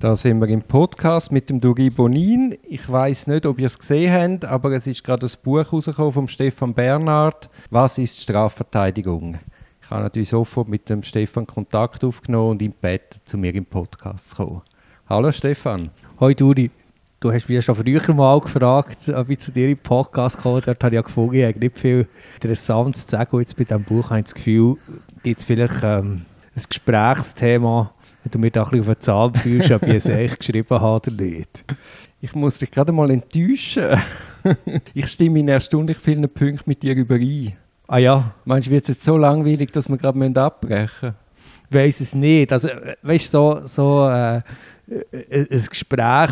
Da 0.00 0.14
sind 0.14 0.38
wir 0.40 0.46
im 0.46 0.62
Podcast 0.62 1.32
mit 1.32 1.50
dem 1.50 1.60
Duri 1.60 1.90
Bonin. 1.90 2.56
Ich 2.62 2.88
weiß 2.88 3.26
nicht, 3.26 3.44
ob 3.46 3.58
ihr 3.58 3.66
es 3.66 3.76
gesehen 3.76 4.12
habt, 4.12 4.44
aber 4.44 4.70
es 4.70 4.86
ist 4.86 5.02
gerade 5.02 5.26
ein 5.26 5.32
Buch 5.42 5.72
rausgekommen 5.72 6.12
vom 6.12 6.28
Stefan 6.28 6.72
Bernhard. 6.72 7.50
Was 7.70 7.98
ist 7.98 8.20
Strafverteidigung? 8.20 9.38
Ich 9.82 9.90
habe 9.90 10.04
natürlich 10.04 10.28
sofort 10.28 10.68
mit 10.68 10.88
dem 10.88 11.02
Stefan 11.02 11.48
Kontakt 11.48 12.04
aufgenommen 12.04 12.50
und 12.50 12.62
ihn 12.62 12.70
gebeten, 12.70 13.18
zu 13.24 13.36
mir 13.36 13.52
im 13.52 13.66
Podcast 13.66 14.30
zu 14.30 14.36
kommen. 14.36 14.62
Hallo 15.08 15.32
Stefan. 15.32 15.90
Hoi 16.20 16.32
Duri. 16.32 16.70
Du 17.18 17.32
hast 17.32 17.48
mich 17.48 17.64
schon 17.64 17.74
früher 17.74 18.14
mal 18.14 18.40
gefragt, 18.40 19.08
ob 19.08 19.28
ich 19.28 19.40
zu 19.40 19.50
dir 19.50 19.68
im 19.68 19.78
Podcast 19.78 20.38
komme. 20.38 20.60
Dort 20.60 20.84
habe 20.84 20.94
ich 20.94 20.98
ja 20.98 21.02
gefunden, 21.02 21.34
ich 21.34 21.44
habe 21.44 21.58
nicht 21.58 21.76
viel 21.76 22.06
Interessantes 22.34 23.04
zu 23.04 23.16
sagen. 23.16 23.34
Und 23.34 23.40
jetzt 23.40 23.56
bei 23.56 23.64
diesem 23.64 23.82
Buch 23.82 24.10
habe 24.10 24.20
ich 24.20 24.26
das 24.26 24.34
Gefühl, 24.34 24.76
es 25.24 25.44
vielleicht 25.44 25.82
ähm, 25.82 26.22
ein 26.54 26.62
Gesprächsthema, 26.68 27.92
wenn 28.28 28.32
du 28.32 28.38
mir 28.40 28.50
da 28.50 28.64
ein 28.64 28.70
bisschen 28.70 28.88
auf 28.90 28.94
den 28.94 29.00
Zahn 29.00 29.34
fühlst, 29.34 29.70
ob 29.70 29.82
ich 29.84 29.94
es 29.94 30.06
echt 30.06 30.38
geschrieben 30.38 30.68
habe 30.68 30.96
oder 30.96 31.22
nicht. 31.22 31.64
Ich 32.20 32.34
muss 32.34 32.58
dich 32.58 32.70
gerade 32.70 32.92
mal 32.92 33.10
enttäuschen. 33.10 33.98
ich 34.94 35.06
stimme 35.08 35.38
in 35.38 35.48
erstaunlich 35.48 35.96
vielen 35.96 36.28
Punkten 36.28 36.64
mit 36.66 36.82
dir 36.82 36.94
überein. 36.94 37.56
Ah 37.86 37.98
ja? 37.98 38.34
Meinst 38.44 38.66
du, 38.68 38.72
wird 38.72 38.82
es 38.82 38.88
jetzt 38.88 39.04
so 39.04 39.16
langweilig, 39.16 39.72
dass 39.72 39.88
wir 39.88 39.96
gerade 39.96 40.40
abbrechen 40.42 40.86
müssen? 41.00 41.14
Ich 41.70 41.76
weiß 41.76 42.00
es 42.00 42.14
nicht. 42.14 42.52
Also, 42.52 42.68
weißt 43.02 43.32
du, 43.32 43.38
so, 43.38 43.66
so 43.66 44.08
äh, 44.08 44.42
ein 44.90 45.66
Gespräch, 45.68 46.30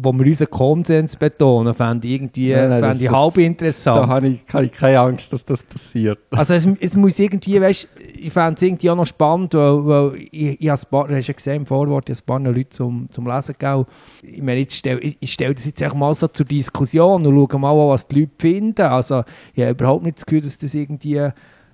wo 0.00 0.12
wir 0.12 0.26
unseren 0.26 0.50
Konsens 0.50 1.16
betonen, 1.16 1.74
fände 1.74 2.06
ich 2.06 2.14
irgendwie 2.14 2.52
nein, 2.52 2.70
nein, 2.70 2.80
fände 2.80 3.04
ich 3.04 3.10
halb 3.10 3.36
interessant. 3.36 3.96
Da 3.96 4.08
habe 4.08 4.28
ich, 4.28 4.40
habe 4.52 4.64
ich, 4.64 4.72
keine 4.72 5.00
Angst, 5.00 5.32
dass 5.32 5.44
das 5.44 5.62
passiert. 5.62 6.18
Also 6.30 6.54
es, 6.54 6.66
es 6.80 6.96
muss 6.96 7.18
irgendwie, 7.18 7.60
weißt, 7.60 7.88
ich 8.16 8.32
fände 8.32 8.54
es 8.54 8.62
irgendwie 8.62 8.88
auch 8.90 8.96
noch 8.96 9.06
spannend, 9.06 9.54
weil, 9.54 9.86
weil 9.86 10.14
ich, 10.30 10.60
ich 10.60 10.68
habe 10.68 10.80
ein 10.80 10.90
paar, 10.90 11.08
hast 11.08 11.26
ja 11.26 11.34
gesehen 11.34 11.56
im 11.56 11.66
Vorwort, 11.66 12.08
ich 12.08 12.16
habe 12.16 12.22
ein 12.22 12.44
paar 12.44 12.52
Leute 12.52 12.68
zum, 12.70 13.10
zum 13.10 13.26
Lesen 13.26 13.54
gegeben. 13.58 13.86
Ich 14.22 14.42
meine, 14.42 14.60
ich 14.60 14.70
stelle 14.70 15.00
ich 15.00 15.32
stell 15.32 15.54
das 15.54 15.64
jetzt 15.64 15.94
mal 15.94 16.14
so 16.14 16.28
zur 16.28 16.46
Diskussion 16.46 17.26
und 17.26 17.50
schaue 17.50 17.60
mal 17.60 17.76
was 17.88 18.06
die 18.06 18.20
Leute 18.20 18.32
finden. 18.38 18.82
Also 18.82 19.24
ich 19.54 19.62
habe 19.62 19.72
überhaupt 19.72 20.04
nicht 20.04 20.18
das 20.18 20.26
Gefühl, 20.26 20.42
dass 20.42 20.58
das 20.58 20.74
irgendwie 20.74 21.28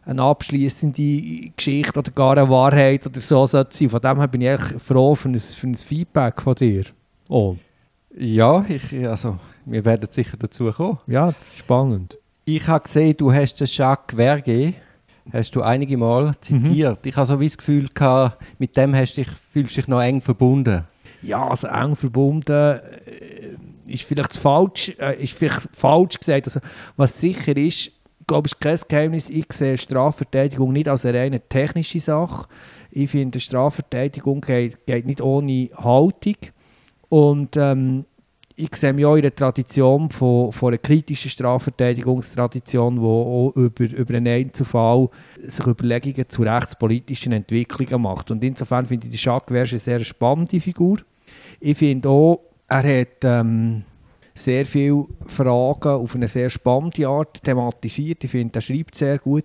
eine 0.06 0.22
abschließende 0.22 1.50
Geschichte 1.56 1.98
oder 1.98 2.10
gar 2.10 2.36
eine 2.36 2.48
Wahrheit 2.48 3.06
oder 3.06 3.20
so 3.20 3.46
sollte 3.46 3.76
sein. 3.76 3.90
Von 3.90 4.00
dem 4.00 4.18
her 4.18 4.28
bin 4.28 4.40
ich 4.40 4.48
echt 4.48 4.80
froh 4.80 5.14
für 5.14 5.28
ein, 5.28 5.38
für 5.38 5.66
ein 5.66 5.74
Feedback 5.74 6.42
von 6.42 6.54
dir. 6.54 6.84
Oh. 7.28 7.56
Ja, 8.16 8.64
ich, 8.68 8.92
also, 9.08 9.38
wir 9.64 9.84
werden 9.84 10.08
sicher 10.10 10.36
dazu 10.38 10.70
kommen. 10.70 10.98
Ja, 11.06 11.34
spannend. 11.56 12.18
Ich 12.44 12.68
habe 12.68 12.84
gesehen, 12.84 13.16
du 13.16 13.32
hast 13.32 13.56
den 13.56 13.66
Jacques 13.66 14.16
Verge, 14.16 14.74
hast 15.32 15.56
du 15.56 15.62
einige 15.62 15.96
Mal 15.96 16.34
zitiert. 16.40 17.04
Mhm. 17.04 17.08
Ich 17.08 17.16
habe 17.16 17.26
so 17.26 17.40
wie 17.40 17.48
das 17.48 17.58
Gefühl 17.58 17.88
gehabt, 17.92 18.38
mit 18.58 18.76
dem 18.76 18.94
hast 18.94 19.16
dich, 19.16 19.28
fühlst 19.50 19.76
du 19.76 19.80
dich 19.80 19.88
noch 19.88 20.02
eng 20.02 20.20
verbunden. 20.20 20.84
Ja, 21.22 21.48
also 21.48 21.66
eng 21.68 21.96
verbunden 21.96 22.52
äh, 22.52 23.56
ist 23.86 24.04
vielleicht 24.04 24.36
falsch, 24.36 24.92
äh, 24.98 25.22
ist 25.22 25.32
vielleicht 25.32 25.68
falsch 25.72 26.18
gesagt. 26.18 26.46
Also, 26.46 26.60
was 26.96 27.18
sicher 27.18 27.56
ist, 27.56 27.90
glaube, 28.26 28.46
es 28.46 28.52
ist 28.52 28.60
kein 28.60 28.88
Geheimnis, 28.88 29.30
ich 29.30 29.52
sehe 29.52 29.76
Strafverteidigung 29.76 30.72
nicht 30.72 30.88
als 30.88 31.04
eine 31.04 31.18
reine 31.18 31.40
technische 31.40 32.00
Sache. 32.00 32.46
Ich 32.90 33.10
finde, 33.10 33.40
Strafverteidigung 33.40 34.40
geht, 34.40 34.86
geht 34.86 35.06
nicht 35.06 35.20
ohne 35.20 35.70
Haltung. 35.76 36.36
Und 37.08 37.56
ähm, 37.56 38.04
ich 38.56 38.74
sehe 38.76 38.92
mich 38.92 39.04
auch 39.04 39.16
in 39.16 39.22
der 39.22 39.34
Tradition 39.34 40.10
von, 40.10 40.52
von 40.52 40.68
einer 40.68 40.78
kritischen 40.78 41.30
Strafverteidigungstradition, 41.30 42.96
die 42.96 43.02
auch 43.02 43.52
über, 43.56 43.84
über 43.84 44.14
einen 44.14 44.28
Einzelfall 44.28 45.08
sich 45.42 45.66
Überlegungen 45.66 46.28
zu 46.28 46.42
rechtspolitischen 46.42 47.32
Entwicklungen 47.32 48.02
macht. 48.02 48.30
Und 48.30 48.44
insofern 48.44 48.86
finde 48.86 49.08
ich 49.08 49.12
die 49.12 49.24
Jacques 49.24 49.50
eine 49.50 49.78
sehr 49.80 50.00
spannende 50.00 50.60
Figur. 50.60 50.98
Ich 51.60 51.78
finde 51.78 52.08
auch, 52.08 52.40
er 52.68 53.00
hat... 53.00 53.24
Ähm, 53.24 53.84
sehr 54.34 54.66
viele 54.66 55.06
Fragen 55.26 55.88
auf 55.88 56.14
eine 56.14 56.28
sehr 56.28 56.50
spannende 56.50 57.06
Art 57.06 57.42
thematisiert. 57.42 58.24
Ich 58.24 58.30
finde, 58.30 58.58
er 58.58 58.62
schreibt 58.62 58.96
sehr 58.96 59.18
gut. 59.18 59.44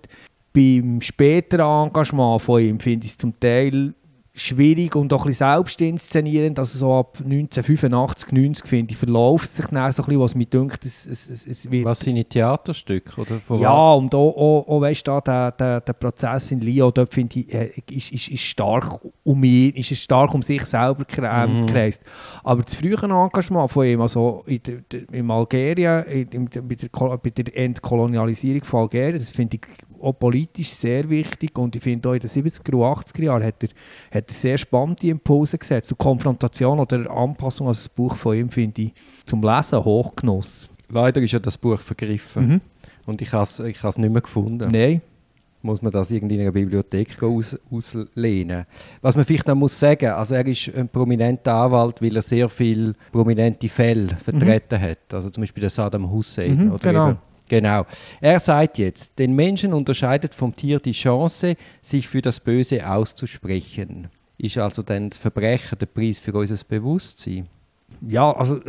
Beim 0.52 1.00
späteren 1.00 1.86
Engagement 1.88 2.42
von 2.42 2.60
ihm 2.60 2.80
finde 2.80 3.06
ich 3.06 3.12
es 3.12 3.16
zum 3.16 3.38
Teil 3.38 3.94
schwierig 4.40 4.96
und 4.96 5.12
auch 5.12 5.24
ein 5.24 5.28
bisschen 5.28 5.52
selbst 5.52 5.80
inszenierend. 5.82 6.58
Also 6.58 6.78
so 6.78 6.94
ab 6.94 7.18
1985, 7.18 8.32
90 8.32 8.66
finde 8.66 8.92
ich, 8.92 8.96
verläuft 8.96 9.54
sich 9.54 9.66
dann 9.66 9.92
so 9.92 10.02
ein 10.02 10.06
bisschen, 10.06 10.20
was 10.20 10.34
mir 10.34 10.46
denkt, 10.46 10.84
es, 10.86 11.06
es, 11.06 11.46
es 11.46 11.70
wird... 11.70 11.84
Was 11.84 12.00
seine 12.00 12.24
Theaterstücke? 12.24 13.20
Oder 13.20 13.40
ja, 13.60 13.92
und 13.92 14.14
auch, 14.14 14.34
auch, 14.36 14.68
auch 14.68 14.80
weißt 14.80 15.06
du, 15.06 15.20
der, 15.20 15.52
der, 15.52 15.80
der 15.82 15.92
Prozess 15.92 16.52
in 16.52 16.60
Lyon, 16.60 16.90
dort 16.94 17.12
finde 17.12 17.40
ich, 17.40 17.52
äh, 17.52 17.70
ist, 17.90 18.12
ist, 18.12 18.28
ist 18.28 18.40
stark 18.40 19.00
um 19.24 19.44
ihn, 19.44 19.74
ist 19.74 19.94
stark 19.96 20.32
um 20.34 20.40
sich 20.40 20.64
selber 20.64 21.04
mhm. 21.46 21.66
gekreist. 21.66 22.02
Aber 22.42 22.62
das 22.62 22.74
frühe 22.76 22.94
Engagement 22.94 23.70
von 23.70 23.84
ihm, 23.84 24.00
also 24.00 24.42
in, 24.46 24.60
der, 24.62 25.08
in 25.12 25.30
Algerien, 25.30 26.04
in, 26.04 26.48
bei, 26.48 26.74
der, 26.76 26.88
bei 27.18 27.30
der 27.30 27.56
Entkolonialisierung 27.56 28.64
von 28.64 28.80
Algerien, 28.82 29.18
das 29.18 29.30
finde 29.30 29.56
ich 29.56 29.66
auch 30.00 30.18
politisch 30.18 30.70
sehr 30.70 31.08
wichtig 31.08 31.56
und 31.58 31.76
ich 31.76 31.82
finde 31.82 32.08
auch 32.08 32.14
in 32.14 32.20
den 32.20 32.28
70er 32.28 32.74
und 32.74 32.98
80er 32.98 33.22
Jahren 33.22 33.44
hat 33.44 33.62
er, 33.62 33.68
hat 34.10 34.28
er 34.28 34.29
sehr 34.34 34.58
spannende 34.58 35.08
Impulse 35.08 35.58
gesetzt. 35.58 35.90
Die 35.90 35.94
Konfrontation 35.94 36.78
oder 36.80 37.10
Anpassung 37.10 37.66
an 37.66 37.72
das 37.72 37.88
Buch 37.88 38.16
von 38.16 38.36
ihm 38.36 38.50
finde 38.50 38.82
ich 38.82 38.92
zum 39.24 39.42
Lesen 39.42 39.84
hochgenuss. 39.84 40.68
Leider 40.88 41.20
ist 41.20 41.32
ja 41.32 41.38
das 41.38 41.56
Buch 41.56 41.78
vergriffen 41.78 42.48
mhm. 42.48 42.60
und 43.06 43.22
ich 43.22 43.32
habe 43.32 43.44
es 43.44 43.60
ich 43.60 43.82
nicht 43.82 44.12
mehr 44.12 44.22
gefunden. 44.22 44.70
Nein. 44.70 45.02
Muss 45.62 45.82
man 45.82 45.92
das 45.92 46.10
irgendwie 46.10 46.36
in 46.36 46.40
einer 46.40 46.52
Bibliothek 46.52 47.22
aus, 47.22 47.54
auslehnen. 47.70 48.64
Was 49.02 49.14
man 49.14 49.26
vielleicht 49.26 49.46
noch 49.46 49.54
muss 49.54 49.78
sagen, 49.78 50.06
also 50.06 50.34
er 50.34 50.46
ist 50.46 50.74
ein 50.74 50.88
prominenter 50.88 51.52
Anwalt, 51.52 52.00
weil 52.00 52.16
er 52.16 52.22
sehr 52.22 52.48
viele 52.48 52.94
prominente 53.12 53.68
Fälle 53.68 54.16
vertreten 54.16 54.80
mhm. 54.80 54.82
hat. 54.82 55.12
Also 55.12 55.28
zum 55.28 55.42
Beispiel 55.42 55.60
der 55.60 55.70
Saddam 55.70 56.10
Hussein. 56.10 56.64
Mhm, 56.64 56.72
oder 56.72 56.78
genau. 56.78 57.16
Genau. 57.50 57.84
Er 58.20 58.38
sagt 58.38 58.78
jetzt, 58.78 59.18
den 59.18 59.34
Menschen 59.34 59.72
unterscheidet 59.72 60.36
vom 60.36 60.54
Tier 60.54 60.78
die 60.78 60.92
Chance, 60.92 61.56
sich 61.82 62.06
für 62.06 62.22
das 62.22 62.38
Böse 62.38 62.88
auszusprechen. 62.88 64.08
Ist 64.42 64.56
also 64.56 64.82
dann 64.82 65.10
das 65.10 65.18
Verbrechen 65.18 65.78
der 65.78 65.86
Preis 65.86 66.18
für 66.18 66.32
unser 66.32 66.56
Bewusstsein? 66.66 67.46
Ja, 68.00 68.32
also 68.32 68.60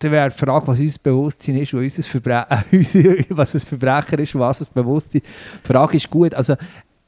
da 0.00 0.10
wäre 0.10 0.30
die 0.30 0.36
Frage, 0.36 0.66
was 0.66 0.80
unser 0.80 0.98
Bewusstsein 1.00 1.56
ist, 1.56 1.72
was, 1.72 1.80
unser 1.80 2.02
Verbre 2.02 2.46
was 3.30 3.54
ein 3.54 3.60
Verbrecher 3.60 4.18
ist, 4.18 4.36
was 4.36 4.58
das 4.58 4.70
Bewusstsein. 4.70 5.22
Die 5.22 5.68
Frage 5.68 5.96
ist 5.96 6.10
gut. 6.10 6.34
Also 6.34 6.56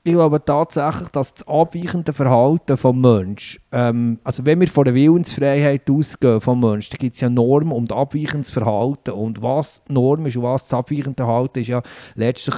ich 0.04 0.12
glaube 0.12 0.44
tatsächlich, 0.44 1.08
dass 1.08 1.34
das 1.34 1.48
abweichende 1.48 2.12
Verhalten 2.12 2.76
des 2.76 2.84
Menschen, 2.84 3.60
ähm, 3.72 4.20
also 4.22 4.46
wenn 4.46 4.60
wir 4.60 4.68
von 4.68 4.84
der 4.84 4.94
Willensfreiheit 4.94 5.90
ausgehen 5.90 6.40
vom 6.40 6.60
Menschen, 6.60 6.92
dann 6.92 7.00
gibt 7.00 7.16
es 7.16 7.20
ja 7.20 7.28
Normen 7.28 7.72
und 7.72 7.90
abweichendes 7.90 8.50
Verhalten. 8.50 9.10
Und 9.10 9.42
was 9.42 9.82
Norm 9.88 10.26
ist 10.26 10.36
und 10.36 10.44
was 10.44 10.62
das 10.62 10.74
abweichende 10.74 11.24
Verhalten 11.24 11.58
ist, 11.58 11.68
ja 11.68 11.82
letztlich 12.14 12.54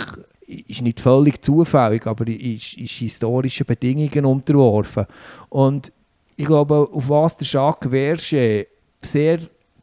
ist 0.69 0.83
nicht 0.83 1.01
völlig 1.01 1.43
zufällig, 1.43 2.07
aber 2.07 2.27
ist, 2.29 2.77
ist 2.79 2.93
historischen 2.93 3.67
Bedingungen 3.67 4.25
unterworfen. 4.25 5.07
Und 5.49 5.93
ich 6.37 6.47
glaube, 6.47 6.89
auf 6.93 7.09
was 7.09 7.37
der 7.37 7.47
Jacques 7.47 7.91
Verge 7.91 8.67
sehr 9.01 9.39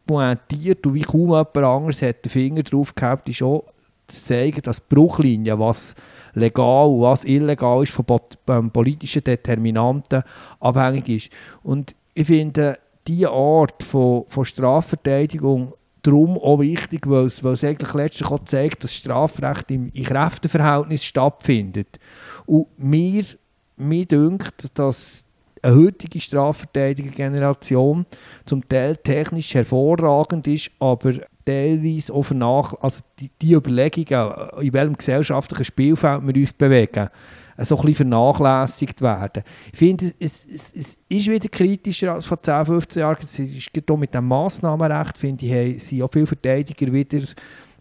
pointiert 0.06 0.86
und 0.86 0.94
wie 0.96 1.02
kaum 1.02 1.30
jemand 1.30 1.58
anderes 1.58 2.02
hat 2.02 2.26
den 2.26 2.30
Finger 2.30 2.64
drauf 2.64 2.96
gehabt, 2.96 3.30
ist 3.30 3.42
auch 3.44 3.64
zu 4.08 4.26
zeigen, 4.26 4.62
dass 4.64 4.78
die 4.78 4.96
Bruchlinie, 4.96 5.60
was 5.60 5.96
legal 6.34 6.88
und 6.88 7.02
was 7.02 7.26
illegal 7.26 7.84
ist, 7.84 7.92
von 7.92 8.06
ähm, 8.48 8.72
politischen 8.72 9.24
Determinanten 9.24 10.24
abhängig 10.60 11.10
ist. 11.10 11.30
Und 11.64 11.96
ich 12.14 12.28
finde, 12.28 12.80
diese 13.08 13.30
Art 13.30 13.84
von, 13.84 14.26
von 14.28 14.46
Strafverteidigung 14.46 15.74
darum 16.02 16.38
auch 16.38 16.60
wichtig, 16.60 17.10
weil 17.10 17.26
es, 17.26 17.64
eigentlich 17.64 17.94
letztlich 17.94 18.30
auch 18.30 18.44
zeigt, 18.46 18.84
dass 18.84 18.94
Strafrecht 18.94 19.72
im, 19.72 19.92
im 19.94 20.04
Kräfteverhältnis 20.04 21.04
stattfindet. 21.04 22.00
Und 22.46 22.68
mir, 22.78 23.24
mir 23.78 24.06
dünkt, 24.06 24.78
dass 24.78 25.26
eine 25.62 25.76
heutige 25.76 26.20
Strafverteidiger-Generation 26.20 28.06
zum 28.46 28.68
Teil 28.68 28.96
technisch 28.98 29.54
hervorragend 29.54 30.48
ist, 30.48 30.72
aber 30.80 31.14
teilweise 31.46 32.14
auch 32.14 32.24
vernach 32.24 32.74
also 32.80 33.02
die, 33.20 33.30
die 33.42 33.54
Überlegungen, 33.54 34.50
in 34.62 34.74
welchem 34.74 34.98
gesellschaftlichen 34.98 35.66
Spielfeld 35.66 36.26
wir 36.26 36.36
uns 36.36 36.54
bewegen, 36.54 37.10
so 37.66 37.76
ein 37.78 37.82
bisschen 37.82 38.10
vernachlässigt 38.10 39.02
werden. 39.02 39.44
Ich 39.72 39.78
finde, 39.78 40.14
es, 40.20 40.46
es, 40.46 40.74
es, 40.74 40.98
ist 41.10 41.28
wieder 41.28 41.50
kritischer 41.50 42.14
als 42.14 42.26
vor 42.26 42.42
10, 42.42 42.66
15 42.66 43.00
Jahren. 43.02 43.18
Es 43.24 43.40
ist 43.40 43.70
mit 43.98 44.14
dem 44.14 44.28
Massnahmenrecht, 44.28 45.18
finde 45.18 45.46
ich, 45.46 45.52
haben, 45.52 45.80
sind 45.80 46.02
auch 46.02 46.10
viele 46.12 46.28
Verteidiger 46.28 46.92
wieder 46.92 47.20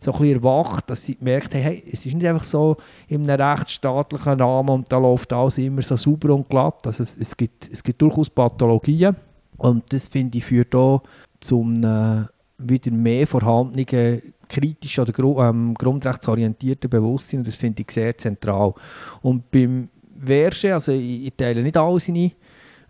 so 0.00 0.12
ein 0.12 0.24
erwacht, 0.24 0.88
dass 0.90 1.04
sie 1.04 1.16
gemerkt 1.16 1.54
haben, 1.54 1.62
hey, 1.62 1.82
es 1.92 2.06
ist 2.06 2.14
nicht 2.14 2.26
einfach 2.26 2.44
so 2.44 2.76
in 3.08 3.28
einem 3.28 3.40
rechtsstaatlichen 3.40 4.40
Rahmen 4.40 4.70
und 4.70 4.92
da 4.92 4.98
läuft 4.98 5.32
alles 5.32 5.58
immer 5.58 5.82
so 5.82 5.96
sauber 5.96 6.34
und 6.34 6.48
glatt. 6.48 6.86
Also 6.86 7.02
es, 7.02 7.16
es, 7.16 7.36
gibt, 7.36 7.68
es 7.68 7.82
gibt 7.82 8.00
durchaus 8.00 8.30
Pathologien 8.30 9.16
und 9.56 9.92
das, 9.92 10.06
finde 10.08 10.38
ich, 10.38 10.44
führt 10.44 10.74
auch 10.74 11.02
zum 11.40 11.82
äh, 11.82 12.24
wieder 12.58 12.90
mehr 12.92 13.26
vorhandenen 13.26 14.22
kritisch 14.48 14.98
oder 14.98 15.12
ähm, 15.48 15.74
grundrechtsorientierten 15.74 16.90
Bewusstsein 16.90 17.44
das 17.44 17.56
finde 17.56 17.82
ich 17.82 17.90
sehr 17.90 18.16
zentral. 18.16 18.74
Und 19.22 19.50
beim 19.50 19.88
Verge, 20.18 20.72
also 20.72 20.92
ich, 20.92 21.26
ich 21.26 21.34
teile 21.36 21.62
nicht 21.62 21.76
alle 21.76 22.00
seine 22.00 22.32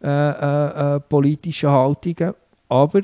äh, 0.03 0.07
äh, 0.07 0.97
äh, 0.97 1.01
politischen 1.01 1.71
Haltungen. 1.71 2.35
Aber 2.69 3.01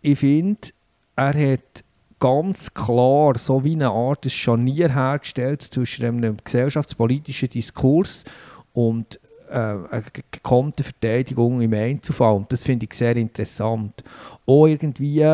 ich 0.00 0.18
finde, 0.18 0.68
er 1.16 1.52
hat 1.52 1.84
ganz 2.20 2.72
klar 2.72 3.36
so 3.38 3.64
wie 3.64 3.72
eine 3.72 3.90
Art 3.90 4.24
des 4.24 4.32
Scharnier 4.32 4.92
hergestellt 4.92 5.62
zwischen 5.62 6.04
einem 6.04 6.36
gesellschaftspolitischen 6.42 7.50
Diskurs 7.50 8.24
und 8.72 9.18
äh, 9.50 9.54
eine 9.54 10.04
gekonnte 10.30 10.84
Verteidigung 10.84 11.60
im 11.60 11.72
Einzelfall. 11.72 12.36
Und 12.36 12.52
das 12.52 12.64
finde 12.64 12.86
ich 12.86 12.94
sehr 12.96 13.16
interessant. 13.16 14.04
Auch 14.46 14.66
irgendwie 14.66 15.24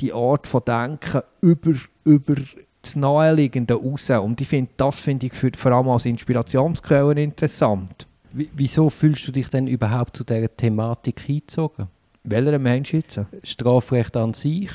die 0.00 0.12
Art 0.12 0.46
von 0.46 0.62
Denken 0.64 1.22
über, 1.40 1.72
über 2.04 2.34
das 2.82 2.96
Naheliegende 2.96 3.74
raus. 3.74 4.10
Und 4.10 4.40
ich 4.40 4.48
finde, 4.48 4.70
das 4.76 5.00
finde 5.00 5.26
ich 5.26 5.32
für, 5.32 5.50
vor 5.56 5.72
allem 5.72 5.88
als 5.88 6.06
Inspirationsquelle 6.06 7.22
interessant. 7.22 8.06
Wie, 8.32 8.50
wieso 8.54 8.90
fühlst 8.90 9.26
du 9.28 9.32
dich 9.32 9.48
denn 9.48 9.66
überhaupt 9.66 10.16
zu 10.16 10.24
dieser 10.24 10.54
Thematik 10.54 11.20
hingezogen? 11.20 11.88
Welcher 12.24 12.58
Mensch 12.58 12.92
jetzt? 12.92 13.20
Strafrecht 13.42 14.16
an 14.16 14.34
sich 14.34 14.70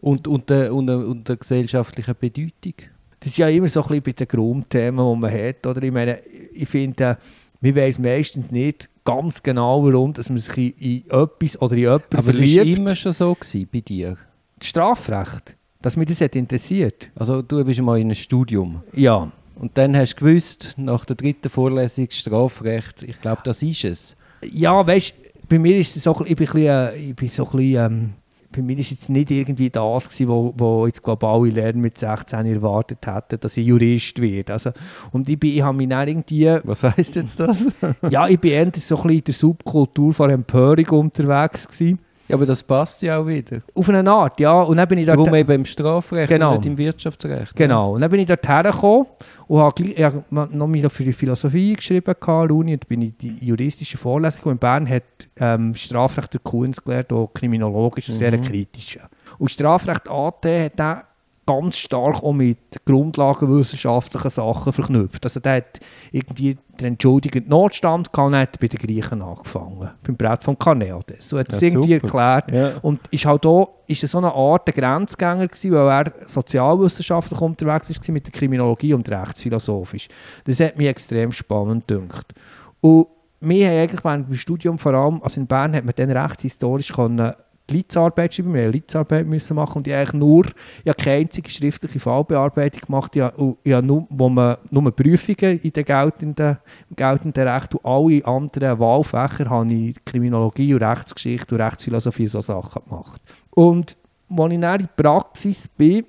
und, 0.00 0.28
und, 0.28 0.50
der, 0.50 0.72
und, 0.74 0.88
und 0.88 1.28
der 1.28 1.36
gesellschaftlichen 1.36 2.14
Bedeutung? 2.18 2.74
Das 3.20 3.28
ist 3.28 3.38
ja 3.38 3.48
immer 3.48 3.68
so 3.68 3.82
ein 3.82 3.88
bisschen 3.88 4.02
bei 4.02 4.12
den 4.12 4.28
Grundthemen, 4.28 5.14
die 5.14 5.20
man 5.20 5.32
hat. 5.32 5.66
Oder? 5.66 5.82
Ich 5.82 5.92
meine, 5.92 6.20
ich 6.52 6.68
finde, 6.68 7.18
man 7.60 7.74
weiß 7.76 7.98
meistens 7.98 8.50
nicht 8.50 8.88
ganz 9.04 9.42
genau, 9.42 9.84
warum 9.84 10.12
dass 10.12 10.28
man 10.28 10.38
sich 10.38 10.80
in, 10.80 11.04
etwas 11.10 11.60
oder 11.60 11.72
in 11.74 11.80
jemanden 11.80 12.16
Aber 12.16 12.22
verliebt. 12.32 12.50
es 12.50 12.56
war 12.58 12.64
immer 12.78 12.96
schon 12.96 13.12
so 13.12 13.34
gewesen 13.34 13.68
bei 13.72 13.80
dir? 13.80 14.16
Das 14.58 14.68
Strafrecht, 14.68 15.56
dass 15.82 15.96
mich 15.96 16.08
das 16.08 16.20
hat 16.20 16.36
interessiert. 16.36 17.10
Also 17.14 17.42
du 17.42 17.64
bist 17.64 17.80
mal 17.80 17.98
in 17.98 18.06
einem 18.08 18.14
Studium 18.14 18.82
Ja. 18.94 19.30
und 19.56 19.76
dann 19.78 19.96
hast 19.96 20.14
du 20.14 20.24
gewusst, 20.24 20.74
nach 20.76 21.04
der 21.04 21.16
dritten 21.16 21.48
Vorlesung 21.48 22.08
Strafrecht, 22.10 23.02
ich 23.02 23.20
glaube, 23.20 23.42
das 23.44 23.62
ist 23.62 23.84
es. 23.84 24.16
Ja, 24.50 24.86
weißt 24.86 25.10
du, 25.10 25.38
bei 25.48 25.58
mir 25.58 25.76
ist 25.76 25.96
es 25.96 26.02
so, 26.04 26.14
ein 26.16 26.24
bisschen- 26.24 26.32
ich 26.32 26.36
bin, 26.54 26.68
ein 26.68 26.90
bisschen, 26.92 27.10
ich 27.10 27.16
bin 27.16 27.28
so 27.28 27.44
ein 27.44 27.50
bisschen, 27.56 27.86
ähm, 27.92 28.12
bei 28.56 28.62
mir 28.62 28.78
ist 28.78 28.90
jetzt 28.90 29.10
nicht 29.10 29.30
irgendwie 29.30 29.70
das 29.70 30.08
gewesen, 30.08 30.28
wo, 30.28 30.54
wo 30.56 30.86
jetzt 30.86 31.02
glaube 31.02 31.26
alle 31.26 31.50
Lerner 31.50 31.78
mit 31.78 31.98
16 31.98 32.46
erwartet 32.46 33.06
hätten, 33.06 33.38
dass 33.40 33.56
ich 33.56 33.66
Jurist 33.66 34.20
werde. 34.20 34.54
Also, 34.54 34.70
und 35.12 35.28
ich, 35.28 35.38
bin, 35.38 35.52
ich 35.52 35.62
habe 35.62 35.76
mich 35.76 35.88
dann 35.88 36.08
irgendwie, 36.08 36.58
Was 36.64 36.82
heißt 36.82 37.16
jetzt 37.16 37.38
das? 37.38 37.66
ja, 38.10 38.26
ich 38.28 38.40
bin 38.40 38.52
eher 38.52 38.64
so 38.74 38.96
ein 38.96 39.02
bisschen 39.02 39.10
in 39.10 39.24
der 39.24 39.34
Subkultur 39.34 40.14
von 40.14 40.30
Empörung 40.30 40.88
unterwegs 41.00 41.68
gewesen. 41.68 41.98
Ja, 42.28 42.36
aber 42.36 42.46
das 42.46 42.62
passt 42.62 43.02
ja 43.02 43.18
auch 43.18 43.26
wieder. 43.26 43.58
Auf 43.74 43.88
eine 43.88 44.10
Art, 44.10 44.38
ja. 44.40 44.60
Und 44.62 44.76
dann 44.76 44.88
bin 44.88 44.98
ich 44.98 45.06
dort... 45.06 45.18
Darum 45.18 45.34
eben 45.34 45.52
im 45.52 45.64
Strafrecht 45.64 46.28
Genau. 46.28 46.50
und 46.54 46.58
nicht 46.58 46.66
im 46.66 46.78
Wirtschaftsrecht. 46.78 47.54
Genau. 47.56 47.94
Und 47.94 48.00
dann 48.00 48.10
bin 48.10 48.20
ich 48.20 48.26
dort 48.26 48.46
hergekommen 48.48 49.06
und 49.48 49.60
habe 49.60 49.82
habe 50.04 50.56
noch 50.56 50.66
mal 50.66 50.88
für 50.90 51.04
die 51.04 51.12
Philosophie 51.12 51.74
geschrieben 51.74 52.14
an 52.20 52.50
Uni 52.50 52.74
und 52.74 52.88
bin 52.88 53.02
in 53.02 53.14
die 53.18 53.36
juristische 53.46 53.96
Vorlesung 53.98 54.38
gekommen. 54.38 54.54
in 54.54 54.58
Bern 54.58 54.88
hat 54.88 55.02
ähm, 55.38 55.74
Strafrecht 55.74 56.32
der 56.32 56.40
Kunst 56.40 56.84
gelernt, 56.84 57.12
auch 57.12 57.30
kriminologisch 57.32 58.08
und 58.08 58.16
sehr 58.16 58.32
Mhm. 58.36 58.42
kritisch. 58.42 58.98
Und 59.38 59.50
Strafrecht 59.50 60.08
AT 60.08 60.44
hat 60.44 60.80
auch 60.80 61.02
ganz 61.46 61.78
stark 61.78 62.22
auch 62.22 62.32
mit 62.32 62.58
grundlagenwissenschaftlichen 62.84 64.30
Sachen 64.30 64.72
verknüpft. 64.72 65.24
Also 65.24 65.40
der 65.40 65.56
hat 65.56 65.80
irgendwie 66.10 66.58
den 66.80 66.88
entschuldigenden 66.88 67.50
Notstand 67.50 68.12
gehabt 68.12 68.26
und 68.26 68.36
hat 68.36 68.60
bei 68.60 68.66
den 68.66 68.78
Griechen 68.78 69.22
angefangen, 69.22 69.90
beim 70.02 70.16
Brett 70.16 70.42
von 70.42 70.58
Carneades. 70.58 71.28
So 71.28 71.38
hat 71.38 71.48
er 71.48 71.54
es 71.54 71.60
Ja, 71.60 71.68
irgendwie 71.68 71.94
erklärt. 71.94 72.50
Ja. 72.50 72.72
Und 72.82 73.00
ist 73.10 73.24
halt 73.24 73.46
auch, 73.46 73.68
ist 73.86 74.06
so 74.06 74.18
eine 74.18 74.32
Art 74.32 74.66
der 74.66 74.74
Grenzgänger 74.74 75.46
gewesen, 75.46 75.72
weil 75.72 76.06
er 76.06 76.12
sozialwissenschaftlich 76.26 77.40
unterwegs 77.40 77.90
war 77.90 78.12
mit 78.12 78.26
der 78.26 78.32
Kriminologie 78.32 78.92
und 78.92 79.08
rechtsphilosophisch. 79.08 80.08
Das 80.44 80.60
hat 80.60 80.76
mich 80.76 80.88
extrem 80.88 81.30
spannend 81.30 81.86
gedacht. 81.86 82.34
Und 82.80 83.06
wir 83.40 83.68
haben 83.68 83.78
eigentlich 83.78 84.04
während 84.04 84.28
dem 84.28 84.34
Studium 84.34 84.78
vor 84.78 84.94
allem, 84.94 85.22
also 85.22 85.40
in 85.40 85.46
Bern 85.46 85.74
hat 85.74 85.84
man 85.84 85.94
dann 85.94 86.10
rechtshistorisch 86.10 86.92
können 86.92 87.32
die 87.68 87.78
Litzarbeit 87.78 88.34
schreiben, 88.34 88.54
wir 88.54 88.68
Litzarbeit 88.68 89.26
müssen 89.26 89.56
machen 89.56 89.78
und 89.78 89.88
ich 89.88 89.94
eigentlich 89.94 90.12
nur, 90.12 90.46
ich 90.84 90.96
keine 90.96 91.16
einzige 91.18 91.50
schriftliche 91.50 91.98
Fallbearbeitung 91.98 92.82
gemacht, 92.82 93.16
ich 93.16 93.22
habe, 93.22 93.56
ich 93.62 93.72
habe 93.72 93.86
nur, 93.86 94.06
wo 94.08 94.28
man 94.28 94.56
nur 94.70 94.90
Prüfungen 94.92 95.60
in 95.60 95.72
den 95.72 95.84
geltenden, 95.84 96.58
im 96.90 96.96
geltenden 96.96 97.48
Recht 97.48 97.74
und 97.74 97.84
alle 97.84 98.24
anderen 98.24 98.78
Wahlfächer 98.78 99.50
habe 99.50 99.72
ich 99.72 100.04
Kriminologie 100.04 100.74
und 100.74 100.82
Rechtsgeschichte 100.82 101.54
und 101.54 101.60
Rechtsphilosophie 101.60 102.26
so 102.28 102.40
Sachen 102.40 102.82
gemacht. 102.84 103.20
Und 103.50 103.96
als 104.28 104.30
ich 104.30 104.36
dann 104.36 104.50
in 104.50 104.60
der 104.60 104.88
Praxis 104.96 105.68
bin, 105.68 106.04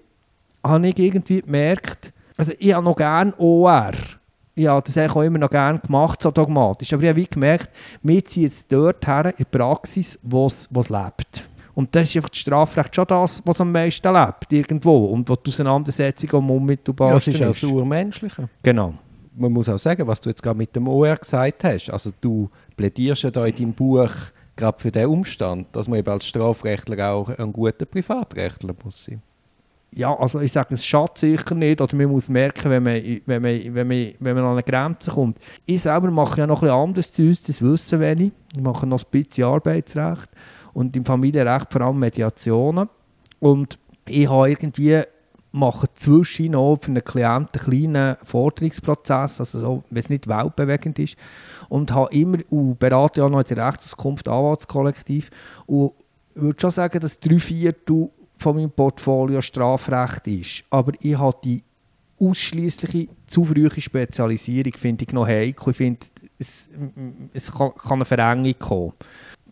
habe 0.63 0.87
ich 0.87 0.99
irgendwie 0.99 1.41
gemerkt, 1.41 2.13
also 2.35 2.53
ich 2.59 2.73
habe 2.73 2.85
noch 2.85 2.95
gerne 2.95 3.33
OR. 3.37 3.91
Ich 4.57 4.65
habe 4.65 4.81
das 4.81 4.97
eigentlich 4.97 5.15
auch 5.15 5.21
immer 5.21 5.37
noch 5.37 5.51
gerne 5.51 5.77
gemacht, 5.77 6.19
so 6.19 6.31
dogmatisch. 6.31 6.91
Aber 6.91 7.03
ich 7.03 7.09
habe 7.09 7.19
wie 7.19 7.27
gemerkt, 7.27 7.69
wir 8.01 8.25
ziehen 8.25 8.43
jetzt 8.43 8.71
dort 8.71 9.05
her 9.05 9.25
in 9.25 9.33
die 9.37 9.45
Praxis, 9.45 10.17
wo 10.23 10.47
es 10.47 10.67
lebt. 10.71 11.47
Und 11.75 11.95
das 11.95 12.09
ist 12.09 12.15
einfach 12.15 12.29
das 12.29 12.39
Strafrecht 12.39 12.95
schon 12.95 13.05
das, 13.05 13.39
was 13.45 13.61
am 13.61 13.71
meisten 13.71 14.11
lebt, 14.11 14.51
irgendwo. 14.51 15.05
Und 15.05 15.29
wo 15.29 15.35
die 15.35 15.51
Auseinandersetzung 15.51 16.33
am 16.33 16.49
unmittelbar 16.49 17.11
Ja, 17.11 17.17
es 17.17 17.27
ist 17.27 17.39
auch 17.39 17.47
das 17.47 17.63
Urmenschliche. 17.63 18.49
Genau. 18.63 18.95
Man 19.35 19.51
muss 19.51 19.69
auch 19.69 19.77
sagen, 19.77 20.07
was 20.07 20.19
du 20.19 20.29
jetzt 20.29 20.41
gerade 20.41 20.57
mit 20.57 20.75
dem 20.75 20.87
OR 20.87 21.15
gesagt 21.17 21.63
hast. 21.63 21.91
Also 21.91 22.09
du 22.19 22.49
plädierst 22.75 23.21
ja 23.21 23.29
da 23.29 23.45
in 23.45 23.53
deinem 23.53 23.73
Buch 23.73 24.09
gerade 24.55 24.79
für 24.79 24.91
den 24.91 25.05
Umstand, 25.05 25.67
dass 25.73 25.87
man 25.87 25.99
eben 25.99 26.09
als 26.09 26.25
Strafrechtler 26.25 27.11
auch 27.11 27.29
ein 27.29 27.53
guter 27.53 27.85
Privatrechtler 27.85 28.73
muss 28.83 29.05
sein. 29.05 29.21
Ja, 29.97 30.15
also 30.15 30.39
ich 30.41 30.51
sage, 30.51 30.75
es 30.75 30.85
schadet 30.85 31.17
sicher 31.17 31.55
nicht. 31.55 31.81
Oder 31.81 31.95
man 31.95 32.11
muss 32.11 32.29
merken, 32.29 32.69
wenn 32.69 32.83
man, 32.83 33.01
wenn 33.25 33.41
man, 33.41 33.73
wenn 33.73 33.87
man, 33.87 34.13
wenn 34.19 34.35
man 34.35 34.45
an 34.45 34.51
eine 34.51 34.61
Grenze 34.61 35.09
kommt. 35.09 35.39
Ich 35.65 35.81
selber 35.81 36.11
mache 36.11 36.39
ja 36.39 36.45
noch 36.45 36.59
bisschen 36.59 36.75
anderes 36.75 37.13
zu 37.13 37.23
uns, 37.23 37.41
das 37.41 37.63
wissen 37.63 37.99
wenig. 37.99 38.31
Ich 38.55 38.61
mache 38.61 38.85
noch 38.85 39.03
ein 39.03 39.09
bisschen 39.09 39.45
Arbeitsrecht 39.45 40.29
und 40.73 40.95
im 40.95 41.03
Familienrecht 41.03 41.73
vor 41.73 41.81
allem 41.81 41.97
Mediationen. 41.97 42.89
Und 43.39 43.79
ich 44.05 44.29
habe 44.29 44.51
irgendwie 44.51 45.01
mache 45.51 45.87
zwischen 45.95 46.51
noch 46.51 46.77
für 46.79 46.91
einen 46.91 47.03
Klienten 47.03 47.59
einen 47.59 47.65
kleinen 47.65 48.17
Forderungsprozess, 48.23 49.39
also 49.39 49.59
so, 49.59 49.83
wenn 49.89 49.99
es 49.99 50.09
nicht 50.11 50.27
weltbewegend 50.27 50.99
ist. 50.99 51.17
Und 51.69 51.91
habe 51.91 52.13
immer, 52.13 52.37
und 52.51 52.77
berate 52.77 53.21
ja 53.21 53.29
noch 53.29 53.39
in 53.39 53.55
der 53.55 53.65
Rechtsauskunft 53.65 54.29
Anwaltskollektiv. 54.29 55.31
Und 55.65 55.93
ich 56.35 56.41
würde 56.43 56.61
schon 56.61 56.69
sagen, 56.69 56.99
dass 56.99 57.19
drei 57.19 57.39
Viertel 57.39 58.11
von 58.37 58.55
meinem 58.55 58.71
Portfolio 58.71 59.41
Strafrecht 59.41 60.27
ist. 60.27 60.63
Aber 60.69 60.91
ich 60.99 61.17
habe 61.17 61.37
die 61.43 61.63
ausschließliche 62.19 63.09
zu 63.27 63.45
frühe 63.45 63.69
Spezialisierung 63.69 64.73
finde 64.73 65.05
ich 65.05 65.13
noch 65.13 65.27
heikel. 65.27 65.69
Ich 65.71 65.77
finde, 65.77 65.99
es, 66.39 66.69
es 67.33 67.51
kann, 67.51 67.73
kann 67.75 67.93
eine 67.93 68.05
Verengung 68.05 68.53
kommen. 68.59 68.93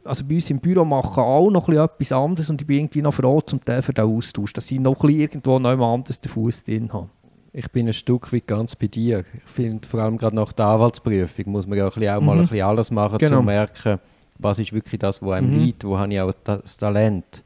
Also 0.03 0.23
bei 0.25 0.35
uns 0.35 0.49
im 0.51 0.59
Büro 0.59 0.85
machen 0.85 1.23
alle 1.23 1.51
noch 1.51 1.67
etwas 1.69 2.11
anderes 2.11 2.49
und 2.49 2.61
ich 2.61 2.67
bin 2.67 2.77
irgendwie 2.79 3.01
noch 3.01 3.13
froh 3.13 3.41
zum 3.41 3.63
Teil 3.63 3.81
für 3.81 3.93
den 3.93 4.05
Austausch, 4.05 4.53
dass 4.53 4.69
ich 4.69 4.79
noch 4.79 5.03
irgendwo 5.03 5.57
noch 5.57 5.71
jemand 5.71 5.93
anderes 5.99 6.21
den 6.21 6.31
Fuß 6.31 6.63
drin 6.63 6.93
habe. 6.93 7.09
Ich 7.53 7.71
bin 7.71 7.87
ein 7.87 7.93
Stück 7.93 8.31
weit 8.33 8.45
ganz 8.47 8.75
bei 8.75 8.87
dir. 8.87 9.23
Ich 9.33 9.51
finde, 9.51 9.87
vor 9.87 10.01
allem 10.01 10.17
gerade 10.17 10.35
nach 10.35 10.51
der 10.53 10.65
Anwaltsprüfung 10.65 11.51
muss 11.51 11.65
man 11.65 11.77
ja 11.77 11.87
auch 11.87 11.95
mal 11.97 12.19
Mhm. 12.19 12.29
ein 12.29 12.37
bisschen 12.47 12.61
alles 12.65 12.91
machen, 12.91 13.13
um 13.13 13.19
Genau. 13.19 13.37
zu 13.37 13.43
merken, 13.43 13.99
was 14.37 14.59
ist 14.59 14.73
wirklich 14.73 14.99
das, 14.99 15.21
was 15.21 15.31
einem 15.35 15.51
Mhm. 15.55 15.63
liegt, 15.63 15.83
wo 15.85 15.97
habe 15.97 16.13
ich 16.13 16.19
auch 16.21 16.33
das 16.43 16.77
Talent. 16.77 17.43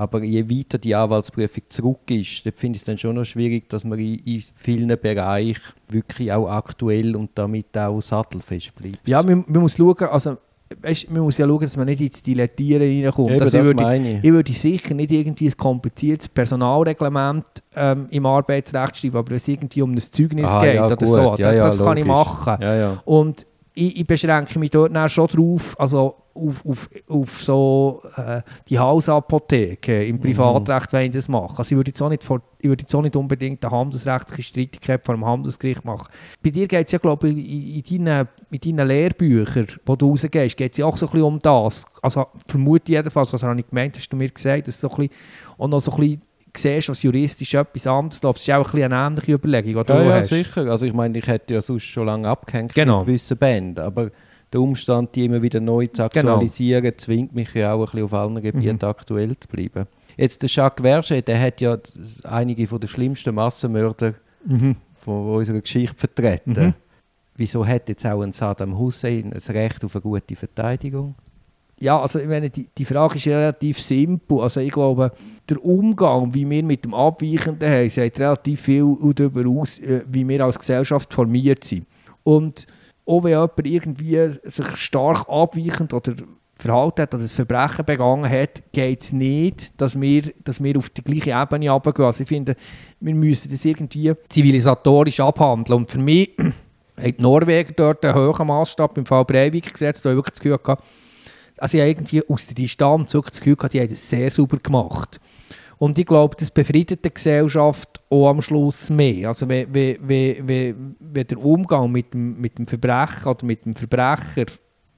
Aber 0.00 0.22
je 0.24 0.48
weiter 0.48 0.78
die 0.78 0.94
Anwaltsprüfung 0.94 1.62
zurück 1.68 2.10
ist, 2.10 2.42
finde 2.56 2.76
ich 2.76 2.82
es 2.82 2.84
dann 2.84 2.96
schon 2.96 3.16
noch 3.16 3.24
schwierig, 3.24 3.68
dass 3.68 3.84
man 3.84 3.98
in, 3.98 4.14
in 4.24 4.42
vielen 4.54 4.88
Bereichen 5.00 5.60
wirklich 5.88 6.32
auch 6.32 6.48
aktuell 6.48 7.14
und 7.16 7.30
damit 7.34 7.76
auch 7.76 8.00
sattelfest 8.00 8.74
bleibt. 8.74 9.06
Ja, 9.06 9.22
man, 9.22 9.44
man 9.46 9.60
muss 9.62 9.76
schauen, 9.76 9.96
also 10.10 10.36
weißt, 10.80 11.10
man 11.10 11.22
muss 11.22 11.36
ja 11.36 11.46
schauen, 11.46 11.60
dass 11.60 11.76
man 11.76 11.86
nicht 11.86 12.00
ins 12.00 12.22
Dilettieren 12.22 12.82
reinkommt. 13.04 13.30
Eben, 13.32 13.40
Also 13.42 13.56
ich 13.56 13.60
das 13.60 13.66
würde, 13.66 13.82
meine 13.82 14.12
ich. 14.18 14.24
Ich 14.24 14.32
würde 14.32 14.52
sicher 14.52 14.94
nicht 14.94 15.10
irgendwie 15.12 15.46
ein 15.48 15.56
kompliziertes 15.56 16.28
Personalreglement 16.28 17.44
ähm, 17.74 18.06
im 18.10 18.26
Arbeitsrecht 18.26 18.96
schreiben, 18.96 19.16
aber 19.16 19.28
wenn 19.30 19.36
es 19.36 19.48
irgendwie 19.48 19.82
um 19.82 19.92
ein 19.92 19.98
Zeugnis 19.98 20.48
Ah, 20.48 20.60
geht 20.60 20.74
ja, 20.76 20.86
oder 20.86 20.96
gut. 20.96 21.08
so, 21.08 21.34
Ja, 21.38 21.52
ja, 21.52 21.64
das 21.64 21.82
kann 21.82 21.96
ich 21.96 22.06
logisch. 22.06 22.24
machen. 22.26 22.64
Und 23.04 23.46
ich, 23.80 24.00
ich 24.00 24.06
beschränke 24.06 24.58
mich 24.58 24.70
dort 24.70 25.10
schon 25.10 25.26
drauf, 25.26 25.74
also 25.78 26.16
auf, 26.34 26.64
auf, 26.64 26.90
auf 27.08 27.42
so 27.42 28.02
äh, 28.16 28.42
die 28.68 28.78
Hausapotheke 28.78 30.04
im 30.04 30.20
Privatrecht, 30.20 30.92
wenn 30.92 31.06
ich 31.06 31.12
das 31.12 31.28
mache. 31.28 31.58
Also 31.58 31.72
ich 31.72 31.76
würde 31.76 31.90
jetzt 31.90 32.00
auch 32.00 32.08
nicht, 32.08 32.22
vor, 32.22 32.40
ich 32.58 32.68
würde 32.68 32.82
jetzt 32.82 32.94
auch 32.94 33.02
nicht 33.02 33.16
unbedingt 33.16 33.64
eine 33.64 33.74
handelsrechtliche 33.74 34.42
Streitigkeit 34.42 35.04
vor 35.04 35.14
dem 35.14 35.24
Handelsgericht 35.24 35.84
machen. 35.84 36.08
Bei 36.42 36.50
dir 36.50 36.68
geht 36.68 36.86
es 36.86 36.92
ja, 36.92 36.98
glaube 36.98 37.28
ich, 37.30 37.36
in, 37.36 37.96
in, 37.96 38.04
deinen, 38.04 38.28
in 38.50 38.76
deinen 38.76 38.88
Lehrbüchern, 38.88 39.66
wo 39.84 39.96
du 39.96 40.10
rausgehst, 40.10 40.56
geht 40.56 40.72
es 40.72 40.78
ja 40.78 40.86
auch 40.86 40.96
so 40.96 41.06
ein 41.06 41.12
bisschen 41.12 41.26
um 41.26 41.38
das. 41.40 41.86
Also 42.02 42.26
vermute 42.46 42.92
ich 42.92 42.96
jedenfalls, 42.96 43.32
was 43.32 43.42
habe 43.42 43.58
ich 43.58 43.68
gemeint, 43.68 43.96
hast 43.96 44.08
du 44.08 44.16
mir 44.16 44.28
gesagt, 44.28 44.68
dass 44.68 44.80
so 44.80 44.88
ein 44.90 44.96
bisschen, 44.96 45.12
auch 45.58 45.68
noch 45.68 45.80
so 45.80 45.92
ein 45.92 46.00
bisschen 46.00 46.22
siehst, 46.56 46.88
was 46.88 47.02
juristisch 47.02 47.54
etwas 47.54 47.86
anderes 47.86 48.22
läuft. 48.22 48.38
Das 48.38 48.48
ist 48.48 48.54
auch 48.54 48.56
ein 48.58 48.62
bisschen 48.72 48.92
eine 48.92 49.06
ähnliche 49.06 49.32
Überlegung, 49.32 49.74
die 49.74 49.84
du 49.86 49.92
Ja, 49.94 50.02
ja, 50.02 50.14
hast. 50.16 50.28
sicher. 50.28 50.66
Also 50.70 50.86
ich 50.86 50.92
meine, 50.92 51.18
ich 51.18 51.26
hätte 51.26 51.54
ja 51.54 51.60
sonst 51.60 51.84
schon 51.84 52.06
lange 52.06 52.28
abgehängt 52.28 52.74
Genau. 52.74 52.98
mit 53.00 53.06
gewissen 53.08 53.36
Bänden, 53.36 53.84
aber 53.84 54.10
der 54.52 54.60
Umstand, 54.60 55.14
die 55.14 55.24
immer 55.26 55.40
wieder 55.42 55.60
neu 55.60 55.86
zu 55.86 56.02
Genau. 56.12 56.32
aktualisieren, 56.34 56.92
zwingt 56.98 57.34
mich 57.34 57.54
ja 57.54 57.72
auch 57.72 57.80
ein 57.80 57.84
bisschen 57.86 58.04
auf 58.04 58.14
allen 58.14 58.42
Gebieten 58.42 58.78
Mhm. 58.82 58.88
aktuell 58.88 59.38
zu 59.38 59.48
bleiben. 59.48 59.86
Jetzt 60.16 60.42
der 60.42 60.50
Jacques 60.50 60.82
Verget, 60.82 61.28
der 61.28 61.40
hat 61.40 61.60
ja 61.60 61.76
das- 61.76 62.24
einige 62.24 62.66
von 62.66 62.80
der 62.80 62.88
schlimmsten 62.88 63.34
Massenmörder 63.34 64.14
Mhm. 64.44 64.76
von 64.98 65.34
unserer 65.36 65.60
Geschichte 65.60 65.96
vertreten. 65.96 66.52
Mhm. 66.52 66.74
wieso 67.36 67.66
hat 67.66 67.88
jetzt 67.88 68.04
auch 68.06 68.20
ein 68.20 68.32
Saddam 68.32 68.76
Hussein 68.76 69.32
ein 69.32 69.52
Recht 69.54 69.82
auf 69.82 69.94
eine 69.94 70.02
gute 70.02 70.36
Verteidigung? 70.36 71.14
Ja, 71.82 71.98
also 71.98 72.18
ich 72.18 72.28
meine, 72.28 72.50
die, 72.50 72.68
die 72.76 72.84
Frage 72.84 73.16
ist 73.16 73.26
relativ 73.26 73.80
simpel. 73.80 74.40
Also 74.40 74.60
ich 74.60 74.72
glaube, 74.72 75.12
der 75.48 75.64
Umgang, 75.64 76.34
wie 76.34 76.48
wir 76.48 76.62
mit 76.62 76.84
dem 76.84 76.92
Abweichenden 76.92 77.70
haben, 77.70 77.88
sagt 77.88 78.20
relativ 78.20 78.60
viel 78.60 78.96
darüber 79.14 79.48
aus, 79.48 79.78
äh, 79.78 80.02
wie 80.06 80.28
wir 80.28 80.44
als 80.44 80.58
Gesellschaft 80.58 81.12
formiert 81.12 81.64
sind. 81.64 81.86
Und 82.22 82.66
auch 83.06 83.24
wenn 83.24 83.30
jemand 83.30 83.66
irgendwie 83.66 84.28
sich 84.44 84.76
stark 84.76 85.26
abweichend 85.28 85.94
oder 85.94 86.12
verhalten 86.60 87.02
hat 87.02 87.14
oder 87.14 87.24
ein 87.24 87.28
Verbrechen 87.28 87.84
begangen 87.84 88.30
hat, 88.30 88.62
geht 88.72 89.00
es 89.00 89.12
nicht, 89.12 89.80
dass 89.80 89.98
wir, 89.98 90.22
dass 90.44 90.62
wir 90.62 90.76
auf 90.76 90.90
die 90.90 91.02
gleiche 91.02 91.30
Ebene 91.30 91.70
runtergehen. 91.70 92.06
Also 92.06 92.22
ich 92.22 92.28
finde, 92.28 92.56
wir 93.00 93.14
müssen 93.14 93.50
das 93.50 93.64
irgendwie 93.64 94.12
zivilisatorisch 94.28 95.20
abhandeln. 95.20 95.80
Und 95.80 95.90
für 95.90 95.98
mich 95.98 96.30
hat 97.02 97.18
Norwegen 97.18 97.72
dort 97.74 98.04
einen 98.04 98.14
hohen 98.14 98.46
Maßstab 98.46 98.98
im 98.98 99.06
Fall 99.06 99.24
Breivik 99.24 99.72
gesetzt, 99.72 100.04
wo 100.04 100.10
ich 100.10 100.16
wirklich 100.16 100.34
das 100.34 100.40
Gefühl 100.40 100.58
hatte, 100.62 100.82
also 101.60 101.78
ich 101.78 101.84
irgendwie 101.84 102.26
aus 102.28 102.46
der 102.46 102.54
Distanz 102.54 103.12
das 103.12 103.38
Gefühl 103.40 103.56
gehabt, 103.56 103.74
die 103.74 103.80
haben 103.80 103.88
das 103.88 104.08
sehr 104.08 104.30
sauber 104.30 104.58
gemacht. 104.58 105.20
Und 105.78 105.98
ich 105.98 106.04
glaube, 106.04 106.36
das 106.38 106.50
befriedet 106.50 107.04
die 107.04 107.14
Gesellschaft 107.14 108.02
auch 108.10 108.28
am 108.28 108.42
Schluss 108.42 108.90
mehr. 108.90 109.28
Also 109.28 109.48
wenn, 109.48 109.72
wenn, 109.72 110.08
wenn, 110.46 110.96
wenn 110.98 111.26
der 111.26 111.38
Umgang 111.38 111.90
mit 111.90 112.12
dem, 112.12 112.38
mit 112.38 112.58
dem 112.58 112.66
Verbrecher 112.66 113.30
oder 113.30 113.46
mit 113.46 113.64
dem 113.64 113.72
Verbrecher 113.72 114.46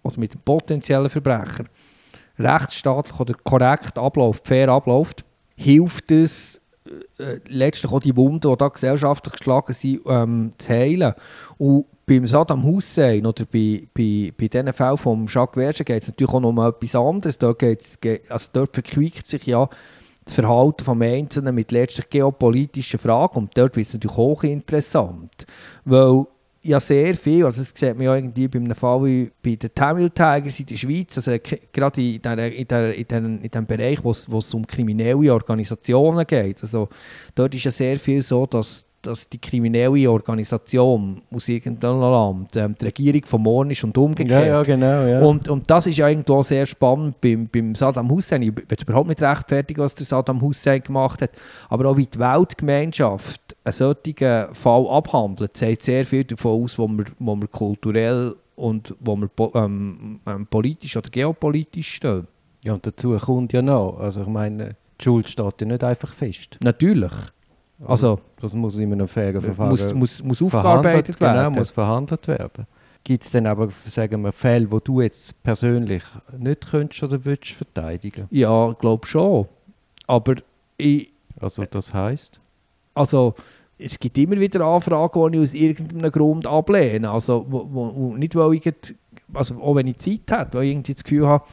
oder 0.02 0.18
mit 0.18 0.34
dem 0.34 0.40
potenziellen 0.40 1.08
Verbrecher 1.08 1.64
rechtsstaatlich 2.38 3.18
oder 3.20 3.34
korrekt 3.44 3.96
abläuft, 3.96 4.46
fair 4.46 4.70
abläuft, 4.70 5.24
hilft 5.54 6.10
es 6.10 6.60
äh, 7.18 7.38
letztlich 7.48 7.92
auch 7.92 8.00
die 8.00 8.16
Wunden, 8.16 8.50
die 8.50 8.56
da 8.56 8.68
gesellschaftlich 8.68 9.34
geschlagen 9.34 9.74
sind, 9.74 10.00
ähm, 10.06 10.52
zu 10.58 10.72
heilen. 10.72 11.14
Und 11.58 11.86
beim 12.12 12.26
Saddam 12.26 12.62
Hussein 12.64 13.24
oder 13.24 13.46
bei, 13.46 13.86
bei, 13.94 14.32
bei 14.36 14.48
diesen 14.48 14.72
Fällen 14.72 14.98
von 14.98 15.26
Jacques 15.26 15.62
Verge 15.62 15.84
geht 15.84 16.02
es 16.02 16.08
natürlich 16.08 16.32
auch 16.32 16.40
noch 16.40 16.50
um 16.50 16.58
etwas 16.58 16.94
anderes. 16.94 17.38
Dort, 17.38 17.62
also 17.62 18.48
dort 18.52 18.74
verquickt 18.74 19.26
sich 19.26 19.46
ja 19.46 19.68
das 20.24 20.34
Verhalten 20.34 20.98
des 20.98 21.08
Einzelnen 21.08 21.54
mit 21.54 21.72
letztlich 21.72 22.10
geopolitischen 22.10 22.98
Fragen 22.98 23.38
und 23.38 23.56
dort 23.56 23.76
wird 23.76 23.86
es 23.86 23.94
natürlich 23.94 24.16
hochinteressant, 24.16 25.46
weil 25.84 26.26
ja 26.62 26.78
sehr 26.78 27.14
viel, 27.16 27.44
also 27.44 27.60
das 27.60 27.72
sieht 27.74 27.96
man 27.96 28.04
ja 28.04 28.14
irgendwie 28.14 28.46
bei 28.46 28.60
einem 28.60 28.74
Fall 28.74 29.04
wie 29.04 29.32
bei 29.42 29.56
den 29.56 29.74
Tamil 29.74 30.10
Tigers 30.10 30.60
in 30.60 30.66
der 30.66 30.76
Schweiz, 30.76 31.16
also 31.16 31.32
gerade 31.72 32.00
in, 32.00 32.22
der, 32.22 32.52
in, 32.54 32.68
der, 32.68 32.94
in, 32.94 33.08
dem, 33.08 33.40
in 33.42 33.50
dem 33.50 33.66
Bereich, 33.66 33.98
wo 34.04 34.10
es 34.10 34.54
um 34.54 34.64
kriminelle 34.64 35.32
Organisationen 35.32 36.24
geht, 36.24 36.62
also 36.62 36.88
dort 37.34 37.54
ist 37.54 37.64
ja 37.64 37.70
sehr 37.72 37.98
viel 37.98 38.22
so, 38.22 38.46
dass 38.46 38.86
dass 39.02 39.28
die 39.28 39.38
kriminelle 39.38 40.10
Organisation 40.10 41.22
aus 41.30 41.48
irgendeinem 41.48 42.00
Land 42.00 42.56
ähm, 42.56 42.74
die 42.80 42.86
Regierung 42.86 43.24
vom 43.24 43.42
Morgen 43.42 43.70
ist 43.70 43.84
und 43.84 43.96
umgekehrt. 43.98 44.46
Ja, 44.46 44.46
ja, 44.46 44.62
genau. 44.62 45.06
Ja. 45.06 45.20
Und, 45.20 45.48
und 45.48 45.68
das 45.68 45.86
ist 45.86 45.96
ja 45.96 46.08
irgendwo 46.08 46.42
sehr 46.42 46.66
spannend 46.66 47.20
beim, 47.20 47.48
beim 47.48 47.74
Saddam 47.74 48.10
Hussein. 48.10 48.42
Ich 48.42 48.56
will 48.56 48.64
überhaupt 48.80 49.08
nicht 49.08 49.20
rechtfertigen, 49.20 49.82
was 49.82 49.94
der 49.94 50.06
Saddam 50.06 50.40
Hussein 50.40 50.80
gemacht 50.80 51.22
hat, 51.22 51.30
aber 51.68 51.90
auch 51.90 51.96
wie 51.96 52.06
die 52.06 52.18
Weltgemeinschaft 52.18 53.56
einen 53.64 53.72
solchen 53.72 54.54
Fall 54.54 54.86
abhandelt, 54.88 55.56
zeigt 55.56 55.82
sehr 55.82 56.04
viel 56.04 56.24
davon 56.24 56.64
aus, 56.64 56.78
wo 56.78 56.88
wir, 56.88 57.04
wo 57.18 57.36
wir 57.36 57.48
kulturell 57.48 58.34
und 58.56 58.94
wo 59.00 59.16
wir 59.16 59.28
ähm, 59.54 60.20
ähm, 60.26 60.46
politisch 60.46 60.96
oder 60.96 61.10
geopolitisch 61.10 61.94
stehen. 61.94 62.26
Ja, 62.64 62.74
und 62.74 62.86
dazu 62.86 63.16
kommt 63.18 63.52
ja 63.52 63.62
noch, 63.62 63.98
also 63.98 64.22
ich 64.22 64.28
meine, 64.28 64.76
die 65.00 65.04
Schuld 65.04 65.28
steht 65.28 65.60
ja 65.60 65.66
nicht 65.66 65.82
einfach 65.82 66.12
fest. 66.12 66.58
Natürlich. 66.62 67.12
Also, 67.86 68.20
das 68.40 68.54
muss 68.54 68.76
in 68.76 68.92
einem 68.92 69.08
fairen 69.08 69.40
Verfahren 69.40 69.70
muss, 69.70 69.94
muss, 69.94 70.22
muss 70.22 70.42
aufgearbeitet 70.42 71.20
werden. 71.20 71.46
Genau, 71.46 71.58
muss 71.58 71.70
verhandelt 71.70 72.26
werden. 72.28 72.66
Gibt 73.04 73.24
es 73.24 73.32
denn 73.32 73.46
aber, 73.46 73.68
sagen 73.86 74.22
wir, 74.22 74.30
Fälle, 74.30 74.70
wo 74.70 74.78
du 74.78 75.00
jetzt 75.00 75.42
persönlich 75.42 76.04
nicht 76.38 76.70
könntest 76.70 77.02
oder 77.02 77.24
willst 77.24 77.50
verteidigen? 77.50 78.28
Ja, 78.30 78.70
ich 78.70 78.78
glaube 78.78 79.06
schon. 79.06 79.46
Aber 80.06 80.36
ich... 80.76 81.10
Also 81.40 81.64
das 81.64 81.92
heisst? 81.92 82.38
Also, 82.94 83.34
es 83.78 83.98
gibt 83.98 84.16
immer 84.18 84.38
wieder 84.38 84.64
Anfragen, 84.64 85.32
die 85.32 85.38
ich 85.38 85.42
aus 85.42 85.54
irgendeinem 85.54 86.12
Grund 86.12 86.46
ablehne. 86.46 87.10
Also, 87.10 87.44
wo, 87.48 87.68
wo, 87.72 88.16
nicht, 88.16 88.36
weil 88.36 88.54
ich, 88.54 88.72
also 89.34 89.60
auch 89.60 89.74
wenn 89.74 89.88
ich 89.88 89.96
Zeit 89.96 90.30
habe, 90.30 90.58
weil 90.58 90.64
ich 90.64 90.70
irgendwie 90.72 90.94
das 90.94 91.02
Gefühl 91.02 91.26
habe, 91.26 91.44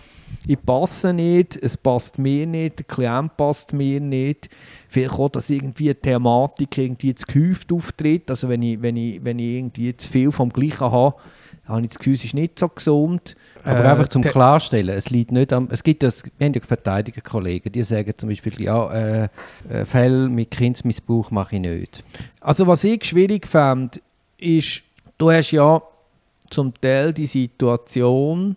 ich 0.48 0.62
passe 0.64 1.14
nicht, 1.14 1.58
es 1.62 1.78
passt 1.78 2.18
mir 2.18 2.48
nicht, 2.48 2.80
der 2.80 2.86
Klient 2.86 3.36
passt 3.38 3.74
mir 3.74 4.00
nicht. 4.00 4.50
Vielleicht 4.88 5.14
auch, 5.14 5.30
dass 5.30 5.50
irgendwie 5.50 5.90
eine 5.90 6.00
Thematik 6.00 6.78
irgendwie 6.78 7.14
zu 7.14 7.28
gehäuft 7.28 7.72
auftritt. 7.72 8.30
Also 8.30 8.50
wenn 8.50 8.62
ich, 8.64 8.82
wenn 8.82 8.96
ich, 8.96 9.24
wenn 9.24 9.38
ich 9.40 9.58
irgendwie 9.58 9.96
zu 9.96 10.10
viel 10.10 10.32
vom 10.32 10.50
Gleichen 10.50 10.92
habe, 10.92 11.16
habe 11.68 11.82
ich 11.82 11.90
das 11.90 12.00
Gefühl, 12.00 12.14
es 12.14 12.26
ist 12.26 12.34
nicht 12.34 12.58
so 12.58 12.68
gesund. 12.68 13.36
Aber 13.64 13.86
äh, 13.86 13.88
einfach 13.88 14.08
zum 14.08 14.24
Klarstellen, 14.24 14.96
es 14.96 15.10
liegt 15.10 15.32
nicht 15.32 15.54
am, 15.54 15.68
es 15.72 15.84
gibt 15.84 16.02
das, 16.02 16.24
wir 16.38 16.46
haben 16.46 16.54
ja 16.54 16.62
Verteidigerkollegen, 16.62 17.72
die 17.72 17.84
sagen 17.84 18.12
zum 18.18 18.30
Beispiel, 18.30 18.60
ja, 18.62 18.92
äh, 18.92 19.30
äh, 19.70 19.86
Fälle 19.86 20.30
mit 20.30 20.52
Kindsmissbrauch 20.52 21.30
mache 21.32 21.56
ich 21.56 21.62
nicht. 21.62 22.04
Also 22.42 22.66
was 22.66 22.84
ich 22.84 23.06
schwierig 23.06 23.48
fand, 23.48 24.02
ist, 24.40 24.84
du 25.18 25.32
hast 25.32 25.52
ja 25.52 25.82
zum 26.50 26.74
Teil 26.74 27.14
die 27.14 27.28
Situation, 27.28 28.56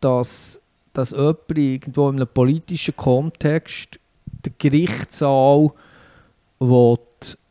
dass, 0.00 0.59
dass 0.92 1.10
jemand 1.12 1.56
irgendwo 1.56 2.08
in 2.08 2.16
einem 2.16 2.28
politischen 2.32 2.96
Kontext 2.96 3.98
den 4.26 4.54
Gerichtssaal 4.58 5.70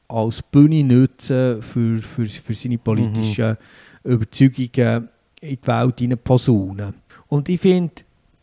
als 0.08 0.42
Bühne 0.44 0.84
nutzen 0.84 1.62
für, 1.62 2.00
für, 2.00 2.26
für 2.26 2.56
seine 2.56 2.78
politischen 2.78 3.58
mhm. 4.04 4.12
Überzeugungen 4.12 5.10
in 5.42 5.58
die 5.62 5.68
Welt 5.68 6.00
hinein 6.00 6.20
posaunen. 6.24 6.94
Und 7.28 7.48
ich 7.48 7.62
finde, 7.62 7.94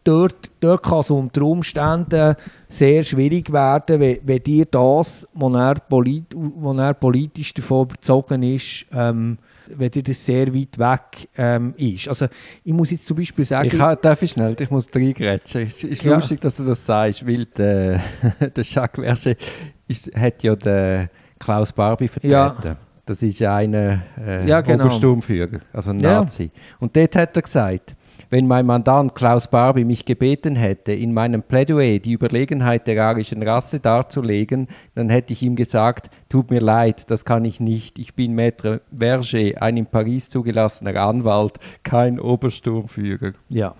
dort, 0.04 0.50
dort 0.60 0.82
kann 0.82 1.00
es 1.00 1.10
unter 1.10 1.42
Umständen 1.42 2.36
sehr 2.68 3.02
schwierig 3.02 3.52
werden, 3.52 4.00
wenn, 4.00 4.20
wenn 4.22 4.42
dir 4.42 4.64
das, 4.66 5.26
was 5.34 5.54
er, 5.54 5.74
polit, 5.74 6.34
er 6.34 6.94
politisch 6.94 7.52
davon 7.54 7.86
überzogen 7.86 8.42
ist, 8.42 8.86
ähm, 8.92 9.38
wenn 9.74 9.90
dir 9.90 10.02
das 10.02 10.24
sehr 10.24 10.52
weit 10.54 10.78
weg 10.78 11.28
ähm, 11.36 11.74
ist. 11.76 12.08
Also 12.08 12.26
ich 12.64 12.72
muss 12.72 12.90
jetzt 12.90 13.06
zum 13.06 13.16
Beispiel 13.16 13.44
sagen... 13.44 13.68
Ich 13.68 13.78
kann, 13.78 13.96
darf 14.00 14.22
ich 14.22 14.30
schnell, 14.30 14.56
ich 14.58 14.70
muss 14.70 14.86
reingrätschen. 14.94 15.62
Es 15.62 15.82
ist 15.82 16.02
ja. 16.02 16.14
lustig, 16.14 16.40
dass 16.40 16.56
du 16.56 16.64
das 16.64 16.84
sagst, 16.84 17.26
weil 17.26 17.44
der, 17.46 18.00
der 18.40 18.64
Jacques 18.64 19.04
Verge 19.04 19.36
hat 20.14 20.42
ja 20.42 20.56
den 20.56 21.08
Klaus 21.38 21.72
Barbie 21.72 22.08
vertreten. 22.08 22.32
Ja. 22.32 22.76
Das 23.04 23.22
ist 23.22 23.40
einer 23.40 24.02
äh, 24.18 24.48
ja, 24.48 24.60
genau. 24.60 24.86
Obersturmführer, 24.86 25.60
also 25.72 25.90
ein 25.90 25.98
Nazi. 25.98 26.50
Und 26.80 26.96
dort 26.96 27.14
hat 27.14 27.36
er 27.36 27.42
gesagt, 27.42 27.94
wenn 28.30 28.46
mein 28.46 28.66
Mandant 28.66 29.14
Klaus 29.14 29.48
Barbie 29.48 29.84
mich 29.84 30.04
gebeten 30.04 30.56
hätte, 30.56 30.92
in 30.92 31.12
meinem 31.12 31.42
Plädoyer 31.42 31.98
die 31.98 32.12
Überlegenheit 32.12 32.86
der 32.86 33.02
arischen 33.04 33.42
Rasse 33.42 33.80
darzulegen, 33.80 34.68
dann 34.94 35.08
hätte 35.08 35.32
ich 35.32 35.42
ihm 35.42 35.56
gesagt, 35.56 36.10
tut 36.28 36.50
mir 36.50 36.60
leid, 36.60 37.10
das 37.10 37.24
kann 37.24 37.44
ich 37.44 37.60
nicht. 37.60 37.98
Ich 37.98 38.14
bin 38.14 38.38
Maître 38.38 38.80
Verger, 38.96 39.62
ein 39.62 39.76
in 39.76 39.86
Paris 39.86 40.28
zugelassener 40.28 40.96
Anwalt, 40.96 41.58
kein 41.82 42.18
Obersturmführer. 42.18 43.32
Ja, 43.48 43.74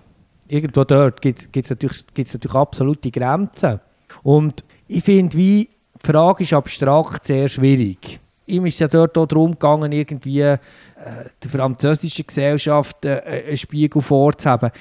irgendwo 0.47 0.83
dort 0.83 1.21
gibt 1.21 1.55
es 1.55 1.69
natürlich, 1.69 2.05
natürlich 2.15 2.55
absolute 2.55 3.11
Grenzen. 3.11 3.79
Und 4.23 4.63
ich 4.87 5.03
finde, 5.03 5.37
die 5.37 5.69
Frage 6.03 6.43
ist 6.43 6.53
abstrakt 6.53 7.25
sehr 7.25 7.47
schwierig 7.47 8.19
ihm 8.47 8.65
ist 8.65 8.75
es 8.75 8.79
ja 8.79 8.87
dort 8.87 9.17
auch 9.17 9.27
darum 9.27 9.51
gegangen, 9.51 9.91
irgendwie 9.91 10.41
äh, 10.41 10.57
der 11.43 11.49
französischen 11.49 12.25
Gesellschaft 12.25 13.05
äh, 13.05 13.43
einen 13.47 13.57
Spiegel 13.57 14.01
vorzuhaben. 14.01 14.71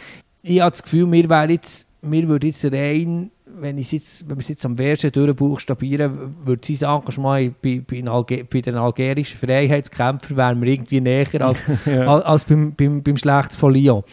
Ich 0.43 0.61
habe 0.61 0.71
das 0.71 0.83
Gefühl, 0.83 1.11
wir, 1.11 1.51
jetzt, 1.51 1.87
wir 2.03 2.29
würden 2.29 2.47
jetzt 2.47 2.65
rein, 2.65 3.31
wenn, 3.59 3.79
ich 3.79 3.93
jetzt, 3.93 4.29
wenn 4.29 4.37
wir 4.37 4.43
es 4.43 4.49
jetzt 4.49 4.65
am 4.65 4.77
Versen 4.77 5.11
durchbuchstabieren, 5.11 6.37
würde 6.45 6.75
sein 6.75 6.89
Engagement 6.89 7.61
bei, 7.63 7.83
bei, 7.87 8.05
Alge 8.09 8.45
bei 8.45 8.61
den 8.61 8.77
algerischen 8.77 9.39
Freiheitskämpfern 9.39 10.37
wären 10.37 10.63
wir 10.63 10.73
irgendwie 10.73 11.01
näher 11.01 11.41
als, 11.41 11.65
ja. 11.87 12.07
als, 12.07 12.25
als 12.25 12.45
beim, 12.45 12.75
beim, 12.75 13.03
beim 13.03 13.17
Schlecht 13.17 13.53
von 13.53 13.75
Lyon. 13.75 14.05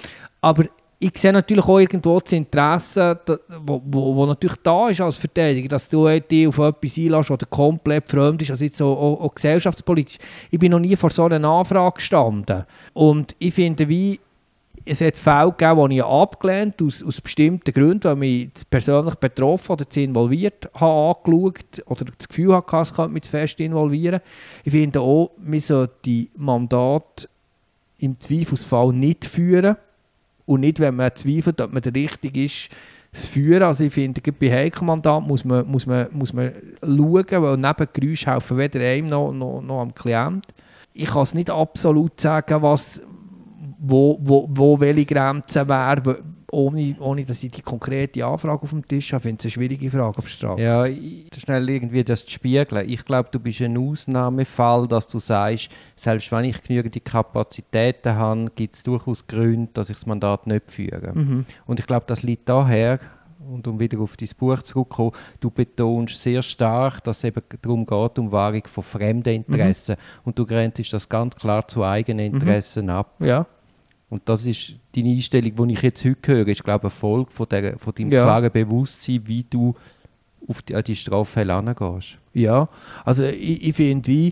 Aber 0.41 0.65
ich 1.03 1.17
sehe 1.17 1.33
natürlich 1.33 1.65
auch 1.65 1.79
irgendwo 1.79 2.17
das 2.17 2.31
Interesse, 2.31 3.19
das 3.25 3.39
natürlich 3.49 4.57
da 4.63 4.87
ist 4.87 5.01
als 5.01 5.17
Verteidiger, 5.17 5.67
dass 5.67 5.89
du 5.89 6.07
dich 6.07 6.47
auf 6.47 6.57
etwas 6.59 6.97
einlässt, 6.97 7.29
das 7.29 7.49
komplett 7.49 8.09
fremd 8.09 8.41
ist, 8.41 8.51
also 8.51 8.63
jetzt 8.63 8.81
auch, 8.81 8.95
auch, 8.95 9.21
auch, 9.21 9.35
gesellschaftspolitisch. 9.35 10.17
Ich 10.49 10.59
bin 10.59 10.71
noch 10.71 10.79
nie 10.79 10.95
vor 10.95 11.09
so 11.09 11.25
einer 11.25 11.45
Anfrage 11.45 11.95
gestanden. 11.95 12.63
Und 12.93 13.35
ich 13.39 13.53
finde, 13.53 13.89
wie 13.89 14.17
es 14.85 15.01
hat 15.01 15.17
Fälle 15.17 15.53
gegeben, 15.57 15.89
die 15.89 15.97
ich 15.97 16.03
abgelehnt 16.05 16.75
habe, 16.79 16.87
aus, 16.87 17.03
aus 17.03 17.19
bestimmten 17.19 17.73
Gründen, 17.73 18.03
weil 18.05 18.15
mich 18.15 18.49
persönlich 18.69 19.15
betroffen 19.15 19.73
oder 19.73 19.89
zu 19.89 19.99
involviert 19.99 20.69
habe 20.73 21.17
angeschaut 21.17 21.83
oder 21.85 22.05
das 22.17 22.29
Gefühl 22.29 22.55
hatte, 22.55 22.77
es 22.77 22.93
könnte 22.93 23.11
mich 23.11 23.23
zu 23.23 23.31
fest 23.31 23.59
involvieren. 23.59 24.21
Ich 24.63 24.71
finde 24.71 25.01
auch, 25.01 25.31
man 25.37 25.59
sollte 25.59 25.95
die 26.05 26.29
Mandat 26.37 27.27
im 27.97 28.17
Zweifelsfall 28.19 28.93
nicht 28.93 29.25
führen 29.25 29.75
und 30.45 30.61
nicht, 30.61 30.79
wenn 30.79 30.95
man 30.95 31.11
zweifelt, 31.15 31.61
ob 31.61 31.73
man 31.73 31.81
der 31.81 31.95
Richtige 31.95 32.45
ist, 32.45 32.69
zu 33.13 33.29
führen. 33.29 33.63
Also 33.63 33.83
ich 33.83 33.93
finde, 33.93 34.21
bei 34.31 34.51
Heikelmandat 34.51 35.25
muss 35.25 35.45
man, 35.45 35.67
muss, 35.67 35.85
man, 35.85 36.07
muss 36.11 36.33
man 36.33 36.51
schauen, 36.81 37.25
weil 37.29 37.57
Nebengeräusche 37.57 38.31
helfen 38.31 38.57
weder 38.57 38.79
einem 38.79 39.07
noch, 39.07 39.31
noch, 39.31 39.81
am 39.81 39.93
Klient. 39.93 40.47
ich 40.93 41.05
kann 41.05 41.21
es 41.23 41.33
nicht 41.33 41.49
absolut 41.49 42.19
sagen, 42.19 42.61
was, 42.61 43.01
wo, 43.79 44.17
wo, 44.21 44.47
wo 44.49 44.79
welche 44.79 45.05
Grenze 45.05 45.67
wäre, 45.67 46.23
ohne, 46.53 46.95
ohne 46.99 47.25
dass 47.25 47.43
ich 47.43 47.51
die 47.51 47.61
konkrete 47.61 48.25
Anfrage 48.25 48.63
auf 48.63 48.69
dem 48.69 48.87
Tisch 48.87 49.11
habe. 49.11 49.19
Ich 49.19 49.23
finde 49.23 49.39
es 49.39 49.45
eine 49.45 49.51
schwierige 49.51 49.91
Frage, 49.91 50.17
ob 50.19 50.27
Strafe. 50.27 50.61
Ja, 50.61 50.85
schnell 51.37 51.69
irgendwie 51.69 52.03
das 52.03 52.25
zu 52.25 52.31
spiegeln. 52.31 52.87
Ich 52.89 53.03
glaube, 53.03 53.29
du 53.31 53.39
bist 53.39 53.61
ein 53.61 53.77
Ausnahmefall, 53.77 54.87
dass 54.87 55.07
du 55.07 55.19
sagst, 55.19 55.69
selbst 55.95 56.31
wenn 56.31 56.45
ich 56.45 56.61
genügend 56.61 57.03
Kapazitäten 57.03 58.15
habe, 58.15 58.45
gibt 58.55 58.75
es 58.75 58.83
durchaus 58.83 59.25
Gründe, 59.25 59.69
dass 59.73 59.89
ich 59.89 59.97
das 59.97 60.05
Mandat 60.05 60.47
nicht 60.47 60.71
führe. 60.71 61.11
Mhm. 61.13 61.45
Und 61.65 61.79
ich 61.79 61.87
glaube, 61.87 62.05
das 62.07 62.23
liegt 62.23 62.47
daher, 62.47 62.99
und 63.51 63.67
um 63.67 63.79
wieder 63.79 63.99
auf 63.99 64.15
dein 64.15 64.29
Buch 64.37 64.61
zurückzukommen, 64.61 65.11
du 65.39 65.49
betonst 65.49 66.21
sehr 66.21 66.41
stark, 66.41 67.03
dass 67.03 67.17
es 67.17 67.23
eben 67.25 67.41
darum 67.61 67.85
geht, 67.85 68.19
um 68.19 68.31
Wahrung 68.31 68.63
von 68.65 68.83
fremden 68.83 69.33
Interessen. 69.33 69.95
Mhm. 69.95 70.21
Und 70.25 70.39
du 70.39 70.45
grenzt 70.45 70.93
das 70.93 71.09
ganz 71.09 71.35
klar 71.35 71.67
zu 71.67 71.83
eigenen 71.83 72.29
mhm. 72.29 72.35
Interessen 72.35 72.85
mhm. 72.85 72.91
ab. 72.91 73.15
Ja. 73.19 73.45
Und 74.13 74.21
das 74.25 74.45
ist 74.45 74.75
deine 74.95 75.09
Einstellung, 75.09 75.69
die 75.69 75.73
ich 75.73 75.81
jetzt 75.81 76.05
heute 76.05 76.31
höre, 76.31 76.47
ist, 76.47 76.63
glaube 76.63 76.85
ich, 76.85 76.93
eine 76.93 76.99
Folge 76.99 77.31
von, 77.31 77.49
der, 77.49 77.79
von 77.79 77.95
deinem 77.95 78.11
ja. 78.11 78.23
klaren 78.23 78.51
Bewusstsein, 78.51 79.21
wie 79.25 79.43
du 79.43 79.73
auf 80.47 80.61
die, 80.61 80.75
an 80.75 80.83
die 80.83 80.95
Straffälle 80.95 81.55
angehst. 81.55 82.19
Ja, 82.31 82.69
also 83.03 83.23
ich, 83.23 83.69
ich 83.69 83.75
finde, 83.75 84.07
wie, 84.07 84.31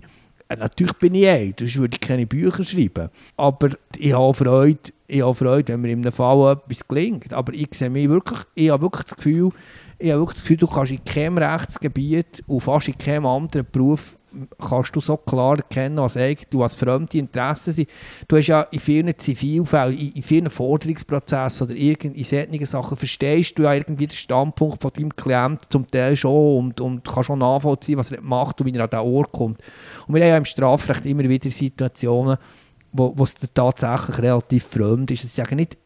äh, 0.49 0.55
natürlich 0.55 0.93
bin 0.93 1.15
ich 1.15 1.27
ein, 1.27 1.55
sonst 1.57 1.79
würde 1.79 1.97
ich 1.99 2.07
keine 2.07 2.27
Bücher 2.27 2.63
schreiben. 2.63 3.09
Aber 3.37 3.69
ich 3.97 4.13
habe 4.13 4.35
Freude, 4.35 4.91
ich 5.07 5.23
habe 5.23 5.33
Freude 5.33 5.73
wenn 5.73 5.81
mir 5.81 5.93
in 5.93 6.01
einem 6.01 6.11
Fall 6.11 6.51
etwas 6.51 6.87
gelingt. 6.87 7.33
Aber 7.33 7.51
ich 7.51 7.69
sehe 7.71 7.89
mich 7.89 8.07
wirklich, 8.07 8.39
ich 8.53 8.69
habe 8.69 8.83
wirklich 8.83 9.05
das 9.05 9.15
Gefühl, 9.15 9.49
ich 9.97 10.11
habe 10.11 10.21
wirklich 10.21 10.35
das 10.35 10.43
Gefühl, 10.43 10.57
du 10.57 10.67
kannst 10.67 10.91
in 10.91 11.03
keinem 11.03 11.39
Rechtsgebiet 11.39 12.43
und 12.45 12.61
fast 12.61 12.87
in 12.87 12.99
keinem 12.99 13.25
anderen 13.25 13.65
Beruf 13.71 14.15
kannst 14.59 14.95
du 14.95 14.99
so 14.99 15.17
klar 15.17 15.57
erkennen, 15.57 15.97
was 15.97 16.17
du 16.49 16.63
als 16.63 16.75
fremde 16.75 17.17
Interessen 17.17 17.73
sind. 17.73 17.89
Du 18.27 18.37
hast 18.37 18.47
ja 18.47 18.61
in 18.63 18.79
vielen 18.79 19.17
Zivilfällen, 19.17 19.97
in, 19.97 20.23
vielen 20.23 20.49
Forderungsprozessen 20.49 21.67
oder 21.67 21.75
in 21.75 22.23
solchen 22.23 22.65
Sachen 22.65 22.97
verstehst 22.97 23.57
du 23.57 23.63
ja 23.63 23.73
irgendwie 23.73 24.07
den 24.07 24.15
Standpunkt 24.15 24.81
von 24.81 24.91
deinem 24.93 25.15
Klienten 25.15 25.69
zum 25.69 25.87
Teil 25.87 26.15
schon 26.15 26.57
und, 26.57 26.81
und 26.81 27.05
kannst 27.05 27.27
schon 27.27 27.39
nachvollziehen, 27.39 27.97
was 27.97 28.11
er 28.11 28.21
macht 28.21 28.61
und 28.61 28.67
wie 28.67 28.77
er 28.77 28.83
an 28.83 28.89
den 28.89 28.99
Ort 28.99 29.31
kommt. 29.31 29.59
Und 30.07 30.15
wir 30.15 30.21
haben 30.21 30.29
ja 30.29 30.37
im 30.37 30.45
Strafrecht 30.45 31.05
immer 31.05 31.23
wieder 31.23 31.49
Situationen, 31.49 32.37
wo, 32.91 33.13
wo 33.15 33.23
es 33.23 33.35
tatsächlich 33.53 34.19
relativ 34.19 34.65
fremd 34.65 35.11
ist. 35.11 35.23
Es 35.23 35.37
ist 35.37 35.51
nicht 35.51 35.77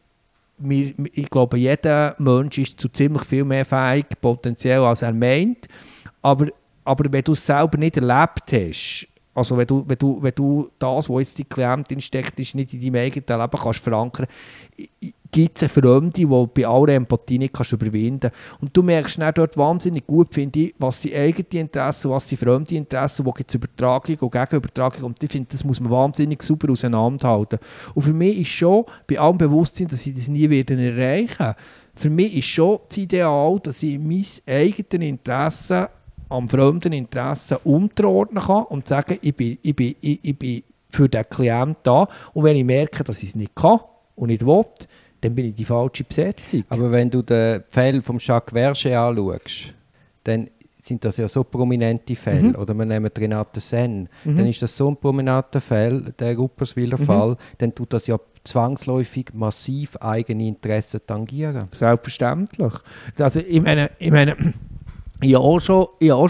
ich 1.12 1.30
glaube, 1.30 1.58
jeder 1.58 2.14
Mensch 2.18 2.58
ist 2.58 2.80
zu 2.80 2.88
ziemlich 2.88 3.24
viel 3.24 3.44
mehr 3.44 3.64
fähig, 3.64 4.06
potenziell, 4.20 4.80
als 4.80 5.02
er 5.02 5.12
meint. 5.12 5.68
Aber 6.22 6.46
aber 6.86 7.12
wenn 7.12 7.22
du 7.22 7.32
es 7.32 7.44
selber 7.44 7.78
nicht 7.78 7.96
erlebt 7.96 8.52
hast, 8.52 9.08
also 9.34 9.56
wenn 9.58 9.66
du, 9.66 9.84
wenn 9.86 9.98
du, 9.98 10.18
wenn 10.22 10.34
du 10.34 10.70
das, 10.78 11.10
was 11.10 11.20
jetzt 11.20 11.38
die 11.38 11.44
Klientin 11.44 12.00
steckt, 12.00 12.40
ist, 12.40 12.54
nicht 12.54 12.72
in 12.72 12.80
deinem 12.80 13.04
eigenen 13.04 13.40
Leben 13.40 13.62
kannst 13.62 13.80
verankern, 13.80 14.26
gibt 15.30 15.56
es 15.58 15.62
eine 15.64 15.68
Fremde, 15.68 16.10
die 16.10 16.24
du 16.24 16.46
bei 16.46 16.66
aller 16.66 16.94
Empathie 16.94 17.38
nicht 17.38 17.52
kannst 17.52 17.72
überwinden 17.72 18.30
kannst. 18.30 18.62
Und 18.62 18.74
du 18.74 18.82
merkst 18.82 19.20
dann 19.20 19.34
dort 19.34 19.54
wahnsinnig 19.58 20.06
gut, 20.06 20.32
finde 20.32 20.60
ich, 20.60 20.74
was 20.78 21.02
sind 21.02 21.14
eigene 21.14 21.60
Interessen, 21.60 22.10
was 22.10 22.26
sind 22.26 22.38
fremde 22.38 22.74
Interessen, 22.74 23.26
wo 23.26 23.32
gibt 23.32 23.50
es 23.50 23.54
Übertragung 23.56 24.16
und 24.16 24.32
Gegenübertragung. 24.32 25.04
Und 25.04 25.22
ich 25.22 25.30
finde, 25.30 25.48
das 25.52 25.64
muss 25.64 25.80
man 25.80 25.90
wahnsinnig 25.90 26.42
super 26.42 26.72
auseinanderhalten. 26.72 27.58
Und 27.94 28.02
für 28.02 28.14
mich 28.14 28.38
ist 28.38 28.48
schon, 28.48 28.86
bei 29.06 29.18
allem 29.18 29.36
Bewusstsein, 29.36 29.88
dass 29.88 30.06
ich 30.06 30.14
das 30.14 30.28
nie 30.28 30.48
werden 30.48 30.78
erreichen 30.78 31.38
werde, 31.40 31.56
für 31.94 32.10
mich 32.10 32.34
ist 32.34 32.46
schon 32.46 32.78
das 32.88 32.96
Ideal, 32.96 33.60
dass 33.62 33.82
ich 33.82 33.98
mein 33.98 34.24
eigenes 34.46 35.08
Interesse 35.08 35.90
am 36.28 36.48
fremden 36.48 36.92
Interessen 36.92 37.58
unterordnen 37.64 38.42
kann 38.42 38.64
und 38.64 38.88
sagen, 38.88 39.18
ich 39.22 39.34
bin, 39.34 39.58
ich 39.62 39.76
bin, 39.76 39.94
ich, 40.00 40.18
ich 40.22 40.38
bin 40.38 40.62
für 40.88 41.08
den 41.08 41.28
Klienten 41.28 41.76
da. 41.82 42.08
Und 42.32 42.44
wenn 42.44 42.56
ich 42.56 42.64
merke, 42.64 43.04
dass 43.04 43.22
ich 43.22 43.30
es 43.30 43.34
nicht 43.34 43.54
kann 43.54 43.80
und 44.14 44.28
nicht 44.28 44.44
will, 44.44 44.64
dann 45.20 45.34
bin 45.34 45.46
ich 45.46 45.54
die 45.54 45.64
falsche 45.64 46.04
Besetzung. 46.04 46.64
Aber 46.68 46.90
wenn 46.90 47.10
du 47.10 47.22
den 47.22 47.64
Fall 47.68 48.00
von 48.00 48.18
Jacques 48.18 48.52
Verge 48.52 48.98
anschaust, 48.98 49.74
dann 50.24 50.48
sind 50.78 51.04
das 51.04 51.16
ja 51.16 51.26
so 51.26 51.42
prominente 51.44 52.14
Fälle. 52.14 52.50
Mhm. 52.50 52.54
Oder 52.56 52.74
wir 52.74 52.84
nehmen 52.84 53.10
Renate 53.16 53.60
Sen, 53.60 54.08
mhm. 54.24 54.36
dann 54.36 54.46
ist 54.46 54.62
das 54.62 54.76
so 54.76 54.88
ein 54.88 54.96
prominenter 54.96 55.60
Fall, 55.60 56.12
der 56.18 56.36
Rupperswiller 56.36 56.98
mhm. 56.98 57.04
Fall, 57.04 57.36
dann 57.58 57.74
tut 57.74 57.92
das 57.92 58.06
ja 58.06 58.18
zwangsläufig 58.44 59.30
massiv 59.34 59.96
eigene 59.96 60.46
Interessen 60.46 61.00
tangieren. 61.04 61.64
Selbstverständlich. 61.72 62.72
Also 63.18 63.40
ich 63.40 63.60
meine, 63.60 63.90
ich 63.98 64.12
meine 64.12 64.36
ich 65.20 65.34
habe 65.34 65.44
auch 65.44 65.60
schon, 65.60 65.86
ich 65.98 66.10
habe 66.10 66.28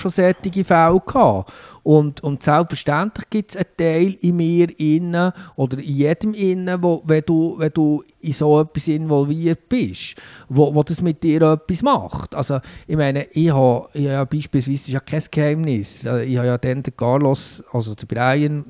Fälle. 0.64 1.44
Und, 1.82 2.20
und 2.22 2.42
selbstverständlich 2.42 3.30
gibt 3.30 3.50
es 3.50 3.56
einen 3.56 3.76
Teil 3.76 4.16
in 4.20 4.36
mir 4.36 4.68
innen 4.78 5.32
oder 5.54 5.78
in 5.78 5.94
jedem 5.94 6.34
innen, 6.34 6.82
wo, 6.82 7.02
wenn, 7.04 7.22
du, 7.24 7.54
wenn 7.58 7.70
du 7.72 8.02
in 8.20 8.32
so 8.32 8.60
etwas 8.60 8.88
involviert 8.88 9.68
bist, 9.68 10.16
wo, 10.48 10.74
wo 10.74 10.82
das 10.82 11.00
mit 11.00 11.22
dir 11.22 11.42
etwas 11.42 11.82
macht. 11.82 12.34
Also, 12.34 12.58
ich 12.88 12.96
meine, 12.96 13.26
ich 13.30 13.52
habe, 13.52 13.88
ich 13.92 14.08
habe 14.08 14.36
beispielsweise, 14.36 14.78
das 14.78 14.88
ist 14.88 14.94
ja 14.94 15.00
kein 15.00 15.22
Geheimnis, 15.30 16.04
äh, 16.06 16.24
ich 16.24 16.36
habe 16.36 16.48
ja 16.48 16.58
dann 16.58 16.82
den 16.82 16.96
Carlos, 16.96 17.62
also 17.72 17.94
den 17.94 18.08
Brian, 18.08 18.64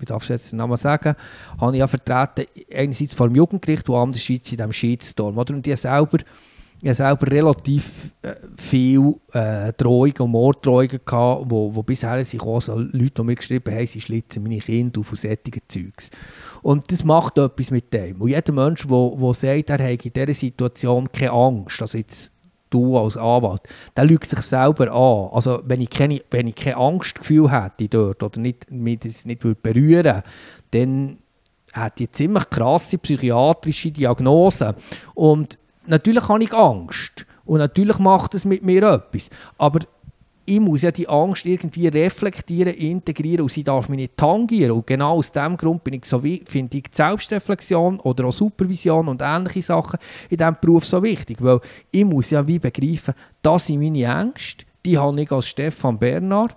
ich 0.00 0.06
darf 0.06 0.22
es 0.22 0.28
jetzt 0.30 0.52
den 0.52 0.56
Namen 0.56 0.76
sagen, 0.76 1.14
habe 1.60 1.72
ich 1.72 1.80
ja 1.80 1.86
vertreten, 1.86 2.46
einerseits 2.74 3.14
vor 3.14 3.28
dem 3.28 3.36
Jugendgericht 3.36 3.88
und 3.88 3.96
andererseits 3.96 4.50
in 4.50 4.56
diesem 4.56 4.72
Shitstorm. 4.72 5.36
Oder? 5.36 5.54
Und 5.54 5.64
die 5.64 5.76
selber 5.76 6.18
ich 6.82 6.88
hatte 6.88 6.96
selber 6.96 7.30
relativ 7.30 8.12
äh, 8.22 8.34
viele 8.56 9.14
äh, 9.32 9.72
Drohungen 9.74 10.18
und 10.18 10.30
Morddrohungen, 10.32 11.00
gehabt, 11.04 11.44
wo, 11.46 11.72
wo 11.72 11.82
bisher 11.84 12.24
sich 12.24 12.42
auch 12.42 12.60
so 12.60 12.74
Leute, 12.76 13.10
die 13.18 13.22
mir 13.22 13.36
geschrieben 13.36 13.72
haben, 13.72 13.86
sie 13.86 14.00
schlitzen 14.00 14.42
meine 14.42 14.58
Kinder 14.58 15.00
auf 15.00 15.10
solche 15.14 15.38
Zeugs. 15.68 16.10
Und 16.60 16.90
das 16.90 17.04
macht 17.04 17.38
etwas 17.38 17.70
mit 17.70 17.92
dem. 17.94 18.20
Und 18.20 18.30
jeder 18.30 18.52
Mensch, 18.52 18.84
der 18.88 19.34
sagt, 19.34 19.70
er 19.70 19.78
habe 19.78 19.92
in 19.92 20.12
dieser 20.12 20.34
Situation 20.34 21.06
keine 21.12 21.30
Angst, 21.30 21.80
also 21.80 21.98
jetzt 21.98 22.32
du 22.70 22.98
als 22.98 23.16
Anwalt, 23.16 23.62
der 23.96 24.04
lügt 24.04 24.28
sich 24.28 24.40
selber 24.40 24.90
an. 24.90 25.28
Also 25.32 25.62
wenn 25.64 25.82
ich 25.82 25.90
keine, 25.90 26.20
wenn 26.32 26.48
ich 26.48 26.56
kein 26.56 26.74
Angstgefühl 26.74 27.52
hätte 27.52 27.88
dort 27.88 28.22
oder 28.24 28.40
nicht, 28.40 28.72
mich 28.72 28.98
das 28.98 29.24
nicht 29.24 29.44
würde 29.44 29.60
berühren 29.62 30.22
dann 30.72 31.18
hätte 31.72 32.04
ich 32.04 32.12
ziemlich 32.12 32.48
krasse 32.50 32.98
psychiatrische 32.98 33.90
Diagnose. 33.90 34.74
Und 35.14 35.58
natürlich 35.86 36.28
habe 36.28 36.42
ich 36.42 36.52
Angst 36.52 37.26
und 37.44 37.58
natürlich 37.58 37.98
macht 37.98 38.34
es 38.34 38.44
mit 38.44 38.62
mir 38.62 38.82
etwas, 38.82 39.30
aber 39.58 39.80
ich 40.44 40.60
muss 40.60 40.82
ja 40.82 40.90
die 40.90 41.08
Angst 41.08 41.46
irgendwie 41.46 41.86
reflektieren, 41.86 42.74
integrieren 42.74 43.42
und 43.42 43.52
sie 43.52 43.62
darf 43.62 43.88
mich 43.88 43.98
nicht 43.98 44.16
tangieren. 44.16 44.72
Und 44.72 44.86
genau 44.86 45.18
aus 45.18 45.30
diesem 45.30 45.56
Grund 45.56 45.84
bin 45.84 45.94
ich 45.94 46.04
so 46.04 46.20
finde 46.20 46.76
ich 46.76 46.82
die 46.82 46.90
Selbstreflexion 46.90 48.00
oder 48.00 48.24
auch 48.24 48.32
Supervision 48.32 49.08
und 49.08 49.22
ähnliche 49.22 49.62
Sachen 49.62 50.00
in 50.28 50.38
diesem 50.38 50.56
Beruf 50.60 50.84
so 50.84 51.02
wichtig, 51.02 51.38
weil 51.40 51.60
ich 51.90 52.04
muss 52.04 52.30
ja 52.30 52.46
wie 52.46 52.58
begreifen, 52.58 53.14
das 53.40 53.66
sind 53.66 53.80
meine 53.80 54.04
Ängste, 54.04 54.64
die 54.84 54.98
habe 54.98 55.22
ich 55.22 55.30
als 55.30 55.46
Stefan 55.46 55.98
Bernard, 55.98 56.56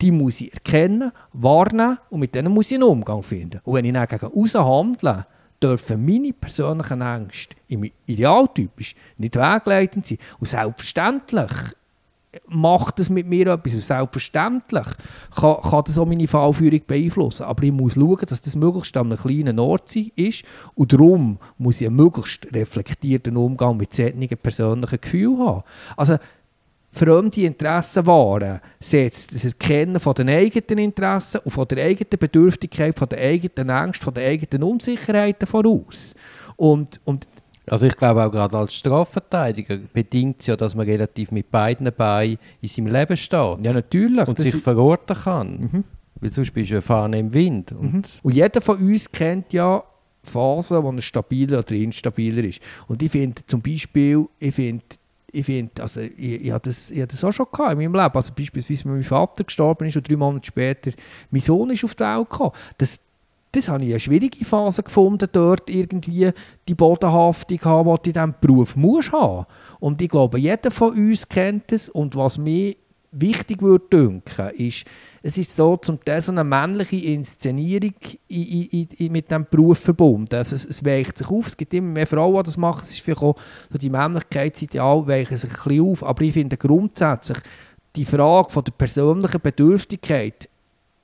die 0.00 0.10
muss 0.10 0.40
ich 0.40 0.52
erkennen, 0.52 1.12
warnen 1.32 1.98
und 2.10 2.20
mit 2.20 2.34
denen 2.34 2.52
muss 2.52 2.70
ich 2.70 2.76
einen 2.76 2.84
Umgang 2.84 3.22
finden. 3.22 3.60
Und 3.64 3.74
wenn 3.74 3.84
ich 3.84 3.92
dann 3.92 4.08
gegen 4.08 4.54
handle, 4.54 5.26
dürfen 5.62 6.04
meine 6.04 6.32
persönlichen 6.32 7.00
Ängste 7.00 7.56
im 7.68 7.90
Idealtypisch 8.06 8.94
nicht 9.18 9.36
wegleitend 9.36 10.06
sein. 10.06 10.18
Und 10.38 10.46
selbstverständlich 10.46 11.50
macht 12.48 12.98
es 12.98 13.10
mit 13.10 13.26
mir 13.26 13.48
etwas. 13.48 13.74
Und 13.74 13.82
selbstverständlich 13.82 14.86
kann, 15.34 15.56
kann 15.62 15.82
das 15.86 15.98
auch 15.98 16.06
meine 16.06 16.28
Fallführung 16.28 16.80
beeinflussen. 16.86 17.44
Aber 17.44 17.62
ich 17.62 17.72
muss 17.72 17.94
schauen, 17.94 18.26
dass 18.26 18.42
das 18.42 18.56
möglichst 18.56 18.96
an 18.96 19.06
einem 19.06 19.18
kleinen 19.18 19.58
Ort 19.58 19.94
ist. 19.96 20.44
Und 20.74 20.92
darum 20.92 21.38
muss 21.58 21.80
ich 21.80 21.86
einen 21.86 21.96
möglichst 21.96 22.46
reflektierten 22.54 23.36
Umgang 23.36 23.76
mit 23.76 23.94
solchen 23.94 24.28
persönlichen 24.28 25.00
Gefühlen 25.00 25.38
haben. 25.38 25.62
Also, 25.96 26.18
fremde 26.92 27.40
Interessen 27.42 28.06
wahren, 28.06 28.60
setzt 28.78 29.34
das 29.34 29.46
Erkennen 29.46 29.98
von 29.98 30.14
den 30.14 30.28
eigenen 30.28 30.84
Interessen 30.84 31.40
und 31.44 31.50
von 31.50 31.66
der 31.66 31.84
eigenen 31.84 32.18
Bedürftigkeit, 32.18 32.98
von 32.98 33.08
der 33.08 33.18
eigenen 33.18 33.70
Angst, 33.70 34.02
von 34.02 34.14
der 34.14 34.28
eigenen 34.28 34.62
Unsicherheiten 34.62 35.46
voraus. 35.46 36.14
Und, 36.56 37.00
und 37.04 37.26
also 37.66 37.86
ich 37.86 37.96
glaube 37.96 38.24
auch 38.24 38.30
gerade 38.30 38.56
als 38.58 38.74
Strafverteidiger 38.74 39.78
bedingt 39.92 40.40
es 40.40 40.46
ja, 40.46 40.56
dass 40.56 40.74
man 40.74 40.86
relativ 40.86 41.30
mit 41.30 41.50
beiden 41.50 41.90
Beinen 41.96 42.38
in 42.60 42.68
seinem 42.68 42.88
Leben 42.88 43.16
steht. 43.16 43.58
Ja, 43.62 43.72
natürlich. 43.72 44.28
Und 44.28 44.40
sich 44.40 44.56
verorten 44.56 45.16
kann. 45.16 45.60
Mhm. 45.60 45.84
Weil 46.20 46.32
sonst 46.32 46.52
bist 46.52 46.70
du 46.70 46.74
eine 46.74 46.82
Fahne 46.82 47.18
im 47.18 47.32
Wind. 47.32 47.72
Und, 47.72 47.92
mhm. 47.92 48.02
und 48.22 48.34
jeder 48.34 48.60
von 48.60 48.78
uns 48.78 49.10
kennt 49.10 49.52
ja 49.52 49.82
Phasen, 50.24 50.82
wo 50.82 50.90
er 50.90 51.00
stabiler 51.00 51.60
oder 51.60 51.72
instabiler 51.72 52.44
ist. 52.44 52.60
Und 52.88 53.02
ich 53.02 53.10
finde 53.10 53.44
zum 53.46 53.60
Beispiel, 53.60 54.26
ich 54.38 54.54
finde 54.54 54.84
ich 55.32 55.46
finde, 55.46 55.82
also 55.82 56.00
ich, 56.00 56.44
ich 56.44 56.50
habe 56.50 56.60
das, 56.62 56.90
ich 56.90 57.06
das 57.06 57.24
auch 57.24 57.32
schon 57.32 57.46
gehabt 57.50 57.72
in 57.72 57.78
meinem 57.78 57.94
Leben. 57.94 58.14
Also 58.14 58.32
beispielsweise, 58.36 58.84
wenn 58.84 58.92
mein 58.92 59.04
Vater 59.04 59.44
gestorben 59.44 59.86
ist 59.86 59.96
und 59.96 60.08
drei 60.08 60.16
Monate 60.16 60.46
später 60.46 60.92
mein 61.30 61.40
Sohn 61.40 61.70
ist 61.70 61.84
auf 61.84 61.94
die 61.94 62.04
Welt 62.04 62.30
gekommen. 62.30 62.52
Das, 62.76 63.00
das 63.50 63.68
habe 63.68 63.84
ich 63.84 63.90
eine 63.90 64.00
schwierige 64.00 64.44
Phase 64.44 64.82
gefunden, 64.82 65.28
dort 65.32 65.68
irgendwie 65.68 66.30
die 66.68 66.74
Bodenhaftung 66.74 67.60
haben, 67.64 67.98
die 68.04 68.12
du 68.12 68.20
in 68.20 68.30
diesem 68.30 68.34
Beruf 68.40 68.76
musst 68.76 69.12
haben. 69.12 69.46
Und 69.80 70.00
ich 70.02 70.08
glaube, 70.08 70.38
jeder 70.38 70.70
von 70.70 70.92
uns 70.92 71.28
kennt 71.28 71.72
es. 71.72 71.88
Und 71.88 72.14
was 72.14 72.36
mich 72.38 72.76
wichtig 73.12 73.62
würde 73.62 73.84
denken, 73.90 74.50
ist, 74.56 74.84
es 75.22 75.38
ist 75.38 75.54
so 75.54 75.76
zum 75.76 76.02
Teil 76.04 76.20
so 76.20 76.32
eine 76.32 76.42
männliche 76.42 76.96
Inszenierung 76.96 77.94
in, 78.26 78.42
in, 78.42 78.88
in, 78.96 79.12
mit 79.12 79.30
diesem 79.30 79.46
Beruf 79.48 79.78
verbunden. 79.78 80.34
Also 80.34 80.56
es, 80.56 80.64
es, 80.64 80.84
weicht 80.84 81.18
sich 81.18 81.28
auf, 81.28 81.46
es 81.46 81.56
gibt 81.56 81.72
immer 81.74 81.92
mehr 81.92 82.06
Frauen, 82.06 82.36
die 82.38 82.42
das 82.44 82.56
machen. 82.56 82.80
Es 82.82 82.94
ist 82.94 83.08
auch 83.22 83.36
so 83.70 83.78
die 83.78 83.90
Männlichkeitsideal 83.90 85.06
weichen 85.06 85.36
sich 85.36 85.50
ein 85.50 85.62
bisschen 85.62 85.86
auf. 85.86 86.02
Aber 86.02 86.22
ich 86.22 86.32
finde 86.32 86.56
grundsätzlich 86.56 87.38
die 87.94 88.04
Frage 88.04 88.50
von 88.50 88.64
der 88.64 88.72
persönlichen 88.72 89.40
Bedürftigkeit 89.40 90.48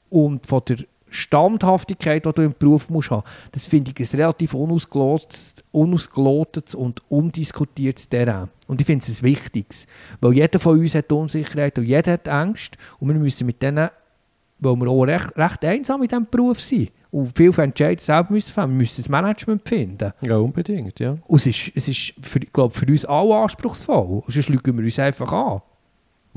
und 0.08 0.46
von 0.46 0.62
der 0.66 0.78
Standhaftigkeit, 1.10 2.24
die 2.24 2.32
du 2.32 2.42
im 2.42 2.54
Beruf 2.58 2.90
musst 2.90 3.10
haben 3.10 3.22
das 3.52 3.66
finde 3.66 3.92
ich 3.96 4.14
ein 4.14 4.20
relativ 4.20 4.54
unausgelotetes, 4.54 5.54
unausgelotetes 5.72 6.74
und 6.74 7.02
undiskutiertes 7.08 8.08
Terrain. 8.08 8.48
Und 8.66 8.80
ich 8.80 8.86
finde 8.86 9.04
es 9.06 9.20
ein 9.20 9.24
wichtiges, 9.24 9.86
weil 10.20 10.34
jeder 10.34 10.58
von 10.58 10.78
uns 10.78 10.94
hat 10.94 11.10
Unsicherheit 11.10 11.78
und 11.78 11.86
jeder 11.86 12.12
hat 12.12 12.28
Angst 12.28 12.76
und 13.00 13.08
wir 13.08 13.14
müssen 13.14 13.46
mit 13.46 13.62
denen, 13.62 13.88
weil 14.60 14.76
wir 14.76 14.88
auch 14.88 15.04
recht, 15.04 15.36
recht 15.36 15.64
einsam 15.64 16.02
in 16.02 16.08
diesem 16.08 16.26
Beruf 16.30 16.60
sind 16.60 16.90
und 17.10 17.36
viel 17.36 17.58
Entscheidungen 17.58 17.98
selber 17.98 18.32
müssen 18.32 18.56
wir 18.56 18.66
müssen 18.66 19.02
das 19.02 19.08
Management 19.08 19.66
finden. 19.66 20.12
Ja, 20.20 20.36
unbedingt, 20.36 21.00
ja. 21.00 21.16
Und 21.26 21.36
es 21.36 21.46
ist, 21.46 21.72
es 21.74 21.88
ist 21.88 22.14
für, 22.20 22.40
glaub, 22.40 22.74
für 22.74 22.86
uns 22.86 23.04
alle 23.04 23.34
anspruchsvoll, 23.36 24.22
sonst 24.26 24.48
lügen 24.48 24.76
wir 24.76 24.84
uns 24.84 24.98
einfach 24.98 25.32
an. 25.32 25.60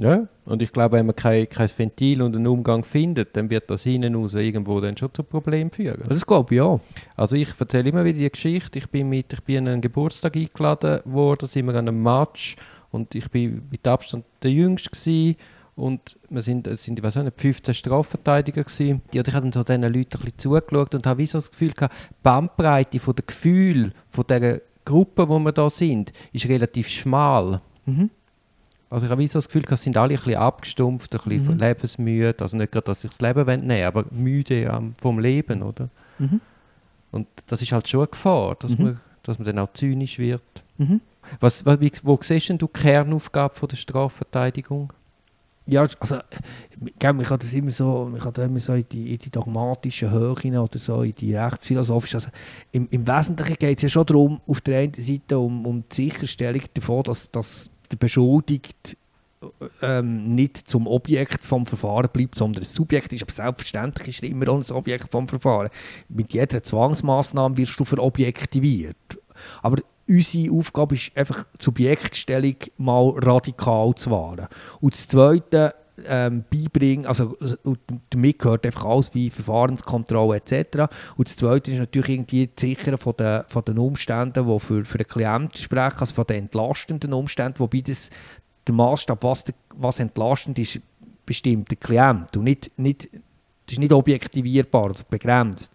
Ja, 0.01 0.27
und 0.45 0.63
ich 0.63 0.73
glaube, 0.73 0.97
wenn 0.97 1.05
man 1.05 1.15
kein, 1.15 1.47
kein 1.47 1.69
Ventil 1.77 2.23
und 2.23 2.35
einen 2.35 2.47
Umgang 2.47 2.83
findet, 2.83 3.37
dann 3.37 3.51
wird 3.51 3.69
das 3.69 3.83
hinten 3.83 4.15
raus 4.15 4.33
irgendwo 4.33 4.81
dann 4.81 4.97
schon 4.97 5.13
zu 5.13 5.21
Problemen 5.21 5.69
führen. 5.69 6.01
Das 6.09 6.25
glaube 6.25 6.55
ich 6.55 6.57
ja. 6.57 6.79
Also 7.15 7.35
ich 7.35 7.49
erzähle 7.59 7.89
immer 7.89 8.03
wieder 8.03 8.17
die 8.17 8.31
Geschichte, 8.31 8.79
ich 8.79 8.89
bin, 8.89 9.09
mit, 9.09 9.31
ich 9.31 9.43
bin 9.43 9.59
an 9.59 9.67
einen 9.67 9.81
Geburtstag 9.81 10.35
eingeladen 10.35 11.01
worden, 11.05 11.47
sind 11.47 11.67
wir 11.67 11.75
an 11.75 11.87
einem 11.87 12.01
Match 12.01 12.55
und 12.89 13.13
ich 13.13 13.29
bin 13.29 13.61
mit 13.69 13.87
Abstand 13.87 14.25
der 14.41 14.49
Jüngste 14.49 14.89
gewesen 14.89 15.35
und 15.75 16.17
wir 16.29 16.41
sind, 16.41 16.65
es 16.65 16.83
sind 16.83 16.97
ich 16.97 17.05
weiß 17.05 17.17
nicht, 17.17 17.39
15 17.39 17.75
Strafverteidiger 17.75 18.63
gewesen. 18.63 19.01
Und 19.05 19.15
ich 19.15 19.33
habe 19.33 19.41
dann 19.41 19.51
so 19.51 19.63
diesen 19.63 19.83
Leuten 19.83 19.97
ein 19.97 20.03
bisschen 20.05 20.37
zugeschaut 20.37 20.95
und 20.95 21.05
habe 21.05 21.19
wie 21.19 21.27
so 21.27 21.37
das 21.37 21.51
Gefühl 21.51 21.73
gehabt, 21.73 21.93
die 22.09 22.15
Bandbreite 22.23 22.99
von 22.99 23.15
der 23.15 23.25
Gefühl 23.25 23.93
von 24.09 24.25
dieser 24.27 24.61
Gruppe, 24.83 25.29
wo 25.29 25.37
wir 25.37 25.51
da 25.51 25.69
sind, 25.69 26.11
ist 26.33 26.47
relativ 26.47 26.87
schmal. 26.87 27.61
Mhm. 27.85 28.09
Also 28.91 29.05
ich 29.05 29.11
habe 29.11 29.25
so 29.25 29.39
das 29.39 29.47
Gefühl, 29.47 29.63
es 29.69 29.81
sind 29.81 29.95
alle 29.95 30.13
ein 30.13 30.17
bisschen 30.17 30.35
abgestumpft, 30.35 31.15
ein 31.15 31.21
bisschen 31.23 31.55
mhm. 31.55 31.59
lebensmüde. 31.59 32.35
Also 32.39 32.57
nicht 32.57 32.73
gerade, 32.73 32.85
dass 32.85 33.03
ich 33.05 33.11
das 33.11 33.21
Leben 33.21 33.45
nehmen 33.45 33.69
will, 33.69 33.83
aber 33.85 34.05
müde 34.11 34.91
vom 34.99 35.17
Leben, 35.17 35.63
oder? 35.63 35.89
Mhm. 36.19 36.41
Und 37.11 37.27
das 37.47 37.61
ist 37.61 37.71
halt 37.71 37.87
schon 37.87 38.01
eine 38.01 38.07
Gefahr, 38.07 38.55
dass, 38.59 38.77
mhm. 38.77 38.83
man, 38.83 38.99
dass 39.23 39.39
man 39.39 39.45
dann 39.45 39.59
auch 39.59 39.71
zynisch 39.73 40.19
wird. 40.19 40.41
Mhm. 40.77 40.99
Was, 41.39 41.65
wie, 41.65 41.91
wo 42.03 42.19
siehst 42.21 42.49
du 42.49 42.57
die 42.57 42.67
Kernaufgabe 42.67 43.55
von 43.55 43.69
der 43.69 43.77
Strafverteidigung? 43.77 44.91
Ja, 45.67 45.87
also 45.99 46.17
ich 46.83 46.99
kann 46.99 47.17
das 47.17 47.53
immer 47.53 47.71
so, 47.71 48.11
ich 48.13 48.21
kann 48.21 48.33
immer 48.43 48.59
so 48.59 48.73
in 48.73 48.85
die, 48.91 49.13
in 49.13 49.19
die 49.19 49.29
dogmatischen 49.29 50.11
Höhen 50.11 50.57
oder 50.57 50.79
so, 50.79 51.03
in 51.03 51.13
die 51.13 51.33
rechtsphilosophischen. 51.33 52.17
Also 52.17 52.29
im, 52.73 52.89
Im 52.91 53.07
Wesentlichen 53.07 53.55
geht 53.57 53.77
es 53.77 53.83
ja 53.83 53.89
schon 53.89 54.05
darum, 54.05 54.41
auf 54.45 54.59
der 54.59 54.79
einen 54.79 54.93
Seite 54.95 55.39
um, 55.39 55.65
um 55.65 55.83
die 55.89 55.95
Sicherstellung 55.95 56.63
davon, 56.73 57.03
dass, 57.03 57.31
dass 57.31 57.71
der 57.91 57.97
Beschuldigte 57.97 58.95
ähm, 59.81 60.35
nicht 60.35 60.57
zum 60.57 60.87
Objekt 60.87 61.45
vom 61.45 61.65
Verfahren 61.65 62.09
bleibt, 62.13 62.37
sondern 62.37 62.61
ein 62.61 62.65
Subjekt 62.65 63.11
ist. 63.13 63.23
Aber 63.23 63.31
selbstverständlich 63.31 64.09
ist 64.09 64.23
er 64.23 64.29
immer 64.29 64.49
auch 64.49 64.57
ein 64.57 64.75
Objekt 64.75 65.11
vom 65.11 65.27
Verfahren. 65.27 65.69
Mit 66.09 66.33
jeder 66.33 66.61
Zwangsmaßnahme 66.61 67.57
wirst 67.57 67.79
du 67.79 67.85
verobjektiviert. 67.85 68.95
Aber 69.61 69.81
unsere 70.07 70.53
Aufgabe 70.53 70.95
ist 70.95 71.11
einfach, 71.15 71.45
die 71.59 71.63
Subjektstellung 71.63 72.55
mal 72.77 73.09
radikal 73.17 73.95
zu 73.95 74.11
wahren. 74.11 74.47
Und 74.79 74.93
das 74.93 75.07
Zweite, 75.07 75.73
ähm, 76.07 76.43
beibringen, 76.49 77.05
also 77.05 77.37
damit 78.09 78.39
gehört 78.39 78.65
einfach 78.65 78.85
alles 78.85 79.13
wie 79.13 79.29
Verfahrenskontrolle 79.29 80.37
etc. 80.37 80.91
Und 81.17 81.27
das 81.27 81.37
Zweite 81.37 81.71
ist 81.71 81.79
natürlich 81.79 82.09
irgendwie 82.09 82.47
das 82.47 82.61
Sichern 82.61 82.97
von 82.97 83.13
den, 83.17 83.43
von 83.47 83.65
den 83.65 83.77
Umständen, 83.77 84.47
die 84.47 84.59
für, 84.59 84.85
für 84.85 84.97
den 84.97 85.07
Klienten 85.07 85.57
sprechen, 85.57 85.99
also 85.99 86.15
von 86.15 86.25
den 86.25 86.43
entlastenden 86.43 87.13
Umständen, 87.13 87.59
wobei 87.59 87.81
das 87.81 88.09
der 88.67 88.75
Maßstab, 88.75 89.23
was, 89.23 89.45
was 89.75 89.99
entlastend 89.99 90.59
ist, 90.59 90.79
bestimmt 91.25 91.69
der 91.69 91.77
Klient 91.77 92.35
und 92.37 92.43
nicht, 92.43 92.71
nicht 92.77 93.09
das 93.65 93.73
ist 93.73 93.79
nicht 93.79 93.93
objektivierbar 93.93 94.85
oder 94.85 94.99
begrenzt. 95.09 95.71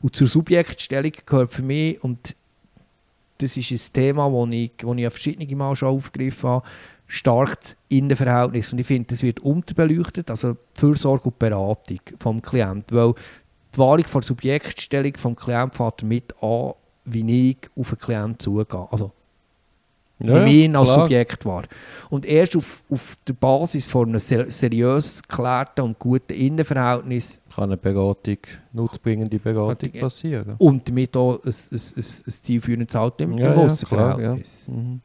Und 0.00 0.16
zur 0.16 0.28
Subjektstellung 0.28 1.12
gehört 1.26 1.52
für 1.52 1.62
mich, 1.62 2.02
und 2.02 2.34
das 3.38 3.56
ist 3.56 3.70
ein 3.70 3.92
Thema, 3.92 4.30
das 4.30 4.54
ich, 4.54 4.72
das 4.78 4.96
ich 4.96 5.10
verschiedene 5.10 5.56
Mal 5.56 5.76
schon 5.76 5.88
aufgegriffen 5.88 6.48
habe, 6.48 6.66
starkes 7.14 7.76
Innenverhältnis. 7.88 8.72
Und 8.72 8.80
ich 8.80 8.86
finde, 8.86 9.08
das 9.08 9.22
wird 9.22 9.40
unterbeleuchtet, 9.40 10.30
also 10.30 10.54
die 10.54 10.80
Fürsorge 10.80 11.28
und 11.28 11.38
Beratung 11.38 12.00
vom 12.18 12.42
Klienten. 12.42 12.96
Weil 12.96 13.14
die 13.74 13.78
Wahrung 13.78 14.04
der 14.12 14.22
Subjektstellung 14.22 15.16
vom 15.16 15.36
Klienten 15.36 15.76
fängt 15.76 16.02
damit 16.02 16.34
an, 16.42 16.72
wie 17.04 17.50
ich 17.50 17.58
auf 17.76 17.90
den 17.90 17.98
Klienten 17.98 18.38
zugehe. 18.38 18.88
Also, 18.90 19.12
ja, 20.20 20.46
wie 20.46 20.64
ihn 20.64 20.76
als 20.76 20.92
klar. 20.92 21.02
Subjekt 21.02 21.44
war. 21.44 21.64
Und 22.08 22.24
erst 22.24 22.56
auf, 22.56 22.82
auf 22.88 23.16
der 23.26 23.32
Basis 23.34 23.86
von 23.86 24.08
einem 24.08 24.20
ser 24.20 24.50
seriös 24.50 25.22
geklärten 25.22 25.82
und 25.82 25.98
guten 25.98 26.32
Innenverhältnis 26.32 27.40
kann 27.54 27.64
eine 27.64 27.76
Beratung, 27.76 28.38
nutzbringende 28.72 29.38
Beratung 29.38 29.90
passieren. 29.92 30.54
Und 30.58 30.88
damit 30.88 31.16
auch 31.16 31.42
ein, 31.44 31.50
ein, 31.50 31.78
ein, 31.78 31.94
ein 31.96 32.30
zielführendes 32.30 32.94
Halten 32.94 33.22
im 33.24 33.38
ja, 33.38 33.54
Außenverhältnis. 33.54 34.66
Ja, 34.68 34.74
mhm. 34.74 35.00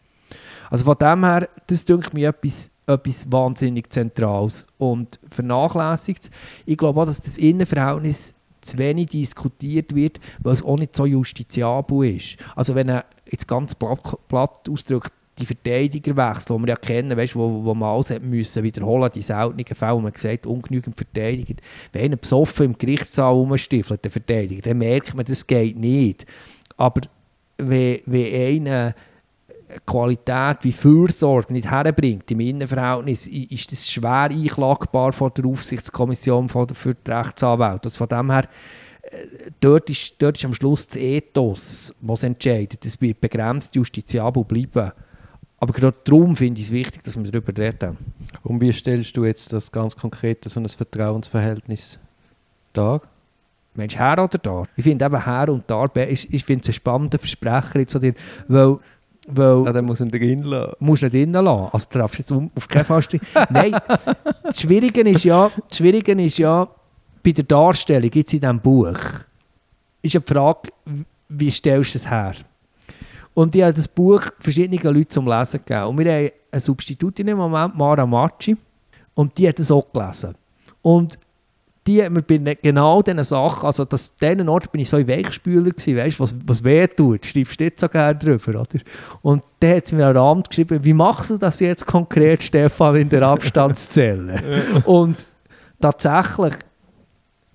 Also 0.69 0.85
von 0.85 0.95
dem 0.97 1.23
her, 1.23 1.49
das 1.67 1.85
denke 1.85 2.09
mir 2.13 2.29
etwas, 2.29 2.69
etwas 2.87 3.31
wahnsinnig 3.31 3.91
Zentrales 3.91 4.67
und 4.77 5.19
vernachlässigt. 5.29 6.29
Ich 6.65 6.77
glaube 6.77 7.01
auch, 7.01 7.05
dass 7.05 7.21
das 7.21 7.37
Innenverhältnis 7.37 8.33
zu 8.61 8.77
wenig 8.77 9.07
diskutiert 9.07 9.95
wird, 9.95 10.19
weil 10.39 10.53
es 10.53 10.63
auch 10.63 10.77
nicht 10.77 10.95
so 10.95 11.05
justiziabel 11.05 12.15
ist. 12.15 12.37
Also 12.55 12.75
wenn 12.75 12.89
er 12.89 13.05
jetzt 13.29 13.47
ganz 13.47 13.73
platt, 13.75 14.69
ausdrückt, 14.69 15.13
die 15.39 15.45
Verteidigerwechsel, 15.45 16.55
die 16.55 16.63
wir 16.63 16.69
ja 16.69 16.75
kennen, 16.75 17.15
weißt, 17.15 17.35
wo, 17.35 17.63
wo 17.63 17.73
man 17.73 17.89
alles 17.89 18.19
müssen 18.19 18.63
wiederholen 18.63 19.09
die 19.13 19.21
seltenen 19.21 19.65
Fälle, 19.65 19.95
wo 19.95 20.01
man 20.01 20.11
gesagt 20.11 20.45
ungenügend 20.45 20.97
verteidigt. 20.97 21.61
Wenn 21.93 22.05
einer 22.05 22.17
besoffen 22.17 22.65
im 22.65 22.77
Gerichtssaal 22.77 23.33
rumstiefelt, 23.33 24.03
der 24.03 24.11
Verteidiger, 24.11 24.61
dann 24.61 24.79
merkt 24.79 25.15
man, 25.15 25.25
das 25.25 25.47
geht 25.47 25.77
nicht. 25.77 26.25
Aber 26.75 27.01
wenn, 27.57 27.99
wenn 28.05 28.33
einer 28.35 28.95
Qualität 29.85 30.57
wie 30.61 30.71
Fürsorge 30.71 31.53
nicht 31.53 31.69
herbringt 31.69 32.29
im 32.31 32.39
Innenverhältnis, 32.39 33.27
ist 33.27 33.71
das 33.71 33.89
schwer 33.89 34.29
einklagbar 34.31 35.13
von 35.13 35.31
der 35.35 35.45
Aufsichtskommission 35.45 36.49
für 36.49 36.95
die 36.95 37.11
Rechtsanwälte. 37.11 37.85
Also 37.85 37.97
von 37.97 38.07
dem 38.07 38.31
her, 38.31 38.47
äh, 39.03 39.51
dort 39.59 39.89
ist, 39.89 40.15
dort 40.17 40.37
ist 40.37 40.45
am 40.45 40.53
Schluss 40.53 40.87
das 40.87 40.97
Ethos, 40.97 41.93
was 42.01 42.23
entscheidet. 42.23 42.83
Es 42.85 42.99
wird 42.99 43.21
begrenzt 43.21 43.75
justiziabel 43.75 44.43
bleiben. 44.43 44.91
Aber 45.59 45.73
gerade 45.73 45.97
darum 46.03 46.35
finde 46.35 46.59
ich 46.59 46.67
es 46.67 46.71
wichtig, 46.71 47.03
dass 47.03 47.17
wir 47.17 47.29
darüber 47.29 47.55
reden. 47.61 47.97
Und 48.43 48.61
wie 48.61 48.71
stellst 48.71 49.15
du 49.17 49.25
jetzt 49.25 49.51
das 49.51 49.71
ganz 49.71 49.95
konkret 49.95 50.43
so 50.45 50.59
ein 50.59 50.67
Vertrauensverhältnis 50.67 51.99
dar? 52.73 53.01
Mensch, 53.75 53.97
her 53.97 54.23
oder 54.23 54.37
da? 54.37 54.63
Ich 54.75 54.83
finde 54.83 55.05
eben 55.05 55.25
her 55.25 55.49
und 55.49 55.69
da, 55.69 55.85
ich, 55.95 56.33
ich 56.33 56.43
finde 56.43 56.63
es 56.63 56.69
ein 56.69 56.73
spannender 56.73 57.19
Versprecher 57.19 57.79
jetzt, 57.79 57.95
weil 58.47 58.79
weil 59.31 59.65
ja, 59.65 59.73
dann 59.73 59.85
muss 59.85 60.01
ihn 60.01 60.09
drin 60.09 60.43
lassen. 60.43 60.73
Muss 60.79 61.03
ihn 61.03 61.09
drin 61.09 61.31
lassen. 61.33 61.69
Also 61.71 61.87
du 61.91 61.99
darfst 61.99 62.19
jetzt 62.19 62.31
auf 62.31 62.67
keinen 62.67 62.85
Fall 62.85 63.03
Nein, 63.49 63.75
das 64.43 64.59
Schwierige 64.59 65.01
ist 65.01 65.23
ja, 65.23 65.51
das 65.67 65.77
Schwierige 65.77 66.11
ist 66.13 66.37
ja, 66.37 66.67
bei 67.23 67.31
der 67.31 67.43
Darstellung 67.43 68.09
jetzt 68.13 68.33
in 68.33 68.39
diesem 68.39 68.59
Buch, 68.59 68.97
ist 70.01 70.13
ja 70.13 70.19
die 70.19 70.33
Frage, 70.33 70.69
wie 71.29 71.51
stellst 71.51 71.93
du 71.93 71.97
es 71.99 72.09
her? 72.09 72.33
Und 73.33 73.55
ich 73.55 73.61
habe 73.61 73.73
das 73.73 73.87
Buch 73.87 74.21
verschiedenen 74.39 74.81
Leuten 74.93 75.09
zum 75.09 75.27
Lesen 75.27 75.59
gegeben. 75.65 75.85
Und 75.85 75.97
wir 75.99 76.13
haben 76.13 76.29
eine 76.51 76.59
Substitutin 76.59 77.27
im 77.27 77.37
Moment, 77.37 77.77
Mara 77.77 78.05
Macci, 78.05 78.57
und 79.13 79.37
die 79.37 79.47
hat 79.47 79.59
es 79.59 79.71
auch 79.71 79.85
gelesen. 79.91 80.35
Und 80.81 81.19
die 81.87 82.03
hat 82.03 82.11
mir 82.11 82.21
bei 82.21 82.37
ne, 82.37 82.55
genau 82.55 83.01
diesen 83.01 83.23
Sachen, 83.23 83.65
also 83.65 83.85
dass 83.85 84.13
diesen 84.15 84.49
Ort 84.49 84.71
bin 84.71 84.81
ich 84.81 84.89
so 84.89 84.97
ein 84.97 85.07
Weichspüler 85.07 85.71
gewesen, 85.71 85.97
weißt, 85.97 86.19
was, 86.19 86.35
was 86.45 86.63
weh 86.63 86.87
tut, 86.87 87.25
schreibst 87.25 87.59
du 87.59 87.63
nicht 87.63 87.79
so 87.79 87.87
gerne 87.87 88.17
drüber, 88.17 88.61
oder? 88.61 88.79
Und 89.21 89.43
dann 89.59 89.77
hat 89.77 89.87
sie 89.87 89.95
mir 89.95 90.07
am 90.07 90.17
Abend 90.17 90.49
geschrieben, 90.49 90.83
wie 90.83 90.93
machst 90.93 91.29
du 91.29 91.37
das 91.37 91.59
jetzt 91.59 91.85
konkret, 91.85 92.43
Stefan, 92.43 92.95
in 92.95 93.09
der 93.09 93.23
Abstandszelle? 93.23 94.39
und 94.85 95.25
tatsächlich, 95.79 96.53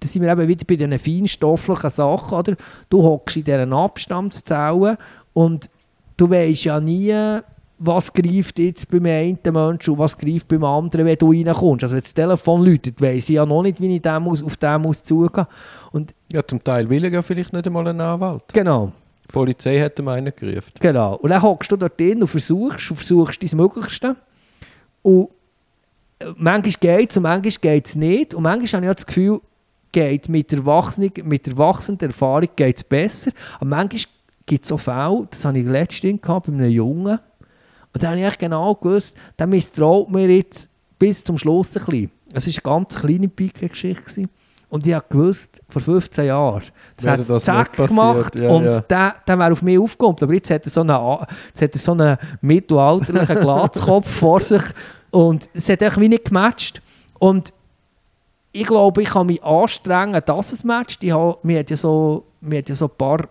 da 0.01 0.09
sind 0.09 0.23
wir 0.23 0.33
eben 0.33 0.49
wieder 0.49 0.65
bei 0.67 0.77
diesen 0.77 0.99
feinstofflichen 0.99 1.91
Sachen, 1.91 2.39
oder? 2.39 2.57
Du 2.89 3.03
hockst 3.03 3.37
in 3.37 3.45
dieser 3.45 3.71
Abstandszelle 3.71 4.99
und 5.33 5.71
du 6.17 6.31
weißt 6.31 6.65
ja 6.65 6.81
nie, 6.81 7.41
was 7.79 8.13
greift 8.13 8.59
jetzt 8.59 8.89
beim 8.89 9.07
einen 9.07 9.39
Menschen 9.45 9.95
und 9.95 9.99
was 9.99 10.17
greift 10.17 10.49
beim 10.49 10.65
anderen, 10.65 11.07
wenn 11.07 11.17
du 11.17 11.33
reinkommst. 11.33 11.85
Also 11.85 11.97
wenn 11.97 12.03
das 12.03 12.15
Telefon 12.15 12.65
läutet, 12.65 13.01
weiss 13.01 13.29
ich 13.29 13.35
ja 13.35 13.45
noch 13.45 13.63
nicht, 13.63 13.81
wie 13.81 13.97
ich 13.97 14.03
dem 14.03 14.23
muss, 14.23 14.43
auf 14.43 14.57
den 14.57 14.83
muss 14.83 15.03
zugehen 15.03 15.47
und 15.93 16.15
Ja, 16.33 16.47
zum 16.47 16.63
Teil 16.63 16.89
will 16.89 17.05
er 17.05 17.13
ja 17.13 17.23
vielleicht 17.23 17.53
nicht 17.53 17.67
einmal 17.67 17.87
einen 17.89 18.01
Anwalt. 18.01 18.45
Genau. 18.53 18.93
Die 19.25 19.33
Polizei 19.33 19.81
hat 19.81 19.99
ihm 19.99 20.09
einen 20.09 20.33
gerufen. 20.35 20.73
Genau. 20.81 21.17
Und 21.17 21.31
dann 21.31 21.43
hockst 21.43 21.73
du 21.73 21.77
dort 21.77 21.99
drin 21.99 22.23
und 22.23 22.29
versuchst, 22.29 22.91
und 22.91 22.97
versuchst 22.97 23.43
dein 23.43 23.57
Möglichste. 23.57 24.17
Und 25.03 25.31
manchmal 26.37 26.75
geht 26.81 27.11
es 27.11 27.17
und 27.17 27.25
manchmal 27.25 27.53
geht 27.61 27.87
es 27.87 27.97
nicht. 27.97 28.35
Und 28.35 28.45
manchmal 28.45 28.83
habe 28.83 28.87
ich 28.87 28.91
auch 28.91 28.95
das 28.95 29.07
Gefühl, 29.07 29.41
geht 29.93 30.29
mit 30.29 30.51
der, 30.51 30.59
Erwachsenen, 30.59 31.13
mit 31.23 31.47
der 31.47 31.57
wachsenden 31.57 32.11
Erfahrung 32.11 32.49
geht 32.57 32.77
es 32.77 32.85
besser. 32.85 33.31
Aber 33.57 33.67
manchmal 33.67 34.03
gibt 34.47 34.65
es 34.65 34.69
so 34.69 34.77
Fälle, 34.77 35.27
das 35.31 35.45
habe 35.45 35.59
ich 35.59 35.67
letztens 35.67 36.21
gehabt, 36.21 36.47
bei 36.47 36.53
einem 36.53 36.71
Jungen. 36.71 37.19
Und 37.95 38.03
da 38.03 38.11
habe 38.11 38.21
ich 38.21 38.39
genau 38.39 38.75
gewusst, 38.75 39.17
der 39.39 39.47
misstraut 39.47 40.11
mir 40.11 40.29
jetzt 40.29 40.69
bis 40.99 41.23
zum 41.23 41.39
Schluss 41.39 41.77
ein 41.77 41.85
bisschen. 41.85 42.11
Es 42.33 42.47
war 42.47 42.73
eine 42.73 42.83
ganz 42.83 42.95
kleine 42.97 43.29
Pike-Geschichte. 43.29 44.29
Und 44.69 44.87
ich 44.89 44.93
habe 44.93 45.05
gewusst, 45.09 45.63
vor 45.69 45.81
15 45.81 46.27
Jahren, 46.27 46.65
das 46.97 47.05
Wäre 47.05 47.19
hat 47.19 47.29
das 47.29 47.45
zack 47.45 47.73
gemacht 47.75 48.41
ja, 48.41 48.51
und 48.51 48.65
ja. 48.65 48.81
der, 48.81 49.15
der 49.25 49.39
wäre 49.39 49.53
auf 49.53 49.63
mich 49.63 49.79
aufgekommen. 49.79 50.17
Aber 50.21 50.35
jetzt 50.35 50.51
hat 50.51 50.65
er 50.65 50.71
so 50.71 50.81
einen, 50.81 51.19
jetzt 51.47 51.63
hat 51.63 51.73
er 51.73 51.79
so 51.79 51.93
einen 51.93 52.17
mittelalterlichen 52.41 53.37
Glatzkopf 53.41 54.11
vor 54.11 54.41
sich 54.41 54.63
und 55.13 55.49
es 55.53 55.69
hat 55.69 56.01
wie 56.01 56.09
nicht 56.09 56.25
gematcht. 56.25 56.83
Und 57.21 57.53
ich 58.51 58.67
glaube, 58.67 59.03
ich 59.03 59.11
kann 59.11 59.29
mich 59.29 59.43
anstrengen, 59.45 60.21
dass 60.27 60.53
es 60.53 60.65
matcht. 60.65 61.05
Ich 61.05 61.13
habe, 61.13 61.39
mir 61.45 61.61
hat 61.61 61.71
ja 61.71 61.77
so, 61.77 62.25
mir 62.41 62.59
hat 62.59 62.69
ja 62.69 62.75
so 62.75 62.87
ein 62.87 62.97
paar, 62.99 63.29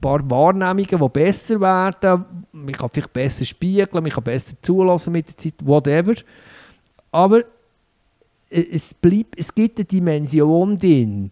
paar 0.00 0.28
Wahrnehmungen, 0.30 0.86
die 0.86 1.08
besser 1.08 1.60
werden. 1.60 2.24
Man 2.52 2.74
kann 2.74 2.90
vielleicht 2.90 3.12
besser 3.12 3.44
spiegeln, 3.44 4.02
man 4.02 4.10
kann 4.10 4.24
besser 4.24 4.56
zulassen 4.62 5.12
mit 5.12 5.28
der 5.28 5.36
Zeit, 5.36 5.54
whatever. 5.64 6.14
Aber 7.12 7.44
es, 8.48 8.94
bleibt, 8.94 9.38
es 9.38 9.54
gibt 9.54 9.78
eine 9.78 9.84
Dimension 9.84 10.76
drin, 10.76 11.30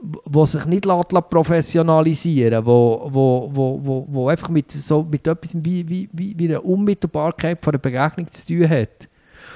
die 0.00 0.46
sich 0.46 0.66
nicht 0.66 0.84
lässt, 0.84 1.12
lässt 1.12 1.30
professionalisieren 1.30 2.64
wo, 2.64 3.08
wo, 3.10 3.50
wo, 3.52 3.80
wo, 3.82 4.06
wo 4.08 4.28
einfach 4.28 4.48
mit, 4.48 4.70
so, 4.70 5.02
mit 5.02 5.26
etwas 5.26 5.54
wie, 5.56 5.86
wie, 5.88 6.08
wie, 6.12 6.38
wie 6.38 6.48
einer 6.48 6.64
Unmittelbarkeit 6.64 7.62
von 7.62 7.74
einer 7.74 7.80
Begegnung 7.80 8.30
zu 8.30 8.46
tun 8.46 8.68
hat. 8.68 9.08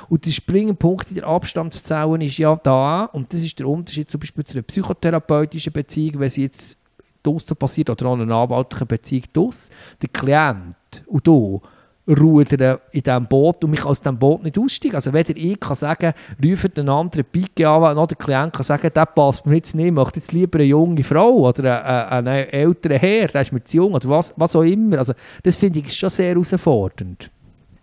Und 0.09 0.27
der 0.27 0.33
springende 0.33 0.75
Punkt 0.75 1.09
in 1.09 1.17
der 1.17 1.27
Abstandszellen 1.27 2.21
ist 2.21 2.37
ja 2.37 2.55
da, 2.57 3.05
und 3.05 3.33
das 3.33 3.43
ist 3.43 3.59
der 3.59 3.69
Unterschied 3.69 4.11
zum 4.11 4.21
Beispiel 4.21 4.45
zu 4.45 4.59
einer 4.59 4.63
psychotherapeutischen 4.63 5.73
Beziehung, 5.73 6.21
wenn 6.21 6.29
sie 6.29 6.43
jetzt 6.43 6.77
draussen 7.25 7.57
passiert 7.57 7.91
oder 7.91 8.07
auch 8.07 8.19
einer 8.19 8.35
anwaltlichen 8.35 8.87
Beziehung 8.87 9.25
draus. 9.33 9.71
Der 10.01 10.09
Klient 10.09 11.05
und 11.07 11.27
du 11.27 11.61
rudern 12.07 12.79
in 12.93 13.03
diesem 13.03 13.27
Boot 13.27 13.65
und 13.65 13.71
mich 13.71 13.85
aus 13.85 14.01
diesem 14.01 14.19
Boot 14.19 14.43
nicht 14.43 14.59
aussteigen. 14.59 14.95
Also 14.95 15.13
weder 15.13 15.37
ich 15.37 15.59
kann 15.59 15.75
sagen, 15.75 16.13
ruft 16.45 16.79
einen 16.79 16.89
anderen 16.89 17.25
Pike 17.25 17.69
an, 17.69 17.97
noch 17.97 18.07
der 18.07 18.17
Klient 18.17 18.53
kann 18.53 18.65
sagen, 18.65 18.91
der 18.95 19.07
passt 19.07 19.47
mir 19.47 19.57
jetzt 19.57 19.75
nicht, 19.75 19.87
ich 19.87 19.93
möchte 19.93 20.19
jetzt 20.19 20.33
lieber 20.33 20.59
eine 20.59 20.69
junge 20.69 21.03
Frau 21.03 21.49
oder 21.49 22.11
einen, 22.13 22.29
einen 22.29 22.49
älteren 22.51 22.99
Herr, 22.99 23.29
der 23.29 23.43
ist 23.43 23.53
mir 23.53 23.65
zu 23.65 23.79
jung 23.79 23.95
oder 23.95 24.09
was, 24.09 24.35
was 24.37 24.55
auch 24.55 24.63
immer. 24.63 24.99
Also 24.99 25.15
das 25.43 25.57
finde 25.57 25.79
ich 25.79 25.97
schon 25.97 26.11
sehr 26.11 26.31
herausfordernd. 26.31 27.31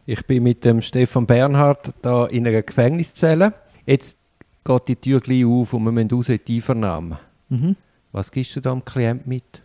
Ich 0.06 0.25
bin 0.25 0.43
mit 0.43 0.65
dem 0.65 0.82
Stefan 0.82 1.25
Bernhard 1.25 1.93
da 2.01 2.25
in 2.25 2.47
einer 2.47 2.62
Gefängniszelle. 2.62 3.54
Jetzt 3.86 4.17
geht 4.63 4.88
die 4.88 4.95
Tür 4.95 5.19
gleich 5.19 5.45
auf 5.45 5.73
und 5.73 5.84
wir 5.84 5.91
müssen 5.91 6.12
raus 6.12 6.30
in 6.30 6.39
die 6.47 6.56
Einvernahme. 6.58 7.19
Mhm. 7.49 7.75
Was 8.12 8.32
gibst 8.32 8.56
du 8.56 8.60
da 8.62 8.71
dem 8.71 8.84
Klient 8.84 9.26
mit? 9.28 9.62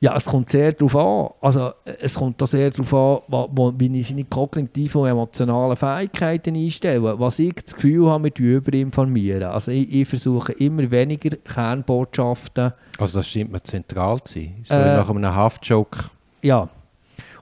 Ja, 0.00 0.14
es 0.16 0.26
kommt 0.26 0.50
sehr 0.50 0.72
darauf 0.72 0.96
an. 0.96 1.30
Also, 1.40 1.72
es 1.98 2.14
kommt 2.14 2.40
da 2.42 2.46
sehr 2.46 2.70
darauf 2.70 2.92
an, 2.92 3.48
wo, 3.52 3.72
wie 3.78 4.00
ich 4.00 4.08
seine 4.08 4.24
kognitiven 4.24 5.00
und 5.00 5.08
emotionalen 5.08 5.76
Fähigkeiten 5.76 6.56
einstelle. 6.56 7.18
Was 7.18 7.38
ich 7.38 7.54
das 7.54 7.74
Gefühl 7.74 8.10
habe, 8.10 8.24
mit 8.24 8.38
überinformieren. 8.38 9.44
Also, 9.44 9.70
ich, 9.70 9.90
ich 9.90 10.06
versuche 10.06 10.52
immer 10.52 10.90
weniger 10.90 11.36
Kernbotschaften. 11.36 12.72
Also 12.98 13.18
das 13.18 13.28
scheint 13.28 13.50
mir 13.50 13.62
zentral 13.62 14.22
zu 14.24 14.40
sein. 14.40 14.64
So 14.68 14.74
Äh, 14.74 14.96
nach 14.96 15.08
einem 15.08 15.34
Haftjoke. 15.34 16.04
Ja. 16.42 16.68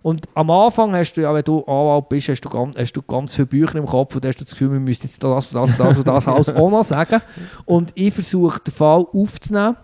Und 0.03 0.29
am 0.35 0.51
Anfang 0.51 0.95
hast 0.95 1.15
du 1.15 1.23
ja, 1.23 1.35
wenn 1.35 1.45
du 1.45 1.65
Anwalt 1.65 2.09
bist, 2.09 2.29
hast 2.29 2.43
du 2.43 2.49
ganz, 2.49 2.77
hast 2.77 2.93
du 2.93 3.03
ganz 3.03 3.35
viele 3.35 3.47
Bücher 3.47 3.77
im 3.77 3.87
Kopf 3.87 4.15
und 4.15 4.25
hast 4.25 4.39
du 4.41 4.45
das 4.45 4.53
Gefühl, 4.53 4.73
wir 4.73 4.81
müssen 4.81 5.03
jetzt 5.03 5.23
das, 5.23 5.51
das, 5.51 5.77
das 5.77 5.97
und 5.97 6.07
das 6.07 6.29
alles 6.29 6.49
auch 6.49 6.71
noch 6.71 6.85
sagen. 6.85 7.21
Und 7.65 7.93
ich 7.95 8.13
versuche 8.13 8.61
den 8.61 8.73
Fall 8.73 9.05
aufzunehmen 9.13 9.77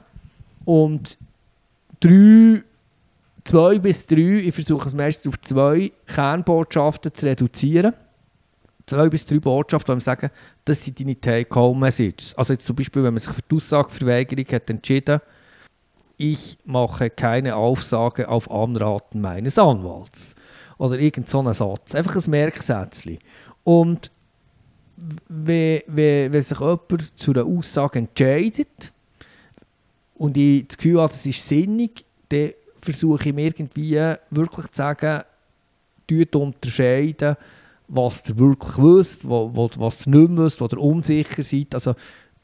und 0.69 1.17
drei, 1.99 2.63
zwei 3.43 3.79
bis 3.79 4.07
drei, 4.07 4.43
ich 4.45 4.55
versuche 4.55 4.87
es 4.87 4.95
meistens 4.95 5.33
auf 5.33 5.41
zwei 5.41 5.91
Kernbotschaften 6.07 7.15
zu 7.15 7.25
reduzieren. 7.25 7.95
Zwei 8.87 9.09
bis 9.09 9.25
drei 9.25 9.39
Botschaften, 9.39 9.99
die 9.99 10.05
sagen, 10.05 10.31
das 10.67 10.85
sind 10.85 11.01
deine 11.01 11.19
Take-Home-Messages. 11.19 12.35
Also 12.37 12.53
jetzt 12.53 12.67
zum 12.67 12.77
Beispiel, 12.77 13.03
wenn 13.03 13.15
man 13.15 13.23
sich 13.23 13.33
für 13.33 13.41
die 13.51 13.57
Aussageverweigerung 13.57 14.45
hat 14.53 14.69
entschieden, 14.69 15.23
ich 16.19 16.59
mache 16.67 17.09
keine 17.09 17.57
Aufsage 17.57 18.29
auf 18.29 18.51
Anraten 18.51 19.23
meines 19.23 19.59
Anwalts. 19.59 20.35
Oder 20.77 20.99
irgend 20.99 21.31
so 21.31 21.51
Satz. 21.51 21.95
Einfach 21.95 22.17
ein 22.17 22.31
Merksätzchen. 22.31 23.19
Und 23.65 24.11
wenn 24.99 26.43
sich 26.43 26.61
jemand 26.61 27.19
zu 27.19 27.31
einer 27.31 27.47
Aussage 27.47 28.01
entscheidet 28.01 28.93
und 30.19 30.37
ich 30.37 30.67
das 30.69 30.77
Gefühl 30.77 31.01
habe, 31.01 31.13
das 31.13 31.25
ist 31.25 31.47
sinnig, 31.47 32.05
dann 32.29 32.51
versuche 32.81 33.29
ich 33.29 33.35
mir 33.35 33.47
irgendwie 33.47 33.97
wirklich 34.31 34.67
zu 34.67 34.77
sagen, 34.77 35.23
tut 36.07 36.37
unterscheiden, 36.37 37.37
was 37.89 38.29
ihr 38.29 38.39
wirklich 38.39 38.77
wisst, 38.79 39.29
was 39.29 40.07
ihr 40.07 40.19
nicht 40.19 40.37
wisst, 40.37 40.61
ihr 40.61 40.79
unsicher 40.79 41.43
seid. 41.43 41.75
Also 41.75 41.95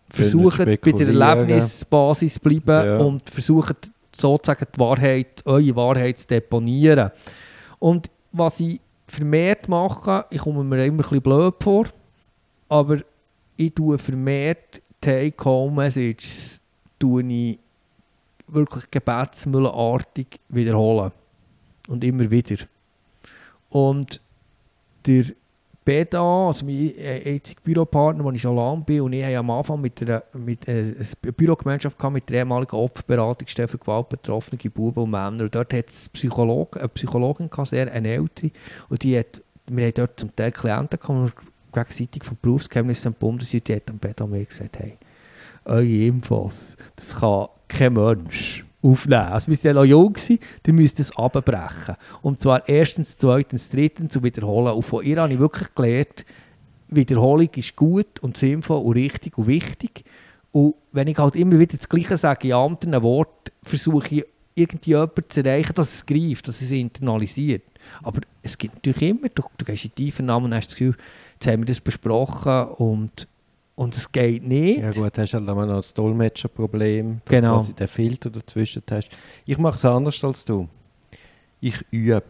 versucht 0.08 0.58
bei 0.58 0.76
der. 0.76 1.08
Erlebnisbasis 1.08 2.34
zu 2.34 2.40
bleiben 2.40 2.86
Ja. 2.86 2.98
und 2.98 3.28
versucht 3.28 3.90
sozusagen 4.16 4.66
die 4.74 4.78
Wahrheit, 4.78 5.42
eure 5.44 5.76
Wahrheit 5.76 6.18
zu 6.18 6.28
deponieren. 6.28 7.10
Und 7.78 8.10
was 8.32 8.60
ich 8.60 8.80
vermehrt 9.06 9.68
mache, 9.68 10.24
ich 10.30 10.40
komme 10.40 10.64
mir 10.64 10.84
immer 10.84 10.94
ein 10.94 10.96
bisschen 10.98 11.20
blöd 11.20 11.54
vor, 11.60 11.86
aber 12.68 12.98
ich 13.56 13.72
tue 13.74 13.98
vermehrt 13.98 14.80
Take-Home-Messages 15.00 16.60
tue 16.98 17.22
ich 17.24 17.58
wirklich 18.48 18.90
gebetsmüllenartig 18.90 20.26
wiederholen. 20.48 21.12
Und 21.88 22.02
immer 22.04 22.30
wieder. 22.30 22.56
Und 23.70 24.20
der 25.06 25.24
BDA, 25.84 26.46
also 26.46 26.64
mein 26.64 26.94
einziger 26.98 27.60
Büropartner, 27.62 28.24
wo 28.24 28.30
ich 28.30 28.40
schon 28.40 28.56
lange 28.56 28.82
bin, 28.82 29.02
und 29.02 29.12
ich 29.12 29.22
habe 29.22 29.36
am 29.36 29.50
Anfang 29.50 29.80
mit 29.80 30.00
einer, 30.00 30.22
mit, 30.32 30.66
äh, 30.66 30.94
eine 31.22 31.32
Bürogemeinschaft 31.32 31.98
gehabt 31.98 32.14
mit 32.14 32.28
der 32.30 32.38
ehemaligen 32.38 32.76
Opferberatungsstelle 32.76 33.68
für 33.68 33.78
gewaltbetroffene 33.78 34.58
Buben 34.70 35.04
und 35.04 35.10
Männer. 35.10 35.44
Und 35.44 35.54
dort 35.54 35.74
hat 35.74 35.90
es 35.90 36.08
Psycholog, 36.08 36.78
eine 36.78 36.88
Psychologin 36.88 37.50
sehr 37.64 37.92
eine 37.92 38.08
ältere, 38.08 38.50
und 38.88 39.02
die 39.02 39.18
hat, 39.18 39.42
wir 39.70 39.84
haben 39.84 39.94
dort 39.94 40.18
zum 40.18 40.34
Teil 40.34 40.52
Klienten 40.52 40.98
gehabt, 40.98 41.34
gegenseitig 41.72 42.24
vom 42.24 42.38
Berufsgeheimnis 42.40 43.06
am 43.06 43.12
Bundesrat, 43.12 43.68
die 43.68 43.74
hat 43.74 43.90
am 43.90 43.98
BDA 43.98 44.26
mir 44.26 44.44
gesagt, 44.44 44.78
hey, 44.78 44.96
eure 45.64 45.86
Infos, 45.86 46.76
das 46.96 47.16
kann 47.16 47.48
kein 47.68 47.94
Mensch 47.94 48.64
aufnehmen. 48.82 49.32
Also 49.32 49.50
müsst 49.50 49.64
ihr 49.64 49.74
noch 49.74 49.84
jung 49.84 50.16
sein, 50.16 50.38
ihr 50.66 50.72
müsst 50.72 51.00
es 51.00 51.16
abbrechen. 51.16 51.96
Und 52.22 52.40
zwar 52.40 52.68
erstens, 52.68 53.16
zweitens, 53.18 53.70
drittens 53.70 54.16
und 54.16 54.24
wiederholen. 54.24 54.74
Und 54.74 54.82
von 54.82 55.04
ihr 55.04 55.20
habe 55.20 55.32
ich 55.32 55.38
wirklich 55.38 55.74
gelernt, 55.74 56.24
Wiederholung 56.88 57.48
ist 57.56 57.76
gut 57.76 58.20
und 58.20 58.36
sinnvoll 58.36 58.82
und 58.82 58.92
richtig 58.92 59.38
und 59.38 59.46
wichtig. 59.46 60.04
Und 60.52 60.74
wenn 60.92 61.08
ich 61.08 61.18
halt 61.18 61.34
immer 61.34 61.58
wieder 61.58 61.76
das 61.76 61.88
Gleiche 61.88 62.16
sage, 62.16 62.48
in 62.48 62.54
anderen 62.54 63.02
Worten, 63.02 63.50
versuche 63.62 64.14
ich 64.14 64.24
irgendwie 64.54 64.90
jemanden 64.90 65.24
zu 65.28 65.44
erreichen, 65.44 65.74
dass 65.74 65.94
es 65.94 66.06
greift, 66.06 66.46
dass 66.46 66.60
es 66.60 66.70
internalisiert. 66.70 67.64
Aber 68.02 68.20
es 68.42 68.56
gibt 68.56 68.74
natürlich 68.76 69.02
immer, 69.02 69.28
du, 69.28 69.42
du 69.58 69.64
gehst 69.64 69.84
in 69.84 69.90
die 69.98 70.06
Einvernahmen 70.06 70.46
und 70.46 70.54
hast 70.54 70.68
das 70.68 70.76
Gefühl, 70.76 70.96
jetzt 71.34 71.46
haben 71.46 71.62
wir 71.62 71.66
das 71.66 71.80
besprochen 71.80 72.68
und, 72.76 73.26
und 73.76 73.96
es 73.96 74.10
geht 74.12 74.46
nicht. 74.46 74.80
Ja 74.80 74.90
gut, 74.90 75.18
hast 75.18 75.34
halt 75.34 75.48
auch 75.48 75.54
noch 75.54 75.66
das 75.66 75.92
Dolmetscherproblem, 75.94 77.20
dass 77.24 77.40
Genau. 77.40 77.52
du 77.52 77.58
quasi 77.58 77.72
den 77.74 77.88
Filter 77.88 78.30
dazwischen 78.30 78.82
hast. 78.90 79.08
Ich 79.46 79.58
mache 79.58 79.76
es 79.76 79.84
anders 79.84 80.22
als 80.24 80.44
du. 80.44 80.68
Ich 81.60 81.84
übe. 81.90 82.22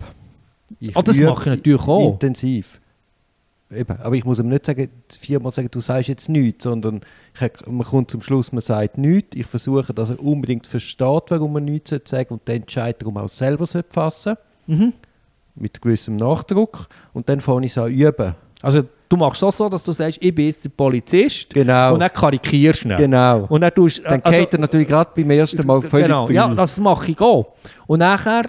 Ich 0.81 0.97
Ah, 0.97 1.03
das 1.03 1.17
übe 1.17 1.27
mache 1.27 1.51
ich 1.51 1.57
natürlich 1.57 1.83
auch. 1.83 2.13
Intensiv. 2.13 2.81
Eben. 3.71 3.99
Aber 3.99 4.15
ich 4.15 4.25
muss 4.25 4.39
ihm 4.39 4.49
nicht 4.49 4.67
sagen, 4.67 4.89
viermal 5.21 5.51
sagen, 5.53 5.69
du 5.71 5.81
sagst 5.81 6.09
jetzt 6.09 6.29
nichts, 6.29 6.65
sondern 6.65 7.01
ich, 7.35 7.67
man 7.67 7.85
kommt 7.87 8.11
zum 8.11 8.23
Schluss, 8.23 8.53
man 8.53 8.61
sagt 8.63 8.99
nichts. 8.99 9.37
Ich 9.37 9.47
versuche, 9.47 9.93
dass 9.93 10.11
er 10.11 10.23
unbedingt 10.23 10.67
versteht, 10.67 11.25
warum 11.29 11.53
man 11.55 11.65
nichts 11.65 11.91
sagen 11.91 12.05
sollte 12.07 12.33
und 12.35 12.43
dann 12.49 12.57
entscheidet 12.57 13.03
er, 13.03 13.09
um 13.09 13.17
auch 13.17 13.29
selber 13.29 13.67
zu 13.67 13.83
fassen 13.89 14.37
Mhm. 14.67 14.93
mit 15.57 15.83
gewissem 15.83 16.17
Nachdruck. 16.17 16.89
Und 17.13 17.29
dann 17.29 17.41
fange 17.41 17.67
ich 17.67 17.73
es 17.73 17.79
an 17.79 17.93
üben. 17.93 18.35
Also 18.63 18.83
du 19.09 19.17
machst 19.17 19.43
auch 19.45 19.53
so, 19.53 19.69
dass 19.69 19.83
du 19.85 19.93
sagst, 19.93 20.19
ich 20.21 20.35
bin 20.35 20.47
jetzt 20.47 20.65
der 20.65 20.71
Polizist 20.71 21.51
Genau. 21.53 21.95
und 21.95 22.01
dann 22.01 22.13
karikierst 22.13 22.85
du 22.85 22.89
ihn. 22.91 22.97
Genau. 22.97 23.47
Und 23.49 23.61
dann 23.61 23.75
tust 23.75 24.03
Dann 24.05 24.21
also- 24.23 24.39
geht 24.39 24.53
er 24.55 24.61
natürlich 24.61 24.89
gerade 24.89 25.11
beim 25.15 25.31
ersten 25.31 25.67
Mal 25.67 25.83
völlig 25.83 26.07
genau, 26.07 26.25
drin. 26.27 26.37
ja, 26.37 26.55
das 26.55 26.79
mache 26.81 27.11
ich 27.11 27.21
auch. 27.21 27.47
Und 27.87 27.99
nachher, 28.01 28.45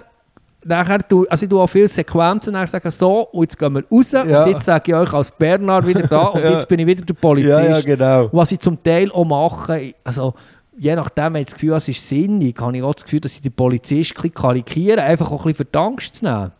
nachher 0.64 0.98
tu, 1.06 1.24
also 1.28 1.44
ich 1.44 1.50
tue 1.50 1.60
auch 1.60 1.66
viele 1.68 1.88
Sequenzen, 1.88 2.52
nachher 2.52 2.66
sage 2.68 2.90
so, 2.90 3.20
und 3.32 3.42
jetzt 3.44 3.58
gehen 3.58 3.72
wir 3.74 3.84
raus 3.90 4.12
Ja. 4.12 4.22
und 4.42 4.50
jetzt 4.50 4.64
sage 4.64 4.92
ich 4.92 4.94
euch 4.96 5.12
als 5.12 5.30
Bernhard 5.30 5.86
wieder 5.86 6.06
da 6.06 6.22
und 6.28 6.42
Ja. 6.42 6.52
jetzt 6.52 6.66
bin 6.68 6.78
ich 6.80 6.86
wieder 6.86 7.04
der 7.04 7.14
Polizist. 7.14 7.60
ja, 7.60 7.76
ja, 7.76 7.80
genau. 7.80 8.28
Was 8.32 8.50
ich 8.52 8.58
zum 8.60 8.82
Teil 8.82 9.10
auch 9.12 9.24
mache, 9.24 9.94
also 10.04 10.34
je 10.78 10.94
nachdem, 10.96 11.34
wenn 11.34 11.40
ich 11.42 11.46
das 11.46 11.54
Gefühl 11.54 11.70
habe, 11.70 11.78
es 11.78 11.88
ist 11.88 12.08
sinnig, 12.08 12.60
habe 12.60 12.76
ich 12.76 12.82
auch 12.82 12.94
das 12.94 13.04
Gefühl, 13.04 13.20
dass 13.20 13.32
ich 13.32 13.40
den 13.42 13.52
Polizist 13.52 14.10
ein 14.12 14.14
bisschen 14.22 14.34
karikiere, 14.34 15.02
einfach 15.02 15.26
auch 15.30 15.40
ein 15.44 15.52
bisschen 15.52 15.54
für 15.54 15.64
die 15.64 15.78
Angst 15.78 16.16
zu 16.16 16.24
nehmen. 16.24 16.52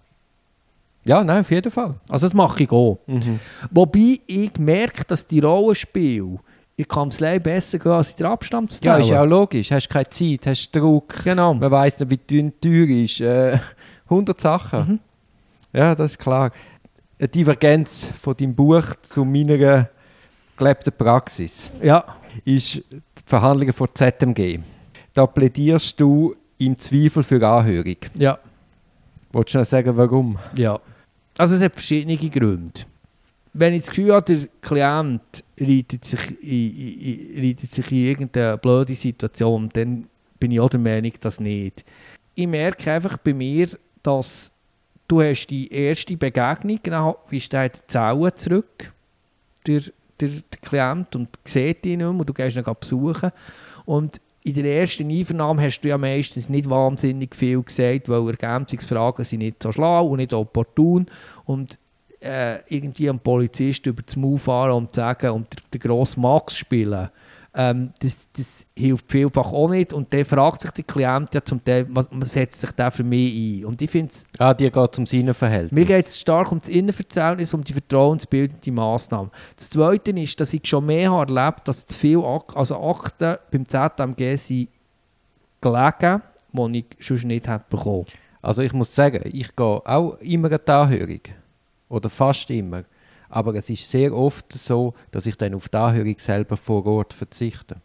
Ja, 1.07 1.23
nein, 1.25 1.40
auf 1.40 1.51
jeden 1.51 1.71
Fall. 1.71 1.95
Also 2.11 2.27
das 2.27 2.35
mache 2.35 2.64
ich 2.64 2.71
auch. 2.73 2.99
Mhm. 3.07 3.38
Wobei 3.71 4.21
ich 4.27 4.59
merke, 4.59 5.05
dass 5.05 5.27
die 5.27 5.40
Rollenspiele 5.40 6.23
in 6.25 6.38
der 6.79 6.87
Kanzlei 6.87 7.38
besser 7.38 7.79
gehen 7.79 7.92
als 7.92 8.11
in 8.11 8.16
der 8.19 8.27
Ja, 8.27 8.33
Abstammszelle. 8.33 9.01
ist 9.01 9.09
ja 9.11 9.23
auch 9.23 9.27
logisch. 9.27 9.71
Hast 9.71 9.88
keine 9.88 10.09
Zeit, 10.11 10.47
hast 10.47 10.71
Druck, 10.75 11.14
Genau. 11.25 11.55
man 11.55 11.71
weiss 11.71 11.99
nicht, 12.01 12.11
wie 12.11 12.16
dünn 12.16 12.53
die 12.62 12.69
Tür 12.69 12.88
ist. 13.05 13.21
Äh, 13.21 13.59
100 14.11 14.40
Sachen. 14.40 14.81
Mhm. 14.81 14.99
Ja, 15.73 15.95
das 15.95 16.12
ist 16.12 16.19
klar. 16.19 16.51
Eine 17.19 17.29
Divergenz 17.29 18.11
von 18.21 18.37
deinem 18.37 18.55
Buch 18.55 18.85
zu 19.03 19.25
meiner 19.25 19.88
gelebten 20.57 20.92
Praxis 20.97 21.71
Ja, 21.83 22.05
ist 22.45 22.75
die 22.77 22.83
Verhandlungen 23.27 23.73
vor 23.73 23.95
ZMG. 23.95 24.59
Da 25.14 25.27
plädierst 25.27 25.99
du 26.01 26.35
im 26.59 26.77
Zweifel 26.79 27.23
für 27.23 27.47
Anhörung. 27.47 27.97
ja, 28.14 28.38
Wolltest 29.33 29.55
du 29.55 29.59
noch 29.59 29.64
sagen, 29.66 29.97
warum? 29.97 30.38
ja. 30.57 30.79
Also 31.38 31.55
es 31.55 31.61
hat 31.61 31.75
verschiedene 31.75 32.16
Gründe. 32.16 32.83
Wenn 33.53 33.75
ich 33.75 33.83
das 33.83 33.90
Gefühl 33.90 34.12
habe, 34.12 34.35
der 34.35 34.49
Klient 34.61 35.44
reitet 35.59 36.05
sich 36.05 36.42
in, 36.42 37.57
sich 37.57 37.92
in 37.92 37.99
irgendeine 37.99 38.59
blöde 38.59 38.94
Situation, 38.94 39.70
dann 39.72 40.07
bin 40.38 40.51
ich 40.51 40.61
auch 40.61 40.68
der 40.68 40.81
Meinung, 40.81 41.12
dass 41.20 41.40
nicht. 41.40 41.85
Ich 42.35 42.46
merke 42.46 42.92
einfach 42.92 43.16
bei 43.16 43.33
mir, 43.33 43.68
dass 44.03 44.53
du 45.09 45.22
hast 45.22 45.46
die 45.46 45.72
erste 45.72 46.16
Begegnung, 46.16 46.79
genau, 46.83 47.18
wie 47.29 47.40
steht 47.40 47.77
die 47.77 47.87
Zelle 47.87 48.35
zurück, 48.35 48.92
der, 49.66 49.83
der, 50.20 50.29
der 50.29 50.61
Klient, 50.61 51.16
und 51.16 51.31
sieht 51.44 51.87
ihn 51.87 51.99
nicht 51.99 51.99
mehr, 51.99 52.09
und 52.09 52.29
du 52.29 52.35
gehst 52.35 52.57
ihn 52.57 52.64
besuchen. 52.79 53.31
Und 53.87 54.20
in 54.47 54.55
der 54.55 54.81
ersten 54.81 55.11
Einvernahme 55.11 55.63
hast 55.63 55.81
du 55.81 55.89
ja 55.89 55.99
meistens 55.99 56.49
nicht 56.49 56.71
wahnsinnig 56.71 57.35
viel 57.35 57.61
gesagt, 57.63 58.09
weil 58.09 58.29
Ergänzungsfragen 58.29 59.25
sind 59.25 59.41
nicht 59.41 59.61
so 59.61 59.73
schlau 59.73 60.07
und 60.07 60.19
nicht 60.19 60.33
opportun. 60.33 61.07
Und 61.47 61.81
äh, 62.21 62.59
irgendwie 62.69 63.09
einem 63.09 63.19
Polizist 63.19 63.87
über 63.87 64.03
das 64.03 64.15
Maul 64.15 64.39
fahren 64.39 64.73
und 64.73 64.95
sagen 64.95 65.31
und 65.31 65.53
den, 65.53 65.63
den 65.75 65.81
grossen 65.81 66.23
Max 66.23 66.57
spielen, 66.57 67.09
ähm, 67.57 67.90
das, 68.01 68.29
das 68.33 68.66
hilft 68.77 69.11
vielfach 69.11 69.53
auch 69.53 69.69
nicht. 69.69 69.95
Und 69.95 70.12
dann 70.12 70.25
fragt 70.27 70.61
sich 70.61 70.71
der 70.73 70.85
Klient 70.85 71.35
ja 71.35 71.42
zum 71.42 71.64
Teil, 71.64 71.87
was, 71.88 72.07
was 72.11 72.33
setzt 72.33 72.61
sich 72.61 72.71
der 72.73 72.90
für 72.90 73.03
mich 73.03 73.61
ein? 73.61 73.64
Und 73.64 73.81
ich 73.81 73.90
finde 73.90 74.12
Ah, 74.38 74.53
dir 74.53 74.71
geht 74.71 74.92
es 74.92 74.99
um 74.99 75.07
seine 75.07 75.33
Verhältnis. 75.33 75.73
mir 75.73 75.87
geht 75.87 76.07
es 76.07 76.21
stark 76.21 76.53
um 76.53 76.59
das 76.59 76.69
Innenverhältnis, 76.69 77.55
um 77.55 77.64
die 77.64 77.73
vertrauensbildende 77.73 78.71
Massnahme. 78.73 79.31
Das 79.57 79.71
Zweite 79.71 80.11
ist, 80.11 80.38
dass 80.38 80.53
ich 80.53 80.66
schon 80.66 80.85
mehr 80.85 81.11
habe 81.11 81.35
erlebt 81.35 81.66
dass 81.66 81.87
zu 81.87 81.99
viele 81.99 82.25
Ak 82.25 82.55
also 82.55 82.79
Akten 82.79 83.37
beim 83.51 83.66
ZMG 83.66 84.37
sind 84.37 84.69
gelegen, 85.61 86.23
die 86.53 86.79
ich 86.79 87.07
sonst 87.07 87.25
nicht 87.25 87.49
hätte 87.49 87.64
bekommen. 87.71 88.05
Also 88.42 88.62
ich 88.62 88.73
muss 88.75 88.95
sagen, 88.95 89.23
ich 89.25 89.57
gehe 89.57 89.66
auch 89.66 90.19
immer 90.21 90.53
an 90.53 90.61
die 90.66 90.71
Anhörung. 90.71 91.21
Oder 91.88 92.11
fast 92.11 92.51
immer. 92.51 92.85
Aber 93.29 93.55
es 93.55 93.71
ist 93.71 93.91
sehr 93.91 94.15
oft 94.15 94.53
so, 94.53 94.95
dass 95.11 95.27
ich 95.27 95.37
dann 95.37 95.55
auf 95.55 95.69
die 95.69 95.77
Anhörung 95.77 96.17
selber 96.19 96.57
vor 96.57 96.85
Ort 96.87 97.12
verzichte. 97.12 97.77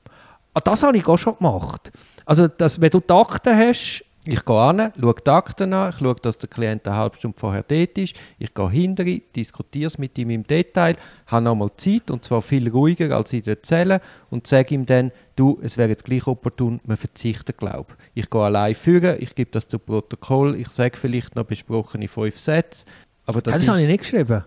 Ah, 0.54 0.60
das 0.60 0.84
habe 0.84 0.98
ich 0.98 1.08
auch 1.08 1.18
schon 1.18 1.38
gemacht. 1.38 1.92
Also, 2.26 2.48
dass, 2.48 2.82
wenn 2.82 2.90
du 2.90 3.00
die 3.00 3.14
Akten 3.14 3.58
hast, 3.58 4.04
Ich 4.24 4.46
gehe 4.46 4.56
an, 4.56 4.94
schaue 5.00 5.16
die 5.16 5.32
Akten 5.32 5.74
an, 5.74 5.90
ich 5.90 5.96
schaue, 5.98 6.14
dass 6.22 6.38
der 6.38 6.48
Klient 6.48 6.88
eine 6.88 6.96
halbe 6.96 7.18
Stunde 7.18 7.40
vorher 7.40 7.64
dort 7.64 7.98
ist. 7.98 8.16
Ich 8.38 8.54
gehe 8.54 8.70
hinterher, 8.70 9.20
diskutiere 9.36 9.88
es 9.88 9.98
mit 9.98 10.16
ihm 10.20 10.30
im 10.30 10.46
Detail, 10.46 10.96
habe 11.26 11.44
nochmal 11.44 11.72
Zeit, 11.76 12.12
und 12.12 12.24
zwar 12.24 12.44
viel 12.44 12.70
ruhiger 12.70 13.16
als 13.16 13.34
in 13.34 13.42
der 13.42 13.64
Zelle, 13.64 14.00
und 14.30 14.46
sage 14.46 14.76
ihm 14.76 14.86
dann, 14.86 15.12
du, 15.36 15.60
es 15.64 15.76
wäre 15.76 15.90
jetzt 15.90 16.06
gleich 16.06 16.28
opportun, 16.28 16.80
man 16.86 16.98
verzichtet, 16.98 17.58
glaube 17.58 17.96
ich. 18.14 18.30
gehe 18.30 18.42
allein 18.42 18.76
führen, 18.76 19.18
ich 19.20 19.34
gebe 19.34 19.50
das 19.50 19.68
zu 19.68 19.80
Protokoll, 19.80 20.56
ich 20.56 20.68
sage 20.68 20.98
vielleicht 20.98 21.36
noch 21.36 21.46
besprochene 21.46 22.08
fünf 22.08 22.38
Sätze. 22.38 22.86
Aber 23.26 23.42
das, 23.42 23.56
das, 23.56 23.64
ist, 23.64 23.70
habe 23.70 23.82
ich 23.82 23.88
nicht 23.88 24.02
geschrieben. 24.02 24.44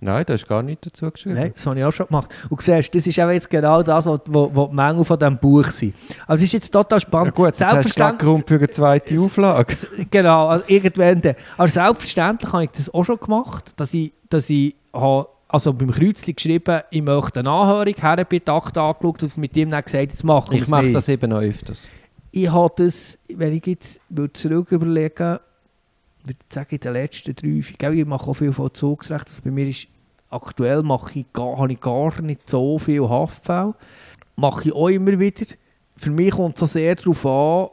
Nein, 0.00 0.24
da 0.26 0.34
ist 0.34 0.46
gar 0.46 0.62
nichts 0.62 0.88
dazu 0.88 1.10
geschrieben. 1.10 1.34
Nein, 1.34 1.50
das 1.52 1.66
habe 1.66 1.78
ich 1.78 1.84
auch 1.84 1.92
schon 1.92 2.06
gemacht. 2.06 2.32
Und 2.48 2.60
du 2.60 2.64
siehst, 2.64 2.94
das 2.94 3.06
ist 3.06 3.18
eben 3.18 3.30
jetzt 3.32 3.50
genau 3.50 3.82
das, 3.82 4.06
was, 4.06 4.20
die 4.24 4.74
Mängel 4.74 5.04
von 5.04 5.18
diesem 5.18 5.38
Buch 5.38 5.64
sind. 5.66 5.94
Also 6.26 6.42
es 6.42 6.42
ist 6.44 6.52
jetzt 6.52 6.70
total 6.70 6.98
Ja 6.98 7.00
spannend. 7.00 7.34
gut, 7.34 7.46
jetzt 7.46 7.64
hast 7.64 7.98
du 7.98 8.16
Grund 8.18 8.46
für 8.46 8.56
eine 8.56 8.70
zweite 8.70 9.20
Auflage. 9.20 9.74
Genau, 10.10 10.46
also 10.48 10.64
irgendwann. 10.68 11.20
dann. 11.20 11.34
Aber 11.56 11.68
selbstverständlich 11.68 12.52
habe 12.52 12.64
ich 12.64 12.70
das 12.70 12.94
auch 12.94 13.04
schon 13.04 13.18
gemacht, 13.18 13.72
dass 13.76 13.92
ich, 13.92 14.12
dass 14.28 14.48
ich 14.48 14.76
habe, 14.92 15.28
also 15.48 15.72
beim 15.72 15.90
Kreuzchen 15.90 16.34
geschrieben, 16.34 16.80
ich 16.90 17.02
möchte 17.02 17.40
eine 17.40 17.50
Anhörung, 17.50 17.94
her 18.00 18.24
bei 18.24 18.38
die 18.38 18.48
Akte 18.48 18.80
angeschaut 18.80 19.22
und 19.22 19.38
mit 19.38 19.56
ihm 19.56 19.70
dann 19.70 19.82
gesagt, 19.82 20.12
jetzt 20.12 20.22
machen 20.22 20.52
wir 20.52 20.58
Ich 20.58 20.64
es 20.64 20.68
mache 20.68 20.92
das 20.92 21.08
eben 21.08 21.30
noch 21.30 21.40
öfters. 21.40 21.88
Ich 22.30 22.48
habe 22.48 22.72
das, 22.76 23.18
wenn 23.28 23.52
ich 23.52 23.66
jetzt 23.66 24.00
würde 24.10 24.32
zurück 24.34 24.70
überlegen, 24.70 25.38
würde 26.24 26.38
ich 26.46 26.54
sagen, 26.54 26.68
in 26.70 26.80
den 26.80 26.92
letzten 26.92 27.34
drei, 27.34 27.62
vier, 27.62 27.76
gell, 27.78 27.98
ich 27.98 28.06
mache 28.06 28.30
auch 28.30 28.34
viel 28.34 28.52
Vollzugsrecht, 28.52 29.28
also 29.28 29.42
bei 29.42 29.50
mir 29.50 29.68
ist, 29.68 29.88
aktuell 30.30 30.82
mache 30.82 31.20
ich 31.20 31.32
gar, 31.32 31.58
habe 31.58 31.72
ich 31.72 31.80
gar 31.80 32.20
nicht 32.20 32.48
so 32.48 32.78
viel 32.78 33.08
Haftfälle. 33.08 33.74
Mache 34.36 34.68
ich 34.68 34.74
auch 34.74 34.88
immer 34.88 35.18
wieder. 35.18 35.46
Für 35.96 36.10
mich 36.10 36.30
kommt 36.30 36.54
es 36.54 36.60
so 36.60 36.66
sehr 36.66 36.94
darauf 36.94 37.26
an, 37.26 37.68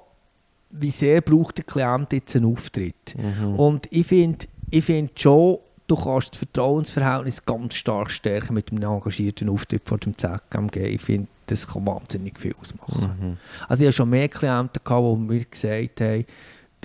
wie 0.71 0.91
sehr 0.91 1.21
braucht 1.21 1.57
der 1.57 1.63
Klient 1.63 2.11
jetzt 2.11 2.35
einen 2.35 2.51
Auftritt. 2.51 3.15
Mhm. 3.17 3.55
Und 3.55 3.87
ich 3.91 4.07
finde 4.07 4.47
ich 4.71 4.83
find 4.83 5.19
schon, 5.19 5.59
du 5.87 5.95
kannst 5.95 6.31
das 6.31 6.39
Vertrauensverhältnis 6.39 7.45
ganz 7.45 7.75
stark 7.75 8.09
stärken 8.09 8.55
mit 8.55 8.71
einem 8.71 8.83
engagierten 8.83 9.49
Auftritt 9.49 9.83
vor 9.85 9.99
dem 9.99 10.17
ZMG. 10.17 10.77
Ich 10.77 11.01
finde, 11.01 11.27
das 11.45 11.67
kann 11.67 11.85
wahnsinnig 11.85 12.39
viel 12.39 12.55
ausmachen. 12.59 13.15
Mhm. 13.19 13.37
Also 13.67 13.83
ich 13.83 13.87
hatte 13.87 13.97
schon 13.97 14.09
mehr 14.09 14.27
Klienten, 14.27 14.81
gehabt, 14.83 15.05
die 15.05 15.21
mir 15.21 15.45
gesagt 15.45 16.01
haben, 16.01 16.25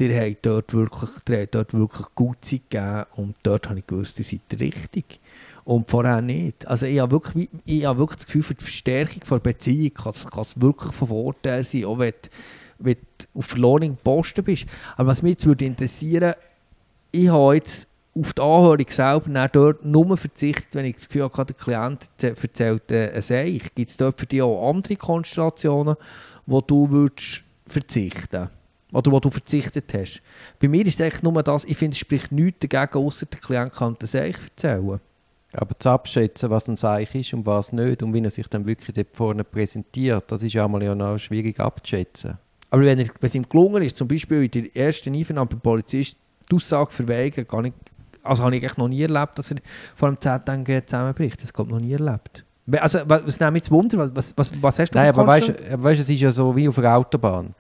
ihr 0.00 0.20
habt 0.20 0.46
dort 0.46 0.72
wirklich, 0.74 1.10
ihr 1.28 1.46
dort 1.46 1.74
wirklich 1.74 2.06
gut 2.14 2.38
Zeit 2.44 2.62
gegeben 2.70 3.04
und 3.16 3.36
dort 3.42 3.68
habe 3.68 3.78
ich 3.78 3.86
gewusst, 3.86 4.18
ihr 4.18 4.24
seid 4.24 4.60
richtig. 4.60 5.20
Und 5.64 5.88
vorher 5.90 6.20
nicht. 6.20 6.66
Also 6.66 6.86
ich 6.86 6.98
habe 6.98 7.12
wirklich, 7.12 7.48
ich 7.64 7.84
habe 7.84 7.98
wirklich 7.98 8.16
das 8.16 8.26
Gefühl, 8.26 8.42
für 8.42 8.54
die 8.54 8.64
Verstärkung 8.64 9.22
der 9.30 9.38
Beziehung 9.38 9.94
kann 9.94 10.12
es, 10.12 10.26
kann 10.26 10.40
es 10.42 10.60
wirklich 10.60 10.92
von 10.92 11.08
Vorteil 11.08 11.62
sein, 11.62 11.84
auch 11.84 11.98
wenn, 11.98 12.12
du- 12.12 12.28
wenn 12.78 12.94
du 12.96 13.38
auf 13.38 13.44
verlorenen 13.46 13.96
Posten 13.96 14.42
bist. 14.42 14.66
Aber 14.96 15.08
was 15.08 15.22
mich 15.22 15.32
jetzt 15.32 15.46
würde 15.46 15.64
interessieren, 15.66 16.34
ich 17.12 17.28
habe 17.28 17.54
jetzt 17.54 17.86
auf 18.14 18.32
die 18.32 18.42
Anhörung 18.42 18.86
selber 18.88 19.48
dort 19.48 19.84
nur 19.84 20.16
verzichtet, 20.16 20.74
wenn 20.74 20.86
ich 20.86 20.96
das 20.96 21.08
Gefühl 21.08 21.24
habe, 21.24 21.44
der 21.44 21.54
Klient 21.56 22.08
erzählt 22.20 22.90
äh, 22.90 23.12
ein. 23.30 23.60
Gibt 23.74 23.90
es 23.90 23.96
dort 23.96 24.18
für 24.18 24.26
dich 24.26 24.42
auch 24.42 24.68
andere 24.68 24.96
Konstellationen, 24.96 25.94
wo 26.46 26.60
du 26.60 26.90
würdest 26.90 27.42
verzichten 27.66 28.48
Oder 28.92 29.12
wo 29.12 29.20
du 29.20 29.31
verzichtet 29.31 29.92
hast? 29.94 30.22
Bei 30.59 30.68
mir 30.68 30.87
ist 30.87 30.94
es 30.94 31.00
eigentlich 31.00 31.22
nur 31.22 31.42
das, 31.42 31.64
ich 31.64 31.76
finde, 31.76 31.94
es 31.94 31.98
spricht 31.98 32.33
nichts 32.33 32.66
dagegen, 32.66 32.98
außer 32.98 33.26
der 33.26 33.40
Klient 33.40 33.72
kann 33.72 33.94
den 33.94 34.07
Seich 34.07 34.37
erzählen. 34.42 35.00
Aber 35.53 35.79
zu 35.79 35.90
abschätzen, 35.90 36.50
was 36.50 36.68
ein 36.68 36.76
Seich 36.76 37.14
ist 37.14 37.35
und 37.35 37.44
was 37.44 37.72
nicht 37.72 38.03
und 38.03 38.14
wie 38.14 38.22
er 38.22 38.31
sich 38.31 38.48
dann 38.48 38.66
wirklich 38.66 38.94
dort 38.94 39.16
vorne 39.16 39.44
präsentiert, 39.44 40.24
das 40.29 40.42
ist 40.42 40.53
ja 40.53 40.66
mal 40.68 40.83
ja 40.83 40.94
noch 40.94 41.18
schwierig 41.18 41.59
abzuschätzen. 41.59 42.38
Aber 42.70 42.83
wenn, 42.83 43.00
er, 43.00 43.07
wenn 43.07 43.26
es 43.26 43.35
ihm 43.35 43.48
gelungen 43.48 43.83
ist, 43.83 43.96
zum 43.96 44.07
Beispiel 44.07 44.44
in 44.44 44.50
der 44.50 44.76
ersten 44.76 45.14
Einvernahme 45.14 45.48
beim 45.50 45.61
Polizist 45.61 46.16
die 46.50 46.57
Aussage 46.57 46.90
verweigern, 46.90 47.46
gar 47.48 47.62
nicht, 47.62 47.74
also 48.22 48.44
habe 48.44 48.57
ich 48.57 48.62
eigentlich 48.62 48.76
noch 48.76 48.88
nie 48.88 49.03
erlebt, 49.03 49.38
dass 49.38 49.50
er 49.50 49.59
vor 49.96 50.09
dem 50.09 50.20
ZNG 50.20 50.87
zusammenbricht. 50.87 51.42
Das 51.42 51.53
kommt 51.53 51.70
noch 51.70 51.81
nie 51.81 51.92
erlebt. 51.92 52.44
Also, 52.72 53.00
was, 53.07 53.26
was 53.26 53.40
nehme 53.40 53.57
ich 53.57 53.64
jetzt 53.64 53.70
Wunder? 53.72 53.98
Was, 53.98 54.37
was, 54.37 54.53
was, 54.62 54.79
hast 54.79 54.94
du 54.94 54.98
Nein, 54.98 55.09
aber 55.09 55.26
weißt 55.26 55.48
du, 55.48 55.83
weißt, 55.83 56.00
es 56.00 56.11
ist 56.11 56.20
ja 56.20 56.31
so 56.31 56.55
wie 56.55 56.68
auf 56.68 56.79
einer 56.79 56.94
Autobahn. 56.94 57.55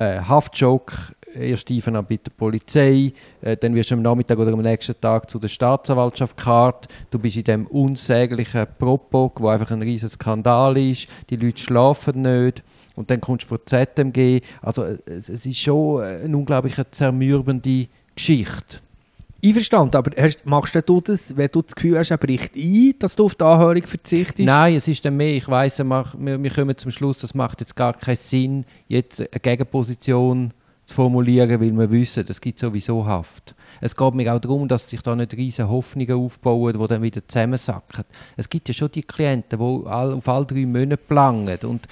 Äh, 0.00 0.18
Haftjoke, 0.18 1.14
erst 1.34 1.70
Einvernahme 1.70 2.06
bei 2.08 2.16
der 2.16 2.30
Polizei, 2.30 3.12
äh, 3.42 3.54
dann 3.54 3.74
wirst 3.74 3.90
du 3.90 3.96
am 3.96 4.00
Nachmittag 4.00 4.38
oder 4.38 4.54
am 4.54 4.62
nächsten 4.62 4.98
Tag 4.98 5.28
zu 5.28 5.38
der 5.38 5.48
Staatsanwaltschaft 5.48 6.38
gekarrt. 6.38 6.88
Du 7.10 7.18
bist 7.18 7.36
in 7.36 7.44
dem 7.44 7.66
unsäglichen 7.66 8.66
Propok, 8.78 9.42
wo 9.42 9.48
einfach 9.48 9.70
ein 9.72 9.82
riesiger 9.82 10.08
Skandal 10.08 10.78
ist. 10.78 11.06
Die 11.28 11.36
Leute 11.36 11.62
schlafen 11.62 12.22
nicht. 12.22 12.62
Und 12.96 13.10
dann 13.10 13.20
kommst 13.20 13.44
du 13.44 13.48
vor 13.48 13.58
die 13.58 13.66
ZMG. 13.66 14.40
Also 14.62 14.84
es, 14.84 15.28
es 15.28 15.44
ist 15.44 15.58
schon 15.58 16.02
eine 16.02 16.34
unglaublich 16.34 16.76
zermürbende 16.92 17.88
Geschichte. 18.14 18.78
Einverstanden, 19.42 19.96
aber 19.96 20.10
hast, 20.20 20.44
machst 20.44 20.74
du 20.86 21.00
das, 21.00 21.36
wenn 21.36 21.48
du 21.50 21.62
das 21.62 21.74
Gefühl 21.74 21.98
hast, 21.98 22.10
er 22.10 22.18
bricht 22.18 22.54
ein, 22.54 22.94
dass 22.98 23.16
du 23.16 23.24
auf 23.24 23.34
die 23.34 23.44
Anhörung 23.44 23.82
verzichtest? 23.82 24.40
Nein, 24.40 24.74
es 24.74 24.86
ist 24.86 25.04
dann 25.04 25.16
mehr, 25.16 25.36
ich 25.36 25.48
weiss, 25.48 25.78
wir, 25.78 26.42
wir 26.42 26.50
kommen 26.50 26.76
zum 26.76 26.90
Schluss, 26.90 27.22
es 27.22 27.34
macht 27.34 27.60
jetzt 27.60 27.74
gar 27.74 27.94
keinen 27.94 28.16
Sinn, 28.16 28.64
jetzt 28.88 29.20
eine 29.20 29.40
Gegenposition 29.40 30.52
zu 30.84 30.94
formulieren, 30.94 31.60
weil 31.60 31.72
wir 31.72 31.90
wissen, 31.90 32.24
es 32.28 32.40
gibt 32.40 32.58
sowieso 32.58 33.06
Haft. 33.06 33.54
Es 33.80 33.96
geht 33.96 34.14
mir 34.14 34.34
auch 34.34 34.40
darum, 34.40 34.68
dass 34.68 34.88
sich 34.88 35.00
da 35.00 35.16
nicht 35.16 35.34
riesige 35.34 35.68
Hoffnungen 35.68 36.12
aufbauen, 36.12 36.78
die 36.78 36.86
dann 36.86 37.02
wieder 37.02 37.26
zusammensacken. 37.26 38.04
Es 38.36 38.48
gibt 38.48 38.68
ja 38.68 38.74
schon 38.74 38.90
die 38.90 39.02
Klienten, 39.02 39.58
die 39.58 39.64
auf 39.64 40.28
all 40.28 40.44
drei 40.44 40.66
Monate 40.66 40.96
planen 40.98 41.58
und 41.62 41.86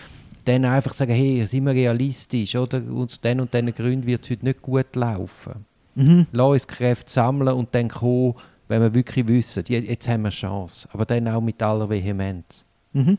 dann 0.45 0.65
einfach 0.65 0.95
sagen, 0.95 1.13
hey, 1.13 1.45
sind 1.47 1.67
wir 1.67 1.73
realistisch, 1.73 2.57
oder? 2.57 2.83
Aus 2.95 3.21
den 3.21 3.41
und 3.41 3.53
diesen 3.53 3.75
Gründen 3.75 4.07
wird 4.07 4.25
es 4.25 4.31
heute 4.31 4.45
nicht 4.45 4.63
gut 4.63 4.97
laufen. 4.97 5.65
Mhm. 5.95 6.27
Lass 6.33 6.49
uns 6.53 6.67
Kräfte 6.67 7.11
sammeln 7.11 7.55
und 7.55 7.75
dann 7.75 7.89
kommen, 7.89 8.35
wenn 8.69 8.83
wir 8.83 8.95
wirklich 8.95 9.27
wissen, 9.29 9.65
je- 9.67 9.79
jetzt 9.81 10.09
haben 10.09 10.23
wir 10.23 10.27
eine 10.29 10.35
Chance. 10.35 10.89
Aber 10.93 11.05
dann 11.07 11.27
auch 11.29 11.41
mit 11.41 11.63
aller 11.63 11.89
Vehemenz. 11.89 12.65
Mhm. 12.93 13.19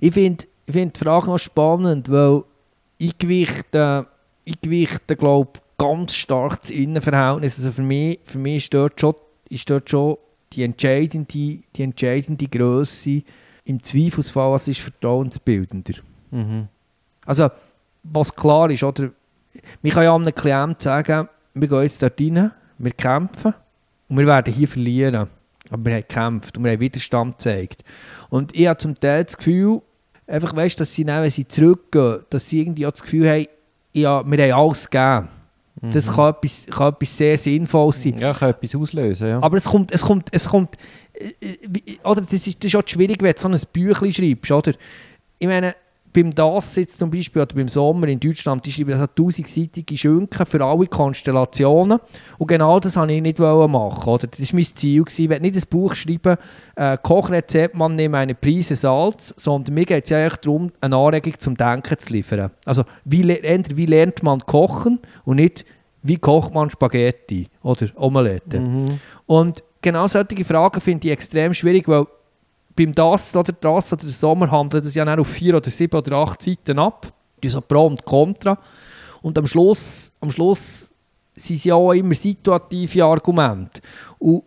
Ich 0.00 0.12
finde 0.14 0.44
ich 0.66 0.72
find 0.74 0.94
die 0.96 1.04
Frage 1.04 1.26
noch 1.26 1.38
spannend, 1.38 2.10
weil 2.10 2.42
ich 2.98 3.16
gewichte, 3.18 4.06
ich 4.44 4.60
gewichte 4.60 5.16
glaube 5.16 5.58
ganz 5.78 6.14
stark 6.14 6.60
das 6.62 6.70
Innenverhältnis. 6.70 7.58
Also 7.58 7.72
für 7.72 7.82
mich, 7.82 8.20
für 8.24 8.38
mich 8.38 8.64
ist 8.64 8.74
dort 8.74 9.00
schon 9.00 9.14
ist 9.48 9.68
dort 9.68 9.88
schon 9.90 10.16
die 10.52 10.62
entscheidende, 10.62 11.26
die 11.32 11.82
entscheidende 11.82 12.46
Größe. 12.46 13.22
Im 13.64 13.82
Zweifelsfall, 13.82 14.52
was 14.52 14.68
ist 14.68 14.80
vertrauensbildender. 14.80 15.94
Mhm. 16.30 16.68
Also, 17.26 17.48
was 18.02 18.34
klar 18.34 18.70
ist, 18.70 18.82
oder? 18.82 19.10
Man 19.82 19.92
kann 19.92 20.04
ja 20.04 20.14
einem 20.14 20.34
Klienten 20.34 20.76
sagen, 20.80 21.28
wir 21.60 21.68
gehen 21.68 21.82
jetzt 21.82 22.02
dort 22.02 22.20
rein, 22.20 22.50
wir 22.78 22.92
kämpfen 22.92 23.54
und 24.08 24.18
wir 24.18 24.26
werden 24.26 24.52
hier 24.52 24.68
verlieren. 24.68 25.28
Aber 25.70 25.84
wir 25.84 25.94
haben 25.94 26.04
gekämpft 26.08 26.56
und 26.56 26.64
wir 26.64 26.72
haben 26.72 26.80
Widerstand 26.80 27.38
gezeigt. 27.38 27.84
Und 28.28 28.54
ich 28.54 28.66
habe 28.66 28.78
zum 28.78 28.98
Teil 28.98 29.24
das 29.24 29.36
Gefühl, 29.36 29.82
einfach 30.26 30.54
weißt, 30.54 30.80
dass 30.80 30.94
sie 30.94 31.04
dann, 31.04 31.22
wenn 31.22 31.30
sie 31.30 31.46
zurückgehen, 31.46 32.20
dass 32.30 32.48
sie 32.48 32.60
irgendwie 32.60 32.86
auch 32.86 32.92
das 32.92 33.02
Gefühl 33.02 33.28
haben, 33.28 33.46
ja, 33.92 34.24
wir 34.24 34.44
haben 34.44 34.60
alles 34.60 34.88
gegeben. 34.88 35.28
Das 35.82 36.14
kann 36.14 36.34
etwas, 36.34 36.66
kann 36.66 36.92
etwas 36.92 37.16
sehr 37.16 37.38
Sinnvolles 37.38 38.02
sein. 38.02 38.18
Ja, 38.18 38.34
kann 38.34 38.50
etwas 38.50 38.74
auslösen, 38.74 39.28
ja. 39.28 39.42
Aber 39.42 39.56
es 39.56 39.64
kommt, 39.64 39.90
es 39.92 40.02
kommt, 40.02 40.28
es 40.30 40.46
kommt, 40.46 40.76
äh, 41.14 41.30
äh, 41.40 41.98
oder 42.04 42.20
das 42.20 42.46
ist, 42.46 42.62
das 42.62 42.66
ist 42.66 42.76
auch 42.76 42.86
schwierig, 42.86 43.22
wenn 43.22 43.32
du 43.32 43.40
so 43.40 43.48
ein 43.48 43.58
Büchlein 43.72 44.12
schreibst, 44.12 44.50
oder? 44.50 44.72
Ich 45.38 45.46
meine, 45.46 45.74
beim 46.12 46.34
DAS 46.34 46.76
jetzt 46.76 46.98
zum 46.98 47.10
Beispiel, 47.10 47.42
oder 47.42 47.54
beim 47.54 47.68
Sommer 47.68 48.08
in 48.08 48.18
Deutschland, 48.18 48.64
die 48.66 48.72
schreiben 48.72 48.92
also 48.92 49.06
tausendseitige 49.06 49.96
Schünken 49.96 50.46
für 50.46 50.64
alle 50.64 50.86
Konstellationen. 50.86 52.00
Und 52.38 52.46
genau 52.46 52.80
das 52.80 52.96
wollte 52.96 53.12
ich 53.12 53.22
nicht 53.22 53.38
machen, 53.38 54.08
oder? 54.08 54.26
Das 54.26 54.40
war 54.40 54.56
mein 54.56 54.64
Ziel. 54.64 55.04
Gewesen. 55.04 55.22
Ich 55.22 55.28
will 55.30 55.40
nicht 55.40 55.56
ein 55.56 55.62
Buch 55.70 55.94
schreiben, 55.94 56.36
äh, 56.76 56.98
Kochrezept, 57.00 57.74
man 57.74 57.94
nehme 57.94 58.18
eine 58.18 58.34
Prise 58.34 58.74
Salz, 58.74 59.34
sondern 59.36 59.74
mir 59.74 59.84
geht 59.84 60.04
es 60.04 60.10
ja 60.10 60.18
eigentlich 60.18 60.36
darum, 60.36 60.72
eine 60.80 60.96
Anregung 60.96 61.38
zum 61.38 61.56
Denken 61.56 61.98
zu 61.98 62.12
liefern. 62.12 62.50
Also, 62.64 62.84
wie, 63.04 63.26
wie 63.26 63.86
lernt 63.86 64.22
man 64.22 64.40
kochen 64.40 64.98
und 65.24 65.36
nicht, 65.36 65.64
wie 66.02 66.16
kocht 66.16 66.54
man 66.54 66.70
Spaghetti 66.70 67.48
oder 67.62 67.86
Omelette. 67.96 68.60
Mhm. 68.60 69.00
Und 69.26 69.62
genau 69.82 70.06
solche 70.06 70.44
Fragen 70.44 70.80
finde 70.80 71.08
ich 71.08 71.12
extrem 71.12 71.54
schwierig, 71.54 71.86
weil 71.88 72.06
beim 72.80 72.94
Das 72.94 73.36
oder 73.36 73.52
Das 73.52 73.92
oder 73.92 74.08
Sommer 74.08 74.50
handelt 74.50 74.86
es 74.86 74.94
ja 74.94 75.04
dann 75.04 75.20
auf 75.20 75.28
vier 75.28 75.56
oder 75.56 75.70
sieben 75.70 75.96
oder 75.96 76.16
acht 76.16 76.40
Seiten 76.40 76.78
ab. 76.78 77.12
So 77.44 77.60
Pro 77.60 77.86
und 77.86 78.04
Contra. 78.04 78.58
Und 79.22 79.36
am 79.36 79.46
Schluss, 79.46 80.10
am 80.20 80.30
Schluss 80.30 80.90
sind 81.34 81.56
es 81.56 81.64
ja 81.64 81.74
auch 81.74 81.92
immer 81.92 82.14
situative 82.14 83.04
Argumente. 83.04 83.82
Und 84.18 84.44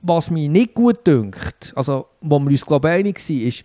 was 0.00 0.30
mir 0.30 0.48
nicht 0.48 0.74
gut 0.74 1.06
dünkt, 1.06 1.72
also 1.76 2.06
wo 2.20 2.38
wir 2.38 2.50
uns 2.50 2.64
glaube 2.64 2.88
ich 2.88 2.94
einig 2.94 3.20
sind, 3.20 3.42
ist 3.42 3.64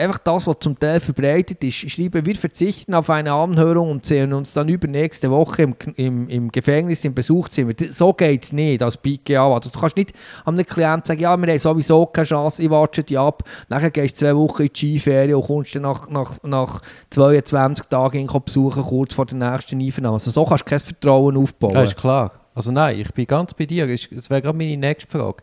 einfach 0.00 0.18
das, 0.18 0.46
was 0.46 0.56
zum 0.60 0.78
Teil 0.78 0.98
verbreitet 1.00 1.62
ist. 1.62 1.74
Schreiben, 1.74 2.24
wir 2.26 2.34
verzichten 2.36 2.94
auf 2.94 3.10
eine 3.10 3.32
Anhörung 3.32 3.90
und 3.90 4.06
sehen 4.06 4.32
uns 4.32 4.52
dann 4.52 4.68
übernächste 4.68 5.30
Woche 5.30 5.62
im, 5.62 5.76
im, 5.96 6.28
im 6.28 6.50
Gefängnis 6.50 7.04
im 7.04 7.14
Besuchszimmer. 7.14 7.74
Das- 7.74 7.96
So 7.98 8.12
geht 8.12 8.44
es 8.44 8.52
nicht 8.52 8.82
als 8.82 8.96
BGA. 8.96 9.54
Also, 9.54 9.70
du 9.70 9.78
kannst 9.78 9.96
nicht 9.96 10.12
einem 10.44 10.64
Klienten 10.66 11.04
sagen, 11.06 11.20
ja, 11.20 11.36
wir 11.36 11.46
haben 11.48 11.58
sowieso 11.58 12.06
keine 12.06 12.26
Chance, 12.26 12.62
ich 12.62 12.70
warte 12.70 13.02
dich 13.04 13.18
ab. 13.18 13.42
Nachher 13.68 13.90
gehst 13.90 14.16
du 14.20 14.26
zwei 14.26 14.34
Wochen 14.36 14.62
in 14.62 14.68
die 14.74 14.78
Skiferien 14.98 15.34
und 15.36 15.46
kommst 15.46 15.74
dann 15.74 15.82
nach, 15.82 16.08
nach, 16.08 16.36
nach 16.42 16.80
22 17.10 17.86
Tagen 17.86 18.26
besuchen, 18.44 18.82
kurz 18.82 19.14
vor 19.14 19.26
der 19.26 19.38
nächsten 19.38 19.80
Einvernahme. 19.80 20.14
Also, 20.14 20.30
so 20.30 20.44
kannst 20.44 20.64
du 20.64 20.68
kein 20.70 20.78
Vertrauen 20.78 21.36
aufbauen. 21.36 21.74
Ja, 21.74 21.82
ist 21.82 21.96
klar. 21.96 22.32
Also 22.54 22.72
nein, 22.72 22.98
ich 22.98 23.12
bin 23.14 23.26
ganz 23.26 23.54
bei 23.54 23.64
dir. 23.64 23.86
Das 23.86 24.28
wäre 24.28 24.42
gerade 24.42 24.58
meine 24.58 24.76
nächste 24.76 25.06
Frage. 25.10 25.42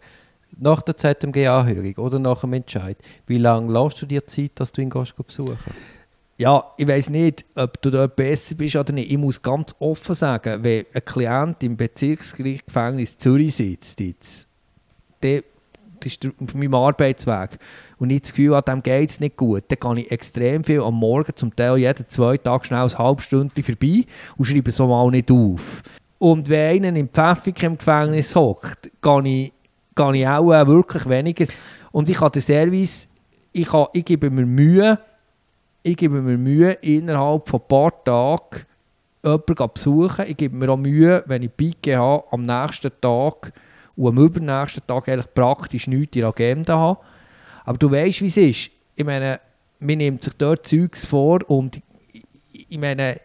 Nach 0.59 0.81
der 0.81 0.97
ZMG-Anhörung 0.97 1.95
oder 1.97 2.19
nach 2.19 2.41
dem 2.41 2.53
Entscheid, 2.53 2.97
wie 3.27 3.37
lange 3.37 3.71
lässt 3.71 4.01
du 4.01 4.05
dir 4.05 4.25
Zeit, 4.25 4.51
dass 4.55 4.71
du 4.71 4.81
ihn 4.81 4.89
gehst 4.89 5.15
besuchen 5.15 5.57
Ja, 6.37 6.63
ich 6.77 6.87
weiß 6.87 7.09
nicht, 7.09 7.45
ob 7.55 7.81
du 7.81 7.91
dort 7.91 8.15
besser 8.15 8.55
bist 8.55 8.75
oder 8.75 8.93
nicht. 8.93 9.11
Ich 9.11 9.17
muss 9.17 9.41
ganz 9.41 9.75
offen 9.79 10.15
sagen, 10.15 10.63
wenn 10.63 10.85
ein 10.93 11.05
Klient 11.05 11.63
im 11.63 11.77
Bezirksgerichtsgefängnis 11.77 13.17
Zürich 13.17 13.55
sitzt, 13.55 13.99
jetzt, 13.99 14.47
der, 15.21 15.43
das 15.99 16.13
ist 16.13 16.25
auf 16.25 16.53
meinem 16.53 16.73
Arbeitsweg, 16.73 17.59
und 17.99 18.11
ich 18.11 18.21
das 18.21 18.31
Gefühl 18.31 18.55
habe, 18.55 18.71
dem 18.71 18.83
geht 18.83 19.09
es 19.09 19.19
nicht 19.19 19.37
gut, 19.37 19.63
dann 19.67 19.79
kann 19.79 19.97
ich 19.97 20.11
extrem 20.11 20.63
viel 20.63 20.81
am 20.81 20.95
Morgen, 20.95 21.35
zum 21.35 21.55
Teil 21.55 21.77
jeden 21.77 22.07
zwei 22.07 22.37
Tage 22.37 22.65
schnell 22.65 22.83
ein 22.83 22.97
halbes 22.97 23.25
Stündchen 23.25 23.63
vorbei 23.63 24.05
und 24.37 24.45
schreibe 24.45 24.71
so 24.71 24.87
mal 24.87 25.09
nicht 25.09 25.31
auf. 25.31 25.81
Und 26.19 26.49
wenn 26.49 26.85
einer 26.85 26.97
im 26.97 27.09
Pfäffik 27.09 27.61
im 27.63 27.77
Gefängnis 27.77 28.35
hockt, 28.35 28.89
gehe 29.01 29.23
ich, 29.25 29.53
gehe 29.97 30.17
ich 30.17 30.27
auch 30.27 30.53
äh, 30.53 30.67
wirklich 30.67 31.09
weniger. 31.09 31.47
Und 31.91 32.07
ich 32.07 32.21
habe 32.21 32.31
den 32.31 32.41
Service, 32.41 33.07
ich, 33.51 33.67
kann, 33.67 33.87
ich 33.93 34.05
gebe 34.05 34.29
mir 34.29 34.45
Mühe, 34.45 34.99
ich 35.83 35.97
gebe 35.97 36.21
mir 36.21 36.37
Mühe, 36.37 36.71
innerhalb 36.73 37.49
von 37.49 37.59
ein 37.59 37.67
paar 37.67 38.03
Tagen 38.03 38.65
jemanden 39.23 39.69
besuchen. 39.73 40.25
Ich 40.27 40.37
gebe 40.37 40.55
mir 40.55 40.69
auch 40.69 40.77
Mühe, 40.77 41.23
wenn 41.25 41.43
ich 41.43 41.55
Pike 41.55 41.97
habe, 41.97 42.23
am 42.31 42.43
nächsten 42.43 42.91
Tag 43.01 43.51
und 43.95 44.07
am 44.07 44.23
übernächsten 44.23 44.85
Tag 44.85 45.09
eigentlich 45.09 45.33
praktisch 45.33 45.87
nichts 45.87 46.15
in 46.15 46.21
der 46.21 46.29
Agenda 46.29 46.77
habe. 46.77 46.99
Aber 47.65 47.77
du 47.77 47.91
weißt, 47.91 48.21
wie 48.21 48.27
es 48.27 48.37
ist. 48.37 48.71
Ich 48.95 49.05
meine, 49.05 49.39
man 49.79 49.97
nimmt 49.97 50.23
sich 50.23 50.33
dort 50.37 50.65
Zeugs 50.65 51.05
vor 51.05 51.39
und 51.49 51.81
ich, 52.51 52.77
meine, 52.77 53.19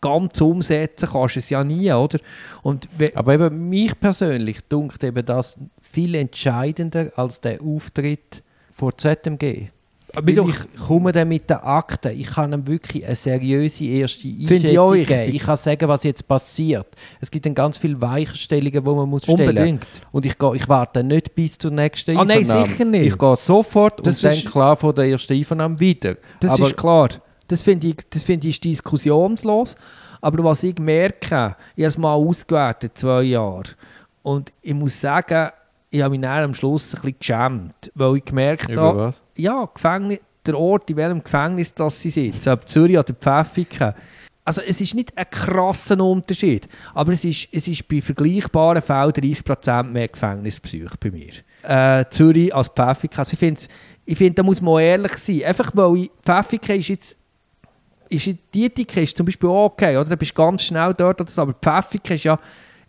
ganz 0.00 0.40
umsetzen 0.40 1.08
kannst 1.10 1.36
du 1.36 1.38
es 1.38 1.50
ja 1.50 1.62
nie, 1.64 1.92
oder? 1.92 2.18
Und 2.62 2.88
Aber 3.14 3.34
eben 3.34 3.68
mich 3.68 3.98
persönlich 3.98 4.60
dunkt 4.68 5.02
eben 5.04 5.24
das 5.24 5.58
viel 5.92 6.14
entscheidender 6.14 7.12
als 7.16 7.40
der 7.40 7.60
Auftritt 7.62 8.42
vor 8.72 8.96
ZMG. 8.96 9.68
Weil 10.14 10.48
ich 10.50 10.86
komme 10.86 11.10
dann 11.12 11.28
mit 11.28 11.48
den 11.48 11.56
Akten, 11.56 12.18
ich 12.18 12.26
kann 12.26 12.52
ihm 12.52 12.66
wirklich 12.66 13.04
eine 13.06 13.14
seriöse 13.14 13.84
erste 13.84 14.28
ich 14.28 14.50
Einschätzung 14.50 14.94
wichtig. 14.94 15.08
geben. 15.08 15.36
Ich 15.36 15.42
kann 15.42 15.56
sagen, 15.56 15.88
was 15.88 16.02
jetzt 16.02 16.28
passiert. 16.28 16.86
Es 17.20 17.30
gibt 17.30 17.46
dann 17.46 17.54
ganz 17.54 17.78
viele 17.78 17.98
Weichenstellungen, 17.98 18.84
die 18.84 18.90
man 18.90 19.08
muss 19.08 19.22
stellen 19.22 19.48
Unbedingt. 19.48 19.88
Und 20.10 20.26
ich, 20.26 20.36
gehe, 20.36 20.56
ich 20.56 20.68
warte 20.68 21.02
nicht 21.02 21.34
bis 21.34 21.56
zur 21.56 21.70
nächsten 21.70 22.18
Ah, 22.18 22.26
nein, 22.26 22.44
sicher 22.44 22.84
nicht. 22.84 23.06
Ich 23.06 23.18
gehe 23.18 23.36
sofort 23.36 24.06
Das 24.06 24.16
und 24.16 24.24
dann 24.24 24.44
klar 24.44 24.76
vor 24.76 24.92
der 24.92 25.06
ersten 25.06 25.32
Einvernahme 25.32 25.80
wieder. 25.80 26.16
Das 26.40 26.52
Aber 26.52 26.66
ist 26.66 26.76
klar. 26.76 27.08
Das 27.48 27.62
finde 27.62 27.88
ich, 27.88 27.96
das 28.10 28.22
finde 28.24 28.48
ich 28.48 28.56
ist 28.56 28.64
diskussionslos. 28.64 29.76
Aber 30.20 30.44
was 30.44 30.62
ich 30.62 30.78
merke, 30.78 31.56
ich 31.74 31.84
habe 31.84 31.88
es 31.88 31.98
mal 31.98 32.14
ausgewertet, 32.14 32.98
zwei 32.98 33.22
Jahre. 33.22 33.64
Und 34.22 34.52
ich 34.60 34.74
muss 34.74 35.00
sagen, 35.00 35.50
ich 35.92 36.00
habe 36.02 36.10
mich 36.10 36.22
dann 36.22 36.44
am 36.44 36.54
Schluss 36.54 36.94
ein 36.94 37.02
bisschen 37.02 37.18
geschämt. 37.18 37.92
Weil 37.94 38.16
ich 38.16 38.24
gemerkt 38.24 38.68
Über 38.68 38.82
habe, 38.82 38.98
was? 38.98 39.22
ja, 39.36 39.68
Gefängnis, 39.72 40.20
der 40.44 40.58
Ort, 40.58 40.90
in 40.90 40.96
welchem 40.96 41.22
Gefängnis 41.22 41.74
das 41.74 42.00
sie 42.00 42.10
sitzen, 42.10 42.48
ob 42.48 42.68
Zürich 42.68 42.98
oder 42.98 43.12
Pfäffiken. 43.14 43.92
Also 44.44 44.62
es 44.62 44.80
ist 44.80 44.94
nicht 44.94 45.16
ein 45.16 45.26
krasser 45.30 46.02
Unterschied, 46.02 46.66
aber 46.94 47.12
es 47.12 47.24
ist, 47.24 47.48
es 47.52 47.68
ist 47.68 47.86
bei 47.86 48.00
vergleichbaren 48.00 48.82
Fällen 48.82 49.12
30% 49.12 49.84
mehr 49.84 50.08
Gefängnisbesuch 50.08 50.96
bei 50.96 51.10
mir. 51.12 51.32
Äh, 51.62 52.06
Zürich 52.08 52.52
als 52.52 52.68
Pfäffiken. 52.68 53.18
Also 53.18 53.34
ich 53.34 53.38
finde, 53.38 53.60
ich 54.04 54.18
find, 54.18 54.36
da 54.36 54.42
muss 54.42 54.60
man 54.60 54.82
ehrlich 54.82 55.16
sein. 55.18 55.44
Einfach 55.44 55.70
weil 55.74 55.96
ich, 55.96 56.10
Pfäffiken 56.24 56.80
ist 56.80 56.88
jetzt 56.88 57.16
ist 58.08 58.26
die 58.52 58.64
Ethik 58.64 58.94
ist 58.96 59.16
zum 59.16 59.24
Beispiel 59.24 59.48
okay, 59.48 59.96
oder? 59.96 60.10
Da 60.10 60.16
bist 60.16 60.32
du 60.32 60.34
ganz 60.34 60.64
schnell 60.64 60.92
dort, 60.92 61.20
oder 61.20 61.30
so. 61.30 61.42
aber 61.42 61.54
Pfäffiken 61.54 62.16
ist 62.16 62.24
ja, 62.24 62.38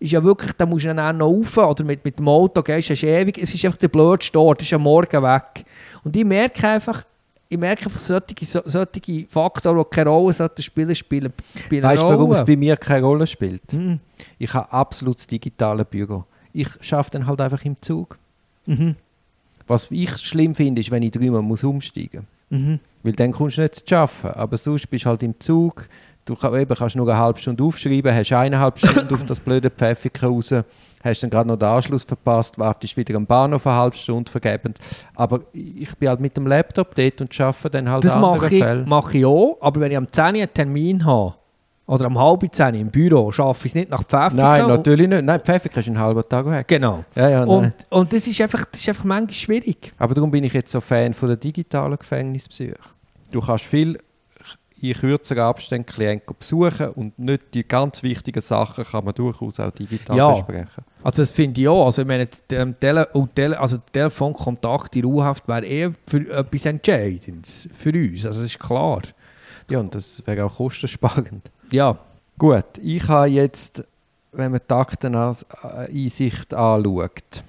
ist 0.03 0.11
ja 0.11 0.23
wirklich, 0.23 0.51
da 0.53 0.65
musst 0.65 0.83
du 0.85 0.93
dann 0.93 0.99
auch 0.99 1.13
noch 1.13 1.27
rauf, 1.27 1.57
oder 1.57 1.83
mit, 1.85 2.03
mit 2.03 2.19
dem 2.19 2.27
Auto 2.27 2.61
gehst, 2.61 2.89
hast 2.89 3.03
ewig, 3.03 3.37
es 3.41 3.55
ist 3.55 3.63
einfach 3.63 3.77
der 3.77 3.87
blödste 3.87 4.37
Ort, 4.39 4.61
es 4.61 4.67
ist 4.67 4.73
am 4.73 4.83
Morgen 4.83 5.23
weg. 5.23 5.65
Und 6.03 6.15
ich 6.15 6.25
merke 6.25 6.67
einfach, 6.67 7.03
ich 7.47 7.57
merke 7.57 7.85
einfach 7.85 7.99
solche, 7.99 8.25
so- 8.45 8.61
solche 8.65 9.25
Faktoren, 9.29 9.77
die 9.77 9.95
keine 9.95 10.09
Rolle 10.09 10.33
sollten 10.33 10.61
spielen, 10.61 10.93
spielen, 10.95 11.31
spielen 11.57 11.83
Weißt 11.83 12.01
du, 12.03 12.07
warum 12.07 12.31
es 12.31 12.43
bei 12.43 12.55
mir 12.57 12.75
keine 12.75 13.05
Rolle 13.05 13.25
spielt? 13.25 13.71
Mhm. 13.71 13.99
Ich 14.37 14.53
habe 14.53 14.71
absolut 14.73 15.17
das 15.17 15.27
digitale 15.27 15.85
Büro. 15.85 16.25
Ich 16.51 16.67
schaffe 16.81 17.11
dann 17.11 17.25
halt 17.25 17.39
einfach 17.39 17.63
im 17.63 17.77
Zug. 17.81 18.17
Mhm. 18.65 18.95
Was 19.67 19.89
ich 19.89 20.17
schlimm 20.17 20.53
finde, 20.53 20.81
ist, 20.81 20.91
wenn 20.91 21.03
ich 21.03 21.11
dreimal 21.11 21.41
muss 21.41 21.63
umsteigen 21.63 22.27
muss. 22.49 22.59
Mhm. 22.59 22.79
Weil 23.03 23.13
dann 23.13 23.31
kommst 23.31 23.57
du 23.57 23.61
nicht 23.61 23.87
zu 23.87 23.95
arbeiten. 23.95 24.27
Aber 24.39 24.57
sonst 24.57 24.87
bist 24.89 25.05
du 25.05 25.09
halt 25.09 25.23
im 25.23 25.39
Zug. 25.39 25.87
Du 26.25 26.35
kann, 26.35 26.55
eben, 26.55 26.73
kannst 26.73 26.95
nur 26.95 27.07
eine 27.09 27.19
halbe 27.19 27.39
Stunde 27.39 27.61
aufschreiben, 27.63 28.13
hast 28.15 28.31
eineinhalb 28.31 28.79
Stunden 28.79 29.13
auf 29.13 29.25
das 29.25 29.41
blöde 29.41 29.69
Pfäffiken 29.69 30.29
raus, 30.29 30.53
hast 31.03 31.21
dann 31.21 31.29
gerade 31.29 31.49
noch 31.49 31.57
den 31.57 31.67
Anschluss 31.67 32.03
verpasst, 32.03 32.57
wartest 32.57 32.95
wieder 32.95 33.15
am 33.15 33.25
Bahnhof 33.25 33.67
eine 33.67 33.75
halbe 33.75 33.95
Stunde 33.97 34.31
vergebend. 34.31 34.79
Aber 35.15 35.41
ich 35.51 35.93
bin 35.97 36.07
halt 36.07 36.21
mit 36.21 36.37
dem 36.37 36.47
Laptop 36.47 36.95
dort 36.95 37.19
und 37.19 37.41
arbeite 37.41 37.69
dann 37.71 37.89
halt 37.89 38.05
Das 38.05 38.13
an 38.13 38.23
anderen 38.23 38.41
mache 38.41 38.55
ich, 38.55 38.63
Fällen. 38.63 38.87
mache 38.89 39.17
ich 39.17 39.25
auch, 39.25 39.57
aber 39.59 39.81
wenn 39.81 39.91
ich 39.91 39.97
am 39.97 40.09
10 40.09 40.23
Uhr 40.23 40.29
einen 40.29 40.53
Termin 40.53 41.05
habe, 41.05 41.35
oder 41.85 42.05
am 42.05 42.17
halb 42.17 42.41
10 42.49 42.75
Uhr 42.75 42.81
im 42.81 42.89
Büro, 42.89 43.29
schaffe 43.31 43.67
ich 43.67 43.71
es 43.71 43.75
nicht 43.75 43.91
nach 43.91 44.03
Pfäffiken. 44.03 44.37
Nein, 44.37 44.67
natürlich 44.67 45.09
nicht. 45.09 45.23
Nein, 45.23 45.41
Pfäffiken 45.41 45.79
ist 45.79 45.87
einen 45.89 45.99
halben 45.99 46.23
Tag 46.29 46.45
weg. 46.49 46.65
Genau. 46.69 47.03
Ja, 47.15 47.29
ja. 47.29 47.43
Und, 47.43 47.75
und 47.89 48.13
das, 48.13 48.25
ist 48.25 48.39
einfach, 48.39 48.63
das 48.71 48.79
ist 48.79 48.87
einfach 48.87 49.03
manchmal 49.03 49.33
schwierig. 49.33 49.91
Aber 49.97 50.13
darum 50.13 50.31
bin 50.31 50.45
ich 50.45 50.53
jetzt 50.53 50.71
so 50.71 50.79
Fan 50.79 51.13
von 51.13 51.27
der 51.27 51.35
digitalen 51.35 51.97
Gefängnisbesuche. 51.97 52.77
Du 53.31 53.41
kannst 53.41 53.65
viel 53.65 53.97
in 54.91 54.93
kürzeren 54.97 55.43
Abständen 55.43 55.85
Klienten 55.85 56.35
besuchen 56.37 56.89
und 56.89 57.17
nicht 57.17 57.53
die 57.53 57.67
ganz 57.67 58.03
wichtigen 58.03 58.41
Sachen 58.41 58.83
kann 58.83 59.05
man 59.05 59.13
durchaus 59.13 59.59
auch 59.59 59.71
digital 59.71 60.17
Ja. 60.17 60.31
besprechen. 60.33 60.83
Also 61.03 61.21
das 61.21 61.31
finde 61.31 61.61
ich 61.61 61.67
auch. 61.67 61.85
Also, 61.85 62.01
ich 62.01 62.07
meine, 62.07 62.27
der, 62.49 62.79
Tele 62.79 63.07
und 63.13 63.33
Tele 63.35 63.59
also 63.59 63.77
Telefonkontakt 63.91 64.95
in 64.95 65.05
Ruhehaft 65.05 65.47
wäre 65.47 65.65
eher 65.65 65.93
für 66.07 66.29
etwas 66.29 66.65
Entscheidendes 66.65 67.67
für 67.73 67.91
uns. 67.91 68.25
Also 68.25 68.41
das 68.41 68.51
ist 68.51 68.59
klar. 68.59 69.01
Ja, 69.69 69.79
und 69.79 69.95
das 69.95 70.21
wäre 70.25 70.45
auch 70.45 70.55
kostensparend. 70.55 71.49
Ja, 71.71 71.97
Gut, 72.39 72.65
ich 72.81 73.07
habe 73.07 73.27
jetzt, 73.27 73.85
wenn 74.31 74.51
man 74.51 74.59
die 74.67 74.73
Akteneinsicht 74.73 76.53
anschaut, 76.53 77.43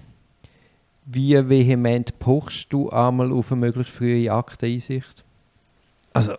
Wie 1.07 1.49
vehement 1.49 2.19
pochst 2.19 2.73
du 2.73 2.91
einmal 2.91 3.33
auf 3.33 3.51
eine 3.51 3.61
möglichst 3.61 3.93
frühe 3.95 4.31
Akteneinsicht? 4.33 5.25
Also, 6.13 6.35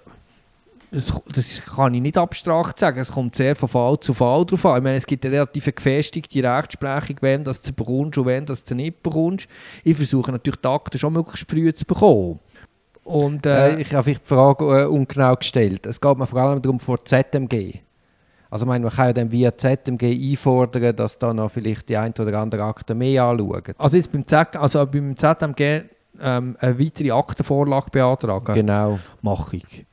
das, 0.96 1.14
das 1.34 1.62
kann 1.76 1.94
ich 1.94 2.02
nicht 2.02 2.18
abstrakt 2.18 2.80
sagen. 2.80 3.00
Es 3.00 3.12
kommt 3.12 3.36
sehr 3.36 3.56
von 3.56 3.70
Fall 3.70 4.00
zu 4.00 4.14
Fall 4.14 4.46
drauf 4.46 4.66
an. 4.66 4.78
Ich 4.78 4.84
meine, 4.84 4.96
es 4.96 5.06
gibt 5.06 5.26
eine 5.26 5.36
relativ 5.36 5.66
gefestigte 5.66 6.44
Rechtsprechung, 6.44 7.18
wenn 7.22 7.44
das 7.44 7.62
du 7.62 7.74
bekommst 7.74 8.18
und 8.18 8.26
wenn 8.26 8.46
das 8.46 8.64
du 8.64 8.76
nicht 8.76 9.04
bekommst. 9.04 9.48
Ich 9.84 9.98
versuche 9.98 10.32
natürlich 10.32 10.62
die 10.62 10.68
Akten 10.68 10.98
schon 10.98 11.14
möglichst 11.14 11.50
früh 11.50 11.74
zu 11.74 11.86
bekommen. 11.86 12.40
Und, 13.04 13.46
äh, 13.46 13.74
Äh, 13.76 13.82
ich 13.82 13.94
habe 13.94 14.04
vielleicht 14.04 14.24
die 14.24 14.28
Frage 14.30 14.82
äh, 14.82 14.86
ungenau 14.86 15.36
gestellt. 15.36 15.86
Es 15.86 16.00
geht 16.02 16.18
mir 16.18 16.26
vor 16.26 16.40
allem 16.42 16.62
darum 16.62 16.80
vor 16.80 17.04
ZMG. 17.04 17.82
Also 18.50 18.66
meine, 18.66 18.86
man 18.86 18.94
kann 18.94 19.08
ja 19.08 19.14
dann 19.14 19.32
via 19.32 19.56
ZMG 19.56 20.04
einfordern, 20.32 20.96
dass 20.96 21.20
da 21.20 21.34
noch 21.34 21.52
vielleicht 21.52 21.90
die 21.90 21.98
ein 21.98 22.14
oder 22.18 22.40
andere 22.40 22.64
Akte 22.64 22.96
mehr 22.96 23.24
anschauen. 23.24 23.64
also 23.78 23.98
jetzt 23.98 24.12
beim, 24.12 24.26
Z, 24.26 24.56
also 24.56 24.86
beim 24.86 25.18
ZMG 25.18 25.84
ähm, 26.22 26.56
eine 26.60 26.80
weitere 26.80 27.12
Aktenvorlage 27.12 27.90
beantragen, 27.92 28.54
Genau. 28.54 28.98
mache 29.22 29.58
ich. 29.58 29.86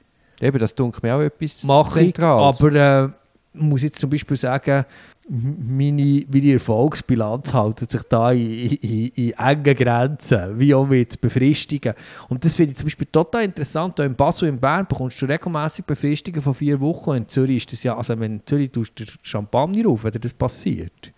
Eben, 0.43 0.59
das 0.59 0.75
dunkelt 0.75 1.05
mir 1.05 1.15
auch 1.15 1.21
etwas 1.21 1.63
Mache 1.63 2.01
ich, 2.01 2.15
Zentrales. 2.15 2.61
aber 2.61 2.75
äh, 2.75 3.09
muss 3.55 3.83
jetzt 3.83 4.01
zum 4.01 4.11
Beispiel 4.11 4.37
sagen, 4.37 4.85
meine, 5.29 6.25
meine 6.33 6.53
Erfolgsbilanz 6.55 7.55
haltet 7.55 7.93
sich 7.93 8.03
da 8.03 8.33
in, 8.33 8.73
in, 8.73 9.07
in 9.09 9.33
engen 9.33 9.77
Grenzen, 9.77 10.59
wie 10.59 10.75
auch 10.75 10.87
mit 10.87 11.21
Befristungen. 11.21 11.95
Und 12.29 12.45
das 12.45 12.57
finde 12.57 12.73
ich 12.73 12.79
zum 12.79 12.87
Beispiel 12.87 13.07
total 13.11 13.45
interessant. 13.45 13.95
Hier 13.97 14.07
in 14.07 14.17
Basel 14.17 14.49
und 14.49 14.57
in 14.57 14.61
Bern 14.61 14.85
bekommst 14.87 15.23
du 15.23 15.27
regelmäßig 15.27 15.85
Befristungen 15.85 16.43
von 16.43 16.55
vier 16.55 16.81
Wochen. 16.81 17.11
Und 17.11 17.17
in 17.19 17.29
Zürich 17.29 17.59
ist 17.59 17.73
das 17.73 17.83
ja, 17.85 17.97
also 17.97 18.19
wenn 18.19 18.33
in 18.33 18.43
Zürich 18.45 18.73
tust 18.73 18.99
du 18.99 19.05
Champagner 19.23 19.89
auf, 19.89 20.03
wenn 20.03 20.11
dir 20.11 20.19
das 20.19 20.35
passiert. 20.35 21.13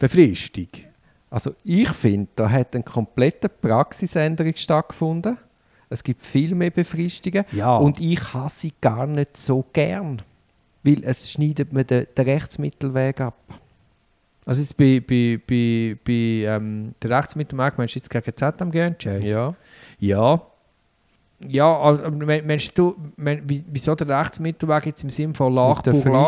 Befristung. 0.00 0.68
Also 1.28 1.54
ich 1.64 1.90
finde, 1.90 2.28
da 2.34 2.48
hat 2.48 2.74
eine 2.74 2.84
komplette 2.84 3.50
Praxisänderung 3.50 4.56
stattgefunden. 4.56 5.36
Es 5.90 6.02
gibt 6.04 6.20
viel 6.20 6.54
mehr 6.54 6.70
Befristungen. 6.70 7.44
Ja. 7.52 7.76
Und 7.76 8.00
ich 8.00 8.34
habe 8.34 8.50
sie 8.50 8.72
gar 8.80 9.06
nicht 9.06 9.36
so 9.36 9.64
gern. 9.72 10.20
Weil 10.84 11.02
es 11.04 11.30
schneidet 11.30 11.72
mir 11.72 11.84
den, 11.84 12.06
den 12.16 12.24
Rechtsmittelweg 12.24 13.20
ab. 13.20 13.36
Also 14.46 14.62
jetzt 14.62 14.76
bei, 14.76 15.00
bei, 15.06 15.38
bei, 15.46 15.96
bei 16.04 16.12
ähm, 16.56 16.94
der 17.02 17.10
Rechtsmittelmarkt 17.18 17.76
meinst 17.78 17.94
du 17.94 17.98
jetzt 17.98 18.08
gegen 18.10 18.34
ZMG 18.36 18.74
entscheiden? 18.76 19.22
Ja. 19.22 19.54
Ja. 19.98 20.40
Ja, 21.46 21.78
also, 21.78 22.02
meinst 22.10 22.76
du, 22.76 22.96
wie- 23.16 23.64
wieso 23.68 23.94
der 23.94 24.08
Rechtsmittelweg 24.08 24.86
jetzt 24.86 25.02
im 25.04 25.10
Sinne 25.10 25.34
von 25.34 25.54
Lach? 25.54 25.82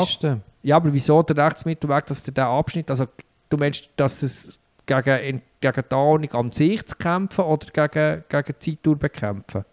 Fristen. 0.06 0.42
Ja, 0.62 0.76
aber 0.76 0.92
wieso 0.92 1.22
der 1.22 1.36
Rechtsmittelweg, 1.46 2.06
dass 2.06 2.22
der 2.22 2.46
Abschnitt, 2.46 2.90
also 2.90 3.06
du 3.48 3.56
meinst, 3.56 3.88
dass 3.96 4.20
das 4.20 4.58
gegen, 4.86 5.42
gegen 5.60 5.84
die 5.90 5.94
Ordnung 5.94 6.32
an 6.32 6.52
sich 6.52 6.84
zu 6.86 6.96
kämpfen 6.96 7.44
oder 7.44 7.66
gegen, 7.66 8.24
gegen 8.28 8.54
die 8.58 8.58
Zeitdauer 8.58 8.96
bekämpfen? 8.96 9.64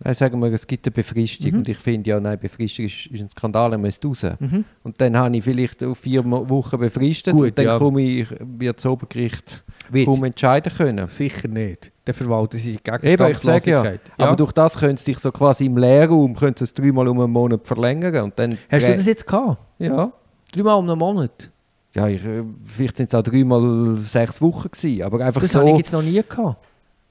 Nein, 0.00 0.14
sagen 0.14 0.40
wir, 0.40 0.52
es 0.52 0.64
gibt 0.64 0.86
eine 0.86 0.92
Befristung. 0.92 1.50
Mhm. 1.52 1.58
Und 1.58 1.68
ich 1.68 1.78
finde, 1.78 2.10
ja, 2.10 2.20
nein, 2.20 2.38
Befristung 2.38 2.84
ist, 2.84 3.06
ist 3.06 3.20
ein 3.20 3.30
Skandal, 3.30 3.72
er 3.72 3.78
müsste 3.78 4.06
raus. 4.06 4.24
Mhm. 4.38 4.64
Und 4.84 5.00
dann 5.00 5.16
habe 5.16 5.36
ich 5.36 5.42
vielleicht 5.42 5.82
auf 5.82 5.98
vier 5.98 6.24
Wochen 6.24 6.78
befristet 6.78 7.34
Gut, 7.34 7.48
und 7.48 7.58
dann 7.58 7.64
ja. 7.64 7.78
komme 7.78 8.02
ich, 8.02 8.28
wird 8.40 8.76
das 8.76 8.86
Obergericht 8.86 9.64
kaum 10.04 10.22
entscheiden 10.22 10.72
können. 10.72 11.08
Sicher 11.08 11.48
nicht. 11.48 11.90
Der 12.06 12.14
verwaltet 12.14 12.60
sie 12.60 12.78
gegen 12.82 13.06
Eben, 13.06 13.30
ich 13.30 13.38
sage 13.38 13.70
ja. 13.70 13.82
Gegenstandslosigkeit. 13.82 14.00
Aber 14.18 14.36
durch 14.36 14.52
das 14.52 14.78
können 14.78 14.96
sie 14.96 15.06
dich 15.06 15.18
so 15.18 15.32
quasi 15.32 15.66
im 15.66 15.76
Leerraum 15.76 16.36
können 16.36 16.56
sie 16.56 16.64
es 16.64 16.72
dreimal 16.72 17.08
um 17.08 17.20
einen 17.20 17.32
Monat 17.32 17.66
verlängern. 17.66 18.24
Und 18.24 18.38
dann 18.38 18.56
Hast 18.70 18.86
du 18.86 18.92
das 18.92 19.06
jetzt 19.06 19.26
gehabt? 19.26 19.60
Ja. 19.78 20.12
Dreimal 20.52 20.78
um 20.78 20.88
einen 20.88 20.98
Monat? 20.98 21.50
Ja, 21.98 22.08
ich, 22.08 22.24
äh, 22.24 22.44
vielleicht 22.64 22.96
sind 22.96 23.08
es 23.08 23.14
auch 23.14 23.22
dreimal 23.22 23.96
sechs 23.96 24.40
Wochen 24.40 24.70
gewesen, 24.70 25.02
aber 25.02 25.24
einfach 25.24 25.40
Das 25.40 25.54
habe 25.54 25.66
ich 25.66 25.72
so, 25.72 25.78
jetzt 25.78 25.92
noch 25.92 26.02
nie 26.02 26.22
gehabt. 26.22 26.56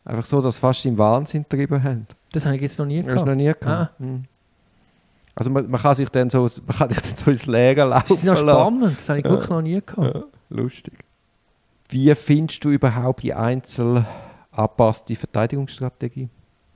einfach 0.05 0.25
so, 0.25 0.41
dass 0.41 0.55
sie 0.55 0.61
fast 0.61 0.85
im 0.85 0.97
Wahnsinn 0.97 1.43
getrieben 1.43 1.83
haben. 1.83 2.07
Das 2.31 2.45
habe 2.45 2.55
ich 2.55 2.61
jetzt 2.61 2.77
noch 2.79 2.85
nie 2.85 3.03
gehabt. 3.03 3.25
noch 3.25 3.35
nie 3.35 3.51
gehabt? 3.59 3.99
Hm. 3.99 4.23
Also 5.35 5.51
man, 5.51 5.69
man 5.69 5.79
kann 5.81 5.93
sich 5.95 6.09
dann 6.09 6.29
so, 6.29 6.41
man 6.67 6.77
kann 6.77 6.89
sich 6.89 7.01
dann 7.01 7.15
so 7.17 7.31
ins 7.31 7.45
Leere 7.45 7.83
laufen 7.87 8.05
Das 8.09 8.17
ist 8.19 8.23
noch 8.25 8.37
spannend. 8.37 8.97
Das 8.97 9.09
habe 9.09 9.19
ich 9.19 9.25
Ja. 9.25 9.31
wirklich 9.31 9.49
noch 9.49 9.61
nie 9.61 9.81
gehabt. 9.85 10.15
Ja, 10.15 10.23
lustig. 10.49 10.93
Wie 11.89 12.13
findest 12.15 12.63
du 12.63 12.69
überhaupt 12.71 13.23
die 13.23 13.33
einzeln 13.33 14.05
angepasste 14.51 15.15
Verteidigungsstrategie? 15.15 16.29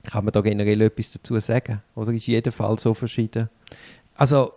Kann 0.04 0.24
man 0.24 0.32
da 0.32 0.40
generell 0.40 0.80
etwas 0.82 1.10
dazu 1.12 1.38
sagen? 1.40 1.82
Oder 1.94 2.12
ist 2.12 2.26
jeder 2.26 2.50
Fall 2.52 2.78
so 2.78 2.92
verschieden? 2.94 3.48
Also, 4.14 4.52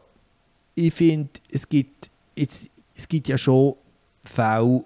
ich 0.76 0.94
finde, 0.94 1.30
es 1.52 1.68
gibt, 1.68 2.10
jetzt, 2.36 2.68
es 2.96 3.08
gibt 3.08 3.28
ja 3.28 3.38
schon 3.38 3.76
Fälle, 4.24 4.84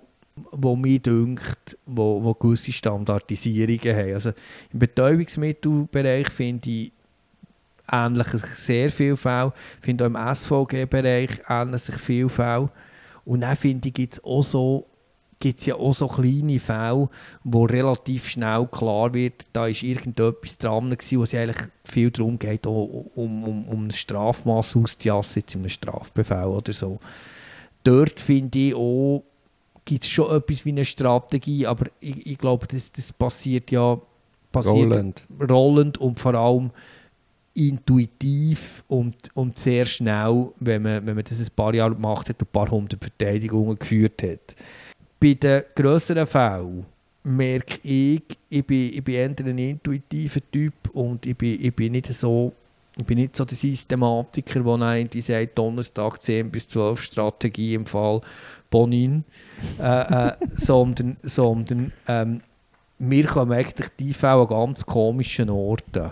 wo 0.52 0.76
mir 0.76 1.00
dünkt, 1.00 1.78
wo, 1.86 2.24
wo 2.24 2.34
gewisse 2.34 2.72
Standardisierungen 2.72 3.96
haben. 3.96 4.14
Also, 4.14 4.32
Im 4.74 4.80
Betäubungsmittelbereich 4.80 6.30
finde 6.30 6.70
ich 6.70 6.92
ähnlich 7.92 8.28
sehr 8.28 8.90
viele 8.90 9.18
Fälle. 9.18 9.54
Finde 9.82 10.06
auch 10.06 10.10
im 10.10 10.36
SVG-Bereich 10.36 11.42
ähnlich 11.50 11.82
sich 11.82 11.96
viele 11.96 12.30
Fälle. 12.30 12.70
Und 13.26 13.42
dann 13.42 13.56
finde 13.56 13.90
ich, 13.90 13.94
gibt 13.94 14.14
es 14.14 14.24
auch 14.24 14.44
so 14.44 14.86
gibt 15.42 15.60
es 15.60 15.66
ja 15.68 15.76
auch 15.76 15.94
so 15.94 16.08
kleine 16.08 16.60
Fälle, 16.60 17.10
wo 17.46 17.64
relativ 17.64 18.28
schnell 18.28 18.68
klar 18.68 19.14
wird, 19.14 19.48
da 19.54 19.68
ist 19.68 19.84
irgendetwas 19.84 20.58
dran 20.58 20.90
gewesen, 20.90 21.20
wo 21.20 21.24
es 21.24 21.34
eigentlich 21.34 21.70
viel 21.86 22.12
darum 22.12 22.38
geht, 22.38 22.68
um, 22.68 23.06
um, 23.16 23.70
um 23.70 23.88
ein 23.88 23.92
Strafmaß 23.92 24.76
auszujassen, 24.76 25.40
jetzt 25.40 25.56
in 25.56 25.62
einem 25.62 25.70
Strafbefehl 25.70 26.44
oder 26.44 26.74
so. 26.74 27.00
Dort 27.84 28.20
finde 28.20 28.60
ich 28.60 28.76
auch, 28.76 29.24
gibt 29.86 30.04
es 30.04 30.10
schon 30.10 30.36
etwas 30.36 30.66
wie 30.66 30.70
eine 30.70 30.86
Strategie, 30.86 31.66
aber 31.66 31.88
ich, 32.00 32.26
ich 32.26 32.38
glaube, 32.38 32.68
das, 32.68 32.92
das 32.92 33.12
passiert 33.14 33.72
ja 33.72 34.00
passiert 34.52 34.76
Rollend. 34.76 35.26
rollend 35.50 35.98
und 36.00 36.20
vor 36.20 36.34
allem 36.34 36.72
intuitiv 37.54 38.84
und, 38.88 39.16
und 39.34 39.58
sehr 39.58 39.86
schnell, 39.86 40.50
wenn 40.60 40.82
man, 40.82 41.06
wenn 41.06 41.16
man 41.16 41.24
das 41.24 41.40
ein 41.40 41.48
paar 41.56 41.74
Jahre 41.74 41.94
gemacht 41.94 42.30
hat 42.30 42.42
und 42.42 42.48
ein 42.48 42.52
paar 42.52 42.70
hundert 42.70 43.02
Verteidigungen 43.02 43.78
geführt 43.78 44.24
hat. 44.24 44.56
Bei 45.20 45.34
den 45.34 45.64
grösseren 45.76 46.26
Fällen 46.26 46.86
merke 47.24 47.80
ich, 47.84 48.22
ich 48.50 48.66
bin, 48.66 48.94
ich 48.94 49.04
bin 49.04 49.16
eher 49.16 49.30
ein 49.30 49.58
intuitiver 49.58 50.40
Typ 50.52 50.74
und 50.94 51.26
ich 51.26 51.38
bin, 51.38 51.64
ich 51.64 51.76
bin 51.76 51.92
nicht 51.92 52.14
so 52.14 52.54
ich 53.00 53.06
bin 53.06 53.18
nicht 53.18 53.36
so 53.36 53.46
der 53.46 53.58
Systematiker, 53.58 54.62
der 54.62 54.78
dann 54.78 54.98
irgendwie 54.98 55.22
sagt, 55.22 55.58
Donnerstag 55.58 56.22
10 56.22 56.52
bis 56.52 56.68
12 56.68 57.02
Strategie 57.02 57.76
im 57.76 57.86
Fall 57.86 58.22
Bonin, 58.70 59.24
äh, 59.80 60.30
äh, 60.30 60.34
sondern, 60.56 61.18
sondern 61.24 61.92
ähm, 62.08 62.42
wir 63.00 63.26
kommen 63.26 63.54
eigentlich 63.54 63.90
die 63.98 64.14
Fälle 64.14 64.42
an 64.42 64.48
ganz 64.48 64.86
komischen 64.86 65.50
Orten. 65.50 66.12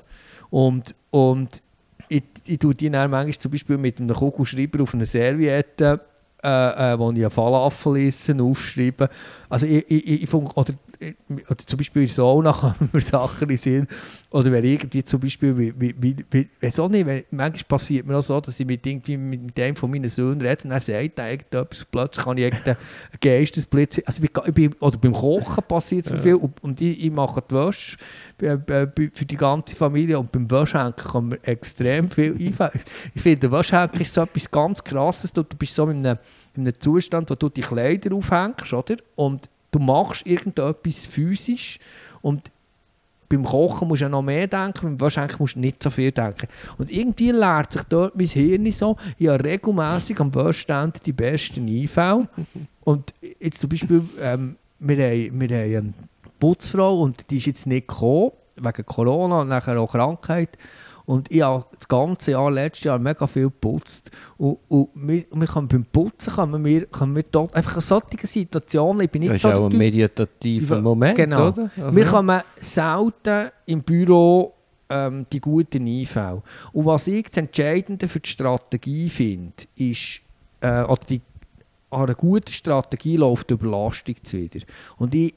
Und, 0.49 0.95
und 1.11 1.61
ich, 2.09 2.23
ich 2.45 2.59
tue 2.59 2.73
die 2.73 2.89
dann 2.89 3.11
manchmal 3.11 3.37
zum 3.37 3.51
Beispiel 3.51 3.77
mit 3.77 3.99
einem 3.99 4.15
Kugelschreiber 4.15 4.83
auf 4.83 4.93
einer 4.93 5.05
Serviette, 5.05 5.99
äh, 6.43 6.93
äh, 6.93 6.99
wo 6.99 7.11
ich 7.11 7.17
einen 7.17 7.29
Falafel 7.29 7.97
esse, 8.07 8.35
aufschreibe. 8.41 9.09
Also 9.49 9.65
ich, 9.65 9.89
ich, 9.89 10.23
ich 10.23 10.29
fun- 10.29 10.47
oder, 10.55 10.73
äh, 10.99 11.13
oder 11.49 11.57
zum 11.65 11.77
Beispiel 11.77 12.01
in 12.03 12.07
der 12.07 12.15
Sauna 12.15 12.51
kommen 12.53 12.89
mir 12.91 13.01
Sachen 13.01 13.55
Sinn. 13.57 13.87
Oder 14.29 14.51
wenn 14.51 14.63
irgendwie 14.65 15.03
zum 15.03 15.21
Beispiel, 15.21 15.57
wie, 15.57 15.73
wie, 15.79 15.95
wie, 15.97 16.15
wie, 16.31 16.49
weiss 16.61 16.79
auch 16.79 16.89
nicht, 16.89 17.05
wenn, 17.05 17.23
manchmal 17.31 17.63
passiert 17.67 18.05
mir 18.05 18.17
auch 18.17 18.21
so, 18.21 18.41
dass 18.41 18.59
ich 18.59 18.65
mit, 18.67 18.85
irgendwie 18.85 19.15
mit, 19.15 19.41
mit 19.41 19.59
einem 19.59 19.75
von 19.75 19.89
meinen 19.89 20.09
Söhnen 20.09 20.41
rede 20.41 20.65
und 20.65 20.71
er 20.71 20.79
sagt 20.81 21.17
irgendetwas, 21.19 21.85
plötzlich 21.89 22.25
kann 22.25 22.37
ich 22.37 22.43
irgendeinen 22.43 22.77
Geistesblitz, 23.21 24.01
also 24.05 24.21
bin, 24.53 24.73
oder 24.79 24.97
beim 24.97 25.13
Kochen 25.13 25.63
passiert 25.67 26.09
mir 26.09 26.17
viel 26.17 26.35
und, 26.35 26.61
und 26.63 26.81
ich, 26.81 27.05
ich 27.05 27.11
mache 27.11 27.41
die 27.49 27.55
Wäsche 27.55 27.97
bei- 28.37 28.55
bei- 28.57 28.85
bei- 28.85 29.11
für 29.13 29.25
die 29.25 29.37
ganze 29.37 29.75
Familie 29.75 30.19
und 30.19 30.31
beim 30.31 30.49
Wäschhenken 30.51 30.93
kann 31.11 31.29
man 31.29 31.39
extrem 31.43 32.09
viel 32.09 32.35
einfallen. 32.39 32.79
Ich 33.15 33.21
finde, 33.21 33.37
der 33.47 33.51
Wäschhenken 33.51 34.01
ist 34.01 34.13
so 34.13 34.21
etwas 34.21 34.49
ganz 34.51 34.83
Krasses, 34.83 35.31
du, 35.31 35.43
du 35.43 35.55
bist 35.55 35.73
so 35.73 35.87
in 35.87 36.05
einem, 36.05 36.17
in 36.57 36.63
einem 36.63 36.79
Zustand, 36.79 37.29
wo 37.29 37.35
du 37.35 37.49
die 37.49 37.61
Kleider 37.61 38.15
aufhängst, 38.15 38.73
oder? 38.73 38.97
Und 39.15 39.49
du 39.71 39.79
machst 39.79 40.25
irgendetwas 40.25 41.05
physisch 41.07 41.79
und 42.21 42.51
beim 43.29 43.43
Kochen 43.43 43.87
musst 43.87 44.01
du 44.01 44.05
ja 44.05 44.09
noch 44.09 44.21
mehr 44.21 44.47
denken, 44.47 44.81
beim 44.81 45.01
Waschenken 45.01 45.37
musst 45.39 45.55
du 45.55 45.59
nicht 45.59 45.83
so 45.83 45.89
viel 45.89 46.11
denken. 46.11 46.47
Und 46.77 46.89
irgendwie 46.89 47.31
lehrt 47.31 47.73
sich 47.73 47.83
dort 47.83 48.15
mein 48.15 48.27
Hirn 48.27 48.71
so, 48.71 48.95
ich 49.17 49.27
habe 49.27 49.43
regelmässig 49.43 50.19
am 50.19 50.33
Waschstand 50.33 51.05
die 51.05 51.11
besten 51.11 51.67
Einfälle. 51.67 52.27
Und 52.85 53.13
jetzt 53.39 53.59
zum 53.59 53.69
Beispiel, 53.69 54.01
ähm, 54.21 54.55
wir, 54.79 54.95
haben, 54.95 55.39
wir 55.39 55.57
haben 55.57 55.75
eine 55.75 55.93
Putzfrau 56.39 57.01
und 57.01 57.29
die 57.29 57.37
ist 57.37 57.47
jetzt 57.47 57.67
nicht 57.67 57.87
gekommen, 57.87 58.31
wegen 58.55 58.85
Corona 58.85 59.41
und 59.41 59.49
nachher 59.49 59.77
auch 59.77 59.91
Krankheit. 59.91 60.57
Und 61.07 61.31
ich 61.31 61.41
habe 61.41 61.65
das 61.73 61.87
ganze 61.87 62.31
Jahr, 62.31 62.51
letztes 62.51 62.83
Jahr, 62.83 62.99
mega 62.99 63.25
viel 63.25 63.45
geputzt. 63.45 64.11
Und, 64.37 64.57
und 64.67 64.89
wir, 64.93 65.23
wir 65.31 65.47
können 65.47 65.69
beim 65.69 65.85
Putzen 65.85 66.33
können 66.33 66.65
wir, 66.65 66.85
können 66.87 67.15
wir 67.15 67.23
dort 67.23 67.55
einfach 67.55 67.75
in 67.75 67.81
solchen 67.81 68.27
Situationen, 68.27 69.03
ich 69.03 69.09
bin 69.09 69.21
nicht 69.21 69.29
Das 69.29 69.37
ist 69.37 69.41
so 69.43 69.47
auch 69.47 69.53
der 69.53 69.65
ein 69.67 69.71
Typ- 69.71 69.77
meditativer 69.77 70.81
Moment, 70.81 71.15
genau. 71.15 71.47
oder? 71.47 71.71
Also, 71.77 71.95
wir 71.95 72.05
kommen 72.05 72.41
selten 72.57 73.49
im 73.67 73.83
Büro 73.83 74.53
ähm, 74.89 75.25
die 75.31 75.39
guten 75.39 75.87
Einfälle. 75.87 76.43
Und 76.73 76.85
was 76.85 77.07
ich 77.07 77.23
das 77.27 77.37
Entscheidende 77.37 78.09
für 78.09 78.19
die 78.19 78.29
Strategie 78.29 79.07
finde, 79.07 79.53
ist, 79.77 80.19
äh, 80.59 80.81
oder 80.83 81.01
die, 81.09 81.21
an 81.89 82.03
einer 82.03 82.15
guten 82.15 82.51
Strategie 82.51 83.15
läuft 83.15 83.49
die 83.49 83.53
Überlastung 83.53 84.15
zuwider. 84.23 84.59
Und 84.97 85.15
ich 85.15 85.33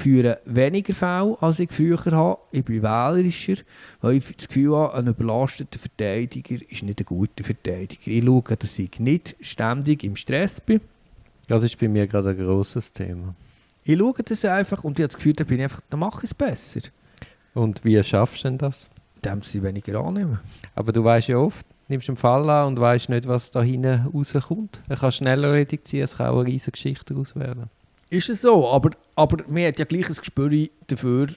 führe 0.00 0.38
weniger 0.44 0.94
Fälle, 0.94 1.36
als 1.40 1.58
ich 1.58 1.72
früher 1.72 1.98
habe. 1.98 2.38
Ich 2.52 2.64
bin 2.64 2.82
wählerischer, 2.82 3.62
weil 4.00 4.16
ich 4.16 4.36
das 4.36 4.48
Gefühl 4.48 4.76
habe, 4.76 4.94
ein 4.94 5.06
überlasteter 5.06 5.78
Verteidiger 5.78 6.56
ist 6.68 6.82
nicht 6.82 7.00
ein 7.00 7.06
guter 7.06 7.44
Verteidiger. 7.44 8.06
Ich 8.06 8.24
schaue, 8.24 8.42
dass 8.42 8.78
ich 8.78 8.98
nicht 9.00 9.36
ständig 9.40 10.04
im 10.04 10.16
Stress 10.16 10.60
bin. 10.60 10.80
Das 11.46 11.62
ist 11.62 11.78
bei 11.78 11.88
mir 11.88 12.06
gerade 12.06 12.30
ein 12.30 12.38
grosses 12.38 12.92
Thema. 12.92 13.34
Ich 13.84 13.98
schaue 13.98 14.22
das 14.24 14.44
einfach 14.44 14.84
und 14.84 14.98
ich 14.98 15.02
habe 15.02 15.08
das 15.08 15.16
Gefühl, 15.16 15.32
da 15.32 15.44
bin 15.44 15.58
ich 15.58 15.64
einfach, 15.64 15.80
dann 15.88 16.00
mache 16.00 16.18
ich 16.18 16.30
es 16.30 16.34
besser. 16.34 16.80
Und 17.54 17.84
wie 17.84 18.02
schaffst 18.02 18.44
du 18.44 18.48
denn 18.48 18.58
das? 18.58 18.88
Dann 19.22 19.42
sie 19.42 19.62
weniger 19.62 20.00
annehmen. 20.00 20.38
Aber 20.74 20.92
du 20.92 21.02
weißt 21.02 21.28
ja 21.28 21.38
oft, 21.38 21.66
nimmst 21.88 22.08
einen 22.08 22.16
Fall 22.16 22.48
an 22.50 22.68
und 22.68 22.80
weißt 22.80 23.08
nicht, 23.08 23.26
was 23.26 23.50
da 23.50 23.62
hinten 23.62 24.06
rauskommt. 24.14 24.80
Er 24.88 24.96
kann 24.96 25.10
schneller 25.10 25.52
reduzieren, 25.52 26.04
es 26.04 26.18
kann 26.18 26.28
auch 26.28 26.40
eine 26.40 26.48
riesige 26.48 26.72
Geschichte 26.72 27.14
daraus 27.14 27.34
werden. 27.34 27.68
Ist 28.10 28.28
es 28.28 28.42
so, 28.42 28.68
aber, 28.68 28.90
aber 29.14 29.44
man 29.48 29.66
hat 29.66 29.78
ja 29.78 29.84
gleich 29.84 30.08
ein 30.08 30.14
Gespür 30.14 30.50
dafür, 30.86 31.28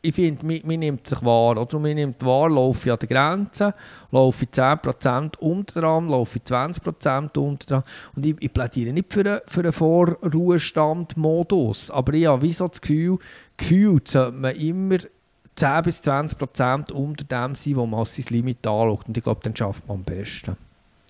ich 0.00 0.14
finde, 0.14 0.46
man, 0.46 0.60
man 0.64 0.78
nimmt 0.78 1.06
sich 1.06 1.22
wahr, 1.22 1.58
oder? 1.58 1.78
Man 1.78 1.94
nimmt 1.94 2.24
wahr, 2.24 2.48
laufe 2.48 2.88
ich 2.88 2.92
an 2.92 2.98
der 3.00 3.08
Grenze, 3.08 3.74
laufe 4.10 4.44
ich 4.44 4.50
10% 4.50 5.36
unter 5.38 5.80
dran, 5.80 6.08
laufe 6.08 6.38
ich 6.38 6.44
20% 6.44 7.36
unter 7.38 7.66
dran. 7.66 7.82
Und 8.14 8.24
ich, 8.24 8.36
ich 8.38 8.52
plädiere 8.52 8.92
nicht 8.92 9.12
für 9.12 9.20
einen, 9.20 9.40
für 9.46 9.60
einen 9.60 9.72
Vorruhestand-Modus, 9.72 11.90
aber 11.90 12.14
ich 12.14 12.26
habe 12.26 12.52
so 12.52 12.68
das 12.68 12.80
Gefühl, 12.80 13.18
gefühlt 13.56 14.06
sollte 14.08 14.36
man 14.36 14.54
immer 14.54 14.98
10 15.56 15.82
bis 15.82 16.00
20% 16.02 16.92
unter 16.92 17.24
dem 17.24 17.56
sein, 17.56 17.76
wo 17.76 17.84
man 17.84 18.04
sein 18.04 18.26
Limit 18.28 18.64
anschaut. 18.66 19.08
Und 19.08 19.16
ich 19.16 19.24
glaube, 19.24 19.40
dann 19.42 19.56
schafft 19.56 19.88
man 19.88 19.96
am 19.96 20.04
besten. 20.04 20.56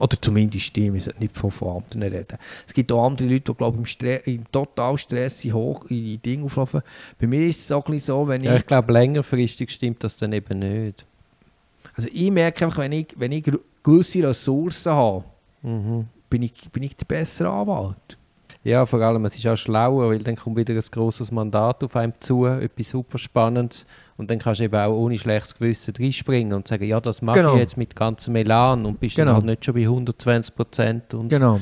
Oder 0.01 0.21
zumindest 0.21 0.77
die, 0.77 0.93
wir 0.93 1.01
sollten 1.01 1.21
nicht 1.21 1.37
von, 1.37 1.51
von 1.51 1.83
reden. 1.95 2.39
Es 2.67 2.73
gibt 2.73 2.93
auch 2.93 3.05
andere 3.05 3.29
Leute, 3.29 3.53
die 3.53 3.55
glaube 3.55 3.79
im, 3.79 4.35
im 4.35 4.53
total 4.53 4.97
Stress 4.97 5.45
hoch 5.45 5.85
in 5.87 6.05
die 6.05 6.19
Dinge 6.19 6.45
auflaufen. 6.45 6.83
Bei 7.19 7.27
mir 7.27 7.47
ist 7.47 7.61
es 7.61 7.73
auch 7.73 7.89
ein 7.89 7.99
so, 7.99 8.29
wenn 8.29 8.43
ich... 8.43 8.47
Ja, 8.47 8.57
ich 8.57 8.67
glaube, 8.67 8.93
längerfristig 8.93 9.71
stimmt 9.71 10.05
das 10.05 10.17
dann 10.17 10.33
eben 10.33 10.59
nicht. 10.61 11.05
Also 11.95 12.09
ich 12.13 12.31
merke 12.31 12.65
einfach, 12.65 12.79
wenn 12.79 12.93
ich, 12.93 13.09
wenn 13.17 13.33
ich 13.33 13.51
gewisse 13.83 14.23
Ressourcen 14.23 14.93
habe, 14.93 15.25
mhm. 15.63 16.07
bin, 16.31 16.43
ich, 16.43 16.53
bin 16.71 16.85
ich 16.85 16.95
der 16.95 17.07
bessere 17.07 17.51
Anwalt. 17.51 18.17
Ja, 18.63 18.87
vor 18.87 19.01
allem, 19.01 19.25
es 19.25 19.37
ist 19.37 19.47
auch 19.47 19.57
schlauer, 19.57 20.11
weil 20.11 20.19
dann 20.19 20.37
kommt 20.37 20.57
wieder 20.57 20.75
ein 20.75 20.83
grosses 20.91 21.33
Mandat 21.33 21.83
auf 21.83 21.97
einem 21.97 22.13
zu, 22.21 22.45
etwas 22.45 22.91
super 22.91 23.19
Spannendes. 23.19 23.87
Und 24.19 24.31
dann 24.31 24.41
kannst 24.41 24.59
du 24.59 24.65
eben 24.65 24.75
auch 24.75 24.93
ohne 24.93 25.17
schlechtes 25.17 25.55
Gewissen 25.55 25.95
reinspringen 25.97 26.53
und 26.53 26.67
sagen, 26.67 26.85
ja, 26.85 27.01
das 27.01 27.23
mache 27.23 27.39
genau. 27.39 27.55
ich 27.55 27.61
jetzt 27.61 27.77
mit 27.77 27.95
ganzem 27.95 28.35
Elan 28.35 28.85
und 28.85 28.99
bist 28.99 29.15
genau. 29.15 29.27
dann 29.27 29.35
halt 29.37 29.45
nicht 29.47 29.65
schon 29.65 29.75
bei 29.75 29.83
120 29.83 30.55
Prozent 30.55 31.15
und 31.15 31.29
genau. 31.29 31.61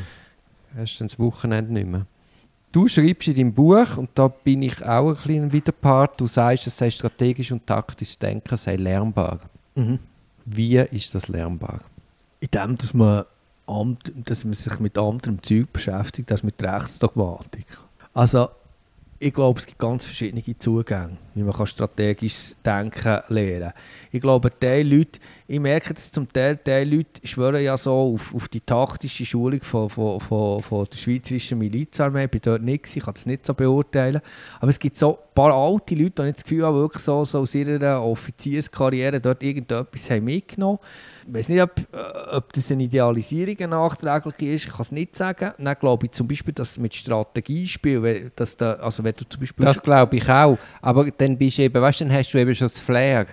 hast 0.75 0.99
dann 0.99 1.09
das 1.09 1.19
Wochenende 1.19 1.73
nicht 1.73 1.87
mehr. 1.87 2.07
Du 2.73 2.89
schreibst 2.89 3.29
in 3.29 3.35
deinem 3.37 3.53
Buch, 3.53 3.97
und 3.99 4.11
da 4.15 4.29
bin 4.29 4.63
ich 4.63 4.85
auch 4.85 5.09
ein 5.09 5.15
bisschen 5.15 5.53
Widerpart, 5.53 6.21
du 6.21 6.27
sagst, 6.27 6.67
es 6.67 6.77
sei 6.77 6.91
strategisch 6.91 7.53
und 7.53 7.67
taktisch 7.67 8.19
Denken 8.19 8.57
sei 8.57 8.77
lernbar. 8.77 9.41
Mhm. 9.75 9.99
Wie 10.47 10.79
ist 10.79 11.15
das 11.15 11.29
lernbar? 11.29 11.81
In 12.41 12.51
dem, 12.51 12.77
dass 12.77 12.95
man, 12.95 13.25
dass 14.25 14.45
man 14.45 14.55
sich 14.55 14.81
mit 14.81 14.97
anderem 14.97 15.43
Zeug 15.43 15.73
beschäftigt, 15.73 16.31
als 16.33 16.43
mit 16.43 16.63
Rechtsdogmatik. 16.63 17.67
Also 18.15 18.49
ich 19.19 19.33
glaube, 19.33 19.59
es 19.59 19.67
gibt 19.67 19.79
ganz 19.79 20.05
verschiedene 20.05 20.43
Zugänge, 20.59 21.17
wie 21.37 21.43
man 21.43 21.53
kann 21.53 21.67
strategisches 21.67 22.57
Denken 22.65 23.21
lernen. 23.29 23.73
Ich 24.11 24.23
glaube, 24.23 24.49
die 24.51 24.83
Leute, 24.83 25.21
ich 25.47 25.61
merke 25.61 25.93
das 25.93 26.11
zum 26.11 26.33
Teil, 26.33 26.57
die 26.57 26.85
Leute 26.85 27.27
schwören 27.27 27.63
ja 27.63 27.77
so 27.77 28.15
auf, 28.15 28.35
auf 28.35 28.49
die 28.49 28.63
taktische 28.63 29.27
Schulung 29.27 29.61
von, 29.61 29.91
von, 29.91 30.19
von, 30.19 30.63
von 30.63 30.87
der 30.91 30.97
schweizerischen 30.97 31.59
Milizarmee. 31.59 32.25
Ich 32.25 32.31
bin 32.31 32.41
dort 32.43 32.63
nicht, 32.63 32.97
ich 32.97 33.05
kann 33.05 33.13
das 33.13 33.27
nicht 33.27 33.45
so 33.45 33.53
beurteilen. 33.53 34.23
Aber 34.61 34.71
es 34.71 34.79
gibt 34.79 34.97
so 34.97 35.19
ein 35.19 35.35
paar 35.35 35.53
alte 35.53 35.95
Leute, 35.95 36.25
die 36.25 36.33
das 36.33 36.43
Gefühl 36.43 36.65
haben, 36.65 36.77
wirklich 36.77 37.03
so, 37.03 37.25
so 37.27 37.41
aus 37.41 37.55
ihrer 37.55 38.03
Offizierskarriere 38.03 39.21
dort 39.21 39.43
irgendetwas 39.43 40.09
haben 40.11 40.25
mitgenommen 40.25 40.79
haben 40.79 41.17
ich 41.29 41.35
weiß 41.35 41.49
nicht, 41.49 41.63
ob, 41.63 41.79
äh, 41.93 42.37
ob 42.37 42.53
das 42.53 42.71
eine 42.71 42.85
Idealisierung 42.85 43.71
nachträglich 43.71 44.43
ist, 44.43 44.67
ich 44.67 44.71
kann 44.71 44.83
es 44.83 44.93
nicht 44.93 45.17
sagen. 45.17 45.53
Dann 45.59 45.77
glaube 45.79 46.07
ich 46.07 46.13
zum 46.13 46.29
Beispiel, 46.29 46.55
dass 46.55 46.79
mit 46.79 46.95
Strategiespiel, 46.95 48.31
dass 48.37 48.57
da, 48.57 48.75
also 48.75 49.03
wenn 49.03 49.15
du 49.17 49.25
zum 49.29 49.41
Beispiel... 49.41 49.65
Das 49.65 49.83
glaube 49.83 50.17
ich 50.17 50.29
auch, 50.29 50.59
aber 50.81 51.11
dann 51.11 51.26
bist 51.35 51.59
du 51.59 51.63
eben, 51.63 51.81
weißt, 51.81 52.03
dann 52.03 52.13
hast 52.13 52.33
du 52.33 52.39
eben 52.39 52.55
schon 52.55 52.69
das 52.69 52.79
Flair. 52.79 53.27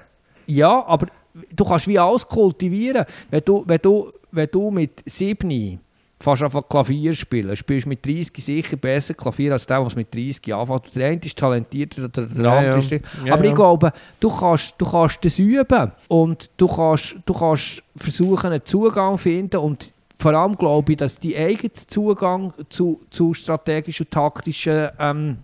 Ja, 0.47 0.85
aber 0.85 1.07
du 1.51 1.65
kannst 1.65 1.87
wie 1.87 1.99
alles 1.99 2.27
kultivieren. 2.27 3.05
Wenn 3.29 3.41
du, 3.45 3.63
wenn 3.67 3.79
du, 3.81 4.11
wenn 4.31 4.49
du 4.51 4.71
mit 4.71 5.03
7 5.05 5.79
fast 6.23 6.41
einfach 6.41 6.67
Klavier 6.67 7.13
spielen. 7.13 7.55
Spielst 7.55 7.85
mit 7.85 8.05
30 8.05 8.31
sicher 8.37 8.77
besser 8.77 9.13
Klavier 9.13 9.51
als 9.51 9.65
der, 9.65 9.85
was 9.85 9.95
mit 9.95 10.13
30 10.13 10.53
anfängt. 10.53 10.95
Der 10.95 11.07
eine 11.07 11.21
ist 11.21 11.37
talentierter, 11.37 12.07
der, 12.07 12.25
der 12.25 12.43
ja, 12.43 12.57
andere 12.57 12.79
ist... 12.79 12.91
Ja. 12.91 13.33
Aber 13.33 13.43
ja, 13.43 13.49
ich 13.49 13.55
glaube, 13.55 13.93
du 14.19 14.29
kannst, 14.29 14.75
du 14.77 14.85
kannst 14.85 15.23
das 15.25 15.37
üben 15.37 15.91
und 16.07 16.49
du 16.57 16.67
kannst, 16.67 17.17
du 17.25 17.33
kannst 17.33 17.83
versuchen, 17.95 18.53
einen 18.53 18.65
Zugang 18.65 19.17
zu 19.17 19.23
finden 19.23 19.57
und 19.57 19.93
vor 20.17 20.33
allem 20.33 20.55
glaube 20.55 20.93
ich, 20.93 20.97
dass 20.97 21.19
die 21.19 21.35
eigene 21.35 21.73
Zugang 21.73 22.53
zu, 22.69 23.01
zu 23.09 23.33
strategischen 23.33 24.05
und 24.05 24.11
taktischen 24.11 24.89
ähm, 24.97 25.37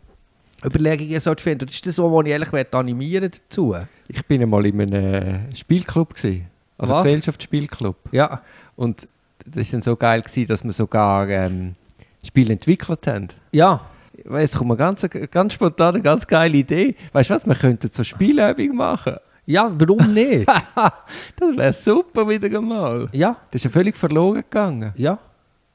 Überlegungen 0.66 1.20
sollst 1.20 1.44
finden. 1.44 1.66
Das 1.66 1.76
ist 1.76 1.86
das, 1.86 1.98
was 1.98 2.26
ich 2.26 2.32
ehrlich 2.32 2.74
animieren 2.74 3.32
dazu. 3.32 3.76
Ich 4.08 4.26
bin 4.26 4.42
einmal 4.42 4.66
in 4.66 4.82
einem 4.82 5.56
Spielclub 5.56 6.14
gewesen. 6.14 6.48
Also 6.78 6.94
was? 6.94 7.04
Gesellschaftsspielclub. 7.04 7.96
Ja. 8.12 8.42
Und 8.76 9.08
das 9.46 9.68
war 9.68 9.72
dann 9.72 9.82
so 9.82 9.96
geil, 9.96 10.22
gewesen, 10.22 10.48
dass 10.48 10.64
wir 10.64 10.72
sogar 10.72 11.28
ähm, 11.30 11.76
Spiele 12.24 12.54
entwickelt 12.54 13.08
haben. 13.08 13.28
Ja. 13.52 13.82
Weißt, 14.26 14.58
kommt 14.58 14.70
mir 14.70 14.78
ganz, 14.78 15.08
ganz 15.32 15.54
spontan 15.54 15.96
eine 15.96 16.04
ganz 16.04 16.28
geile 16.28 16.58
Idee. 16.58 16.96
Weißt 17.14 17.30
du 17.30 17.36
was, 17.36 17.48
wir 17.48 17.56
könnten 17.56 17.90
so 17.92 18.04
Spielübungen 18.04 18.76
machen. 18.76 19.16
Ja, 19.46 19.72
warum 19.78 20.14
nicht? 20.14 20.48
das 21.36 21.58
wäre 21.58 21.74
super 21.74 22.28
wieder 22.28 22.56
einmal. 22.58 23.10
Ja. 23.14 23.38
Das 23.50 23.60
ist 23.60 23.66
ja 23.66 23.72
völlig 23.72 23.98
verloren 23.98 24.36
gegangen. 24.42 24.94
Ja. 24.96 25.18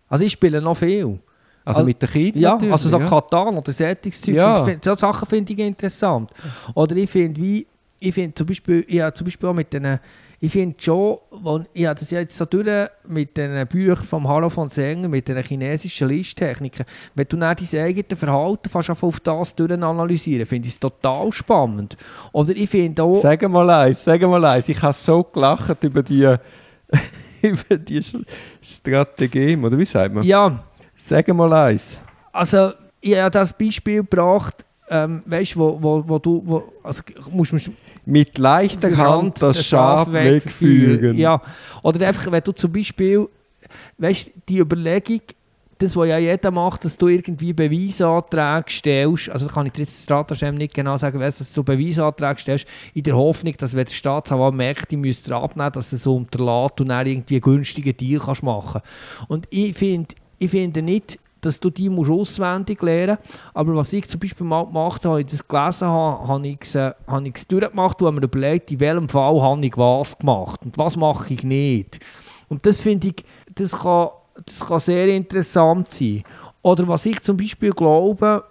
Also 0.08 0.24
ich 0.24 0.32
spiele 0.32 0.60
noch 0.60 0.76
viel. 0.76 1.18
Also, 1.64 1.78
also 1.78 1.86
mit 1.86 2.02
den 2.02 2.10
Kindern 2.10 2.42
Ja, 2.42 2.58
also 2.70 2.88
so 2.88 2.98
ja. 2.98 3.06
Katan 3.06 3.56
oder 3.56 3.72
Sättigungszeug. 3.72 4.34
Ja. 4.34 4.64
Solche 4.64 4.98
Sachen 4.98 5.28
finde 5.28 5.52
ich 5.52 5.58
interessant. 5.58 6.30
Oder 6.74 6.96
ich 6.96 7.08
finde, 7.08 7.40
wie, 7.40 7.66
ich 7.98 8.14
finde 8.14 8.34
zum 8.34 8.46
Beispiel, 8.46 8.84
ja, 8.88 9.12
zum 9.12 9.24
Beispiel 9.24 9.48
auch 9.48 9.54
mit 9.54 9.72
den 9.72 9.98
ich 10.44 10.52
finde 10.52 10.76
schon, 10.78 11.16
wenn, 11.42 11.64
ich 11.72 11.86
habe 11.86 11.98
das 11.98 12.10
jetzt 12.10 12.36
so 12.36 12.44
durch 12.44 12.88
mit 13.08 13.34
den 13.34 13.66
Büchern 13.66 14.04
von 14.04 14.28
Harro 14.28 14.50
von 14.50 14.68
Sänger, 14.68 15.08
mit 15.08 15.26
den 15.26 15.42
chinesischen 15.42 16.08
Listtechniken, 16.08 16.84
wenn 17.14 17.26
du 17.26 17.38
dann 17.38 17.56
dein 17.56 17.80
eigenes 17.80 18.18
Verhalten 18.18 18.68
fast 18.68 18.90
auf 18.90 19.20
das 19.20 19.54
durch 19.54 19.72
analysieren, 19.72 20.44
finde 20.44 20.68
ich 20.68 20.74
es 20.74 20.80
total 20.80 21.32
spannend. 21.32 21.96
Oder 22.32 22.54
ich 22.54 22.68
finde 22.68 23.04
auch... 23.04 23.16
Sag 23.16 23.48
mal 23.48 23.70
eins, 23.70 24.04
sag 24.04 24.20
mal 24.20 24.44
eins, 24.44 24.68
ich 24.68 24.82
habe 24.82 24.92
so 24.92 25.22
gelacht 25.22 25.82
über 25.82 26.02
die, 26.02 26.24
über 27.42 27.78
die 27.78 28.02
Strategie, 28.60 29.56
oder 29.56 29.78
wie 29.78 29.86
sagt 29.86 30.14
man? 30.14 30.24
Ja. 30.24 30.62
Sag 31.06 31.28
mal 31.28 31.52
eins. 31.52 31.98
Also, 32.32 32.72
ich 33.02 33.14
habe 33.14 33.30
das 33.30 33.52
Beispiel 33.52 33.96
gebracht, 33.96 34.64
ähm, 34.88 35.20
weißt 35.26 35.54
wo, 35.58 35.76
wo, 35.78 36.02
wo 36.06 36.18
du, 36.18 36.42
wo, 36.46 36.64
also 36.82 37.02
musst, 37.30 37.52
musst 37.52 37.70
mit 38.06 38.38
leichter 38.38 38.96
Hand 38.96 39.42
das 39.42 39.66
Schaf 39.66 40.10
wegführen. 40.10 41.18
Ja, 41.18 41.42
oder 41.82 42.08
einfach, 42.08 42.32
wenn 42.32 42.42
du 42.42 42.52
zum 42.52 42.72
Beispiel, 42.72 43.28
weißt 43.98 44.30
die 44.48 44.60
Überlegung, 44.60 45.20
das, 45.76 45.94
was 45.94 46.08
ja 46.08 46.16
jeder 46.16 46.50
macht, 46.50 46.86
dass 46.86 46.96
du 46.96 47.08
irgendwie 47.08 47.52
Beweisanträge 47.52 48.70
stellst, 48.70 49.28
also 49.28 49.46
kann 49.48 49.66
ich 49.66 49.72
dir 49.72 49.82
jetzt 49.82 50.10
das 50.10 50.40
nicht 50.40 50.72
genau 50.72 50.96
sagen, 50.96 51.20
weißt, 51.20 51.40
dass 51.40 51.52
du 51.52 51.62
Beweisanträge 51.62 52.40
stellst, 52.40 52.66
in 52.94 53.02
der 53.02 53.14
Hoffnung, 53.14 53.54
dass 53.58 53.74
wenn 53.74 53.84
der 53.84 53.92
Staatsanwalt 53.92 54.54
merkt, 54.54 54.90
die 54.90 54.96
müsste 54.96 55.36
abnehmen, 55.36 55.72
dass 55.72 55.92
er 55.92 55.98
so 55.98 56.16
unterlässt 56.16 56.80
und 56.80 56.88
dann 56.88 57.06
irgendwie 57.06 57.34
einen 57.34 57.42
günstigen 57.42 57.94
Deal 57.94 58.22
kannst 58.24 58.42
machen 58.42 58.80
Und 59.28 59.46
ich 59.50 59.76
finde 59.76 60.14
ich 60.38 60.50
finde 60.50 60.82
nicht, 60.82 61.18
dass 61.40 61.60
du 61.60 61.70
die 61.70 61.88
musst 61.88 62.10
auswendig 62.10 62.80
lernen 62.82 63.18
musst. 63.20 63.40
Aber 63.52 63.76
was 63.76 63.92
ich 63.92 64.08
zum 64.08 64.20
Beispiel 64.20 64.46
mal 64.46 64.64
gemacht 64.64 65.04
habe, 65.04 65.20
ich 65.20 65.26
das 65.26 65.46
gelesen 65.46 65.88
habe, 65.88 66.28
habe 66.28 66.48
ich 66.48 66.58
es, 66.62 66.74
habe 66.74 67.28
ich 67.28 67.36
es 67.36 67.46
durchgemacht 67.46 68.00
und 68.00 68.06
habe 68.06 68.20
mir 68.20 68.24
überlegt, 68.24 68.70
in 68.72 68.80
welchem 68.80 69.08
Fall 69.08 69.40
habe 69.40 69.66
ich 69.66 69.76
was 69.76 70.18
gemacht 70.18 70.60
und 70.64 70.78
was 70.78 70.96
mache 70.96 71.34
ich 71.34 71.44
nicht. 71.44 72.00
Und 72.48 72.64
das 72.66 72.80
finde 72.80 73.08
ich, 73.08 73.24
das 73.54 73.72
kann, 73.72 74.08
das 74.44 74.66
kann 74.66 74.78
sehr 74.78 75.08
interessant 75.08 75.90
sein. 75.90 76.24
Oder 76.62 76.88
was 76.88 77.04
ich 77.04 77.20
zum 77.20 77.36
Beispiel 77.36 77.70
glaube, 77.70 78.44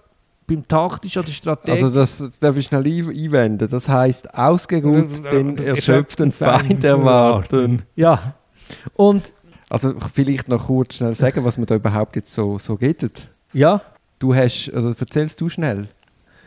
beim 0.45 0.67
taktischen 0.67 1.23
oder 1.23 1.31
strategischen... 1.31 1.85
Also 1.85 1.99
das 1.99 2.39
darf 2.39 2.57
ich 2.57 2.65
schnell 2.65 2.85
einwenden. 2.85 3.67
Das 3.69 3.87
heisst, 3.87 4.33
ausgeruht 4.35 5.23
den 5.31 5.57
erschöpften 5.57 6.31
Feind 6.31 6.83
erwarten. 6.83 7.81
Ja. 7.95 8.35
Und 8.95 9.33
also 9.73 9.95
vielleicht 10.13 10.49
noch 10.49 10.67
kurz 10.67 10.95
schnell 10.95 11.15
sagen, 11.15 11.43
was 11.43 11.57
man 11.57 11.65
da 11.65 11.75
überhaupt 11.75 12.15
jetzt 12.15 12.31
so, 12.31 12.59
so 12.59 12.75
geht. 12.75 13.27
Ja. 13.53 13.81
Du 14.19 14.35
hast, 14.35 14.71
also 14.71 14.89
erzählst 14.89 15.41
du 15.41 15.49
schnell. 15.49 15.87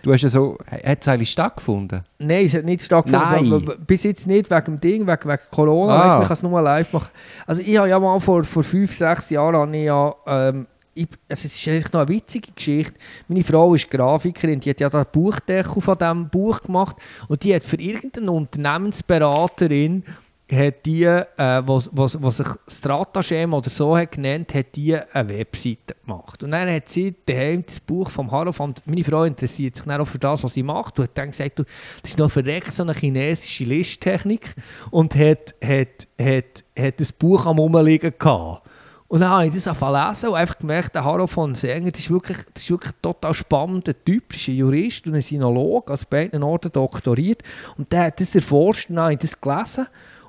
Du 0.03 0.13
hast 0.13 0.23
ja 0.23 0.29
so, 0.29 0.57
hat 0.71 0.99
es 1.01 1.09
eigentlich 1.09 1.31
stattgefunden? 1.31 2.05
Nein, 2.21 2.47
es 2.47 2.55
hat 2.55 2.65
nicht 2.65 2.85
stattgefunden. 2.85 3.65
Nein. 3.67 3.79
Bis 3.85 4.05
jetzt 4.05 4.29
nicht 4.29 4.49
wegen 4.49 4.65
dem 4.65 4.81
Ding, 4.81 5.07
wegen, 5.09 5.29
wegen 5.29 5.43
Corona. 5.51 5.93
Ah. 5.93 5.99
Weißt, 5.99 6.19
man 6.19 6.23
kann 6.23 6.33
es 6.35 6.43
nur 6.45 6.63
live 6.63 6.93
machen. 6.93 7.11
Also 7.49 7.63
ich 7.63 7.77
habe 7.77 7.89
ja 7.89 7.99
mal 7.99 8.21
vor, 8.21 8.45
vor 8.45 8.63
fünf, 8.63 8.95
sechs 8.95 9.31
Jahren 9.31 9.75
ich 9.75 9.87
ja, 9.87 10.15
ähm, 10.29 10.69
ich, 10.95 11.09
also 11.29 11.47
es 11.47 11.57
ist 11.57 11.67
eigentlich 11.67 11.93
noch 11.93 12.03
eine 12.03 12.09
witzige 12.09 12.53
Geschichte. 12.53 12.95
Meine 13.27 13.43
Frau 13.43 13.75
ist 13.75 13.91
Grafikerin, 13.91 14.61
die 14.61 14.71
hat 14.71 14.79
ja 14.79 14.89
das 14.89 15.07
Buchdeckel 15.11 15.83
von 15.83 15.99
diesem 15.99 16.29
Buch 16.29 16.63
gemacht 16.63 16.97
und 17.27 17.43
die 17.43 17.53
hat 17.53 17.65
für 17.65 17.81
irgendeine 17.81 18.31
Unternehmensberaterin 18.31 20.05
hat 20.51 20.87
die, 20.87 21.05
äh, 21.05 21.25
was, 21.37 21.91
was, 21.93 22.23
was 22.23 22.37
sich 22.37 22.47
Stratagem 22.69 23.53
oder 23.53 23.69
so 23.69 23.97
hat 23.97 24.13
genannt, 24.13 24.55
hat 24.55 24.77
die 24.77 24.95
eine 24.95 25.29
Webseite 25.29 25.97
gemacht. 26.05 26.43
Und 26.43 26.53
dann 26.53 26.71
hat 26.71 26.89
sie 26.89 27.15
daheim 27.27 27.65
das 27.67 27.81
Buch 27.81 28.11
vom 28.11 28.31
Harofan, 28.31 28.75
meine 28.85 29.03
Frau 29.03 29.25
interessiert 29.25 29.75
sich 29.75 29.85
dann 29.85 30.01
auch 30.01 30.07
für 30.07 30.19
das, 30.19 30.45
was 30.45 30.55
sie 30.55 30.63
macht, 30.63 30.99
und 30.99 31.05
hat 31.05 31.19
dann 31.19 31.31
gesagt, 31.31 31.59
du, 31.59 31.65
das 32.01 32.11
ist 32.11 32.19
noch 32.19 32.31
verreckt 32.31 32.71
so 32.71 32.85
eine 32.85 32.95
chinesische 32.95 33.65
Listtechnik 33.65 34.55
und 34.93 35.17
hat, 35.17 35.57
hat, 35.65 36.07
hat, 36.21 36.65
hat 36.79 37.01
das 37.01 37.11
Buch 37.11 37.47
am 37.47 37.59
Rumliegen 37.59 38.15
gehabt. 38.17 38.63
Und 39.09 39.21
dann 39.21 39.31
habe 39.31 39.47
ich 39.47 39.55
das 39.55 39.69
angefangen 39.69 40.09
lesen 40.09 40.29
und 40.31 40.35
einfach 40.35 40.59
gemerkt, 40.59 40.95
der 40.95 41.05
Haro 41.05 41.29
von 41.29 41.55
Sänger, 41.55 41.93
das 41.93 42.01
ist 42.01 42.11
wirklich, 42.11 42.39
das 42.53 42.63
ist 42.65 42.71
wirklich 42.71 42.93
ein 42.93 43.03
total 43.03 43.35
spannender 43.35 43.95
Typ, 44.05 44.35
ist 44.35 44.49
ein 44.49 44.57
Jurist 44.57 45.07
und 45.07 45.15
ein 45.15 45.23
Sinolog, 45.23 45.91
also 45.91 46.07
beiden 46.11 46.43
Orten 46.43 46.73
doktoriert. 46.73 47.43
Und 47.79 47.93
der 47.93 48.07
hat 48.07 48.21
das 48.21 48.35
erforscht 48.35 48.91
und 48.91 48.97
dann 48.97 49.05
habe 49.05 49.13
ich 49.13 49.21
das 49.21 49.41
gelesen. 49.41 49.87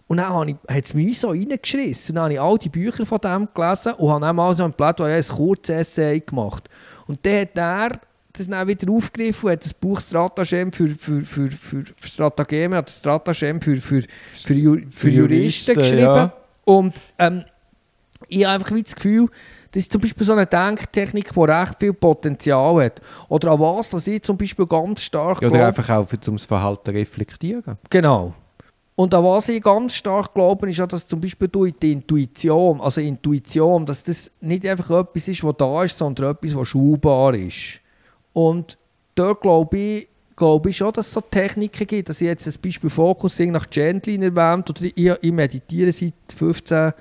Und 0.08 0.18
dann 0.18 0.58
hat 0.70 0.86
es 0.86 0.94
mich 0.94 1.20
so 1.20 1.30
reingeschissen. 1.30 2.14
Und 2.14 2.16
dann 2.16 2.24
habe 2.24 2.34
ich 2.34 2.40
all 2.40 2.58
die 2.58 2.70
Bücher 2.70 3.06
von 3.06 3.20
dem 3.20 3.48
gelesen 3.54 3.94
und 3.94 4.10
habe 4.10 4.22
dann 4.22 4.36
mal 4.36 4.54
so 4.54 4.64
ein 4.64 4.74
Plädoyer, 4.74 5.18
ein 5.18 5.24
kurzes 5.24 5.76
Essay 5.76 6.20
gemacht. 6.22 6.70
Und 7.08 7.26
dann 7.26 7.42
hat 7.42 7.58
er 7.58 8.00
das 8.32 8.48
dann 8.48 8.68
wieder 8.68 8.92
aufgegriffen 8.92 9.48
und 9.48 9.52
hat 9.52 9.66
das 9.66 9.74
Buch 9.74 10.00
Stratagem 10.00 10.72
für, 10.72 10.90
für, 10.90 11.26
für, 11.26 11.50
für, 11.50 11.84
für 11.84 12.08
Stratageme, 12.08 12.78
hat 12.78 12.90
Stratagem 12.90 13.60
für, 13.60 13.78
für, 13.78 14.02
für, 14.02 14.54
für, 14.54 14.82
für 14.90 15.10
Juristen, 15.10 15.76
geschrieben. 15.76 16.02
Ja. 16.02 16.34
Und 16.64 16.94
ähm, 17.18 17.44
ich 18.28 18.46
habe 18.46 18.56
einfach 18.56 18.76
das 18.80 18.96
Gefühl, 18.96 19.28
das 19.72 19.84
ist 19.84 19.92
zum 19.92 20.02
Beispiel 20.02 20.26
so 20.26 20.34
eine 20.34 20.46
Denktechnik, 20.46 21.34
die 21.34 21.40
recht 21.40 21.76
viel 21.80 21.94
Potenzial 21.94 22.84
hat. 22.84 23.02
Oder 23.28 23.52
an 23.52 23.60
was, 23.60 23.90
dass 23.90 24.08
ich 24.08 24.24
zum 24.24 24.38
Beispiel 24.38 24.66
ganz 24.66 25.02
stark 25.02 25.42
ja, 25.42 25.50
Oder 25.50 25.68
einfach 25.68 25.90
auch, 25.90 26.08
um 26.28 26.38
das 26.38 26.46
Verhalten 26.46 26.92
reflektieren. 26.92 27.78
Genau. 27.90 28.34
Und 29.00 29.14
an 29.14 29.24
was 29.24 29.48
ich 29.50 29.62
ganz 29.62 29.94
stark 29.94 30.34
glaube, 30.34 30.68
ist 30.72 30.78
ja, 30.78 30.88
dass 30.88 31.06
zum 31.06 31.22
Beispiel 31.22 31.48
durch 31.48 31.72
die 31.80 31.92
Intuition, 31.92 32.82
also 32.82 33.00
Intuition, 33.00 33.86
dass 33.86 34.04
das 34.04 34.32
nicht 34.42 34.66
einfach 34.66 34.90
etwas 34.90 35.28
ist, 35.28 35.44
was 35.44 35.56
da 35.56 35.84
ist, 35.84 36.00
sondern 36.00 36.32
etwas, 36.32 36.56
was 36.56 36.70
schulbar 36.70 37.36
ist. 37.36 37.80
Und 38.34 38.76
dort 39.14 39.42
glaube 39.42 39.78
ich, 39.78 40.08
glaube 40.36 40.72
ich 40.72 40.78
schon, 40.78 40.92
dass 40.94 41.06
es 41.06 41.14
so 41.14 41.22
Techniken 41.22 41.86
gibt, 41.86 42.10
dass 42.10 42.22
ich 42.22 42.28
jetzt 42.28 42.48
ein 42.48 42.56
Beispiel 42.60 42.90
Focusing 42.90 43.52
nach 43.52 43.70
Gentlin 43.70 44.24
erwähnt, 44.24 44.68
oder 44.72 44.82
ich, 44.82 44.96
ich 44.96 45.32
meditiere 45.32 45.92
seit 45.92 46.14
15, 46.36 46.94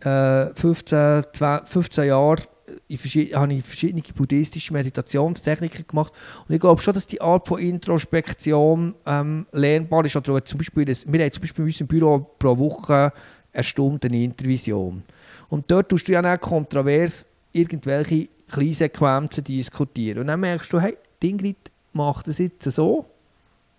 äh, 0.00 0.54
15, 0.54 1.24
20, 1.32 1.66
15 1.66 2.04
Jahren 2.08 2.42
ich 2.88 3.34
habe 3.34 3.54
ich 3.54 3.64
verschiedene 3.64 4.02
buddhistische 4.14 4.72
Meditationstechniken 4.72 5.86
gemacht 5.86 6.12
und 6.46 6.54
ich 6.54 6.60
glaube 6.60 6.80
schon, 6.80 6.94
dass 6.94 7.06
die 7.06 7.20
Art 7.20 7.46
von 7.46 7.58
Introspektion 7.58 8.94
ähm, 9.06 9.46
lernbar 9.52 10.04
ist. 10.04 10.16
Oder 10.16 10.44
zum 10.44 10.58
Beispiel, 10.58 10.86
wir 10.86 11.24
haben 11.24 11.32
zum 11.32 11.40
Beispiel 11.40 11.64
in 11.64 11.68
unserem 11.68 11.86
Büro 11.86 12.18
pro 12.38 12.56
Woche 12.58 13.12
eine 13.52 13.62
Stunde 13.62 14.08
eine 14.08 14.22
Intervision. 14.22 15.02
Und 15.48 15.70
dort 15.70 15.88
tust 15.88 16.08
du 16.08 16.12
ja 16.12 16.20
auch 16.20 16.40
kontrovers 16.40 17.26
irgendwelche 17.52 18.28
Kleinsequenzen 18.48 19.44
diskutieren. 19.44 20.20
Und 20.20 20.26
dann 20.28 20.40
merkst 20.40 20.72
du, 20.72 20.80
hey, 20.80 20.96
die 21.22 21.30
Ingrid 21.30 21.70
macht 21.92 22.28
das 22.28 22.38
jetzt 22.38 22.64
so 22.64 23.04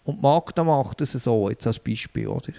und 0.03 0.21
Magda 0.21 0.63
macht 0.63 1.01
das 1.01 1.13
so, 1.13 1.49
jetzt 1.49 1.65
als 1.65 1.79
Beispiel, 1.79 2.27
oder? 2.27 2.53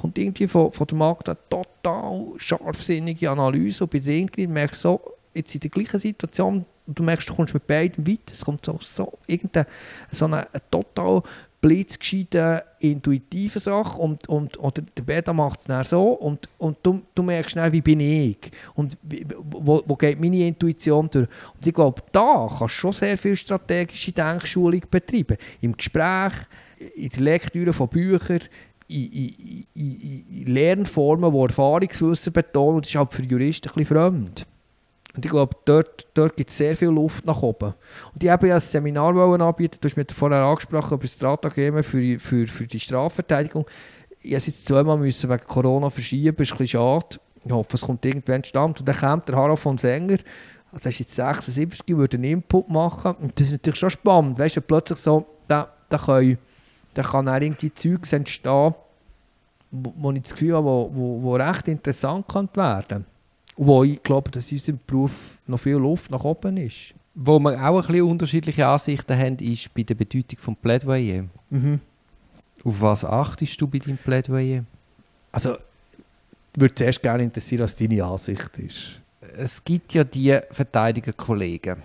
kommt 0.00 0.18
irgendwie 0.18 0.48
von, 0.48 0.72
von 0.72 0.86
der 0.86 0.96
Magda 0.96 1.34
total 1.34 2.32
scharfsinnige 2.36 3.30
Analyse 3.30 3.84
und 3.84 3.90
bei 3.90 3.98
der 3.98 4.14
Ingrid 4.14 4.48
merkst 4.48 4.84
du 4.84 4.88
so, 4.88 5.00
jetzt 5.34 5.54
in 5.54 5.60
der 5.60 5.70
gleichen 5.70 6.00
Situation 6.00 6.64
und 6.86 6.98
du 6.98 7.02
merkst, 7.02 7.28
du 7.28 7.34
kommst 7.34 7.54
mit 7.54 7.66
beiden 7.66 8.06
weiter, 8.06 8.32
es 8.32 8.44
kommt 8.44 8.64
so, 8.64 8.78
so 8.80 9.18
irgendeine 9.26 9.66
so 10.10 10.24
eine, 10.24 10.52
eine 10.52 10.62
total 10.70 11.22
blitzgescheite, 11.60 12.64
intuitive 12.80 13.60
Sache 13.60 14.00
und, 14.00 14.28
und, 14.28 14.58
oder 14.58 14.82
der 14.96 15.02
Beta 15.02 15.32
macht 15.32 15.60
es 15.60 15.66
dann 15.66 15.84
so 15.84 16.12
und, 16.12 16.48
und 16.58 16.78
du, 16.82 17.02
du 17.14 17.22
merkst 17.22 17.56
dann, 17.56 17.70
wie 17.72 17.82
bin 17.82 18.00
ich 18.00 18.38
und 18.74 18.96
wo, 19.50 19.82
wo 19.86 19.96
geht 19.96 20.18
meine 20.18 20.46
Intuition 20.46 21.10
durch. 21.10 21.28
Und 21.54 21.66
ich 21.66 21.74
glaube, 21.74 22.02
da 22.12 22.46
kannst 22.48 22.62
du 22.62 22.68
schon 22.68 22.92
sehr 22.92 23.18
viel 23.18 23.36
strategische 23.36 24.12
Denkschulung 24.12 24.82
betreiben. 24.90 25.36
Im 25.60 25.76
Gespräch, 25.76 26.32
in 26.96 27.10
der 27.10 27.20
Lektüre 27.20 27.72
von 27.74 27.88
Büchern, 27.88 28.40
in, 28.88 29.12
in, 29.12 29.66
in, 29.74 30.26
in 30.30 30.46
Lernformen, 30.46 31.30
die 31.30 31.38
Erfahrungswissen 31.38 32.32
betonen, 32.32 32.80
das 32.80 32.90
ist 32.90 32.96
halt 32.96 33.12
für 33.12 33.22
Juristen 33.22 33.68
ein 33.68 33.74
bisschen 33.74 33.96
fremd. 33.96 34.46
Und 35.20 35.26
ich 35.26 35.32
glaube, 35.32 35.54
dort, 35.66 36.06
dort 36.14 36.34
gibt 36.34 36.48
es 36.48 36.56
sehr 36.56 36.74
viel 36.74 36.88
Luft 36.88 37.26
nach 37.26 37.42
oben. 37.42 37.74
Und 38.14 38.24
ich 38.24 38.30
habe 38.30 38.48
ja 38.48 38.54
ein 38.54 38.60
Seminar 38.60 39.14
anbieten, 39.14 39.76
du 39.78 39.86
hast 39.86 39.94
mir 39.94 40.06
vorher 40.10 40.42
angesprochen 40.44 40.94
über 40.94 41.02
das 41.02 41.12
Stratageme 41.12 41.82
für, 41.82 42.18
für, 42.18 42.46
für 42.46 42.66
die 42.66 42.80
Strafverteidigung. 42.80 43.66
Ich 44.22 44.32
musste 44.32 44.50
jetzt 44.50 44.66
zweimal 44.66 44.96
müssen 44.96 45.28
wegen 45.28 45.44
Corona 45.44 45.90
verschieben, 45.90 46.34
das 46.38 46.46
ist 46.46 46.52
ein 46.52 46.56
bisschen 46.56 46.80
schade. 46.80 47.18
Ich 47.44 47.52
hoffe, 47.52 47.68
es 47.74 47.82
kommt 47.82 48.02
irgendwann 48.06 48.42
stand. 48.44 48.80
Und 48.80 48.88
dann 48.88 48.96
kommt 48.96 49.28
der 49.28 49.36
Harald 49.36 49.58
von 49.58 49.76
Sänger, 49.76 50.16
also 50.72 50.84
er 50.84 50.88
ist 50.88 51.00
jetzt 51.00 51.14
76, 51.14 51.82
würde 51.88 52.16
einen 52.16 52.24
Input 52.24 52.70
machen. 52.70 53.14
Und 53.20 53.38
das 53.38 53.48
ist 53.48 53.52
natürlich 53.52 53.78
schon 53.78 53.90
spannend. 53.90 54.38
Weißt 54.38 54.56
du, 54.56 54.62
plötzlich 54.62 55.00
so, 55.00 55.26
da, 55.48 55.70
da, 55.90 55.98
können, 55.98 56.38
da 56.94 57.02
kann 57.02 57.28
auch 57.28 57.34
irgendwie 57.34 57.74
Zeugs 57.74 58.14
entstehen, 58.14 58.74
wo, 59.70 59.94
wo 59.98 60.12
ich 60.12 60.22
das 60.22 60.32
Gefühl 60.32 60.54
habe, 60.54 60.64
wo, 60.64 60.90
wo, 60.94 61.22
wo 61.24 61.34
recht 61.34 61.68
interessant 61.68 62.26
kann 62.26 62.48
werden 62.54 63.04
wo 63.62 63.84
ich 63.84 64.02
glaube, 64.02 64.30
dass 64.30 64.50
in 64.50 64.56
unserem 64.56 64.80
Beruf 64.86 65.38
noch 65.46 65.60
viel 65.60 65.74
Luft 65.74 66.10
nach 66.10 66.24
oben 66.24 66.56
ist. 66.56 66.94
Wo 67.14 67.38
wir 67.38 67.62
auch 67.62 67.82
ein 67.82 67.86
bisschen 67.86 68.06
unterschiedliche 68.06 68.66
Ansichten 68.66 69.18
haben, 69.18 69.36
ist 69.36 69.72
bei 69.74 69.82
der 69.82 69.94
Bedeutung 69.94 70.38
des 70.46 70.62
Plädoyer. 70.62 71.24
Mhm. 71.50 71.78
Auf 72.64 72.80
was 72.80 73.04
achtest 73.04 73.60
du 73.60 73.66
bei 73.66 73.78
deinem 73.78 73.98
Plädoyer? 73.98 74.64
Also, 75.30 75.56
ich 75.56 76.60
würde 76.60 76.74
zuerst 76.74 77.02
gerne 77.02 77.22
interessieren, 77.22 77.62
was 77.62 77.76
deine 77.76 78.02
Ansicht 78.02 78.58
ist. 78.58 79.00
Es 79.36 79.62
gibt 79.62 79.92
ja 79.92 80.04
die 80.04 80.38
Verteidigerkollegen, 80.50 81.76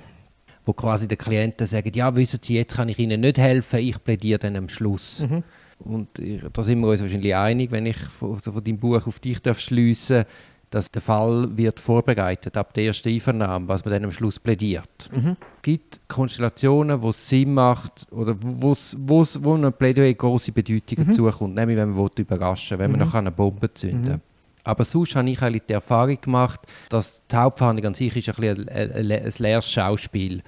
wo 0.65 0.71
quasi 0.71 1.09
den 1.09 1.17
Klienten 1.17 1.67
sagen, 1.67 1.91
ja, 1.93 2.15
wissen 2.15 2.39
Sie, 2.41 2.55
jetzt 2.55 2.78
kann 2.78 2.88
ich 2.88 2.99
Ihnen 2.99 3.19
nicht 3.19 3.38
helfen, 3.38 3.80
ich 3.80 4.01
plädiere 4.01 4.39
dann 4.39 4.55
am 4.55 4.69
Schluss. 4.69 5.19
Mhm. 5.19 5.43
Und 5.80 6.07
da 6.53 6.63
sind 6.63 6.80
wir 6.80 6.88
uns 6.88 7.01
wahrscheinlich 7.01 7.36
einig, 7.36 7.69
wenn 7.71 7.86
ich 7.86 7.97
von, 7.97 8.39
von 8.39 8.63
deinem 8.63 8.78
Buch 8.78 9.05
auf 9.05 9.19
dich 9.19 9.39
schliessen 9.57 10.15
darf 10.15 10.28
dass 10.76 10.91
der 10.91 11.01
Fall 11.01 11.55
wird 11.55 11.80
vorbereitet 11.80 12.57
ab 12.57 12.73
der 12.73 12.88
ersten 12.88 13.07
Einvernahme, 13.07 13.69
was 13.69 13.86
man 13.86 13.93
dann 13.93 14.03
am 14.03 14.11
Schluss 14.11 14.38
plädiert. 14.38 15.09
Mhm. 15.09 15.38
Es 15.55 15.61
gibt 15.61 16.01
Konstellationen, 16.09 17.01
wo 17.01 17.11
es 17.11 17.30
Sinn 17.30 17.53
macht 17.53 18.11
oder 18.11 18.36
wo's, 18.41 18.93
wo's, 18.99 19.41
wo 19.41 19.53
einem 19.53 19.71
Plädoyer 19.71 20.13
große 20.13 20.51
Bedeutung 20.51 21.07
mhm. 21.07 21.13
zukommt, 21.13 21.55
nämlich 21.55 21.78
wenn 21.78 21.91
man 21.91 22.09
überraschen 22.17 22.78
will, 22.78 22.84
wenn 22.84 22.91
man 22.91 22.99
mhm. 22.99 23.05
noch 23.05 23.13
eine 23.13 23.32
Bombe 23.32 23.73
zünden 23.73 24.15
mhm. 24.15 24.21
Aber 24.65 24.84
sonst 24.84 25.15
habe 25.15 25.30
ich 25.30 25.41
eigentlich 25.41 25.63
die 25.65 25.73
Erfahrung 25.73 26.19
gemacht, 26.19 26.59
dass 26.89 27.21
die 27.32 27.38
Hauptverhandlung 27.38 27.88
an 27.88 27.93
sich 27.93 28.13
ist 28.13 28.38
ein, 28.38 28.67
ein, 28.67 28.67
ein, 28.67 29.11
ein 29.11 29.34
leeres 29.38 29.71
Schauspiel 29.71 30.43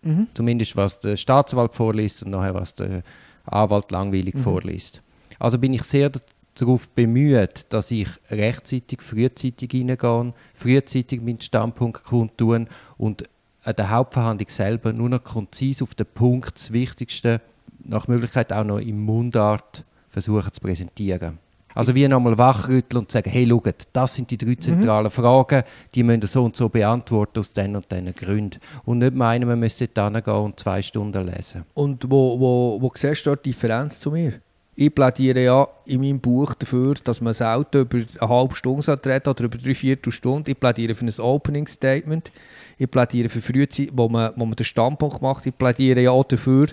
mhm. 0.00 0.26
Zumindest 0.32 0.74
was 0.74 1.00
der 1.00 1.16
Staatsanwalt 1.16 1.74
vorliest 1.74 2.22
und 2.22 2.30
nachher 2.30 2.54
was 2.54 2.72
der 2.76 3.02
Anwalt 3.44 3.90
langweilig 3.90 4.36
mhm. 4.36 4.38
vorliest. 4.38 5.02
Also 5.38 5.58
bin 5.58 5.74
ich 5.74 5.82
sehr 5.82 6.10
darauf 6.54 6.88
bemüht, 6.90 7.66
dass 7.70 7.90
ich 7.90 8.08
rechtzeitig, 8.30 9.02
frühzeitig 9.02 9.70
hineingehe, 9.70 10.34
frühzeitig 10.54 11.20
meinen 11.20 11.40
Standpunkt 11.40 12.04
kundtun 12.04 12.68
und 12.98 13.24
an 13.62 13.74
der 13.76 13.90
Hauptverhandlung 13.90 14.48
selber 14.48 14.92
nur 14.92 15.08
noch 15.08 15.22
konzis 15.22 15.82
auf 15.82 15.94
den 15.94 16.06
Punkt, 16.06 16.54
das 16.56 16.72
Wichtigste, 16.72 17.40
nach 17.84 18.08
Möglichkeit 18.08 18.52
auch 18.52 18.64
noch 18.64 18.78
im 18.78 19.04
Mundart 19.04 19.84
versuchen 20.08 20.52
zu 20.52 20.60
präsentieren. 20.60 21.38
Also 21.74 21.94
wie 21.94 22.08
nochmal 22.08 22.36
wachrütteln 22.36 23.02
und 23.02 23.12
sagen, 23.12 23.30
hey, 23.30 23.48
schaut, 23.48 23.86
das 23.92 24.14
sind 24.14 24.30
die 24.30 24.38
drei 24.38 24.50
mhm. 24.50 24.60
zentralen 24.60 25.04
mhm. 25.04 25.10
Fragen, 25.10 25.62
die 25.94 26.02
müssen 26.02 26.22
so 26.22 26.44
und 26.44 26.56
so 26.56 26.68
beantworten 26.68 27.38
aus 27.38 27.52
diesen 27.52 27.76
und 27.76 27.90
diesen 27.90 28.12
Gründen. 28.14 28.60
Und 28.84 28.98
nicht 28.98 29.14
meinen, 29.14 29.48
man 29.48 29.60
müsste 29.60 29.86
dort 29.86 30.14
hingehen 30.14 30.34
und 30.34 30.58
zwei 30.58 30.82
Stunden 30.82 31.26
lesen. 31.26 31.64
Und 31.74 32.10
wo, 32.10 32.40
wo, 32.40 32.78
wo 32.80 32.92
siehst 32.94 33.24
du 33.26 33.36
die 33.36 33.50
Differenz 33.50 34.00
zu 34.00 34.10
mir? 34.10 34.40
Ich 34.80 34.94
plädiere 34.94 35.44
ja 35.44 35.68
in 35.84 36.00
meinem 36.00 36.20
Buch 36.20 36.54
dafür, 36.54 36.94
dass 37.04 37.20
man 37.20 37.34
selten 37.34 37.82
über 37.82 37.98
eine 37.98 38.28
halbe 38.30 38.54
Stunde 38.54 38.98
reden 39.04 39.28
oder 39.28 39.44
über 39.44 39.58
drei 39.58 39.74
Viertelstunden. 39.74 40.50
Ich 40.50 40.58
plädiere 40.58 40.94
für 40.94 41.04
ein 41.04 41.20
Opening 41.20 41.66
Statement. 41.66 42.32
Ich 42.78 42.90
plädiere 42.90 43.28
für 43.28 43.42
Frühzeit, 43.42 43.90
wo 43.92 44.08
man, 44.08 44.32
wo 44.36 44.46
man 44.46 44.56
den 44.56 44.64
Standpunkt 44.64 45.20
macht. 45.20 45.44
Ich 45.44 45.54
plädiere 45.54 46.00
ja 46.00 46.12
auch 46.12 46.24
dafür, 46.24 46.68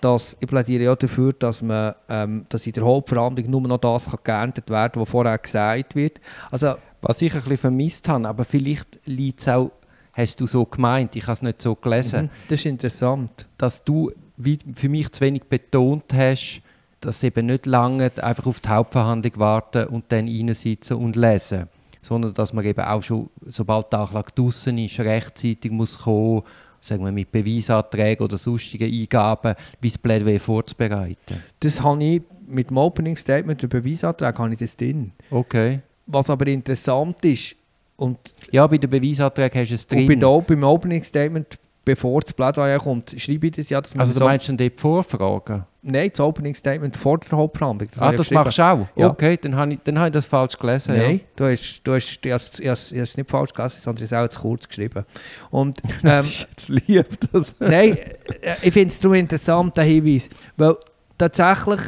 dass, 0.00 0.36
ich 0.40 0.48
plädiere 0.48 0.82
ja 0.82 0.96
dafür, 0.96 1.32
dass, 1.32 1.62
man, 1.62 1.94
ähm, 2.08 2.44
dass 2.48 2.66
in 2.66 2.72
der 2.72 2.82
Hauptverhandlung 2.82 3.48
nur 3.48 3.60
noch 3.60 3.78
das 3.78 4.06
kann 4.06 4.18
geerntet 4.24 4.68
werden 4.68 4.94
kann, 4.94 5.02
was 5.02 5.10
vorher 5.10 5.38
gesagt 5.38 5.94
wird. 5.94 6.20
Also, 6.50 6.74
was 7.02 7.22
ich 7.22 7.32
ein 7.34 7.38
bisschen 7.38 7.58
vermisst 7.58 8.08
habe, 8.08 8.26
aber 8.26 8.44
vielleicht 8.44 8.98
liegt 9.04 9.42
es 9.42 9.48
auch, 9.48 9.70
hast 10.12 10.40
du 10.40 10.48
so 10.48 10.64
gemeint, 10.64 11.14
ich 11.14 11.22
habe 11.22 11.34
es 11.34 11.42
nicht 11.42 11.62
so 11.62 11.76
gelesen. 11.76 12.24
Mhm, 12.24 12.30
das 12.48 12.58
ist 12.58 12.66
interessant. 12.66 13.46
Dass 13.56 13.84
du 13.84 14.10
wie 14.36 14.58
für 14.74 14.88
mich 14.88 15.12
zu 15.12 15.20
wenig 15.20 15.44
betont 15.44 16.12
hast, 16.12 16.63
dass 17.04 17.22
eben 17.22 17.46
nicht 17.46 17.66
lange 17.66 18.10
einfach 18.22 18.46
auf 18.46 18.60
die 18.60 18.68
Hauptverhandlung 18.68 19.32
warten 19.36 19.86
und 19.88 20.04
dann 20.08 20.26
reinsitzen 20.26 20.96
und 20.96 21.16
lesen. 21.16 21.68
sondern 22.04 22.34
dass 22.34 22.52
man 22.52 22.64
eben 22.64 22.84
auch 22.84 23.02
schon, 23.02 23.30
sobald 23.46 23.92
der 23.92 24.00
Anklage 24.00 24.32
draussen 24.34 24.78
ist, 24.78 25.00
rechtzeitig 25.00 25.70
muss 25.70 25.98
kommen, 25.98 26.42
sagen 26.80 27.04
wir 27.04 27.12
mit 27.12 27.32
Beweisanträgen 27.32 28.24
oder 28.24 28.36
sonstigen 28.36 28.92
Eingaben, 28.92 29.54
wie 29.80 29.88
das 29.88 29.98
Plädoyer 29.98 30.38
vorzubereiten. 30.38 31.42
Das 31.60 31.82
habe 31.82 32.04
ich 32.04 32.22
mit 32.46 32.68
dem 32.68 32.76
Opening 32.76 33.16
Statement, 33.16 33.62
dem 33.62 33.70
Beweisantrag, 33.70 34.38
habe 34.38 34.52
ich 34.52 34.58
das 34.58 34.76
drin. 34.76 35.12
Okay. 35.30 35.80
Was 36.06 36.28
aber 36.28 36.46
interessant 36.46 37.24
ist, 37.24 37.56
und, 37.96 38.18
Ja, 38.50 38.66
bei 38.66 38.76
den 38.76 38.90
Beweisanträgen 38.90 39.60
hast 39.60 39.70
du 39.70 39.74
es 39.74 39.84
und 39.84 40.06
bei 40.06 40.14
drin. 40.14 40.20
der, 40.20 40.40
beim 40.40 40.64
Opening 40.64 41.02
Statement, 41.02 41.58
bevor 41.84 42.20
das 42.20 42.32
Plädoyer 42.32 42.78
kommt, 42.78 43.14
schreibe 43.18 43.46
ich 43.48 43.52
das 43.56 43.68
ja. 43.70 43.78
Also 43.78 44.12
du 44.14 44.18
so- 44.20 44.24
meinst 44.24 44.48
dann 44.48 44.56
dort 44.56 44.80
Vorfragen? 44.80 45.64
Nein, 45.86 46.08
das 46.10 46.20
Opening 46.20 46.54
Statement 46.54 46.96
vor 46.96 47.18
der 47.18 47.36
Hauptverhandlung. 47.36 47.90
ah, 47.98 48.00
habe 48.06 48.14
ich 48.14 48.18
das 48.18 48.30
machst 48.30 48.56
du 48.56 48.62
auch? 48.62 48.86
Ja. 48.96 49.08
Okay, 49.10 49.36
dann 49.36 49.54
habe 49.54 49.74
ich, 49.74 49.80
dann 49.84 49.98
habe 49.98 50.08
ich 50.08 50.12
das 50.14 50.24
falsch 50.24 50.58
gelesen. 50.58 50.96
Nein, 50.96 51.20
du 51.36 51.44
hast, 51.44 51.82
du 51.84 51.92
hast, 51.92 52.24
ich 52.24 52.32
habe 52.32 52.42
es- 52.42 52.58
ich 52.90 52.98
habe 52.98 53.02
es 53.02 53.16
nicht 53.18 53.30
falsch 53.30 53.52
gelesen, 53.52 53.80
sondern 53.82 54.04
es 54.04 54.12
auch 54.14 54.28
zu 54.28 54.40
kurz 54.40 54.66
geschrieben. 54.66 55.04
Und, 55.50 55.78
ähm, 55.84 55.98
Das 56.02 56.26
ist 56.26 56.40
jetzt 56.48 56.68
lieb. 56.70 57.06
Das. 57.32 57.54
Nein, 57.60 57.98
äh, 58.40 58.54
ich 58.62 58.72
finde 58.72 58.88
es 58.88 58.98
darum 59.00 59.14
interessant, 59.16 59.76
der 59.76 59.84
Hinweis. 59.84 60.30
Weil 60.56 60.76
tatsächlich, 61.18 61.80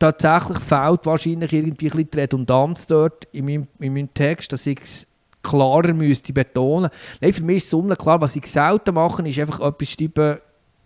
tatsächlich 0.00 0.58
fehlt 0.58 1.06
wahrscheinlich 1.06 1.52
irgendwie 1.52 1.86
ein 1.86 1.90
bisschen 1.92 2.10
die 2.10 2.18
Redundanz 2.18 2.88
dort 2.88 3.24
in 3.30 3.44
meinem, 3.44 3.68
in 3.78 3.92
meinem 3.94 4.12
Text, 4.12 4.52
dass 4.52 4.66
ich 4.66 4.80
es 4.82 5.06
klarer 5.44 5.94
müsste 5.94 6.32
betonen. 6.32 6.90
Nein, 7.20 7.32
für 7.32 7.44
mich 7.44 7.58
ist 7.58 7.66
es 7.66 7.74
unklar. 7.74 8.20
Was 8.20 8.34
ich 8.34 8.46
selten 8.46 8.94
mache, 8.94 9.26
ist 9.28 9.38
einfach 9.38 9.60
etwas 9.60 9.88
schreiben, 9.88 10.38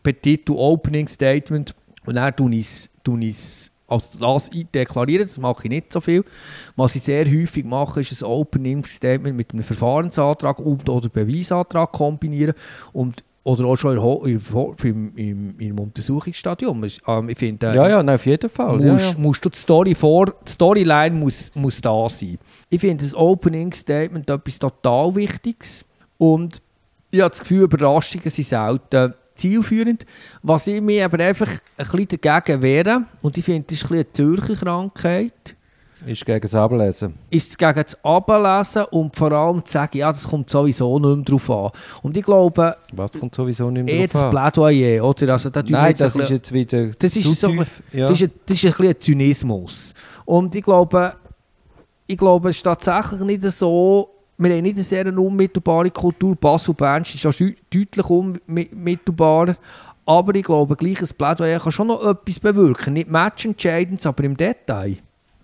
Petitum 0.03 0.57
Opening 0.57 1.09
Statement 1.09 1.75
und 2.05 2.15
dann 2.15 2.35
tue 2.37 2.55
ich 2.55 2.91
es 3.31 3.71
als 3.89 4.19
das 4.19 4.51
deklarieren, 4.75 5.27
das 5.27 5.39
mache 5.39 5.63
ich 5.65 5.71
nicht 5.71 5.93
so 5.93 6.01
viel. 6.01 6.23
Was 6.77 6.95
ich 6.95 7.03
sehr 7.03 7.25
häufig 7.25 7.65
mache, 7.65 8.01
ist 8.01 8.23
ein 8.23 8.29
Opening 8.29 8.85
Statement 8.85 9.35
mit 9.35 9.53
einem 9.53 9.63
Verfahrensantrag 9.63 10.59
und 10.59 10.89
oder 10.89 11.09
Beweisantrag 11.09 11.91
kombinieren 11.93 12.55
und 12.93 13.25
oder 13.49 13.64
auch 13.64 13.76
schon 13.76 13.96
im, 14.26 15.16
im, 15.16 15.55
im 15.59 15.80
Untersuchungsstadium. 15.80 16.84
Ähm, 17.07 17.28
ich 17.30 17.38
finde, 17.38 17.68
äh, 17.68 17.74
Ja, 17.74 17.88
ja, 17.88 18.03
nein, 18.03 18.16
auf 18.16 18.26
jeden 18.26 18.51
Fall. 18.51 18.78
Ja, 18.84 18.92
musst, 18.92 19.12
ja. 19.12 19.18
musst 19.18 19.44
du 19.44 19.49
die 19.49 19.59
Story 19.59 19.94
vor, 19.94 20.26
die 20.26 20.51
Storyline 20.51 21.16
muss, 21.16 21.51
muss 21.55 21.80
da 21.80 22.09
sein. 22.11 22.38
Ich 22.68 22.80
finde 22.80 23.05
das 23.05 23.14
Opening 23.14 23.72
Statement 23.72 24.28
etwas 24.28 24.59
total 24.59 25.14
Wichtiges 25.14 25.82
und 26.18 26.61
ich 27.11 27.20
habe 27.20 27.30
das 27.30 27.40
Gefühl, 27.40 27.62
Überraschungen 27.62 28.28
sind 28.28 28.46
selten 28.46 29.14
zielführend. 29.34 30.05
Was 30.42 30.66
ich 30.66 30.82
mir 30.82 31.07
aber 31.07 31.24
einfach 31.24 31.49
ein 31.49 31.86
bisschen 31.90 32.20
dagegen 32.20 32.61
wehre, 32.61 33.05
und 33.22 33.38
ich 33.38 33.44
finde, 33.46 33.68
das 33.68 33.78
ist 33.78 33.84
ein 33.84 34.05
bisschen 34.05 34.26
eine 34.26 34.36
Zürcher 34.36 34.57
Krankheit, 34.57 35.57
Ist 36.07 36.24
gegen 36.24 36.40
das 36.40 36.55
Ablesen. 36.55 37.14
ist 37.30 37.51
es 37.51 37.57
gegen 37.59 37.82
das 37.82 37.96
Ablesen 38.05 38.84
und 38.90 39.14
vor 39.16 39.32
allem 39.32 39.64
zu 39.64 39.72
sagen, 39.72 39.99
ja, 39.99 40.12
das 40.12 40.26
kommt 40.28 40.49
sowieso 40.49 40.99
nicht 40.99 41.16
mehr 41.16 41.24
drauf 41.24 41.51
an. 41.51 41.70
Und 42.03 42.16
ich 42.16 42.22
glaube, 42.24 42.76
Was 42.92 43.12
kommt 43.18 43.34
sowieso 43.34 43.70
nicht 43.70 43.84
mehr 43.84 44.07
das 44.07 44.12
drauf 44.20 44.34
an? 44.34 44.53
Plädoyer, 44.53 45.05
oder? 45.05 45.32
Also, 45.32 45.51
da 45.51 45.62
Nein, 45.66 45.88
jetzt 45.90 46.03
ein 46.03 46.07
das 46.07 46.16
ist 46.16 46.30
jetzt 46.30 46.53
wieder 46.53 46.86
Das 46.99 47.16
ist 47.16 47.40
so- 47.40 47.49
tief. 47.49 47.82
Ja. 47.92 48.09
Das, 48.09 48.20
ist 48.20 48.28
ein, 48.30 48.32
das 48.46 48.57
ist 48.57 48.64
ein 48.64 48.70
bisschen 48.78 49.01
Zynismus. 49.01 49.94
Und 50.24 50.55
ich 50.55 50.62
glaube, 50.62 51.14
ich 52.07 52.16
glaube, 52.16 52.51
es 52.51 52.57
ist 52.57 52.62
tatsächlich 52.62 53.20
nicht 53.20 53.42
so, 53.44 54.09
wir 54.38 54.55
haben 54.55 54.62
nicht 54.62 54.76
eine 54.76 54.82
sehr 54.84 55.07
unmittelbare 55.18 55.90
Kultur. 55.90 56.36
Basel-Bern 56.36 57.03
ist 57.03 57.11
schü- 57.26 57.57
deutlich 57.70 58.09
unmittelbarer. 58.09 59.57
Aber 60.07 60.34
ich 60.34 60.44
glaube, 60.44 60.74
gleich 60.76 61.03
ein 61.03 61.09
Plädoyer 61.18 61.59
kann 61.61 61.72
schon 61.72 61.88
noch 61.88 62.03
etwas 62.07 62.38
bewirken. 62.40 62.94
Nicht 62.94 63.11
matchentscheidend, 63.11 64.05
aber 64.07 64.24
im 64.24 64.36
Detail. 64.36 64.96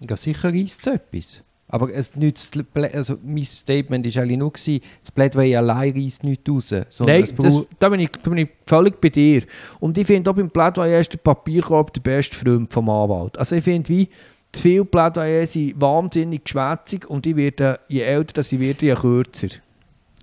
Ja, 0.08 0.16
sicher 0.16 0.52
reisst 0.52 0.86
es 0.86 0.92
etwas. 0.92 1.42
Aber 1.66 1.92
es 1.92 2.14
nützt, 2.14 2.58
also 2.92 3.16
mein 3.24 3.44
Statement 3.44 4.14
war 4.14 4.22
eigentlich 4.22 4.38
nur, 4.38 4.52
gewesen, 4.52 4.80
das 5.00 5.10
Plädoyer 5.10 5.58
allein 5.58 5.94
reisst 5.94 6.22
nichts 6.22 6.48
raus. 6.48 6.72
Nein, 7.00 7.26
das, 7.36 7.66
da, 7.78 7.88
bin 7.88 8.00
ich, 8.00 8.10
da 8.10 8.30
bin 8.30 8.38
ich 8.38 8.48
völlig 8.66 9.00
bei 9.00 9.08
dir. 9.08 9.42
Und 9.80 9.96
ich 9.96 10.06
finde 10.06 10.30
auch 10.30 10.34
beim 10.34 10.50
Plädoyer 10.50 11.00
ist 11.00 11.12
der 11.12 11.18
Papierkorb 11.18 11.92
der 11.94 12.02
beste 12.02 12.36
Freund 12.36 12.72
vom 12.72 12.88
Anwalt. 12.90 13.38
Also 13.38 13.56
ich 13.56 13.64
finde, 13.64 13.88
wie 13.88 14.08
zu 14.52 14.62
viele 14.62 14.84
Plädoyer 14.84 15.46
sind 15.46 15.80
wahnsinnig 15.80 16.44
geschwätzig 16.44 17.08
und 17.08 17.26
ich 17.26 17.34
werde, 17.34 17.80
je 17.88 18.02
älter 18.02 18.34
das 18.34 18.52
ich 18.52 18.60
werde, 18.60 18.86
je 18.86 18.94
kürzer. 18.94 19.48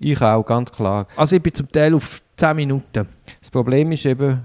ich 0.00 0.22
auch, 0.22 0.44
ganz 0.44 0.72
klar. 0.72 1.06
Also 1.16 1.36
ich 1.36 1.42
bin 1.42 1.52
zum 1.52 1.70
Teil 1.70 1.94
auf 1.94 2.22
10 2.36 2.56
Minuten. 2.56 3.06
Das 3.40 3.50
Problem 3.50 3.92
ist 3.92 4.06
eben, 4.06 4.42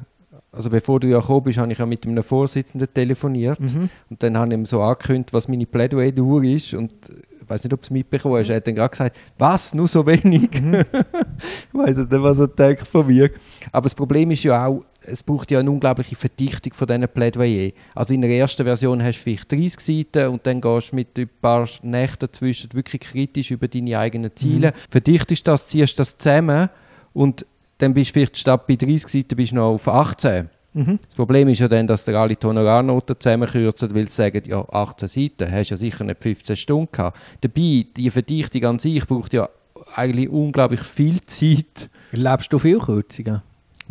also 0.57 0.69
bevor 0.69 0.99
du 0.99 1.07
ja 1.07 1.19
gekommen 1.19 1.43
bist, 1.43 1.57
habe 1.57 1.71
ich 1.71 1.77
ja 1.77 1.85
mit 1.85 2.05
einem 2.05 2.23
Vorsitzenden 2.23 2.87
telefoniert 2.93 3.59
Mhm. 3.59 3.89
und 4.09 4.21
dann 4.23 4.37
habe 4.37 4.49
ich 4.49 4.53
ihm 4.55 4.65
so 4.65 4.81
angekündigt, 4.81 5.31
was 5.33 5.47
meine 5.47 5.65
Plädoyer-Dauer 5.65 6.43
ist 6.43 6.73
und 6.73 6.91
äh, 7.09 7.13
ich 7.41 7.49
weiß 7.49 7.63
nicht, 7.63 7.73
ob 7.73 7.81
du 7.81 7.85
es 7.85 7.91
mitbekommen 7.91 8.35
hast, 8.39 8.49
er 8.49 8.57
hat 8.57 8.67
dann 8.67 8.75
gerade 8.75 8.89
gesagt, 8.89 9.15
was, 9.37 9.73
nur 9.73 9.87
so 9.87 10.05
wenig? 10.05 10.49
Mhm. 10.61 10.73
ich 10.83 11.73
weiß 11.73 11.95
nicht, 11.95 12.11
was 12.11 12.39
er 12.39 12.47
denkt 12.49 12.85
von 12.85 13.07
mir. 13.07 13.29
Aber 13.71 13.83
das 13.85 13.95
Problem 13.95 14.31
ist 14.31 14.43
ja 14.43 14.65
auch, 14.65 14.83
es 15.01 15.23
braucht 15.23 15.49
ja 15.51 15.59
eine 15.59 15.71
unglaubliche 15.71 16.17
Verdichtung 16.17 16.73
von 16.73 16.87
diesen 16.87 17.07
Plädoyer. 17.07 17.71
Also 17.95 18.13
in 18.13 18.19
der 18.19 18.31
ersten 18.31 18.65
Version 18.65 19.01
hast 19.01 19.19
du 19.19 19.21
vielleicht 19.23 19.49
30 19.49 19.79
Seiten 19.79 20.27
und 20.27 20.45
dann 20.45 20.59
gehst 20.59 20.91
du 20.91 20.95
mit 20.97 21.17
ein 21.17 21.29
paar 21.41 21.65
Nächten 21.83 22.19
dazwischen 22.19 22.73
wirklich 22.73 23.01
kritisch 23.03 23.51
über 23.51 23.69
deine 23.69 23.97
eigenen 23.97 24.35
Ziele. 24.35 24.73
Verdichtest 24.89 25.47
das, 25.47 25.69
ziehst 25.69 25.97
das 25.99 26.17
zusammen 26.17 26.67
und 27.13 27.45
dann 27.77 27.93
bist 27.93 28.09
du 28.09 28.13
vielleicht 28.13 28.37
statt 28.37 28.67
bei 28.67 28.75
30 28.75 29.07
Seiten 29.07 29.35
bist 29.35 29.51
du 29.51 29.57
noch 29.57 29.73
auf 29.73 29.87
18. 29.87 30.49
Mhm. 30.73 30.99
Das 31.07 31.15
Problem 31.15 31.47
ist 31.47 31.59
ja 31.59 31.67
dann, 31.67 31.87
dass 31.87 32.05
der 32.05 32.15
alle 32.15 32.35
die 32.35 32.45
Honorarnoten 32.45 33.15
zusammenkürzen, 33.19 33.93
weil 33.95 34.07
sie 34.07 34.15
sagen, 34.15 34.43
ja, 34.47 34.63
18 34.69 35.07
Seiten, 35.07 35.51
hast 35.51 35.69
ja 35.69 35.77
sicher 35.77 36.03
nicht 36.03 36.21
15 36.21 36.55
Stunden 36.55 36.91
gehabt. 36.91 37.17
Dabei, 37.41 37.85
die 37.95 38.09
Verdichtung 38.09 38.65
an 38.65 38.79
sich 38.79 39.05
braucht 39.07 39.33
ja 39.33 39.49
eigentlich 39.95 40.29
unglaublich 40.29 40.81
viel 40.81 41.21
Zeit. 41.25 41.89
Lebst 42.11 42.51
du 42.53 42.59
viel 42.59 42.79
Kürzungen? 42.79 43.41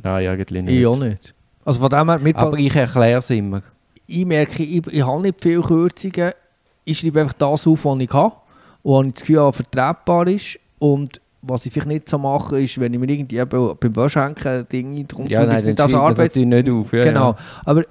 Nein, 0.02 0.28
eigentlich 0.28 0.62
nicht. 0.62 0.78
Ich 0.78 0.86
auch 0.86 0.98
nicht. 0.98 1.34
Also 1.64 1.80
von 1.80 1.90
dem 1.90 2.08
her, 2.08 2.18
mit 2.18 2.36
Aber 2.36 2.56
ich 2.58 2.74
erkläre 2.74 3.18
es 3.18 3.30
immer. 3.30 3.62
ich 4.06 4.24
merke, 4.24 4.62
ich, 4.62 4.86
ich 4.86 5.04
habe 5.04 5.22
nicht 5.22 5.40
viele 5.40 5.62
Kürzungen. 5.62 6.32
Ich 6.84 6.98
schreibe 7.00 7.22
einfach 7.22 7.34
das 7.34 7.66
auf, 7.66 7.84
was 7.84 7.98
ich 7.98 8.12
habe. 8.12 8.36
Und 8.82 9.16
das 9.16 9.22
Gefühl 9.22 9.52
vertretbar 9.52 10.28
ist. 10.28 10.60
Und 10.78 11.20
was 11.46 11.66
ich 11.66 11.72
vielleicht 11.72 11.88
nicht 11.88 12.08
so 12.08 12.18
mache, 12.18 12.60
ist, 12.60 12.78
wenn 12.80 12.92
ich 12.92 13.00
mir 13.00 13.08
irgendwie 13.08 13.44
beim 13.44 13.96
Wäschenken 13.96 14.66
Dinge 14.68 15.04
drum 15.04 15.26
Ja, 15.26 15.46
nein, 15.46 15.64
nicht 15.64 15.80
als 15.80 15.94
Arbeits... 15.94 16.18
natürlich 16.18 16.48
nicht 16.48 16.70
auf. 16.70 16.92
Ja, 16.92 17.04
genau. 17.04 17.30
Ja. 17.32 17.36
Aber 17.64 17.84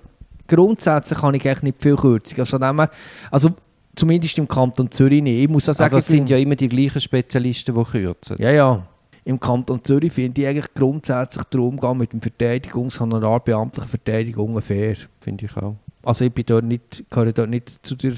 grundsätzlich 0.47 1.21
habe 1.21 1.37
ich 1.37 1.47
eigentlich 1.47 1.63
nicht 1.63 1.81
viel 1.81 1.95
Kürzungen. 1.95 2.39
Also, 2.41 2.87
also 3.31 3.49
zumindest 3.95 4.37
im 4.37 4.47
Kanton 4.47 4.91
Zürich 4.91 5.21
nicht. 5.21 5.43
Ich 5.43 5.49
muss 5.49 5.69
auch 5.69 5.73
sagen, 5.73 5.85
Also 5.93 5.97
es 5.97 6.07
sind 6.07 6.29
ja 6.29 6.37
immer 6.37 6.55
die 6.55 6.69
gleichen 6.69 7.01
Spezialisten, 7.01 7.75
die 7.75 7.83
kürzen. 7.83 8.35
ja, 8.39 8.51
ja. 8.51 8.87
Im 9.27 9.39
Kanton 9.39 9.83
Zürich 9.83 10.13
finde 10.13 10.41
ich 10.41 10.47
eigentlich 10.47 10.71
grundsätzlich 10.75 11.43
den 11.45 11.59
Umgang 11.59 11.97
mit 11.97 12.13
dem 12.13 12.21
Verteidigungshonorar 12.21 13.39
beamtlichen 13.39 13.89
Verteidigungen 13.89 14.61
fair. 14.61 14.97
Finde 15.19 15.45
ich 15.45 15.57
auch. 15.57 15.75
Also 16.03 16.25
ich 16.25 16.31
bin 16.31 16.45
dort 16.45 16.65
nicht, 16.65 17.03
gehöre 17.09 17.33
dort 17.33 17.49
nicht 17.49 17.83
zu 17.83 17.95
der 17.95 18.13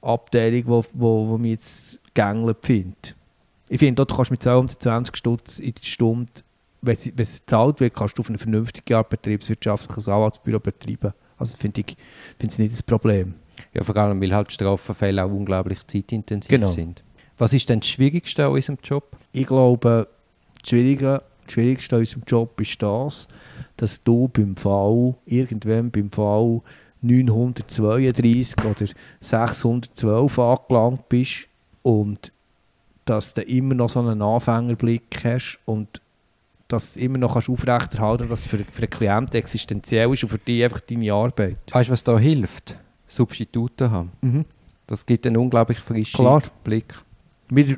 Abteilung, 0.00 0.62
wo, 0.66 0.84
wo, 0.92 1.28
wo 1.28 1.38
mich 1.38 1.52
jetzt 1.52 1.98
gängelt 2.14 2.58
findet. 2.62 3.16
Ich 3.72 3.78
finde, 3.78 4.04
dort 4.04 4.14
kannst 4.14 4.28
du 4.30 4.34
mit 4.34 4.42
220 4.42 5.16
Stutz 5.16 5.58
in 5.58 5.72
der 5.74 5.82
Stunde, 5.82 6.30
wenn 6.82 6.92
es, 6.92 7.06
wenn 7.06 7.22
es 7.22 7.40
bezahlt 7.40 7.80
wird, 7.80 7.94
kannst 7.94 8.18
du 8.18 8.20
auf 8.20 8.28
eine 8.28 8.36
vernünftige 8.36 8.98
Art 8.98 9.08
betriebswirtschaftliches 9.08 10.08
Anwaltsbüro 10.08 10.60
betreiben. 10.60 11.14
Also 11.38 11.56
finde 11.56 11.80
ich 11.80 11.96
finde 12.38 12.52
es 12.52 12.58
nicht 12.58 12.72
das 12.74 12.82
Problem. 12.82 13.32
Ja, 13.72 13.82
vor 13.82 13.96
allem, 13.96 14.20
weil 14.20 14.34
halt 14.34 14.52
Strafverfälle 14.52 15.24
auch 15.24 15.30
unglaublich 15.30 15.86
zeitintensiv 15.86 16.50
Genau. 16.50 16.68
sind. 16.70 17.02
Was 17.38 17.54
ist 17.54 17.66
denn 17.70 17.80
das 17.80 17.88
Schwierigste 17.88 18.44
an 18.44 18.52
unserem 18.52 18.76
Job? 18.84 19.16
Ich 19.32 19.46
glaube, 19.46 20.06
das 20.60 20.68
Schwierige, 20.68 21.22
das 21.46 21.54
Schwierigste 21.54 21.96
an 21.96 22.00
unserem 22.00 22.22
Job 22.26 22.60
ist 22.60 22.82
das, 22.82 23.26
dass 23.78 24.02
du 24.04 24.28
beim 24.28 24.54
Fall, 24.54 25.14
irgendwann 25.24 25.90
beim 25.90 26.10
Fall 26.10 26.60
932 27.00 28.54
oder 28.66 28.86
612 29.20 30.38
angelangt 30.38 31.08
bist 31.08 31.48
und 31.80 32.32
dass 33.04 33.34
du 33.34 33.42
immer 33.42 33.74
noch 33.74 33.88
so 33.90 34.00
einen 34.00 34.22
Anfängerblick 34.22 35.02
hast 35.24 35.58
und 35.64 36.00
dass 36.68 36.94
du 36.94 37.00
immer 37.00 37.18
noch 37.18 37.34
kannst 37.34 37.48
aufrechterhalten 37.48 38.28
kannst, 38.28 38.32
dass 38.32 38.40
es 38.40 38.46
für, 38.46 38.58
für 38.70 38.80
den 38.82 38.90
Klienten 38.90 39.36
existenziell 39.36 40.10
ist 40.12 40.22
und 40.22 40.28
für 40.30 40.38
dich 40.38 40.64
einfach 40.64 40.80
deine 40.80 41.12
Arbeit. 41.12 41.56
Weißt 41.70 41.88
du, 41.88 41.92
was 41.92 42.02
da 42.04 42.18
hilft? 42.18 42.76
Substitute 43.06 43.90
haben. 43.90 44.10
Das 44.86 45.04
gibt 45.04 45.26
einen 45.26 45.36
unglaublich 45.36 45.78
frischen 45.78 46.16
Klar. 46.18 46.42
Blick. 46.64 46.94
Wir, 47.50 47.76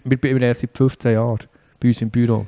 sind 0.50 0.54
seit 0.54 0.76
15 0.76 1.12
Jahren 1.14 1.40
bei 1.80 1.88
uns 1.88 2.00
im 2.02 2.10
Büro. 2.10 2.46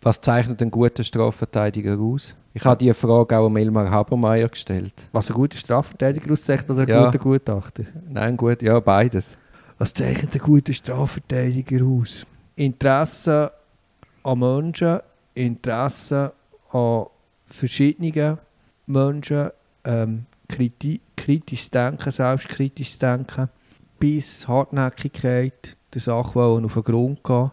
Was 0.00 0.20
zeichnet 0.20 0.62
einen 0.62 0.70
guten 0.70 1.04
Strafverteidiger 1.04 1.98
aus? 1.98 2.34
Ich 2.54 2.64
habe 2.64 2.78
diese 2.78 2.94
Frage 2.94 3.36
auch 3.36 3.54
Elmar 3.54 3.90
Habermeier 3.90 4.48
gestellt. 4.48 4.94
Was 5.12 5.30
ein 5.30 5.34
guter 5.34 5.58
Strafverteidiger 5.58 6.32
auszeichnet 6.32 6.70
oder 6.70 6.82
ein 6.82 6.88
Ja. 6.88 7.04
guter 7.06 7.18
Gutachter? 7.18 7.84
Nein, 8.08 8.36
gut, 8.36 8.62
ja, 8.62 8.80
beides. 8.80 9.36
Was 9.78 9.94
zeichnet 9.94 10.34
ein 10.34 10.40
guter 10.40 10.72
Strafverteidiger 10.72 11.84
aus? 11.86 12.26
Interesse 12.56 13.52
an 14.24 14.38
Menschen, 14.40 14.98
Interesse 15.34 16.32
an 16.72 17.06
verschiedenen 17.46 18.38
Menschen, 18.86 19.50
ähm, 19.84 20.26
kriti 20.48 21.00
kritisches 21.16 21.70
Denken, 21.70 22.10
selbstkritisches 22.10 22.98
Denken, 22.98 23.50
Biss, 24.00 24.48
Hartnäckigkeit, 24.48 25.76
der 25.94 26.00
Sache 26.00 26.40
auf 26.40 26.74
den 26.74 26.82
Grund 26.82 27.22
gehen, 27.22 27.52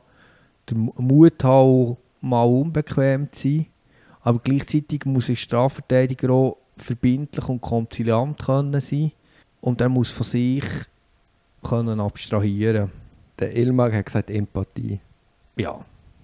der 0.67 0.77
Mut 0.77 1.43
haben, 1.43 1.97
mal 2.21 2.43
unbequem 2.43 3.31
zu 3.31 3.49
sein, 3.49 3.65
aber 4.21 4.39
gleichzeitig 4.39 5.05
muss 5.05 5.29
ein 5.29 5.35
Strafverteidiger 5.35 6.31
auch 6.31 6.57
verbindlich 6.75 7.47
und 7.47 7.61
konziliant 7.61 8.39
können 8.43 8.81
sein. 8.81 9.11
Und 9.61 9.79
er 9.81 9.89
muss 9.89 10.09
von 10.09 10.25
sich 10.25 10.65
können 11.65 11.99
abstrahieren. 11.99 12.91
Der 13.39 13.55
Elmar 13.55 13.91
hat 13.91 14.05
gesagt 14.05 14.29
Empathie. 14.29 14.99
Ja, 15.57 15.79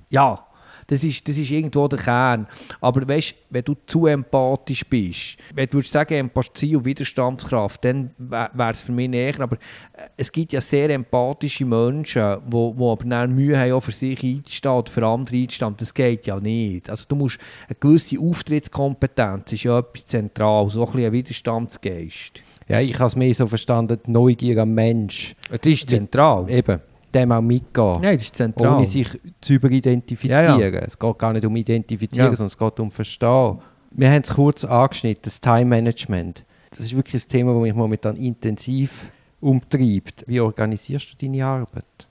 ja, 0.10 0.46
das 0.92 1.06
ist, 1.06 1.26
das 1.26 1.38
ist 1.38 1.50
irgendwo 1.50 1.88
der 1.88 2.00
Kern. 2.00 2.46
Aber 2.82 3.08
weißt, 3.08 3.34
wenn 3.50 3.64
du 3.64 3.76
zu 3.86 4.08
empathisch 4.08 4.86
bist, 4.86 5.38
wenn 5.56 5.68
du 5.68 5.76
würdest 5.76 5.94
sagen 5.94 6.14
Empathie 6.16 6.76
und 6.76 6.84
Widerstandskraft, 6.84 7.86
dann 7.86 8.12
wäre 8.18 8.72
es 8.72 8.82
für 8.82 8.92
mich 8.92 9.10
näher. 9.10 9.40
Aber 9.40 9.56
äh, 9.56 10.10
es 10.18 10.30
gibt 10.30 10.52
ja 10.52 10.60
sehr 10.60 10.90
empathische 10.90 11.64
Menschen, 11.64 12.42
die 12.46 12.52
wo, 12.52 12.74
wo 12.76 12.92
aber 12.92 13.06
dann 13.06 13.34
Mühe 13.34 13.58
haben, 13.58 13.72
auch 13.72 13.80
für 13.80 13.94
sich 13.94 14.22
einzustehen 14.22 14.74
oder 14.74 14.92
für 14.92 15.06
andere 15.06 15.38
einzustehen. 15.38 15.76
Das 15.78 15.94
geht 15.94 16.28
ja 16.28 16.38
nicht. 16.42 16.90
Also 16.90 17.06
du 17.08 17.16
musst 17.16 17.40
eine 17.68 17.78
gewisse 17.80 18.20
Auftrittskompetenz 18.20 19.54
ist 19.54 19.64
ja 19.64 19.80
etwas 19.80 20.06
zentral, 20.06 20.70
so 20.70 20.86
ein, 20.86 21.06
ein 21.06 21.12
Widerstandsgeist. 21.14 22.44
Ja, 22.68 22.80
ich 22.80 22.94
habe 22.96 23.08
es 23.08 23.16
mehr 23.16 23.34
so 23.34 23.48
verstanden, 23.48 24.00
die 24.06 24.12
Neugier 24.12 24.62
am 24.62 24.74
Mensch. 24.74 25.36
Das 25.50 25.60
ist 25.66 25.90
zentral. 25.90 26.50
Eben 26.50 26.80
dem 27.14 27.32
auch 27.32 27.42
mitgehen. 27.42 28.02
Nein, 28.02 28.18
das 28.18 28.24
ist 28.24 28.36
zentral. 28.36 28.78
Ohne 28.78 28.86
sich 28.86 29.08
zu 29.42 29.54
überidentifizieren. 29.54 30.60
Ja, 30.60 30.68
ja. 30.68 30.80
Es 30.80 30.98
geht 30.98 31.18
gar 31.18 31.34
nicht 31.34 31.46
um 31.46 31.56
Identifizieren, 31.56 32.32
ja. 32.32 32.36
sondern 32.36 32.48
es 32.48 32.58
geht 32.58 32.80
um 32.80 32.92
Verstehen. 32.92 33.58
Wir 33.92 34.10
haben 34.10 34.22
es 34.22 34.34
kurz 34.34 34.64
angeschnitten, 34.64 35.24
das 35.24 35.42
Time 35.42 35.66
Management. 35.66 36.46
Das 36.70 36.80
ist 36.80 36.96
wirklich 36.96 37.24
ein 37.24 37.28
Thema, 37.28 37.54
das 37.54 37.62
mich 37.62 37.74
momentan 37.74 38.16
intensiv 38.16 39.12
umtreibt. 39.42 40.24
Wie 40.28 40.40
organisierst 40.40 41.12
du 41.12 41.26
deine 41.26 41.46
Arbeit? 41.46 42.08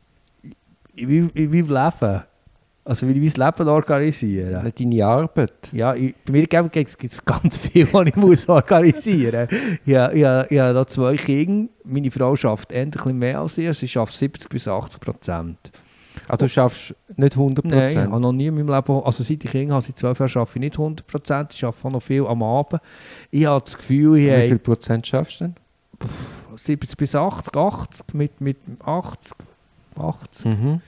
Wie, 0.95 1.35
wie, 1.35 1.53
wie 1.53 1.63
Leben. 1.63 2.23
Also 2.85 3.07
wie 3.07 3.13
ich 3.13 3.37
mein 3.37 3.47
Leben 3.47 3.69
organisieren. 3.69 4.65
Nicht 4.65 4.81
deine 4.81 5.07
Arbeit? 5.07 5.71
Ja, 5.73 5.95
ich, 5.95 6.15
bei 6.25 6.33
mir 6.33 6.47
gibt 6.47 7.05
es 7.05 7.25
ganz 7.25 7.59
viel, 7.59 7.87
was 7.93 8.07
ich 8.07 8.17
muss 8.17 8.49
organisieren 8.49 9.49
muss. 9.51 9.61
ich, 9.85 9.95
ich, 9.95 10.51
ich 10.51 10.59
habe 10.59 10.75
da 10.75 10.87
zwei 10.87 11.17
Kinder. 11.17 11.71
Meine 11.85 12.11
Frau 12.11 12.33
arbeitet 12.33 12.73
endlich 12.73 13.05
mehr 13.07 13.41
als 13.41 13.59
ich. 13.59 13.77
Sie 13.77 13.99
arbeitet 13.99 14.19
70 14.19 14.49
bis 14.49 14.67
80 14.67 15.01
Prozent. 15.01 15.59
Also 16.27 16.47
du 16.47 16.49
schaffst 16.49 16.95
nicht 17.17 17.37
100 17.37 17.65
Prozent? 17.65 17.81
Nein, 17.81 17.91
ich 17.91 17.97
habe 17.97 18.21
noch 18.21 18.33
nie 18.33 18.47
in 18.47 18.55
meinem 18.55 18.69
Leben... 18.69 19.03
Also 19.05 19.25
seit 19.25 19.45
ich 19.45 19.51
Kinder 19.51 19.75
habe, 19.75 19.85
seit 19.85 19.99
12 19.99 20.19
Jahren 20.19 20.31
arbeite 20.37 20.59
ich 20.59 20.61
nicht 20.61 20.79
100 20.79 21.07
Prozent. 21.07 21.53
Ich 21.53 21.65
arbeite 21.65 21.91
noch 21.91 22.03
viel 22.03 22.27
am 22.27 22.43
Abend. 22.43 22.81
Ich 23.31 23.47
habe 23.47 23.65
das 23.65 23.77
Gefühl... 23.77 24.17
Ich 24.19 24.27
Wie 24.27 24.49
viel 24.49 24.59
Prozent 24.59 25.07
schaffst 25.07 25.41
du 25.41 25.45
denn? 25.45 25.55
70 26.57 26.97
bis 26.97 27.15
80, 27.15 27.55
80, 27.55 28.15
mit, 28.15 28.41
mit 28.41 28.57
80, 28.85 29.37
80. 29.97 30.47
Mhm. 30.47 30.81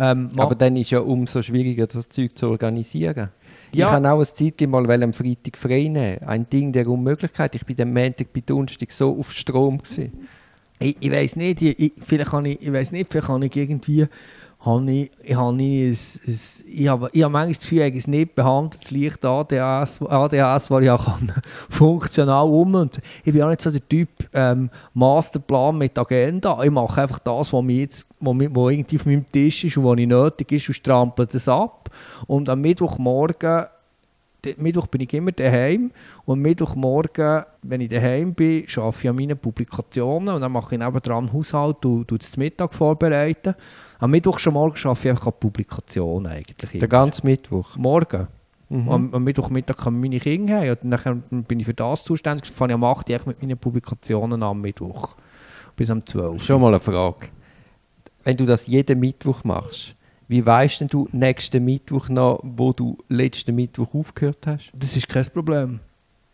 Ähm, 0.00 0.28
Aber 0.38 0.54
dann 0.54 0.76
ist 0.76 0.90
ja 0.90 1.00
umso 1.00 1.42
schwieriger, 1.42 1.86
das 1.86 2.08
Zeug 2.08 2.36
zu 2.36 2.48
organisieren. 2.48 3.28
Ja. 3.72 3.86
Ich 3.86 3.92
habe 3.92 4.10
auch 4.10 4.18
ein 4.18 4.26
Zeit 4.34 4.66
mal 4.66 5.02
am 5.02 5.12
Freitag 5.12 5.58
frei 5.58 5.88
nehmen. 5.88 6.22
Ein 6.26 6.48
Ding 6.48 6.72
der 6.72 6.88
Unmöglichkeit. 6.88 7.54
Ich 7.54 7.66
bin 7.66 7.80
am 7.82 7.92
Montag 7.92 8.32
bei 8.32 8.40
Donnerstag 8.40 8.90
so 8.90 9.16
auf 9.18 9.30
Strom. 9.30 9.78
Gewesen. 9.78 10.26
Ich, 10.78 10.96
ich 10.98 11.10
weiß 11.10 11.36
nicht, 11.36 11.60
ich, 11.60 11.92
vielleicht 12.02 12.30
kann 12.30 12.46
ich, 12.46 12.62
ich 12.62 12.72
weiß 12.72 12.92
nicht, 12.92 13.10
vielleicht 13.10 13.26
kann 13.26 13.42
ich 13.42 13.54
irgendwie 13.54 14.06
habe 14.60 14.92
ich, 14.92 15.10
ich, 15.22 15.34
habe 15.34 15.62
ich, 15.62 15.68
ein, 15.68 15.90
ein, 15.90 16.34
ich, 16.66 16.88
habe, 16.88 17.10
ich 17.12 17.22
habe 17.22 17.32
manchmal 17.32 17.48
das 17.48 17.60
Gefühl, 17.60 17.80
ich 17.80 17.96
es 17.96 18.06
nicht 18.06 18.34
behandelt, 18.34 18.90
leicht 18.90 19.24
ADHS, 19.24 20.02
ADHS 20.02 20.70
war 20.70 20.82
ja 20.82 20.98
kann, 20.98 21.32
funktional 21.70 22.46
um 22.46 22.74
und 22.74 23.00
ich 23.24 23.32
bin 23.32 23.42
auch 23.42 23.48
nicht 23.48 23.62
so 23.62 23.70
der 23.70 23.88
Typ 23.88 24.08
ähm, 24.34 24.68
Masterplan 24.92 25.78
mit 25.78 25.98
Agenda. 25.98 26.62
Ich 26.62 26.70
mache 26.70 27.00
einfach 27.00 27.18
das, 27.20 27.52
was, 27.52 27.62
mir 27.62 27.80
jetzt, 27.80 28.06
was, 28.20 28.36
was 28.36 28.72
irgendwie 28.72 28.96
auf 28.96 29.06
meinem 29.06 29.26
Tisch 29.26 29.64
ist 29.64 29.78
und 29.78 29.84
was 29.84 29.96
nötig 29.96 30.52
ist 30.52 30.68
und 30.68 30.74
strample 30.74 31.26
das 31.26 31.48
ab. 31.48 31.88
Und 32.26 32.48
am 32.50 32.60
Mittwochmorgen 32.60 33.66
Mittwoch 34.56 34.86
bin 34.86 35.02
ich 35.02 35.12
immer 35.12 35.32
daheim 35.32 35.90
und 36.24 36.40
Mittwochmorgen, 36.40 37.44
wenn 37.62 37.80
ich 37.82 37.90
daheim 37.90 38.34
bin, 38.34 38.64
arbeite 38.76 38.98
ich 39.02 39.08
an 39.08 39.16
meinen 39.16 39.38
Publikationen 39.38 40.34
und 40.34 40.40
dann 40.40 40.52
mache 40.52 40.74
ich 40.74 40.80
nebenan 40.80 41.32
Haushalt 41.32 41.84
und, 41.84 42.10
und 42.10 42.22
das 42.22 42.36
Mittag 42.36 42.74
vorbereiten. 42.74 43.54
Am 44.00 44.10
Mittwoch 44.10 44.38
schon 44.38 44.54
morgen 44.54 44.76
arbeite 44.84 45.00
ich 45.00 45.10
einfach 45.10 45.26
an 45.26 45.34
Publikationen 45.38 46.32
eigentlich. 46.32 46.80
Den 46.80 46.88
ganzen 46.88 47.26
Mittwoch? 47.26 47.76
Morgen. 47.76 48.28
Mhm. 48.70 48.88
Am, 48.88 49.14
am 49.14 49.24
Mittwochmittag 49.24 49.76
kommen 49.76 50.00
meine 50.00 50.18
Kinder 50.18 50.60
haben 50.60 50.78
und 50.82 50.90
dann 51.30 51.44
bin 51.44 51.60
ich 51.60 51.66
für 51.66 51.74
das 51.74 52.04
zuständig. 52.04 52.48
Ich 52.48 52.56
fange 52.56 52.74
am 52.74 52.84
8 52.84 53.10
Uhr 53.10 53.20
mit 53.26 53.42
meinen 53.42 53.58
Publikationen 53.58 54.42
am 54.42 54.60
Mittwoch. 54.60 55.16
Bis 55.76 55.90
am 55.90 56.04
12. 56.04 56.42
Schon 56.42 56.62
mal 56.62 56.68
eine 56.68 56.80
Frage. 56.80 57.28
Wenn 58.24 58.36
du 58.36 58.46
das 58.46 58.66
jeden 58.66 59.00
Mittwoch 59.00 59.44
machst, 59.44 59.96
wie 60.28 60.46
weißt 60.46 60.80
denn 60.80 60.88
du 60.88 61.08
nächsten 61.12 61.64
Mittwoch 61.64 62.08
noch, 62.08 62.40
wo 62.42 62.72
du 62.72 62.96
letzten 63.08 63.54
Mittwoch 63.54 63.92
aufgehört 63.94 64.46
hast? 64.46 64.70
Das 64.72 64.96
ist 64.96 65.08
kein 65.08 65.26
Problem. 65.26 65.80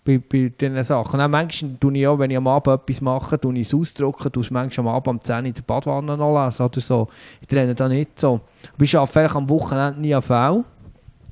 Bei, 0.07 0.19
bei 0.19 0.53
diesen 0.61 0.83
Sachen. 0.85 1.21
Auch 1.21 1.29
manchmal 1.29 1.77
tue 1.81 1.99
ich 1.99 2.07
auch, 2.07 2.19
wenn 2.19 2.31
ich 2.31 2.37
am 2.37 2.47
Abend 2.47 2.81
etwas 2.81 3.01
mache, 3.01 3.41
tue 3.41 3.59
ich 3.59 3.67
es 3.67 3.75
ausdrucken, 3.75 4.31
tue 4.31 4.43
es 4.43 4.51
manchmal 4.51 4.87
am 4.87 4.95
Abend 4.95 5.09
um 5.09 5.21
10 5.21 5.35
Uhr 5.35 5.45
in 5.47 5.55
der 5.55 5.63
Badwanne 5.63 6.17
noch 6.17 6.45
lesen 6.45 6.63
oder 6.63 6.81
so. 6.81 7.09
Ich 7.41 7.49
trenne 7.49 7.75
da 7.75 7.89
nicht 7.89 8.19
so. 8.21 8.41
Aber 8.75 8.85
ich 8.85 8.97
arbeite 8.97 9.35
am 9.35 9.49
Wochenende 9.49 10.01
nie 10.01 10.15
AV. 10.15 10.65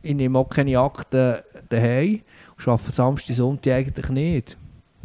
Ich 0.02 0.14
nehme 0.14 0.38
auch 0.38 0.48
keine 0.48 0.78
Akten 0.78 1.36
daheim. 1.68 2.20
Ich 2.58 2.66
arbeite 2.68 2.90
Samstag, 2.90 3.36
Sonntag 3.36 3.72
eigentlich 3.72 4.08
nicht. 4.10 4.56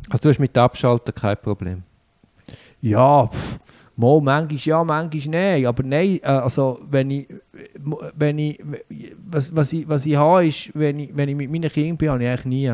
Also 0.10 0.24
du 0.24 0.30
hast 0.30 0.40
mit 0.40 0.58
Abschalten 0.58 1.14
kein 1.14 1.38
Problem? 1.38 1.84
Ja, 2.82 3.28
pff, 3.28 3.60
Mal, 4.00 4.22
manchmal 4.22 4.60
ja, 4.60 4.84
manchmal 4.86 5.36
nein. 5.36 5.66
Aber 5.66 5.84
nein, 5.84 6.20
äh, 6.24 6.28
also 6.28 6.80
wenn 6.90 7.12
ich, 7.12 7.28
wenn 8.16 8.40
ich, 8.40 8.58
was, 9.30 9.54
was 9.54 9.74
ich, 9.74 9.90
was 9.90 10.06
ich 10.06 10.16
habe, 10.16 10.48
ist, 10.48 10.72
wenn 10.74 11.00
ich, 11.00 11.10
wenn 11.14 11.28
ich 11.28 11.36
mit 11.36 11.52
meinen 11.52 11.70
Kindern 11.70 11.98
bin, 11.98 12.10
habe 12.10 12.24
ich 12.24 12.30
eigentlich 12.30 12.46
nie. 12.46 12.74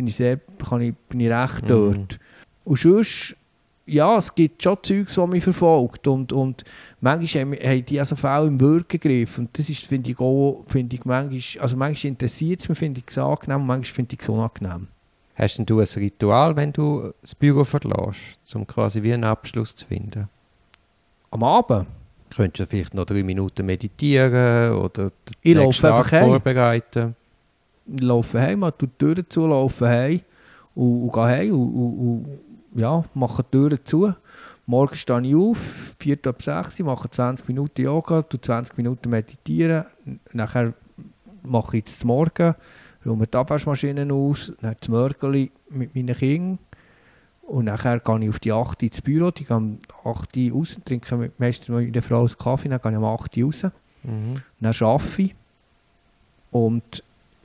Bin 0.00 0.06
ich 0.06 0.16
sehr, 0.16 0.40
kann 0.66 0.80
ich, 0.80 0.94
bin 1.08 1.20
ich 1.20 1.30
recht 1.30 1.64
mhm. 1.64 1.68
dort. 1.68 2.18
Und 2.64 2.78
sonst, 2.78 3.36
ja, 3.84 4.16
es 4.16 4.34
gibt 4.34 4.62
schon 4.62 4.78
Zeugs, 4.82 5.14
die 5.14 5.26
mich 5.26 5.44
verfolgt 5.44 6.06
und, 6.06 6.32
und 6.32 6.64
manchmal 7.00 7.42
haben, 7.42 7.52
haben 7.54 7.84
die 7.84 7.98
also 7.98 8.16
Fälle 8.16 8.46
im 8.46 8.60
Wirken 8.60 8.98
gegriffen 8.98 9.46
und 9.46 9.58
das 9.58 9.68
ist, 9.68 9.84
finde 9.86 10.10
ich 10.10 10.18
auch, 10.20 10.64
finde 10.68 10.96
ich 10.96 11.04
manchmal, 11.04 11.62
also 11.62 11.76
manchmal 11.76 12.10
interessiert 12.12 12.60
es 12.60 12.68
mich, 12.68 12.78
finde 12.78 13.00
ich 13.00 13.10
es 13.10 13.18
angenehm 13.18 13.60
und 13.60 13.66
manchmal 13.66 13.94
finde 13.94 14.14
ich 14.14 14.20
es 14.20 14.28
unangenehm. 14.28 14.88
Hast 15.34 15.58
denn 15.58 15.66
du 15.66 15.80
ein 15.80 15.86
Ritual, 15.96 16.54
wenn 16.54 16.72
du 16.72 17.12
das 17.20 17.34
Büro 17.34 17.64
verlässt, 17.64 18.54
um 18.54 18.66
quasi 18.66 19.02
wie 19.02 19.12
einen 19.12 19.24
Abschluss 19.24 19.74
zu 19.74 19.86
finden? 19.86 20.28
am 21.30 21.42
Abend. 21.42 21.86
Könntest 22.34 22.60
du 22.60 22.66
vielleicht 22.66 22.94
noch 22.94 23.06
drei 23.06 23.22
Minuten 23.22 23.66
meditieren 23.66 24.72
oder 24.74 25.10
den 25.10 25.34
ich 25.42 25.56
nächsten 25.56 25.82
Tag 25.82 26.06
vorbereiten? 26.06 27.16
Laufe 28.00 28.40
heim, 28.40 28.60
mache 28.60 28.74
die 28.82 28.88
Türen 28.98 29.24
zu, 29.28 29.46
laufe 29.46 29.88
heim 29.88 30.20
und, 30.74 31.02
und 31.02 31.12
gehe 31.12 31.22
heim 31.22 31.52
und, 31.52 31.74
und, 31.74 31.98
und 31.98 32.80
ja, 32.80 33.04
mache 33.14 33.42
die 33.42 33.50
Türen 33.50 33.78
zu. 33.84 34.14
Morgen 34.66 34.96
stehe 34.96 35.20
ich 35.22 35.34
auf, 35.34 35.58
4 35.98 36.18
ab 36.26 36.42
6 36.42 36.80
mache 36.80 37.10
20 37.10 37.48
Minuten 37.48 37.82
Yoga, 37.82 38.24
20 38.28 38.76
Minuten 38.76 39.10
meditieren. 39.10 39.84
Nachher 40.32 40.74
mache 41.42 41.78
ich 41.78 41.84
das 41.84 42.04
Morgen, 42.04 42.54
räume 43.04 43.26
die 43.26 43.36
Abwaschmaschine 43.36 44.12
aus, 44.12 44.52
dann 44.60 44.76
das 44.78 44.88
Mörgeli 44.88 45.50
mit 45.70 45.94
meinen 45.96 46.14
Kindern 46.14 46.58
und 47.50 47.64
nachher 47.64 47.98
gehe 47.98 48.18
ich 48.20 48.28
auf 48.28 48.38
die 48.38 48.52
8 48.52 48.82
ins 48.84 49.00
Büro, 49.00 49.32
die 49.32 49.44
gehe 49.44 49.56
um 49.56 49.80
8 50.04 50.36
Uhr 50.36 50.52
raus, 50.52 50.76
trinke 50.84 51.32
meistens 51.36 51.68
mit 51.68 51.92
der 51.92 52.02
Frau 52.02 52.20
einen 52.20 52.38
Kaffee, 52.38 52.68
dann 52.68 52.80
gehe 52.80 52.92
ich 52.92 52.96
um 52.96 53.04
8 53.04 53.36
Uhr 53.36 53.44
raus. 53.44 53.62
Mhm. 54.04 54.42
Dann 54.60 54.74
arbeite 54.80 55.22
ich. 55.22 55.34
Und 56.52 57.02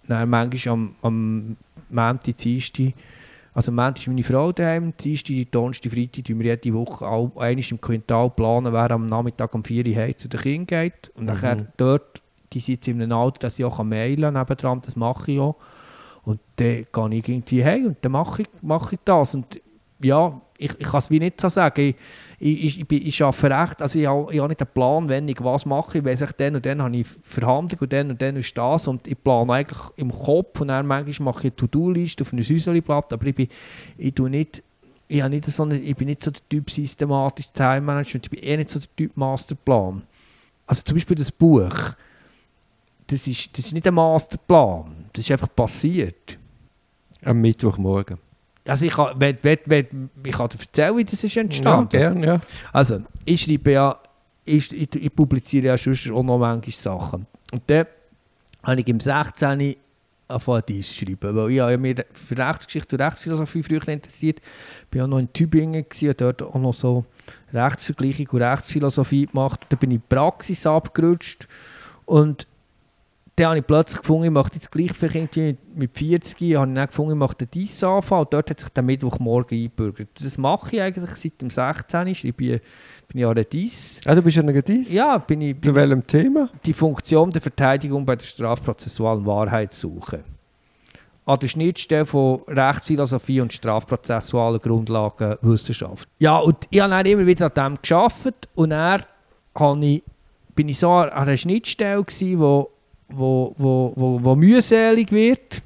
dann 0.08 0.30
manchmal 0.30 0.74
am, 0.74 0.96
am 1.02 1.58
Montag, 1.90 2.38
Dienstag, 2.38 2.94
also 3.54 3.72
am 3.72 3.76
Montag 3.76 4.02
ist 4.02 4.08
meine 4.08 4.24
Frau 4.24 4.52
daheim, 4.52 4.94
Dienstag, 4.98 5.52
Donnerstag, 5.52 5.92
Freitag 5.92 6.26
tun 6.26 6.40
wir 6.40 6.46
jede 6.46 6.74
Woche 6.74 7.08
auch 7.08 7.32
einmal 7.38 7.64
im 7.70 7.80
Quintal 7.80 8.30
planen, 8.30 8.74
wer 8.74 8.92
am 8.92 9.06
Nachmittag 9.06 9.54
um 9.56 9.64
4 9.64 9.86
Uhr 9.88 10.18
zu 10.18 10.28
den 10.28 10.40
Kindern 10.40 10.68
geht. 10.68 11.12
Und 11.16 11.22
mhm. 11.22 11.28
nachher 11.28 11.68
dort, 11.78 12.22
die 12.52 12.60
sind 12.60 12.76
jetzt 12.76 12.88
in 12.88 13.02
einem 13.02 13.18
Alter, 13.18 13.40
dass 13.40 13.58
ich 13.58 13.64
auch 13.64 13.82
mailen 13.84 14.34
kann, 14.34 14.34
nebendran, 14.34 14.82
das 14.82 14.96
mache 14.96 15.32
ich 15.32 15.40
auch. 15.40 15.56
Und 16.24 16.42
dann 16.58 16.86
gehe 16.92 17.20
ich 17.20 17.30
irgendwie 17.30 17.64
hey 17.64 17.86
und 17.86 17.98
dann 18.02 18.12
mache 18.12 18.42
ich, 18.42 18.50
mache 18.62 18.96
ich 18.96 19.02
das. 19.06 19.36
Und 19.36 19.62
ja, 20.02 20.42
ich, 20.58 20.72
ich 20.80 20.88
kann 20.88 20.98
es 20.98 21.10
wie 21.10 21.20
nicht 21.20 21.40
so 21.40 21.48
sagen. 21.48 21.82
Ich, 21.82 21.96
ich, 22.40 22.82
ich, 22.82 22.92
ich 22.92 23.24
arbeite 23.24 23.56
recht, 23.56 23.82
also 23.82 24.00
ich 24.00 24.08
habe, 24.08 24.34
ich 24.34 24.40
habe 24.40 24.50
nicht 24.50 24.62
einen 24.62 24.72
Plan, 24.74 25.10
wenn 25.10 25.28
ich 25.28 25.42
was 25.44 25.66
mache. 25.66 26.00
Ich 26.00 26.06
weiß 26.06 26.22
ich, 26.22 26.32
dann 26.34 26.56
und 26.56 26.66
dann 26.66 26.82
habe 26.82 26.98
ich 26.98 27.08
Verhandlung 27.24 27.82
und 27.82 27.94
dann 27.94 28.12
und 28.12 28.22
dann 28.22 28.36
ist 28.36 28.58
das 28.58 28.88
und 28.88 29.08
ich 29.08 29.22
plane 29.22 29.54
eigentlich 29.54 29.80
im 29.96 30.12
Kopf 30.12 30.62
und 30.62 30.68
dann 30.68 30.86
manchmal 30.86 31.34
mache 31.34 31.48
ich 31.48 31.54
eine 31.54 31.56
To-Do-Liste 31.56 32.24
auf 32.24 32.34
einem 32.34 32.44
Säuselblatt, 32.44 33.14
aber 33.14 33.26
ich 33.28 33.36
bin, 33.36 33.48
ich 33.98 34.14
tue 34.14 34.30
nicht 34.30 34.64
ich, 35.08 35.22
habe 35.22 35.30
nicht 35.30 35.46
so 35.46 35.64
eine, 35.64 35.78
ich 35.78 35.96
bin 35.96 36.08
nicht 36.08 36.24
so 36.24 36.32
der 36.32 36.42
Typ 36.50 36.70
systematisch 36.70 37.52
Time 37.52 37.82
Management, 37.82 38.26
ich 38.26 38.32
bin 38.32 38.40
eher 38.40 38.58
nicht 38.58 38.70
so 38.70 38.80
der 38.80 38.96
Typ 38.96 39.16
Masterplan. 39.16 40.02
Also 40.66 40.84
zum 40.84 40.96
Beispiel 40.96 41.16
das 41.16 41.32
Buch, 41.32 41.94
das 43.08 43.28
ist, 43.28 43.56
das 43.58 43.68
ist 43.68 43.74
nicht 43.74 43.88
ein 43.88 43.94
Masterplan, 43.94 45.06
das 45.14 45.26
ist 45.26 45.32
einfach 45.32 45.54
passiert. 45.56 46.40
Am 47.24 47.40
Mittwochmorgen. 47.40 48.25
Also 48.68 48.86
ich 48.86 48.94
kann, 48.94 49.14
wenn, 49.20 49.38
wenn, 49.42 49.60
wenn, 49.66 50.10
ich 50.24 50.34
kann 50.34 50.50
dir 50.50 50.60
erzählen, 50.60 50.98
wie 50.98 51.04
das 51.04 51.24
ist 51.24 51.38
entstanden. 51.38 51.96
Ja, 51.96 52.10
gerne, 52.10 52.26
ja. 52.26 52.42
Also, 52.74 53.02
ich 53.24 53.44
schreibe 53.44 53.72
ja 53.72 54.00
ist, 54.46 54.74
ich, 54.74 54.96
ich 54.96 55.16
publiziere 55.16 55.68
ja 55.68 55.78
sonst 55.78 56.10
auch 56.12 56.24
noch 56.24 56.38
manchmal 56.38 56.72
Sachen. 56.72 57.28
Und 57.52 57.62
dann 57.68 57.86
habe 58.64 58.82
ich 58.82 58.88
im 58.88 59.00
16 59.00 59.76
angefangen, 60.28 60.64
dies 60.68 60.88
zu 60.88 61.06
schreiben. 61.06 61.36
Weil 61.36 61.52
ich 61.52 61.60
habe 61.60 61.78
mich 61.78 61.98
für 62.14 62.38
Rechtsgeschichte 62.38 62.96
und 62.96 63.02
Rechtsphilosophie 63.02 63.64
früher 63.64 63.88
interessiert. 63.88 64.42
Ich 64.92 64.98
war 64.98 65.06
auch 65.06 65.10
noch 65.10 65.20
in 65.20 65.32
Tübingen 65.34 65.86
und 66.02 66.22
dort 66.22 66.42
auch 66.42 66.56
noch 66.56 66.74
so 66.74 67.06
Rechtsvergleichung 67.54 68.28
und 68.32 68.42
Rechtsphilosophie 68.42 69.28
gemacht. 69.28 69.62
Da 69.70 69.76
bin 69.76 69.92
ich 69.92 69.96
in 69.96 70.02
die 70.02 70.16
Praxis 70.16 70.66
abgerutscht 70.66 71.48
und 72.06 72.48
dann 73.38 73.48
habe 73.48 73.58
ich 73.60 73.68
plötzlich 73.68 74.00
gefunden, 74.00 74.26
ich 74.26 74.32
möchte 74.32 74.56
jetzt 74.56 74.72
gleich 74.72 74.94
vielleicht 74.94 75.36
mit 75.36 75.98
40 75.98 76.56
habe 76.56 76.70
ich 76.70 76.74
dann 76.74 76.88
gefunden, 76.88 77.12
ich 77.12 77.18
möchte 77.18 77.46
dies 77.46 77.84
anfangen 77.84 78.22
und 78.22 78.34
dort 78.34 78.50
hat 78.50 78.60
sich 78.62 78.70
der 78.70 78.84
Mittwochmorgen 78.84 79.58
eingebürgert. 79.58 80.10
Das 80.22 80.38
mache 80.38 80.76
ich 80.76 80.82
eigentlich 80.82 81.10
seit 81.10 81.42
dem 81.42 81.50
16. 81.50 82.16
Schreibe 82.16 82.44
ich, 82.46 82.62
bin 83.08 83.20
ich 83.20 83.26
an 83.26 83.36
der 83.36 83.44
DIS. 83.44 84.00
Ah, 84.06 84.16
du 84.16 84.22
bist 84.22 84.38
an 84.38 84.48
der 84.48 84.62
DIS? 84.62 84.94
Ja, 84.94 85.18
bin 85.18 85.42
ich. 85.42 85.54
Bin 85.54 85.64
Zu 85.64 85.76
welchem 85.76 86.08
Thema? 86.08 86.50
Die 86.66 86.72
Funktion 86.72 87.30
der 87.30 87.42
Verteidigung 87.42 88.06
bei 88.06 88.16
der 88.16 88.24
strafprozessualen 88.24 89.26
Wahrheitssuche. 89.26 90.24
An 91.26 91.40
der 91.40 91.48
Schnittstelle 91.48 92.06
von 92.06 92.42
Rechtsphilosophie 92.48 93.42
und 93.42 93.52
strafprozessualen 93.52 94.62
Grundlagenwissenschaft. 94.62 96.08
Ja, 96.20 96.38
und 96.38 96.56
ich 96.70 96.80
habe 96.80 96.92
dann 96.92 97.06
immer 97.06 97.26
wieder 97.26 97.48
an 97.48 97.74
dem 97.74 97.82
gearbeitet 97.82 98.48
und 98.56 98.70
dann 98.70 99.04
habe 99.56 99.86
ich, 99.86 100.04
bin 100.54 100.70
ich 100.70 100.80
so 100.80 100.90
an 100.92 101.10
einer 101.10 101.36
Schnittstelle 101.36 102.02
gewesen, 102.02 102.40
wo 102.40 102.75
wo, 103.10 103.54
wo, 103.58 103.94
wo, 103.96 104.24
wo 104.24 104.36
mühselig 104.36 105.12
wird. 105.12 105.62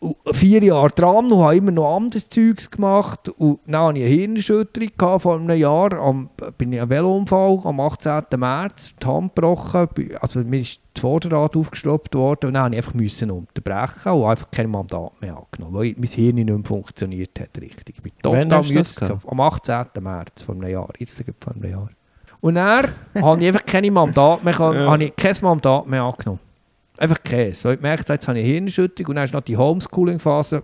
Und 0.00 0.16
vier 0.32 0.62
Jahre 0.62 0.90
dran 0.90 1.32
und 1.32 1.42
habe 1.42 1.56
immer 1.56 1.70
noch 1.70 1.96
anderes 1.96 2.28
Zeugs 2.28 2.70
gemacht. 2.70 3.30
Und 3.30 3.60
dann 3.66 3.88
hatte 3.88 4.00
ich 4.00 4.04
eine 4.04 4.14
Hirnerschütterung 4.14 5.18
vor 5.18 5.40
einem 5.40 5.58
Jahr. 5.58 5.94
Am, 5.94 6.28
bin 6.58 6.74
ich 6.74 6.80
einen 6.80 6.90
Velounfall 6.90 7.60
am 7.64 7.80
18. 7.80 8.22
März, 8.36 8.94
die 9.02 9.06
Hand 9.06 9.34
gebrochen. 9.34 9.88
Also 10.20 10.40
mir 10.40 10.60
ist 10.60 10.80
das 10.92 11.00
Vorderrad 11.00 11.56
aufgestoppt 11.56 12.14
worden 12.14 12.48
und 12.48 12.54
dann 12.54 12.64
musste 12.64 12.74
ich 12.74 12.86
einfach 12.86 12.94
müssen 12.94 13.30
unterbrechen 13.30 14.12
und 14.12 14.26
einfach 14.26 14.50
kein 14.50 14.70
Mandat 14.70 15.12
mehr 15.22 15.38
angenommen, 15.38 15.74
weil 15.74 15.94
mein 15.96 16.08
Hirn 16.08 16.34
nicht 16.34 16.48
mehr 16.48 16.60
funktioniert 16.62 17.40
hat 17.40 17.58
richtig. 17.58 17.96
Ich 17.96 18.02
bin 18.02 18.12
total 18.22 18.62
müde. 18.62 19.20
Am 19.26 19.40
18. 19.40 19.86
März 20.00 20.42
vor 20.42 20.54
einem 20.54 20.68
Jahr, 20.68 20.88
jetzt 20.98 21.24
vor 21.40 21.54
einem 21.54 21.70
Jahr. 21.70 21.88
Und 22.42 22.56
dann 22.56 22.88
habe 23.22 23.40
ich 23.40 23.46
einfach 23.48 23.64
keine 23.64 23.90
Mandat 23.90 24.44
mehr, 24.44 24.52
ja. 24.52 24.90
habe 24.90 25.04
ich 25.04 25.16
kein 25.16 25.34
Mandat 25.40 25.86
mehr 25.86 26.02
angenommen. 26.02 26.40
Einfach 26.98 27.22
Käse. 27.22 27.72
Ich 27.72 27.76
gemerkt 27.78 28.08
jetzt 28.08 28.28
habe 28.28 28.38
ich 28.38 28.46
Hirnschüttung 28.46 29.06
und 29.06 29.16
dann 29.16 29.24
ist 29.24 29.34
noch 29.34 29.40
die 29.40 29.56
Homeschooling-Phase 29.56 30.62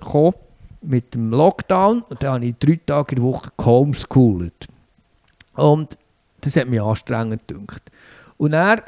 mit 0.83 1.14
dem 1.14 1.31
Lockdown 1.31 2.03
und 2.03 2.22
dann 2.22 2.35
habe 2.35 2.47
ich 2.47 2.55
drei 2.59 2.78
Tage 2.87 3.16
in 3.16 3.22
der 3.22 3.24
Woche 3.24 3.51
gehomeschoolt. 3.57 4.68
Und 5.55 5.99
das 6.41 6.57
hat 6.57 6.68
mich 6.68 6.81
anstrengend 6.81 7.47
gedacht. 7.49 7.83
Und 8.39 8.53
dann 8.53 8.81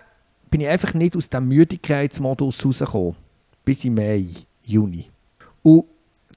bin 0.51 0.61
ich 0.61 0.69
einfach 0.69 0.95
nicht 0.95 1.17
aus 1.17 1.29
dem 1.29 1.49
Müdigkeitsmodus 1.49 2.65
rausgekommen. 2.65 3.17
Bis 3.65 3.85
im 3.85 3.95
Mai, 3.95 4.27
Juni. 4.65 5.11
Und 5.63 5.85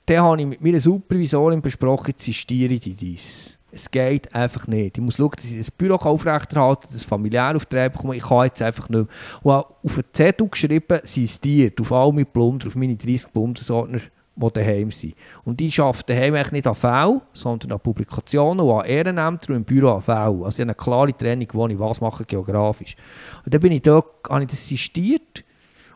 dann 0.05 0.21
habe 0.21 0.41
ich 0.41 0.47
mit 0.47 0.61
meiner 0.61 0.79
Supervisorin 0.79 1.61
besprochen, 1.61 2.07
jetzt 2.09 2.23
sistiere 2.23 2.73
ich 2.73 2.81
dies. 2.81 3.57
Es 3.75 3.91
geht 3.91 4.33
einfach 4.33 4.67
nicht. 4.67 4.97
Ich 4.97 5.03
muss 5.03 5.17
schauen, 5.17 5.31
dass 5.35 5.51
ich 5.51 5.57
das 5.57 5.69
Büro 5.69 5.95
aufrechterhalte, 5.95 6.87
das 6.93 7.03
familiär 7.03 7.57
auf 7.57 7.65
die 7.65 7.89
bekomme. 7.89 8.15
Ich 8.15 8.23
kann 8.23 8.45
jetzt 8.45 8.61
einfach 8.61 8.87
nicht 8.87 9.05
mehr. 9.43 9.65
Und 9.65 9.65
auf 9.83 9.97
einen 9.97 10.05
Zettel 10.13 10.47
geschrieben, 10.47 11.01
sie 11.03 11.25
ist 11.25 11.43
dir, 11.43 11.73
auf 11.81 11.91
all 11.91 12.13
meine 12.13 12.23
Plunder, 12.23 12.67
auf 12.67 12.75
meine 12.75 12.95
30 12.95 13.31
Bundesordner, 13.31 13.99
die 14.33 14.51
daheim 14.53 14.91
sind. 14.91 15.15
Und 15.43 15.59
die 15.59 15.69
arbeiten 15.77 16.03
daheim 16.07 16.35
eigentlich 16.35 16.51
nicht 16.53 16.67
an 16.67 16.75
V, 16.75 17.21
sondern 17.33 17.73
an 17.73 17.81
Publikationen 17.81 18.61
und 18.65 18.79
an 18.79 18.85
Ehrenämtern 18.85 19.55
und 19.55 19.57
im 19.57 19.65
Büro 19.65 19.95
an 19.95 20.01
V. 20.01 20.13
Also 20.13 20.47
ich 20.47 20.59
habe 20.61 20.61
eine 20.61 20.75
klare 20.75 21.13
Trennung, 21.13 21.47
wo 21.51 21.67
ich 21.67 21.77
was 21.77 21.99
mache 21.99 22.23
geografisch. 22.23 22.95
Und 23.43 23.53
dann 23.53 23.59
bin 23.59 23.73
ich 23.73 23.81
dort, 23.81 24.05
habe 24.29 24.43
ich 24.43 24.49
das 24.51 24.65
sistiert 24.65 25.43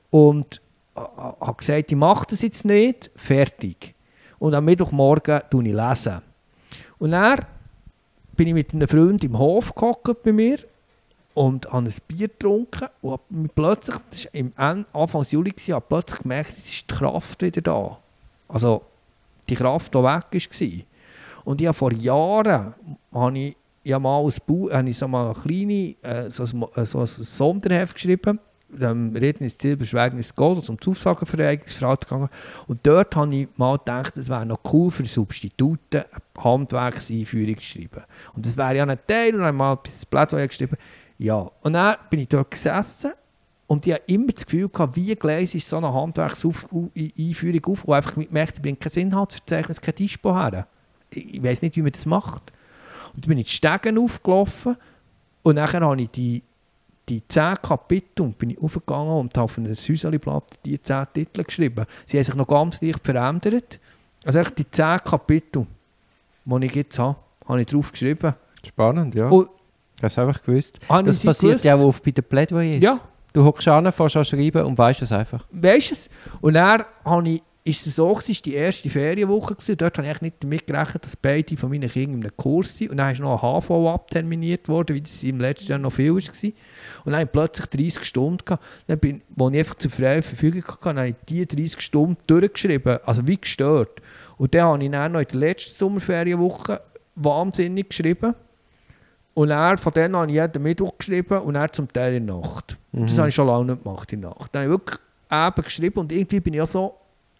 und 0.09 0.61
habe 0.95 1.55
gesagt, 1.55 1.93
ich 1.93 1.97
mache 1.97 2.27
das 2.30 2.41
jetzt 2.41 2.65
nicht, 2.65 3.09
fertig. 3.15 3.95
Und 4.38 4.53
am 4.53 4.65
Mittwochmorgen 4.65 5.43
lese 5.49 5.69
ich 5.69 5.73
lesen. 5.73 6.21
Und 6.97 7.11
dann 7.11 7.39
bin 8.40 8.48
ich 8.48 8.54
mit 8.54 8.74
einem 8.74 8.88
Freund 8.88 9.22
im 9.26 9.38
Hof 9.38 9.76
gehockt 9.76 10.24
bei 10.24 10.32
mir 10.32 10.60
und 11.34 11.70
habe 11.74 11.90
ein 11.90 11.94
Bier 12.08 12.30
getrunken 12.30 12.88
und 13.02 13.12
habe 13.12 13.50
plötzlich, 13.54 13.98
das 14.10 14.26
war 14.28 14.34
im 14.34 14.54
Anfang 14.56 15.26
Juli, 15.30 15.52
habe 15.52 15.86
plötzlich 15.86 16.22
gemerkt, 16.22 16.52
es 16.52 16.70
ist 16.70 16.90
die 16.90 16.96
Kraft 16.96 17.42
wieder 17.42 17.60
da. 17.60 17.98
Also 18.48 18.84
die 19.50 19.56
Kraft, 19.56 19.94
die 19.94 19.98
weg 19.98 20.26
war. 20.32 20.86
Und 21.44 21.60
ich 21.60 21.68
habe 21.68 21.74
vor 21.74 21.92
Jahren 21.92 22.74
habe 23.12 23.38
ich, 23.38 23.58
ich 23.84 23.98
mal 23.98 24.24
als 24.24 24.40
Bau, 24.40 24.70
habe 24.72 24.90
ich 24.90 24.98
so 24.98 25.10
mal 25.10 25.26
eine 25.26 25.34
kleine, 25.34 25.96
äh, 26.02 26.32
so, 26.32 26.44
ein, 26.44 26.86
so 26.86 27.00
ein 27.02 27.08
Sonderheft 27.08 27.96
geschrieben 27.96 28.40
dem 28.72 29.15
Reden 29.15 29.43
ins 29.43 29.57
Ziel 29.57 29.76
Beschwägnis 29.76 30.34
geht, 30.34 30.45
also 30.45 30.61
zum 30.61 30.80
Zusageverneinigungsverhalten 30.80 32.07
gegangen. 32.07 32.30
Und 32.67 32.80
dort 32.86 33.15
habe 33.15 33.36
ich 33.36 33.47
mal 33.57 33.78
gedacht, 33.78 34.17
es 34.17 34.30
wäre 34.30 34.45
noch 34.45 34.59
cool 34.72 34.91
für 34.91 35.05
Substituten 35.05 36.03
eine 36.11 36.43
Handwerkseinführung 36.43 37.57
zu 37.57 37.63
schreiben. 37.63 38.03
Und 38.34 38.45
das 38.45 38.57
wäre 38.57 38.76
ja 38.76 38.86
ein 38.86 38.99
Teil, 39.07 39.36
und 39.36 39.41
dann 39.41 39.55
mal 39.55 39.74
ein 39.74 39.80
bisschen 39.82 40.09
Plädoyer 40.09 40.47
geschrieben. 40.47 40.78
Ja, 41.17 41.49
und 41.61 41.74
dann 41.74 41.97
bin 42.09 42.22
ich 42.22 42.30
dort 42.30 42.51
gesessen 42.51 43.11
und 43.67 43.86
ich 43.86 43.93
habe 43.93 44.03
immer 44.07 44.32
das 44.32 44.45
Gefühl 44.45 44.70
gehabt, 44.70 44.95
wie 44.95 45.13
gleich 45.15 45.53
ist 45.53 45.67
so 45.67 45.78
eine 45.78 45.93
Handwerkseinführung 45.93 47.65
auf, 47.65 47.88
wo 47.88 47.93
einfach 47.93 48.15
gemerkt 48.15 48.55
ich 48.55 48.61
bringe 48.61 48.78
kein 48.78 49.03
Inhaltsverzeichnis, 49.03 49.82
kein 49.82 49.95
Dispo 49.95 50.34
her. 50.34 50.65
Ich 51.11 51.43
weiß 51.43 51.61
nicht, 51.61 51.76
wie 51.76 51.82
man 51.82 51.91
das 51.91 52.05
macht. 52.05 52.53
Und 53.13 53.26
dann 53.26 53.30
bin 53.30 53.38
ich 53.39 53.47
die 53.47 53.53
Stegen 53.53 53.97
aufgelaufen 53.97 54.78
und 55.43 55.55
nachher 55.55 55.82
habe 55.82 56.01
ich 56.01 56.09
die 56.09 56.43
die 57.10 57.28
zehn 57.28 57.55
Kapitel 57.62 58.28
bin 58.38 58.51
ich 58.51 58.62
aufgegangen 58.62 59.12
und 59.12 59.36
habe 59.36 59.45
auf 59.45 59.57
ein 59.57 59.68
Häuserleblatt 59.68 60.43
die 60.64 60.82
zehn 60.82 61.05
Titel 61.14 61.43
geschrieben. 61.43 61.86
Sie 62.05 62.18
haben 62.18 62.24
sich 62.24 62.36
noch 62.36 62.47
ganz 62.47 62.82
leicht 62.82 63.03
verändert. 63.03 63.80
Also 64.26 64.39
echt 64.39 64.57
die 64.57 64.70
zehn 64.70 64.97
Kapitel, 64.99 65.66
die 66.45 66.66
ich 66.66 66.76
jetzt 66.76 66.99
habe, 66.99 67.18
habe 67.47 67.62
ich 67.62 67.68
drauf 67.68 67.91
geschrieben. 67.91 68.34
Spannend, 68.66 69.16
ja. 69.16 69.28
Und 69.30 69.49
Hast 70.01 70.18
du 70.18 70.22
einfach 70.22 70.41
gewusst? 70.43 70.80
Das 70.88 71.24
passiert 71.24 71.39
gewusst? 71.39 71.66
ja 71.66 71.76
auch 71.76 71.82
oft 71.82 72.03
bei 72.03 72.12
den 72.12 72.24
Plädoyers. 72.24 72.82
Ja. 72.82 72.99
Du 73.34 73.43
hockst 73.43 73.68
an, 73.68 73.91
fährst 73.91 74.18
an 74.18 74.26
schreiben 74.26 74.64
und 74.66 74.78
weißt 74.78 75.01
es 75.01 75.12
einfach. 75.12 75.45
Weißt 75.51 75.91
es? 75.91 76.10
Und 76.41 76.53
dann 76.53 76.84
habe 77.03 77.30
ich 77.30 77.43
ist 77.70 77.88
es 77.88 77.95
so, 77.95 78.11
es 78.11 78.28
war 78.28 78.36
die 78.45 78.53
erste 78.53 78.89
Ferienwoche. 78.89 79.53
Gewesen. 79.53 79.78
Dort 79.78 79.97
habe 79.97 80.07
ich 80.07 80.22
nicht 80.22 80.36
damit 80.39 80.67
gerechnet, 80.67 81.05
dass 81.05 81.15
beide 81.15 81.55
von 81.57 81.70
meinen 81.70 81.89
Kindern 81.89 82.20
in 82.20 82.24
einem 82.26 82.38
Kurs 82.38 82.78
sind. 82.78 82.91
Und 82.91 82.97
dann 82.97 83.11
ist 83.11 83.22
noch 83.22 83.43
ein 83.43 83.61
HV 83.61 83.72
abterminiert 83.88 84.67
worden, 84.67 84.95
wie 84.95 85.01
das 85.01 85.24
im 85.24 85.39
letzten 85.39 85.72
Jahr 85.72 85.80
noch 85.80 85.93
viel 85.93 86.13
war. 86.13 86.15
Und 86.15 86.53
dann 87.05 87.13
habe 87.15 87.24
ich 87.24 87.32
plötzlich 87.32 87.65
30 87.67 88.03
Stunden 88.03 88.43
gehabt, 88.43 88.63
dann 88.88 88.99
bin, 88.99 89.22
wo 89.30 89.49
ich 89.49 89.59
einfach 89.59 89.76
zur 89.76 89.91
freien 89.91 90.24
Verfügung 90.24 90.63
hatte, 90.65 90.80
dann 90.84 90.97
habe 90.97 91.09
ich 91.09 91.15
diese 91.28 91.45
30 91.45 91.82
Stunden 91.82 92.17
durchgeschrieben. 92.28 92.99
Also 93.05 93.28
wie 93.28 93.38
gestört. 93.38 94.01
Und 94.38 94.53
dann 94.53 94.63
habe 94.63 94.84
ich 94.84 94.91
dann 94.91 95.11
noch 95.11 95.19
in 95.19 95.27
der 95.27 95.39
letzten 95.39 95.76
Sommerferienwoche 95.76 96.81
wahnsinnig 97.15 97.89
geschrieben. 97.89 98.35
Und 99.34 99.49
dann, 99.49 99.77
von 99.77 99.94
denen 99.94 100.15
habe 100.15 100.27
ich 100.27 100.38
jeden 100.38 100.64
Mittwoch 100.64 100.98
geschrieben 100.98 101.39
und 101.39 101.53
dann 101.53 101.72
zum 101.72 101.91
Teil 101.91 102.15
in 102.15 102.27
der 102.27 102.38
Nacht. 102.38 102.77
Mhm. 102.91 103.07
Das 103.07 103.18
habe 103.18 103.30
ich 103.30 103.35
schon 103.35 103.48
lange 103.48 103.73
nicht 103.73 103.84
gemacht 103.84 104.11
in 104.11 104.22
der 104.22 104.31
Nacht. 104.31 104.53
Dann 104.53 104.64
habe 104.64 104.73
ich 104.73 104.80
wirklich 104.80 104.99
eben 105.31 105.64
geschrieben 105.64 105.99
und 105.99 106.11
irgendwie 106.11 106.39
bin 106.39 106.53
ich 106.56 106.61
auch 106.61 106.68
so 106.68 106.95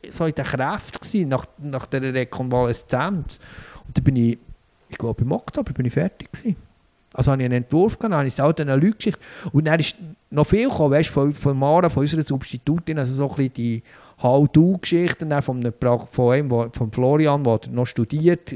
so 0.10 0.26
in 0.26 0.36
der 0.36 0.46
Kraft 0.46 1.02
gewesen, 1.02 1.30
nach, 1.30 1.46
nach 1.58 1.86
der 1.86 2.14
Rekonvaleszenz. 2.14 3.40
Und 3.86 3.98
dann 3.98 4.04
bin 4.04 4.16
ich, 4.16 4.38
ich 4.88 4.98
glaube 4.98 5.24
im 5.24 5.32
Oktober 5.32 5.74
bin 5.74 5.86
ich 5.86 5.94
fertig 5.94 6.32
gewesen. 6.32 6.56
Also 7.14 7.32
habe 7.32 7.42
ich 7.42 7.46
einen 7.46 7.64
Entwurf 7.64 7.98
gehabt, 7.98 8.14
habe 8.14 8.28
ich 8.28 8.34
es 8.34 8.40
auch 8.40 8.56
eine 8.56 8.76
Leute 8.76 9.14
Und 9.52 9.66
dann 9.66 9.80
ist 9.80 9.96
noch 10.30 10.46
viel 10.46 10.70
gekommen, 10.70 10.92
weißt, 10.92 11.10
von, 11.10 11.34
von 11.34 11.58
Mara, 11.58 11.90
von 11.90 12.02
unserer 12.02 12.24
Substitutin, 12.24 13.00
also 13.00 13.14
so 13.14 13.30
ein 13.30 13.36
bisschen 13.36 13.54
die 13.54 13.84
How-Do-Geschichten 14.22 15.30
von, 15.42 15.74
von 16.12 16.34
einem, 16.34 16.72
von 16.72 16.92
Florian, 16.92 17.44
der 17.44 17.62
noch 17.72 17.88
studiert, 17.88 18.56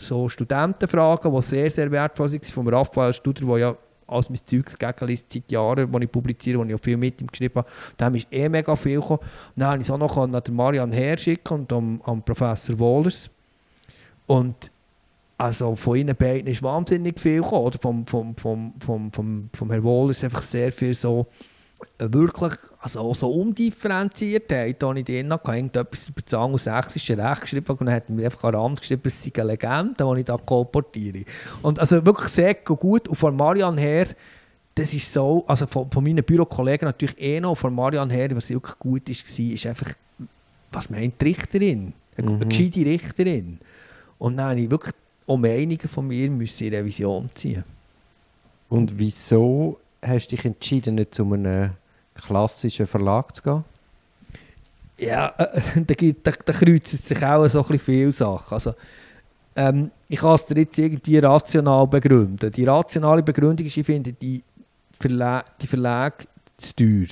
so 0.00 0.28
Studentenfragen, 0.28 1.34
die 1.34 1.42
sehr, 1.42 1.70
sehr 1.70 1.90
wertvoll 1.90 2.28
sind, 2.28 2.46
vom 2.46 2.68
Raphael 2.68 3.12
Studer, 3.12 3.44
der 3.44 3.58
ja 3.58 3.76
als 4.10 4.28
mein 4.28 4.40
Zeugs 4.44 4.78
gegenliest 4.78 5.32
seit 5.32 5.50
Jahren, 5.50 5.90
das 5.90 6.02
ich 6.02 6.10
publiziere, 6.10 6.58
wo 6.58 6.64
ich 6.64 6.74
auch 6.74 6.80
viel 6.80 6.96
mit 6.96 7.20
ihm 7.20 7.28
geschrieben 7.28 7.56
habe. 7.56 7.68
Da 7.96 8.08
ist 8.08 8.26
eh 8.30 8.48
mega 8.48 8.74
viel 8.76 9.00
gekommen. 9.00 9.20
dann 9.56 9.68
habe 9.68 9.76
ich 9.78 9.82
es 9.82 9.90
auch 9.90 9.98
noch 9.98 10.16
an 10.16 10.32
den 10.32 10.54
Marian 10.54 10.92
herschicken 10.92 11.60
und 11.60 11.72
am, 11.72 12.00
am 12.04 12.22
Professor 12.22 12.78
Wohlers. 12.78 13.30
Und 14.26 14.70
also 15.38 15.74
von 15.74 15.96
ihnen 15.96 16.14
beiden 16.14 16.46
ist 16.50 16.62
wahnsinnig 16.62 17.18
viel 17.18 17.40
gekommen. 17.40 17.64
Oder 17.64 17.78
vom, 17.78 18.06
vom, 18.06 18.36
vom, 18.36 18.74
vom, 18.78 19.12
vom, 19.12 19.50
vom 19.52 19.70
Herrn 19.70 19.82
Wohlers 19.82 20.22
einfach 20.22 20.42
sehr 20.42 20.70
viel 20.70 20.94
so 20.94 21.26
wirklich 22.00 22.52
also 22.80 23.12
so 23.14 23.30
Undifferenziertheit, 23.30 24.82
da 24.82 24.92
ich 24.94 25.04
drin 25.04 25.32
hatte, 25.32 25.52
irgendetwas 25.52 26.08
über 26.08 26.22
das 26.22 26.34
angelsächsische 26.34 27.18
Recht 27.18 27.42
geschrieben 27.42 27.66
und 27.68 27.80
dann 27.80 27.94
hat 27.94 28.08
mir 28.08 28.24
einfach 28.24 28.52
Rand 28.52 28.80
geschrieben, 28.80 29.02
es 29.04 29.22
sei 29.22 29.30
eine 29.36 29.52
Legende, 29.52 30.04
die 30.14 30.20
ich 30.20 30.24
da 30.24 30.36
kolportiere. 30.36 31.24
Und 31.62 31.78
also 31.78 32.04
wirklich 32.04 32.28
sehr 32.28 32.54
gut. 32.54 33.08
Und 33.08 33.16
von 33.16 33.36
Marian 33.36 33.76
her, 33.76 34.06
das 34.74 34.94
ist 34.94 35.12
so, 35.12 35.44
also 35.46 35.66
von, 35.66 35.90
von 35.90 36.02
meinen 36.02 36.24
Bürokollegen 36.24 36.86
natürlich 36.86 37.20
eh 37.20 37.40
noch, 37.40 37.56
von 37.56 37.74
Marian 37.74 38.10
her, 38.10 38.34
was 38.34 38.48
wirklich 38.50 38.78
gut 38.78 39.08
ist, 39.08 39.38
war, 39.38 39.54
ist 39.54 39.66
einfach, 39.66 39.92
was 40.72 40.88
meint 40.88 41.20
die 41.20 41.26
Richterin? 41.26 41.92
Eine 42.16 42.30
mhm. 42.32 42.48
gescheite 42.48 42.84
Richterin. 42.84 43.58
Und 44.18 44.36
dann 44.36 44.50
habe 44.50 44.60
ich 44.60 44.70
wirklich 44.70 44.94
auch 45.26 45.36
Meinungen 45.36 45.78
von 45.80 46.06
mir 46.06 46.30
müssen 46.30 46.66
in 46.66 46.74
Revision 46.74 47.30
ziehen 47.34 47.64
Und 48.68 48.98
wieso 48.98 49.78
hast 50.02 50.28
du 50.28 50.36
dich 50.36 50.44
entschieden, 50.44 50.96
nicht 50.96 51.14
zu 51.14 51.24
einem 51.24 51.70
klassischen 52.20 52.86
Verlag 52.86 53.34
zu 53.34 53.42
gehen? 53.42 53.64
Ja, 54.98 55.28
äh, 55.38 55.60
da, 55.86 55.94
da, 55.94 56.32
da 56.44 56.52
kreuzen 56.52 56.98
sich 56.98 57.24
auch 57.24 57.48
so 57.48 57.64
ein 57.66 57.78
viele 57.78 58.10
Sachen. 58.10 58.54
Also, 58.54 58.74
ähm, 59.56 59.90
ich 60.08 60.20
kann 60.20 60.34
es 60.34 60.46
dir 60.46 60.58
jetzt 60.58 60.78
irgendwie 60.78 61.18
rational 61.18 61.86
begründen. 61.86 62.50
Die 62.50 62.64
rationale 62.64 63.22
Begründung 63.22 63.66
ist, 63.66 63.76
ich 63.76 63.86
finde 63.86 64.12
die, 64.12 64.42
Verla 64.98 65.44
die 65.60 65.66
Verlage 65.66 66.26
zu 66.58 66.76
teuer. 66.76 67.06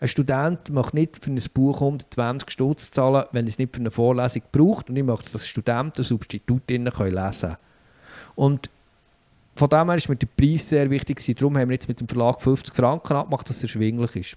Ein 0.00 0.08
Student 0.08 0.70
möchte 0.70 0.96
nicht 0.96 1.22
für 1.22 1.30
ein 1.30 1.42
Buch 1.52 1.80
120 1.80 2.50
Stutz 2.50 2.90
zahlen, 2.92 3.24
wenn 3.32 3.46
er 3.46 3.48
es 3.48 3.58
nicht 3.58 3.74
für 3.74 3.80
eine 3.80 3.90
Vorlesung 3.90 4.42
braucht. 4.52 4.88
Und 4.88 4.96
ich 4.96 5.02
möchte, 5.02 5.32
dass 5.32 5.46
Studenten 5.46 6.04
Substitutinnen 6.04 6.92
lesen 6.92 7.40
können. 7.40 7.56
Und 8.36 8.70
von 9.58 9.68
dem 9.68 9.88
her 9.88 9.96
ist 9.96 10.08
mir 10.08 10.16
der 10.16 10.28
Preis 10.28 10.68
sehr 10.68 10.88
wichtig. 10.88 11.24
Darum 11.36 11.58
haben 11.58 11.68
wir 11.68 11.74
jetzt 11.74 11.88
mit 11.88 11.98
dem 12.00 12.06
Verlag 12.06 12.40
50 12.40 12.74
Franken 12.74 13.14
abgemacht, 13.14 13.48
dass 13.48 13.56
es 13.56 13.64
erschwinglich 13.64 14.14
ist. 14.14 14.36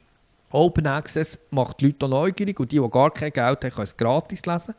Open 0.49 0.87
Access 0.87 1.39
macht 1.51 1.79
die 1.79 1.87
Leute 1.87 2.09
neugierig 2.09 2.59
und 2.59 2.71
die, 2.71 2.79
die 2.79 2.89
gar 2.89 3.11
kein 3.11 3.31
Geld 3.31 3.63
haben, 3.63 3.69
können 3.69 3.83
es 3.83 3.95
gratis 3.95 4.45
lesen. 4.45 4.73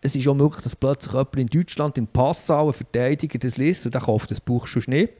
Es 0.00 0.14
ist 0.14 0.28
auch 0.28 0.34
möglich, 0.34 0.60
dass 0.62 0.76
plötzlich 0.76 1.12
jemand 1.12 1.36
in 1.36 1.46
Deutschland 1.48 1.98
in 1.98 2.06
Passau, 2.06 2.68
ein 2.68 2.74
Verteidiger, 2.74 3.38
das 3.38 3.56
liest 3.56 3.86
und 3.86 3.94
der 3.94 4.02
kauft 4.02 4.30
das 4.30 4.40
Buch 4.40 4.66
schon 4.66 4.84
nicht. 4.86 5.12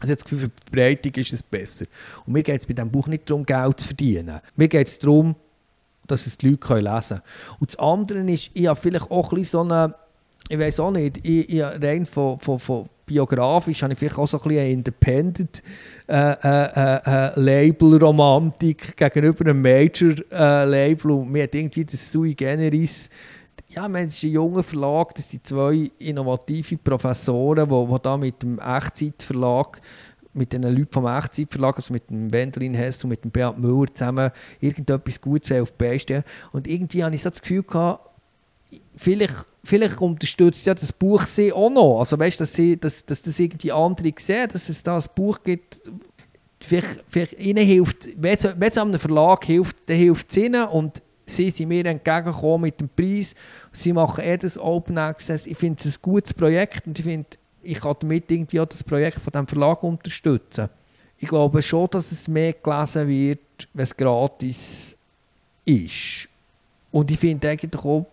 Also 0.00 0.14
das 0.14 0.24
Gefühl, 0.24 0.40
für 0.40 0.48
die 0.48 0.62
Verbreitung 0.64 1.14
ist 1.14 1.32
es 1.32 1.42
besser. 1.42 1.86
Und 2.26 2.32
mir 2.32 2.42
geht 2.42 2.60
es 2.60 2.66
bei 2.66 2.74
diesem 2.74 2.90
Buch 2.90 3.06
nicht 3.06 3.30
darum, 3.30 3.46
Geld 3.46 3.80
zu 3.80 3.86
verdienen. 3.88 4.40
Mir 4.56 4.68
geht 4.68 4.88
es 4.88 4.98
darum, 4.98 5.36
dass 6.06 6.26
es 6.26 6.36
die 6.36 6.50
Leute 6.50 6.74
lesen 6.74 7.08
können. 7.08 7.22
Und 7.60 7.70
das 7.70 7.78
andere 7.78 8.30
ist, 8.30 8.50
ich 8.54 8.66
habe 8.66 8.78
vielleicht 8.78 9.10
auch 9.10 9.32
ein 9.32 9.44
so 9.44 9.60
eine, 9.60 9.94
ich 10.48 10.58
weiß 10.58 10.80
auch 10.80 10.90
nicht, 10.90 11.24
ich, 11.24 11.48
ich 11.48 11.62
rein 11.62 12.04
von, 12.04 12.38
von, 12.38 12.58
von 12.58 12.88
biografisch 13.08 13.82
habe 13.82 13.92
ich 13.92 13.98
vielleicht 13.98 14.18
auch 14.18 14.28
so 14.28 14.38
ein 14.38 14.42
bisschen 14.44 14.60
eine 14.60 14.70
Independent 14.70 15.62
äh, 16.06 16.32
äh, 16.32 17.00
äh, 17.04 17.40
Label-Romantik 17.40 18.96
gegenüber 18.96 19.46
einem 19.46 19.60
Major-Label 19.60 21.10
und 21.10 21.30
mir 21.30 21.48
irgendwie 21.52 21.84
das 21.84 22.12
Sui 22.12 22.34
Generis 22.34 23.10
ja, 23.70 23.86
man 23.86 24.06
ist 24.06 24.22
ein 24.22 24.30
junger 24.30 24.62
Verlag, 24.62 25.14
das 25.14 25.30
sind 25.30 25.46
zwei 25.46 25.90
innovative 25.98 26.78
Professoren, 26.78 27.68
die, 27.68 27.86
die 27.86 28.02
da 28.02 28.16
mit 28.16 28.42
dem 28.42 28.58
Echtzeitverlag 28.58 29.82
mit 30.32 30.52
den 30.52 30.62
Leuten 30.62 30.88
vom 30.90 31.06
Echtzeitverlag, 31.06 31.76
also 31.76 31.92
mit 31.92 32.08
dem 32.08 32.32
Wendelin 32.32 32.74
Hess 32.74 33.02
und 33.04 33.10
mit 33.10 33.24
dem 33.24 33.30
Beat 33.30 33.58
Müller 33.58 33.92
zusammen 33.92 34.30
irgendetwas 34.60 35.20
Gutes 35.20 35.52
auf 35.52 35.72
die 35.72 35.84
Beine. 35.84 36.24
Und 36.52 36.66
irgendwie 36.66 37.04
habe 37.04 37.14
ich 37.14 37.22
so 37.22 37.30
das 37.30 37.42
Gefühl 37.42 37.62
gehabt, 37.62 38.07
vielleicht, 38.98 39.46
vielleicht 39.64 40.00
unterstützt 40.00 40.66
ja 40.66 40.74
das 40.74 40.92
Buch 40.92 41.24
sie 41.24 41.52
auch 41.52 41.70
noch. 41.70 42.00
Also 42.00 42.18
weißt, 42.18 42.40
dass, 42.40 42.52
dass, 42.80 43.06
dass 43.06 43.22
das 43.22 43.38
irgendwie 43.38 43.72
andere 43.72 44.12
sehen, 44.18 44.48
dass 44.52 44.68
es 44.68 44.82
da 44.82 44.96
ein 44.96 45.04
Buch 45.14 45.38
gibt, 45.42 45.80
vielleicht, 46.60 47.04
vielleicht 47.08 47.38
ihnen 47.38 47.64
hilft, 47.64 48.08
wenn 48.16 48.34
es 48.34 48.78
einem 48.78 48.98
Verlag 48.98 49.44
hilft, 49.44 49.88
dann 49.88 49.96
hilft 49.96 50.30
es 50.30 50.36
ihnen 50.36 50.66
und 50.66 51.02
sie 51.24 51.50
sind 51.50 51.68
mir 51.68 51.86
entgegengekommen 51.86 52.62
mit 52.62 52.80
dem 52.80 52.88
Preis. 52.88 53.34
Sie 53.72 53.92
machen 53.92 54.24
eh 54.24 54.36
das 54.36 54.58
Open 54.58 54.98
Access. 54.98 55.46
Ich 55.46 55.56
finde 55.56 55.80
es 55.84 55.96
ein 55.96 56.02
gutes 56.02 56.34
Projekt 56.34 56.86
und 56.86 56.98
ich 56.98 57.04
finde, 57.04 57.28
ich 57.62 57.80
kann 57.80 57.96
damit 58.00 58.30
irgendwie 58.30 58.60
auch 58.60 58.66
das 58.66 58.82
Projekt 58.82 59.18
von 59.18 59.32
diesem 59.32 59.46
Verlag 59.46 59.82
unterstützen. 59.82 60.68
Ich 61.18 61.28
glaube 61.28 61.62
schon, 61.62 61.88
dass 61.90 62.12
es 62.12 62.28
mehr 62.28 62.52
gelesen 62.52 63.08
wird, 63.08 63.68
wenn 63.74 63.82
es 63.82 63.96
gratis 63.96 64.96
ist. 65.64 66.28
Und 66.90 67.10
ich 67.10 67.18
finde 67.18 67.50
eigentlich 67.50 67.84
auch 67.84 68.06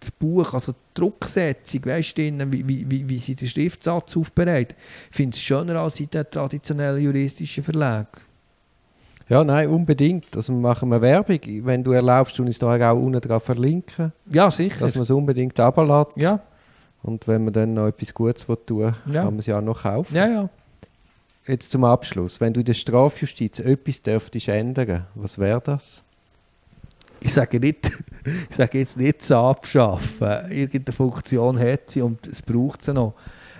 das 0.00 0.10
Buch, 0.10 0.54
also 0.54 0.72
die 0.72 0.78
Drucksetzung, 0.94 1.84
weißt 1.84 2.18
du, 2.18 2.52
wie, 2.52 2.90
wie, 2.90 3.08
wie 3.08 3.18
sie 3.18 3.34
den 3.34 3.48
Schriftsatz 3.48 4.16
aufbereitet, 4.16 4.76
ich 5.10 5.16
finde 5.16 5.34
es 5.34 5.40
schöner 5.40 5.76
als 5.76 6.00
in 6.00 6.10
den 6.10 6.24
traditionellen 6.30 7.02
juristischen 7.02 7.62
Verlagen. 7.62 8.08
Ja, 9.28 9.44
nein, 9.44 9.68
unbedingt. 9.68 10.36
Also 10.36 10.52
machen 10.52 10.88
wir 10.88 11.00
Werbung. 11.00 11.38
Wenn 11.64 11.84
du 11.84 11.92
erlaubst, 11.92 12.34
tun 12.34 12.48
ich 12.48 12.54
es 12.54 12.58
da 12.58 12.90
auch 12.90 12.96
unten 12.96 13.20
drauf 13.20 13.44
verlinken. 13.44 14.12
Ja, 14.32 14.50
sicher. 14.50 14.80
Dass 14.80 14.96
man 14.96 15.02
es 15.02 15.10
unbedingt 15.10 15.58
runterlässt. 15.58 16.16
Ja. 16.16 16.40
Und 17.02 17.28
wenn 17.28 17.44
man 17.44 17.52
dann 17.52 17.74
noch 17.74 17.86
etwas 17.86 18.12
Gutes 18.12 18.44
tun 18.44 18.78
will, 18.78 18.92
ja. 19.06 19.22
kann 19.22 19.34
man 19.34 19.38
es 19.38 19.46
ja 19.46 19.58
auch 19.58 19.62
noch 19.62 19.82
kaufen. 19.82 20.16
Ja, 20.16 20.26
ja. 20.26 20.48
Jetzt 21.46 21.70
zum 21.70 21.84
Abschluss. 21.84 22.40
Wenn 22.40 22.52
du 22.52 22.60
in 22.60 22.66
der 22.66 22.74
Strafjustiz 22.74 23.60
etwas 23.60 24.02
dürftest 24.02 24.48
ändern, 24.48 25.06
was 25.14 25.38
wäre 25.38 25.60
das? 25.60 26.02
Ich 27.20 27.32
sage, 27.32 27.60
nicht, 27.60 27.90
ich 28.50 28.56
sage 28.56 28.78
jetzt 28.78 28.96
nicht 28.96 29.22
zu 29.22 29.36
abschaffen. 29.36 30.50
Irgendeine 30.50 30.96
Funktion 30.96 31.58
hat 31.58 31.90
sie 31.90 32.02
und 32.02 32.26
es 32.26 32.42
braucht 32.42 32.82
sie 32.82 32.92
noch. 32.92 33.14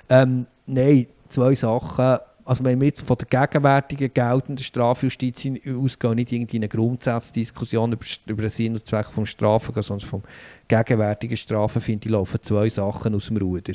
Ähm, 0.08 0.46
nein, 0.66 1.06
zwei 1.28 1.54
Sachen 1.54 2.18
also 2.50 2.64
wenn 2.64 2.80
wir 2.80 2.88
jetzt 2.88 3.06
von 3.06 3.16
der 3.16 3.46
gegenwärtigen 3.46 4.12
geltenden 4.12 4.64
Strafjustiz 4.64 5.46
ausgehen, 5.46 6.14
nicht 6.16 6.32
irgendwie 6.32 6.56
eine 6.56 6.68
Grundsatzdiskussion 6.68 7.92
über, 7.92 8.04
über 8.26 8.42
den 8.42 8.50
Sinn 8.50 8.74
und 8.74 8.84
Zweck 8.84 9.06
des 9.14 9.28
Strafen, 9.28 9.82
sondern 9.82 10.08
vom 10.08 10.22
gegenwärtigen 10.66 11.36
Strafen, 11.36 11.80
finde 11.80 12.06
ich, 12.06 12.10
laufen 12.10 12.42
zwei 12.42 12.68
Sachen 12.68 13.14
aus 13.14 13.26
dem 13.26 13.36
Ruder. 13.36 13.72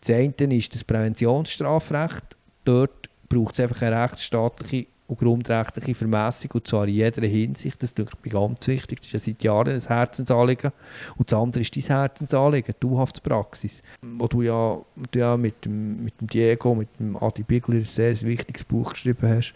Das 0.00 0.10
eine 0.10 0.56
ist 0.56 0.74
das 0.74 0.82
Präventionsstrafrecht. 0.82 2.36
Dort 2.64 3.08
braucht 3.28 3.54
es 3.54 3.60
einfach 3.60 3.82
eine 3.82 4.02
rechtsstaatliche 4.02 4.86
und 5.08 5.18
grundrechtliche 5.18 5.94
Vermessung, 5.94 6.50
und 6.54 6.66
zwar 6.66 6.88
in 6.88 6.94
jeder 6.94 7.26
Hinsicht. 7.26 7.82
Das 7.82 7.92
ist 7.92 7.98
mir 7.98 8.30
ganz 8.30 8.66
wichtig. 8.66 8.98
Das 9.00 9.06
ist 9.06 9.12
ja 9.12 9.18
seit 9.18 9.42
Jahren 9.42 9.74
ein 9.74 9.80
Herzensanliegen. 9.80 10.72
Und 11.16 11.30
das 11.30 11.38
andere 11.38 11.62
ist 11.62 11.76
dein 11.76 11.82
Herzensanliegen, 11.82 12.74
die 12.82 12.96
Haftspraxis, 12.96 13.82
wo 14.02 14.26
du 14.26 14.42
ja, 14.42 14.78
du 15.12 15.18
ja 15.18 15.36
mit, 15.36 15.64
dem, 15.64 16.04
mit 16.04 16.20
dem 16.20 16.26
Diego, 16.26 16.74
mit 16.74 16.88
dem 16.98 17.16
Adi 17.16 17.42
Bigler 17.42 17.76
ein 17.76 17.84
sehr 17.84 18.20
wichtiges 18.22 18.64
Buch 18.64 18.92
geschrieben 18.92 19.28
hast. 19.28 19.54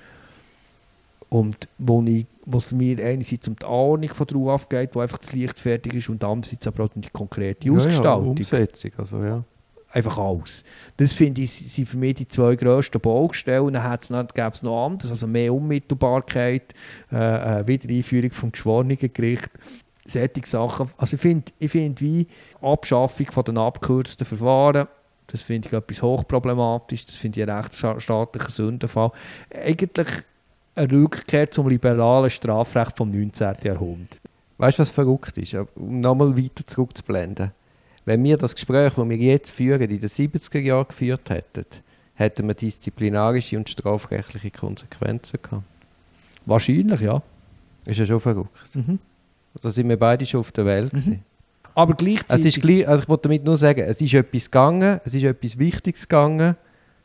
Und 1.28 1.68
wo, 1.78 2.02
ich, 2.02 2.26
wo 2.44 2.58
es 2.58 2.72
mir 2.72 3.04
einerseits 3.04 3.46
um 3.46 3.56
die 3.56 3.64
Ahnung 3.64 4.08
von 4.08 4.26
der 4.26 4.36
UAF 4.36 4.68
geht, 4.68 4.94
wo 4.94 5.00
einfach 5.00 5.18
das 5.18 5.32
Licht 5.32 5.58
fertig 5.58 5.94
ist, 5.94 6.08
und 6.08 6.22
andererseits 6.24 6.66
aber 6.66 6.84
auch 6.84 6.94
um 6.94 7.02
die 7.02 7.10
konkrete 7.10 7.70
Ausgestaltung. 7.70 8.22
Ja, 8.22 8.24
ja, 8.24 8.30
Umsetzung, 8.30 8.90
also 8.98 9.22
ja 9.22 9.44
einfach 9.90 10.18
alles. 10.18 10.64
Das 10.96 11.12
finde 11.12 11.42
ich, 11.42 11.50
sind 11.50 11.86
für 11.86 11.96
mich 11.96 12.16
die 12.16 12.28
zwei 12.28 12.56
grössten 12.56 13.00
Baustellen. 13.00 13.72
Dann 13.72 14.26
gäbe 14.34 14.50
es 14.52 14.62
noch 14.62 14.86
anderes, 14.86 15.10
also 15.10 15.26
mehr 15.26 15.52
Unmittelbarkeit, 15.52 16.74
äh, 17.12 17.60
äh, 17.60 17.66
Wiedereinführung 17.66 18.30
vom 18.30 18.52
Geschworenengericht, 18.52 19.50
solche 20.06 20.46
Sachen. 20.46 20.90
Also 20.96 21.16
ich 21.16 21.20
finde, 21.20 21.52
ich 21.58 21.70
find, 21.70 22.00
wie 22.00 22.26
Abschaffung 22.60 23.26
von 23.26 23.44
den 23.44 23.58
abgekürzten 23.58 24.26
Verfahren, 24.26 24.88
das 25.26 25.42
finde 25.42 25.68
ich 25.68 25.74
etwas 25.74 26.02
hochproblematisch, 26.02 27.06
das 27.06 27.14
finde 27.14 27.40
ich 27.40 27.48
ein 27.48 27.56
rechtsstaatlicher 27.56 28.50
Sündenfall. 28.50 29.12
Eigentlich 29.54 30.08
eine 30.74 30.92
Rückkehr 30.92 31.50
zum 31.50 31.68
liberalen 31.68 32.30
Strafrecht 32.30 32.96
vom 32.96 33.10
19. 33.10 33.56
Jahrhundert. 33.62 34.18
Weißt 34.58 34.78
du, 34.78 34.82
was 34.82 34.90
verrückt 34.90 35.38
ist? 35.38 35.54
Um 35.54 36.00
nochmal 36.00 36.36
weiter 36.36 36.66
zurückzublenden 36.66 37.52
wenn 38.04 38.22
wir 38.24 38.36
das 38.36 38.54
Gespräch, 38.54 38.94
das 38.94 39.08
wir 39.08 39.16
jetzt 39.16 39.50
führen, 39.50 39.82
in 39.82 40.00
den 40.00 40.08
70er 40.08 40.60
Jahren 40.60 40.88
geführt 40.88 41.28
hätten, 41.30 41.66
hätten 42.14 42.48
wir 42.48 42.54
disziplinarische 42.54 43.56
und 43.56 43.68
strafrechtliche 43.68 44.50
Konsequenzen 44.50 45.38
gehabt. 45.42 45.64
Wahrscheinlich, 46.46 47.00
ja. 47.00 47.22
Ist 47.84 47.98
ja 47.98 48.06
schon 48.06 48.20
verrückt. 48.20 48.74
Mhm. 48.74 48.98
Da 49.60 49.70
sind 49.70 49.88
wir 49.88 49.98
beide 49.98 50.24
schon 50.26 50.40
auf 50.40 50.52
der 50.52 50.66
Welt. 50.66 50.92
Mhm. 50.92 51.20
Aber 51.74 51.94
gleichzeitig... 51.94 52.46
Es 52.46 52.56
ist 52.56 52.62
gleich, 52.62 52.86
also 52.86 53.02
ich 53.02 53.08
wollte 53.08 53.22
damit 53.22 53.44
nur 53.44 53.56
sagen, 53.56 53.80
es 53.80 54.00
ist 54.00 54.12
etwas 54.12 54.50
gegangen, 54.50 55.00
es 55.04 55.14
ist 55.14 55.22
etwas 55.22 55.58
Wichtiges 55.58 56.06
gegangen, 56.06 56.56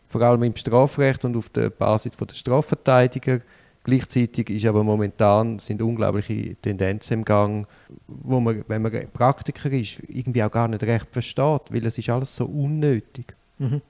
vor 0.10 0.22
allem 0.22 0.44
im 0.44 0.56
Strafrecht 0.56 1.24
und 1.26 1.36
auf 1.36 1.50
der 1.50 1.70
Basis 1.70 2.16
der 2.16 2.36
Strafverteidiger 2.36 3.42
Gleichzeitig 3.86 4.49
ist 4.49 4.66
aber 4.66 4.84
momentan 4.84 5.60
sind 5.60 5.80
unglaubliche 5.80 6.56
Tendenzen 6.56 7.20
im 7.20 7.24
Gang, 7.24 7.68
wo 8.07 8.40
man, 8.40 8.66
wenn 8.68 8.82
man 8.82 8.91
Praktiker 9.14 9.72
ist, 9.72 9.99
irgendwie 10.07 10.41
auch 10.44 10.49
gar 10.49 10.68
nicht 10.68 10.82
recht 10.82 11.06
versteht, 11.12 11.62
weil 11.70 11.86
es 11.86 11.95
ist 11.99 12.10
alles 12.10 12.36
so 12.36 12.45
unnötig. 12.45 13.36
Mhm. 13.60 13.82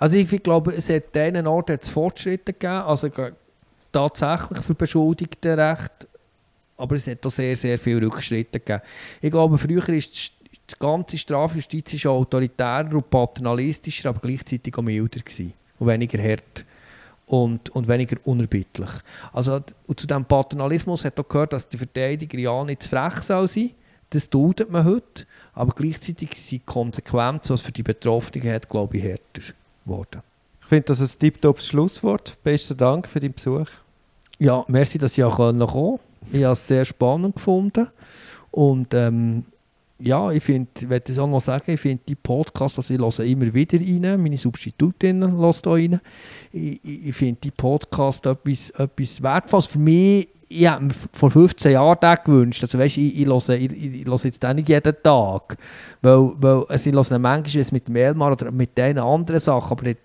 Also 0.00 0.18
ich 0.18 0.42
glaube, 0.42 0.74
es 0.74 0.90
hat 0.90 1.14
diesen 1.14 1.46
Ort 1.46 1.68
jetzt 1.68 1.90
Fortschritte 1.90 2.54
gegeben, 2.54 2.82
also 2.82 3.08
tatsächlich 3.92 4.58
für 4.64 4.74
beschuldigte 4.74 5.56
Recht, 5.56 6.08
aber 6.76 6.96
es 6.96 7.06
hat 7.06 7.24
auch 7.24 7.30
sehr, 7.30 7.56
sehr 7.56 7.78
viele 7.78 8.04
Rückschritte 8.04 8.58
gegeben. 8.58 8.82
Ich 9.22 9.30
glaube, 9.30 9.58
früher 9.58 9.88
ist 9.90 10.32
die 10.72 10.78
ganze 10.80 11.18
Strafjustiz 11.18 12.04
autoritärer 12.04 12.94
und 12.94 13.08
paternalistischer, 13.08 14.08
aber 14.08 14.18
gleichzeitig 14.18 14.76
auch 14.76 14.82
milder 14.82 15.20
und 15.78 15.86
weniger 15.86 16.20
hart 16.20 16.64
und, 17.26 17.70
und 17.70 17.88
weniger 17.88 18.16
unerbittlich. 18.24 18.90
Also, 19.32 19.60
und 19.86 20.00
zu 20.00 20.06
diesem 20.06 20.24
Paternalismus 20.24 21.04
hat 21.04 21.18
auch 21.18 21.28
gehört, 21.28 21.52
dass 21.52 21.68
die 21.68 21.78
Verteidiger 21.78 22.38
ja 22.38 22.64
nicht 22.64 22.84
zu 22.84 22.88
frech 22.88 23.18
soll 23.18 23.48
sein 23.48 23.70
Das 24.10 24.30
tut 24.30 24.70
man 24.70 24.84
heute. 24.84 25.26
Aber 25.52 25.72
gleichzeitig 25.74 26.30
sind 26.34 26.50
die 26.50 26.58
Konsequenzen, 26.60 27.52
was 27.52 27.62
für 27.62 27.72
die 27.72 27.82
Betroffenen 27.82 28.52
hat, 28.52 28.68
glaube 28.68 28.96
ich, 28.96 29.02
härter 29.02 29.42
geworden. 29.84 30.22
Ich 30.60 30.66
finde 30.66 30.86
das 30.86 31.00
ein 31.00 31.18
tiptop 31.18 31.60
Schlusswort. 31.60 32.38
Besten 32.42 32.76
Dank 32.76 33.06
für 33.08 33.20
deinen 33.20 33.34
Besuch. 33.34 33.68
Ja, 34.38 34.64
merci, 34.68 34.98
dass 34.98 35.16
ich 35.16 35.24
auch 35.24 35.36
kommen 35.36 35.66
konnte. 35.66 36.02
Ich 36.32 36.44
habe 36.44 36.52
es 36.52 36.66
sehr 36.66 36.84
spannend 36.84 37.36
gefunden. 37.36 37.88
Und 38.50 38.94
ähm, 38.94 39.44
ja, 39.98 40.30
ich 40.30 40.42
finde, 40.42 40.68
ich 40.78 40.88
werde 40.88 41.10
es 41.10 41.18
auch 41.18 41.26
noch 41.26 41.40
sagen, 41.40 41.70
ich 41.72 41.80
finde 41.80 42.02
die 42.06 42.14
Podcasts, 42.14 42.78
also 42.78 42.92
ich 42.92 43.00
höre 43.00 43.26
immer 43.26 43.52
wieder 43.52 43.80
rein, 43.80 44.22
meine 44.22 44.36
Substitutin 44.36 45.22
hören 45.22 45.54
da 45.62 45.70
rein. 45.70 46.00
Ich, 46.52 46.80
ich, 46.84 47.14
finde 47.14 47.40
die 47.42 47.50
Podcasts 47.50 48.26
etwas, 48.26 48.70
etwas 48.70 49.22
Wertvolles. 49.22 49.66
Für 49.66 49.78
mich, 49.78 50.28
ich 50.48 50.66
habe 50.66 50.84
mir 50.84 50.94
vor 51.12 51.30
15 51.30 51.72
Jahren 51.72 51.98
den 52.00 52.24
gewünscht. 52.24 52.62
Also 52.62 52.78
weißt, 52.78 52.98
ich, 52.98 53.20
ich, 53.20 53.26
höre, 53.26 53.50
ich, 53.50 53.72
ich 53.72 54.06
höre 54.06 54.24
jetzt 54.24 54.42
nicht 54.42 54.68
jeden 54.68 54.94
Tag. 55.02 55.56
Weil, 56.02 56.30
weil 56.36 56.64
also 56.68 56.90
ich 56.90 56.94
höre 56.94 57.18
manchmal 57.18 57.64
mit 57.72 57.88
dem 57.88 57.96
Elmar 57.96 58.32
oder 58.32 58.50
mit 58.50 58.76
den 58.76 58.98
anderen 58.98 59.40
Sachen, 59.40 59.72
aber 59.72 59.84
nicht 59.84 60.04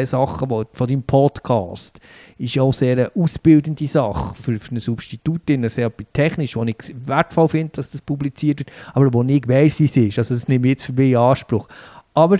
die 0.00 0.06
Sachen 0.06 0.50
wo, 0.50 0.64
von 0.72 0.86
deinem 0.86 1.02
Podcast 1.02 2.00
ist 2.38 2.54
ja 2.54 2.62
auch 2.62 2.74
sehr 2.74 2.92
eine 2.92 3.12
ausbildende 3.14 3.86
Sache 3.86 4.34
für, 4.36 4.58
für 4.58 4.70
eine 4.70 4.80
Substitutin, 4.80 5.66
sehr 5.68 5.92
technisch, 6.12 6.56
wo 6.56 6.64
ich 6.64 6.76
wertvoll 7.06 7.48
finde, 7.48 7.72
dass 7.72 7.90
das 7.90 8.02
publiziert 8.02 8.60
wird, 8.60 8.72
aber 8.92 9.12
wo 9.12 9.22
ich 9.22 9.46
weiß, 9.46 9.78
wie 9.80 9.84
es 9.84 9.96
ist. 9.96 10.18
Also 10.18 10.34
das 10.34 10.48
nehme 10.48 10.66
ich 10.66 10.72
jetzt 10.72 10.84
für 10.84 10.92
mich 10.92 11.12
in 11.12 11.16
Anspruch. 11.16 11.68
Aber 12.12 12.38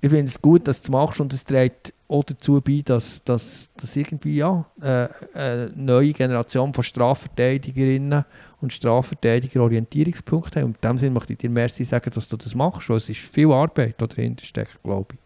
ich 0.00 0.10
finde 0.10 0.26
es 0.26 0.40
gut, 0.40 0.68
dass 0.68 0.82
du 0.82 0.86
es 0.86 0.90
machst 0.90 1.20
und 1.20 1.32
es 1.32 1.44
trägt 1.44 1.92
auch 2.08 2.22
dazu 2.22 2.60
bei, 2.60 2.82
dass, 2.84 3.24
dass, 3.24 3.70
dass 3.76 3.96
irgendwie 3.96 4.36
ja, 4.36 4.64
äh, 4.80 5.08
eine 5.34 5.72
neue 5.74 6.12
Generation 6.12 6.72
von 6.72 6.84
Strafverteidigerinnen 6.84 8.24
und 8.60 8.72
Strafverteidiger 8.72 9.62
Orientierungspunkte 9.62 10.60
haben. 10.60 10.66
Und 10.66 10.76
in 10.76 10.90
dem 10.90 10.98
Sinne 10.98 11.12
möchte 11.12 11.32
ich 11.32 11.38
dir 11.38 11.50
merci 11.50 11.84
sagen, 11.84 12.10
dass 12.14 12.28
du 12.28 12.36
das 12.36 12.54
machst, 12.54 12.88
weil 12.88 12.98
es 12.98 13.08
ist 13.08 13.20
viel 13.20 13.50
Arbeit 13.50 13.96
da 13.98 14.06
dahinter 14.06 14.44
steckt, 14.44 14.82
glaube 14.82 15.14
ich. 15.14 15.18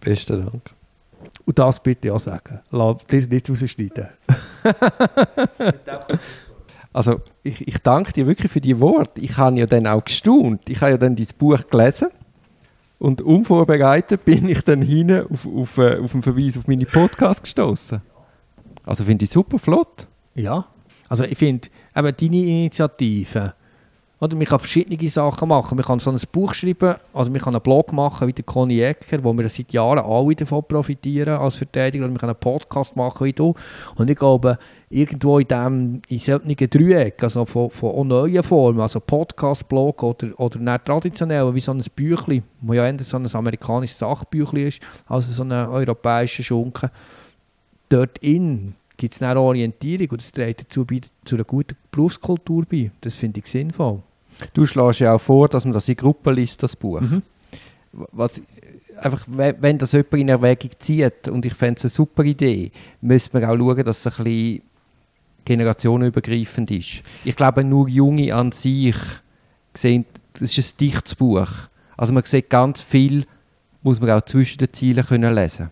Besten 0.00 0.46
Dank. 0.46 0.79
Und 1.44 1.58
das 1.58 1.80
bitte 1.80 2.12
auch 2.12 2.18
sagen. 2.18 2.60
Lass 2.70 3.04
das 3.06 3.28
nicht 3.28 3.50
rausschneiden. 3.50 4.08
also, 6.92 7.20
ich, 7.42 7.66
ich 7.66 7.78
danke 7.78 8.12
dir 8.12 8.26
wirklich 8.26 8.52
für 8.52 8.60
die 8.60 8.78
Worte. 8.78 9.20
Ich 9.20 9.36
habe 9.36 9.58
ja 9.58 9.66
dann 9.66 9.86
auch 9.86 10.04
gestaunt. 10.04 10.68
Ich 10.68 10.80
habe 10.80 10.92
ja 10.92 10.98
dann 10.98 11.16
dein 11.16 11.26
Buch 11.38 11.60
gelesen. 11.68 12.08
Und 12.98 13.22
unvorbereitet 13.22 14.24
bin 14.26 14.48
ich 14.48 14.62
dann 14.62 14.82
hinten 14.82 15.26
auf, 15.26 15.46
auf, 15.46 15.78
äh, 15.78 15.98
auf 15.98 16.12
einen 16.12 16.22
Verweis 16.22 16.58
auf 16.58 16.68
meine 16.68 16.84
Podcast 16.84 17.42
gestoßen. 17.42 18.02
Also 18.84 19.04
finde 19.04 19.24
ich 19.24 19.30
super 19.30 19.58
flott. 19.58 20.06
Ja. 20.34 20.66
Also 21.08 21.24
ich 21.24 21.38
finde, 21.38 21.68
eben 21.96 22.16
deine 22.16 22.36
Initiative, 22.36 23.54
oder 24.20 24.36
man 24.36 24.44
kann 24.44 24.58
verschiedene 24.58 25.08
Sachen 25.08 25.48
machen. 25.48 25.76
Man 25.76 25.84
kann 25.84 25.98
so 25.98 26.10
ein 26.10 26.20
Buch 26.30 26.52
schreiben, 26.52 26.96
also 27.14 27.30
man 27.30 27.40
kann 27.40 27.54
einen 27.54 27.62
Blog 27.62 27.90
machen 27.92 28.28
wie 28.28 28.34
der 28.34 28.44
Conny 28.44 28.80
Ecker, 28.80 29.24
wo 29.24 29.32
wir 29.32 29.48
seit 29.48 29.72
Jahren 29.72 29.98
alle 29.98 30.34
davon 30.34 30.62
profitieren 30.68 31.38
als 31.38 31.56
Verteidiger. 31.56 32.04
Oder 32.04 32.12
man 32.12 32.20
kann 32.20 32.28
einen 32.28 32.38
Podcast 32.38 32.94
machen 32.96 33.24
wie 33.24 33.32
du. 33.32 33.54
Und 33.94 34.10
ich 34.10 34.18
glaube, 34.18 34.58
irgendwo 34.90 35.38
in 35.38 35.48
diesem 35.48 36.02
in 36.08 36.18
solchen 36.18 36.70
Dreieck, 36.70 37.22
also 37.22 37.46
von, 37.46 37.70
von 37.70 38.08
neuen 38.08 38.42
Formen, 38.42 38.80
also 38.80 39.00
Podcast, 39.00 39.66
Blog 39.66 40.02
oder, 40.02 40.38
oder 40.38 40.58
nicht 40.58 40.84
traditionell, 40.84 41.54
wie 41.54 41.60
so 41.60 41.72
ein 41.72 41.82
Büchlein, 41.96 42.42
wo 42.60 42.74
ja 42.74 42.86
eher 42.86 42.98
so 43.02 43.16
ein 43.16 43.34
amerikanisches 43.34 44.00
Sachbüchlein 44.00 44.66
ist, 44.66 44.82
als 45.08 45.34
so 45.34 45.44
ein 45.44 45.52
europäischer 45.52 46.42
Schunken, 46.42 46.90
dort 47.88 48.18
in 48.18 48.74
gibt 48.98 49.14
es 49.14 49.22
eine 49.22 49.40
Orientierung 49.40 50.08
und 50.10 50.20
das 50.20 50.30
trägt 50.30 50.60
dazu 50.60 50.84
bei, 50.84 51.00
zu 51.24 51.36
einer 51.36 51.44
guten 51.44 51.74
Berufskultur 51.90 52.66
bei. 52.70 52.90
Das 53.00 53.16
finde 53.16 53.40
ich 53.40 53.46
sinnvoll. 53.46 54.02
Du 54.54 54.66
schlägst 54.66 55.00
ja 55.00 55.14
auch 55.14 55.20
vor, 55.20 55.48
dass 55.48 55.64
man 55.64 55.72
das 55.72 55.88
in 55.88 55.96
Gruppen 55.96 56.34
liest, 56.34 56.62
das 56.62 56.76
Buch. 56.76 57.00
Mhm. 57.00 57.22
Was, 57.92 58.40
einfach, 58.96 59.24
wenn 59.26 59.78
das 59.78 59.92
jemand 59.92 60.14
in 60.14 60.28
Erwägung 60.28 60.70
zieht, 60.78 61.28
und 61.28 61.44
ich 61.44 61.54
fände 61.54 61.78
es 61.78 61.84
eine 61.84 61.90
super 61.90 62.22
Idee, 62.24 62.70
müsste 63.00 63.38
man 63.38 63.48
auch 63.48 63.56
schauen, 63.56 63.84
dass 63.84 64.06
es 64.06 64.18
ein 64.18 64.24
bisschen 64.24 64.62
generationenübergreifend 65.44 66.70
ist. 66.70 67.02
Ich 67.24 67.36
glaube, 67.36 67.64
nur 67.64 67.88
Junge 67.88 68.34
an 68.34 68.52
sich 68.52 68.96
sehen, 69.74 70.04
das 70.34 70.56
ist 70.56 70.74
ein 70.74 70.78
dichtes 70.78 71.14
Buch. 71.14 71.48
Also 71.96 72.12
man 72.12 72.22
sieht 72.24 72.50
ganz 72.50 72.82
viel, 72.82 73.26
muss 73.82 74.00
man 74.00 74.10
auch 74.10 74.22
zwischen 74.22 74.58
den 74.58 74.72
Zielen 74.72 75.04
können 75.04 75.34
lesen 75.34 75.70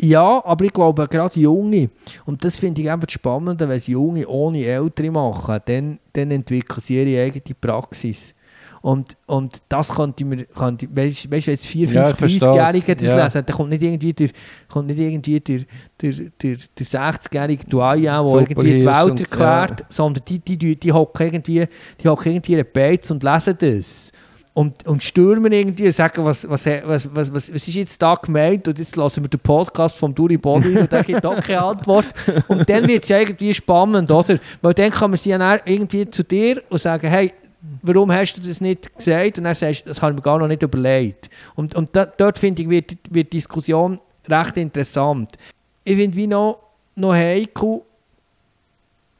ja, 0.00 0.44
aber 0.44 0.64
ich 0.64 0.72
glaube, 0.72 1.06
gerade 1.08 1.40
Junge, 1.40 1.88
und 2.26 2.44
das 2.44 2.56
finde 2.56 2.82
ich 2.82 2.90
einfach 2.90 3.08
spannend, 3.08 3.60
wenn 3.60 3.80
sie 3.80 3.92
Junge 3.92 4.26
ohne 4.28 4.64
Ältere 4.64 5.10
machen, 5.10 5.58
dann, 5.64 5.98
dann 6.12 6.30
entwickeln 6.30 6.80
sie 6.80 7.02
ihre 7.02 7.24
eigene 7.24 7.54
Praxis. 7.58 8.34
Und, 8.82 9.16
und 9.26 9.62
das 9.68 9.92
könnte 9.94 10.24
man, 10.24 10.46
könnte, 10.54 10.86
weißt 10.94 11.24
du, 11.24 11.30
wenn 11.30 11.40
jetzt 11.40 11.66
4, 11.66 11.88
5, 11.88 12.08
30-Jährige 12.10 12.94
das 12.94 13.08
ja. 13.08 13.24
lesen, 13.24 13.42
dann 13.44 13.56
kommt 13.56 13.70
nicht 13.70 13.82
irgendwie 13.82 14.12
der, 14.12 14.28
kommt 14.68 14.86
nicht 14.86 15.00
irgendwie 15.00 15.40
der, 15.40 15.60
der, 16.00 16.12
der, 16.12 16.56
der 16.78 16.86
60-jährige 16.86 17.64
Doyen, 17.64 18.04
der 18.04 18.14
irgendwie 18.14 18.80
die 18.80 18.86
Welt 18.86 19.20
erklärt, 19.20 19.80
ja. 19.80 19.86
sondern 19.88 20.24
die, 20.28 20.38
die, 20.38 20.56
die, 20.56 20.76
die 20.78 20.92
hocken 20.92 21.26
irgendwie, 21.26 21.66
die 22.00 22.08
hocken 22.08 22.32
irgendwie 22.32 22.52
in 22.52 22.66
Beiz 22.72 23.10
und 23.10 23.24
lesen 23.24 23.56
das 23.58 24.12
und, 24.56 24.86
und 24.86 25.02
stürmen 25.02 25.52
irgendwie 25.52 25.84
und 25.84 25.92
sagen, 25.92 26.24
was, 26.24 26.48
was, 26.48 26.64
was, 26.64 27.14
was, 27.14 27.34
was, 27.34 27.52
was 27.52 27.68
ist 27.68 27.74
jetzt 27.74 28.00
da 28.00 28.14
gemeint 28.14 28.66
und 28.66 28.78
jetzt 28.78 28.96
lassen 28.96 29.22
wir 29.22 29.28
den 29.28 29.38
Podcast 29.38 29.98
vom 29.98 30.14
Duri 30.14 30.38
Body 30.38 30.78
und 30.78 30.90
der 30.90 31.04
gibt 31.04 31.26
auch 31.26 31.38
keine 31.42 31.62
Antwort. 31.62 32.06
Und 32.48 32.66
dann 32.66 32.88
wird 32.88 33.02
es 33.02 33.10
ja 33.10 33.18
irgendwie 33.18 33.52
spannend, 33.52 34.10
oder? 34.10 34.38
Weil 34.62 34.72
dann 34.72 34.90
kann 34.90 35.10
man 35.10 35.18
sie 35.18 35.28
ja 35.28 35.58
irgendwie 35.62 36.08
zu 36.08 36.24
dir 36.24 36.62
und 36.70 36.80
sagen, 36.80 37.06
hey, 37.06 37.34
warum 37.82 38.10
hast 38.10 38.36
du 38.36 38.40
das 38.40 38.62
nicht 38.62 38.96
gesagt? 38.96 39.36
Und 39.36 39.44
dann 39.44 39.54
sagst 39.54 39.84
du, 39.84 39.90
das 39.90 40.00
habe 40.00 40.12
ich 40.12 40.16
mir 40.16 40.22
gar 40.22 40.38
noch 40.38 40.48
nicht 40.48 40.62
überlegt. 40.62 41.28
Und, 41.54 41.74
und 41.74 41.94
da, 41.94 42.06
dort, 42.06 42.38
finde 42.38 42.62
ich, 42.62 42.70
wird, 42.70 42.92
wird 43.10 43.34
die 43.34 43.36
Diskussion 43.36 44.00
recht 44.26 44.56
interessant. 44.56 45.36
Ich 45.84 45.96
finde, 45.96 46.16
wie 46.16 46.26
noch, 46.26 46.60
noch 46.94 47.12
heikel, 47.12 47.82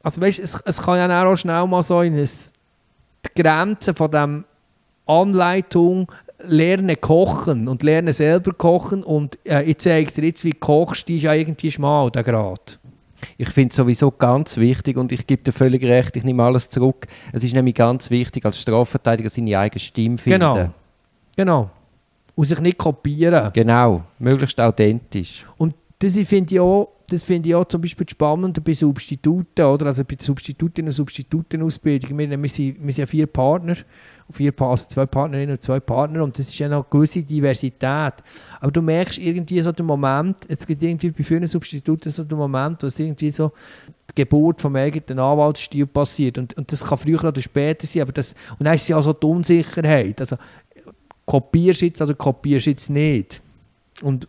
also 0.01 0.19
weißt, 0.19 0.39
es, 0.39 0.59
es 0.65 0.81
kann 0.81 0.97
ja 0.97 1.25
auch 1.27 1.35
schnell 1.35 1.67
mal 1.67 1.83
so 1.83 2.01
in 2.01 2.15
ein, 2.17 2.27
die 2.27 3.43
Grenzen 3.43 3.93
von 3.93 4.09
dem 4.09 4.43
Anleitung 5.07 6.11
lerne 6.43 6.95
kochen 6.95 7.67
und 7.67 7.83
lerne 7.83 8.13
selber 8.13 8.53
kochen 8.53 9.03
und 9.03 9.39
äh, 9.45 9.63
ich 9.63 9.79
zeige 9.79 10.11
dir 10.11 10.25
jetzt, 10.25 10.43
wie 10.43 10.51
du 10.51 10.59
kochst, 10.59 11.07
die 11.07 11.17
ist 11.17 11.23
ja 11.23 11.33
irgendwie 11.33 11.71
schmal, 11.71 12.11
der 12.11 12.23
Grad. 12.23 12.79
Ich 13.37 13.49
finde 13.49 13.71
es 13.71 13.75
sowieso 13.75 14.11
ganz 14.11 14.57
wichtig 14.57 14.97
und 14.97 15.11
ich 15.11 15.25
gebe 15.25 15.43
dir 15.43 15.51
völlig 15.51 15.83
recht, 15.83 16.15
ich 16.15 16.23
nehme 16.23 16.43
alles 16.43 16.69
zurück. 16.69 17.07
Es 17.33 17.43
ist 17.43 17.53
nämlich 17.53 17.73
ganz 17.73 18.11
wichtig, 18.11 18.45
als 18.45 18.59
Strafverteidiger 18.59 19.29
seine 19.29 19.57
eigene 19.57 19.79
Stimme 19.79 20.17
finden. 20.17 20.39
Genau, 20.39 20.69
genau. 21.35 21.69
Und 22.35 22.45
sich 22.45 22.61
nicht 22.61 22.77
kopieren. 22.77 23.51
Genau, 23.53 24.03
möglichst 24.19 24.59
authentisch. 24.61 25.43
Und 25.57 25.73
das 25.97 26.13
finde 26.19 26.53
ich 26.53 26.59
auch 26.59 26.89
das 27.09 27.23
finde 27.23 27.49
ich 27.49 27.55
auch 27.55 27.65
zum 27.65 27.81
Beispiel 27.81 28.07
spannend 28.09 28.61
bei 28.63 28.73
Substituten, 28.73 29.63
oder? 29.63 29.85
Also 29.85 30.03
bei 30.03 30.17
Substitutinnen 30.19 30.89
und 30.89 30.93
Substitutenausbildung. 30.93 32.17
Wir, 32.17 32.29
wir, 32.29 32.49
sind, 32.49 32.85
wir 32.85 32.93
sind 32.93 32.97
ja 32.97 33.05
vier 33.05 33.27
Partner, 33.27 33.75
vier, 34.31 34.53
also 34.59 34.87
zwei 34.87 35.05
Partnerinnen 35.05 35.55
und 35.55 35.61
zwei 35.61 35.79
Partner 35.79 36.23
und 36.23 36.37
das 36.37 36.47
ist 36.47 36.59
ja 36.59 36.67
noch 36.67 36.83
eine 36.83 36.89
gewisse 36.89 37.23
Diversität. 37.23 38.13
Aber 38.59 38.71
du 38.71 38.81
merkst 38.81 39.17
irgendwie 39.19 39.61
so 39.61 39.71
den 39.71 39.85
Moment, 39.85 40.37
es 40.47 40.67
gibt 40.67 40.81
irgendwie 40.81 41.11
bei 41.11 41.23
vielen 41.23 41.47
Substituten 41.47 42.09
so 42.09 42.23
den 42.23 42.37
Moment, 42.37 42.83
wo 42.83 42.87
es 42.87 42.99
irgendwie 42.99 43.31
so 43.31 43.51
die 44.11 44.15
Geburt 44.15 44.61
vom 44.61 44.75
eigenen 44.75 45.19
Anwaltsstil 45.19 45.87
passiert 45.87 46.37
und, 46.37 46.55
und 46.55 46.71
das 46.71 46.83
kann 46.83 46.97
früher 46.97 47.23
oder 47.23 47.41
später 47.41 47.87
sein, 47.87 48.01
aber 48.01 48.11
das, 48.11 48.33
und 48.59 48.65
dann 48.65 48.75
ist 48.75 48.83
es 48.83 48.87
ja 48.89 48.97
auch 48.97 49.01
so 49.01 49.13
die 49.13 49.25
Unsicherheit. 49.25 50.19
Also 50.19 50.37
kopierst 51.25 51.81
du 51.81 51.85
jetzt 51.85 52.01
oder 52.01 52.13
kopierst 52.13 52.65
du 52.65 52.69
jetzt 52.71 52.89
nicht? 52.89 53.41
Und 54.01 54.27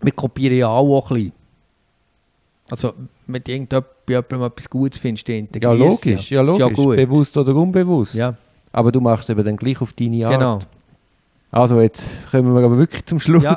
wir 0.00 0.12
kopieren 0.12 0.56
ja 0.56 0.68
auch 0.68 1.10
ein 1.10 1.14
bisschen. 1.14 1.32
Also, 2.70 2.94
wenn 3.26 3.42
du 3.42 3.52
irgendjemandem 3.52 4.42
etwas 4.42 4.70
Gutes 4.70 5.00
findest, 5.00 5.28
dann 5.28 5.48
Ja, 5.60 5.72
logisch. 5.72 6.30
Ja, 6.30 6.40
logisch. 6.40 6.78
Ja 6.78 6.94
Bewusst 6.94 7.36
oder 7.36 7.54
unbewusst. 7.54 8.14
Ja. 8.14 8.36
Aber 8.72 8.92
du 8.92 9.00
machst 9.00 9.24
es 9.24 9.30
eben 9.30 9.44
dann 9.44 9.56
gleich 9.56 9.80
auf 9.80 9.92
deine 9.92 10.26
Art. 10.26 10.34
Genau. 10.34 10.58
Also, 11.50 11.80
jetzt 11.80 12.10
kommen 12.30 12.54
wir 12.54 12.62
aber 12.62 12.78
wirklich 12.78 13.04
zum 13.06 13.18
Schluss. 13.18 13.42
Ja. 13.42 13.56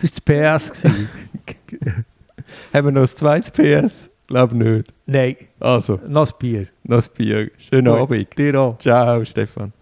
Das 0.00 0.20
war 0.26 0.52
das 0.52 0.70
PS. 0.72 0.84
Haben 2.72 2.86
wir 2.86 2.92
noch 2.92 3.02
ein 3.02 3.06
zweites 3.08 3.50
PS? 3.50 4.10
Glaube 4.26 4.56
nicht. 4.56 4.92
Nein. 5.06 5.36
Also. 5.60 6.00
Noch 6.06 6.26
ein 6.30 6.38
Bier. 6.38 6.66
Noch 6.84 6.98
ein 6.98 7.08
Bier. 7.16 7.50
Schönen 7.58 7.92
Gut. 7.92 8.00
Abend. 8.00 8.38
Dir 8.38 8.60
auch. 8.60 8.78
Ciao, 8.78 9.24
Stefan. 9.24 9.72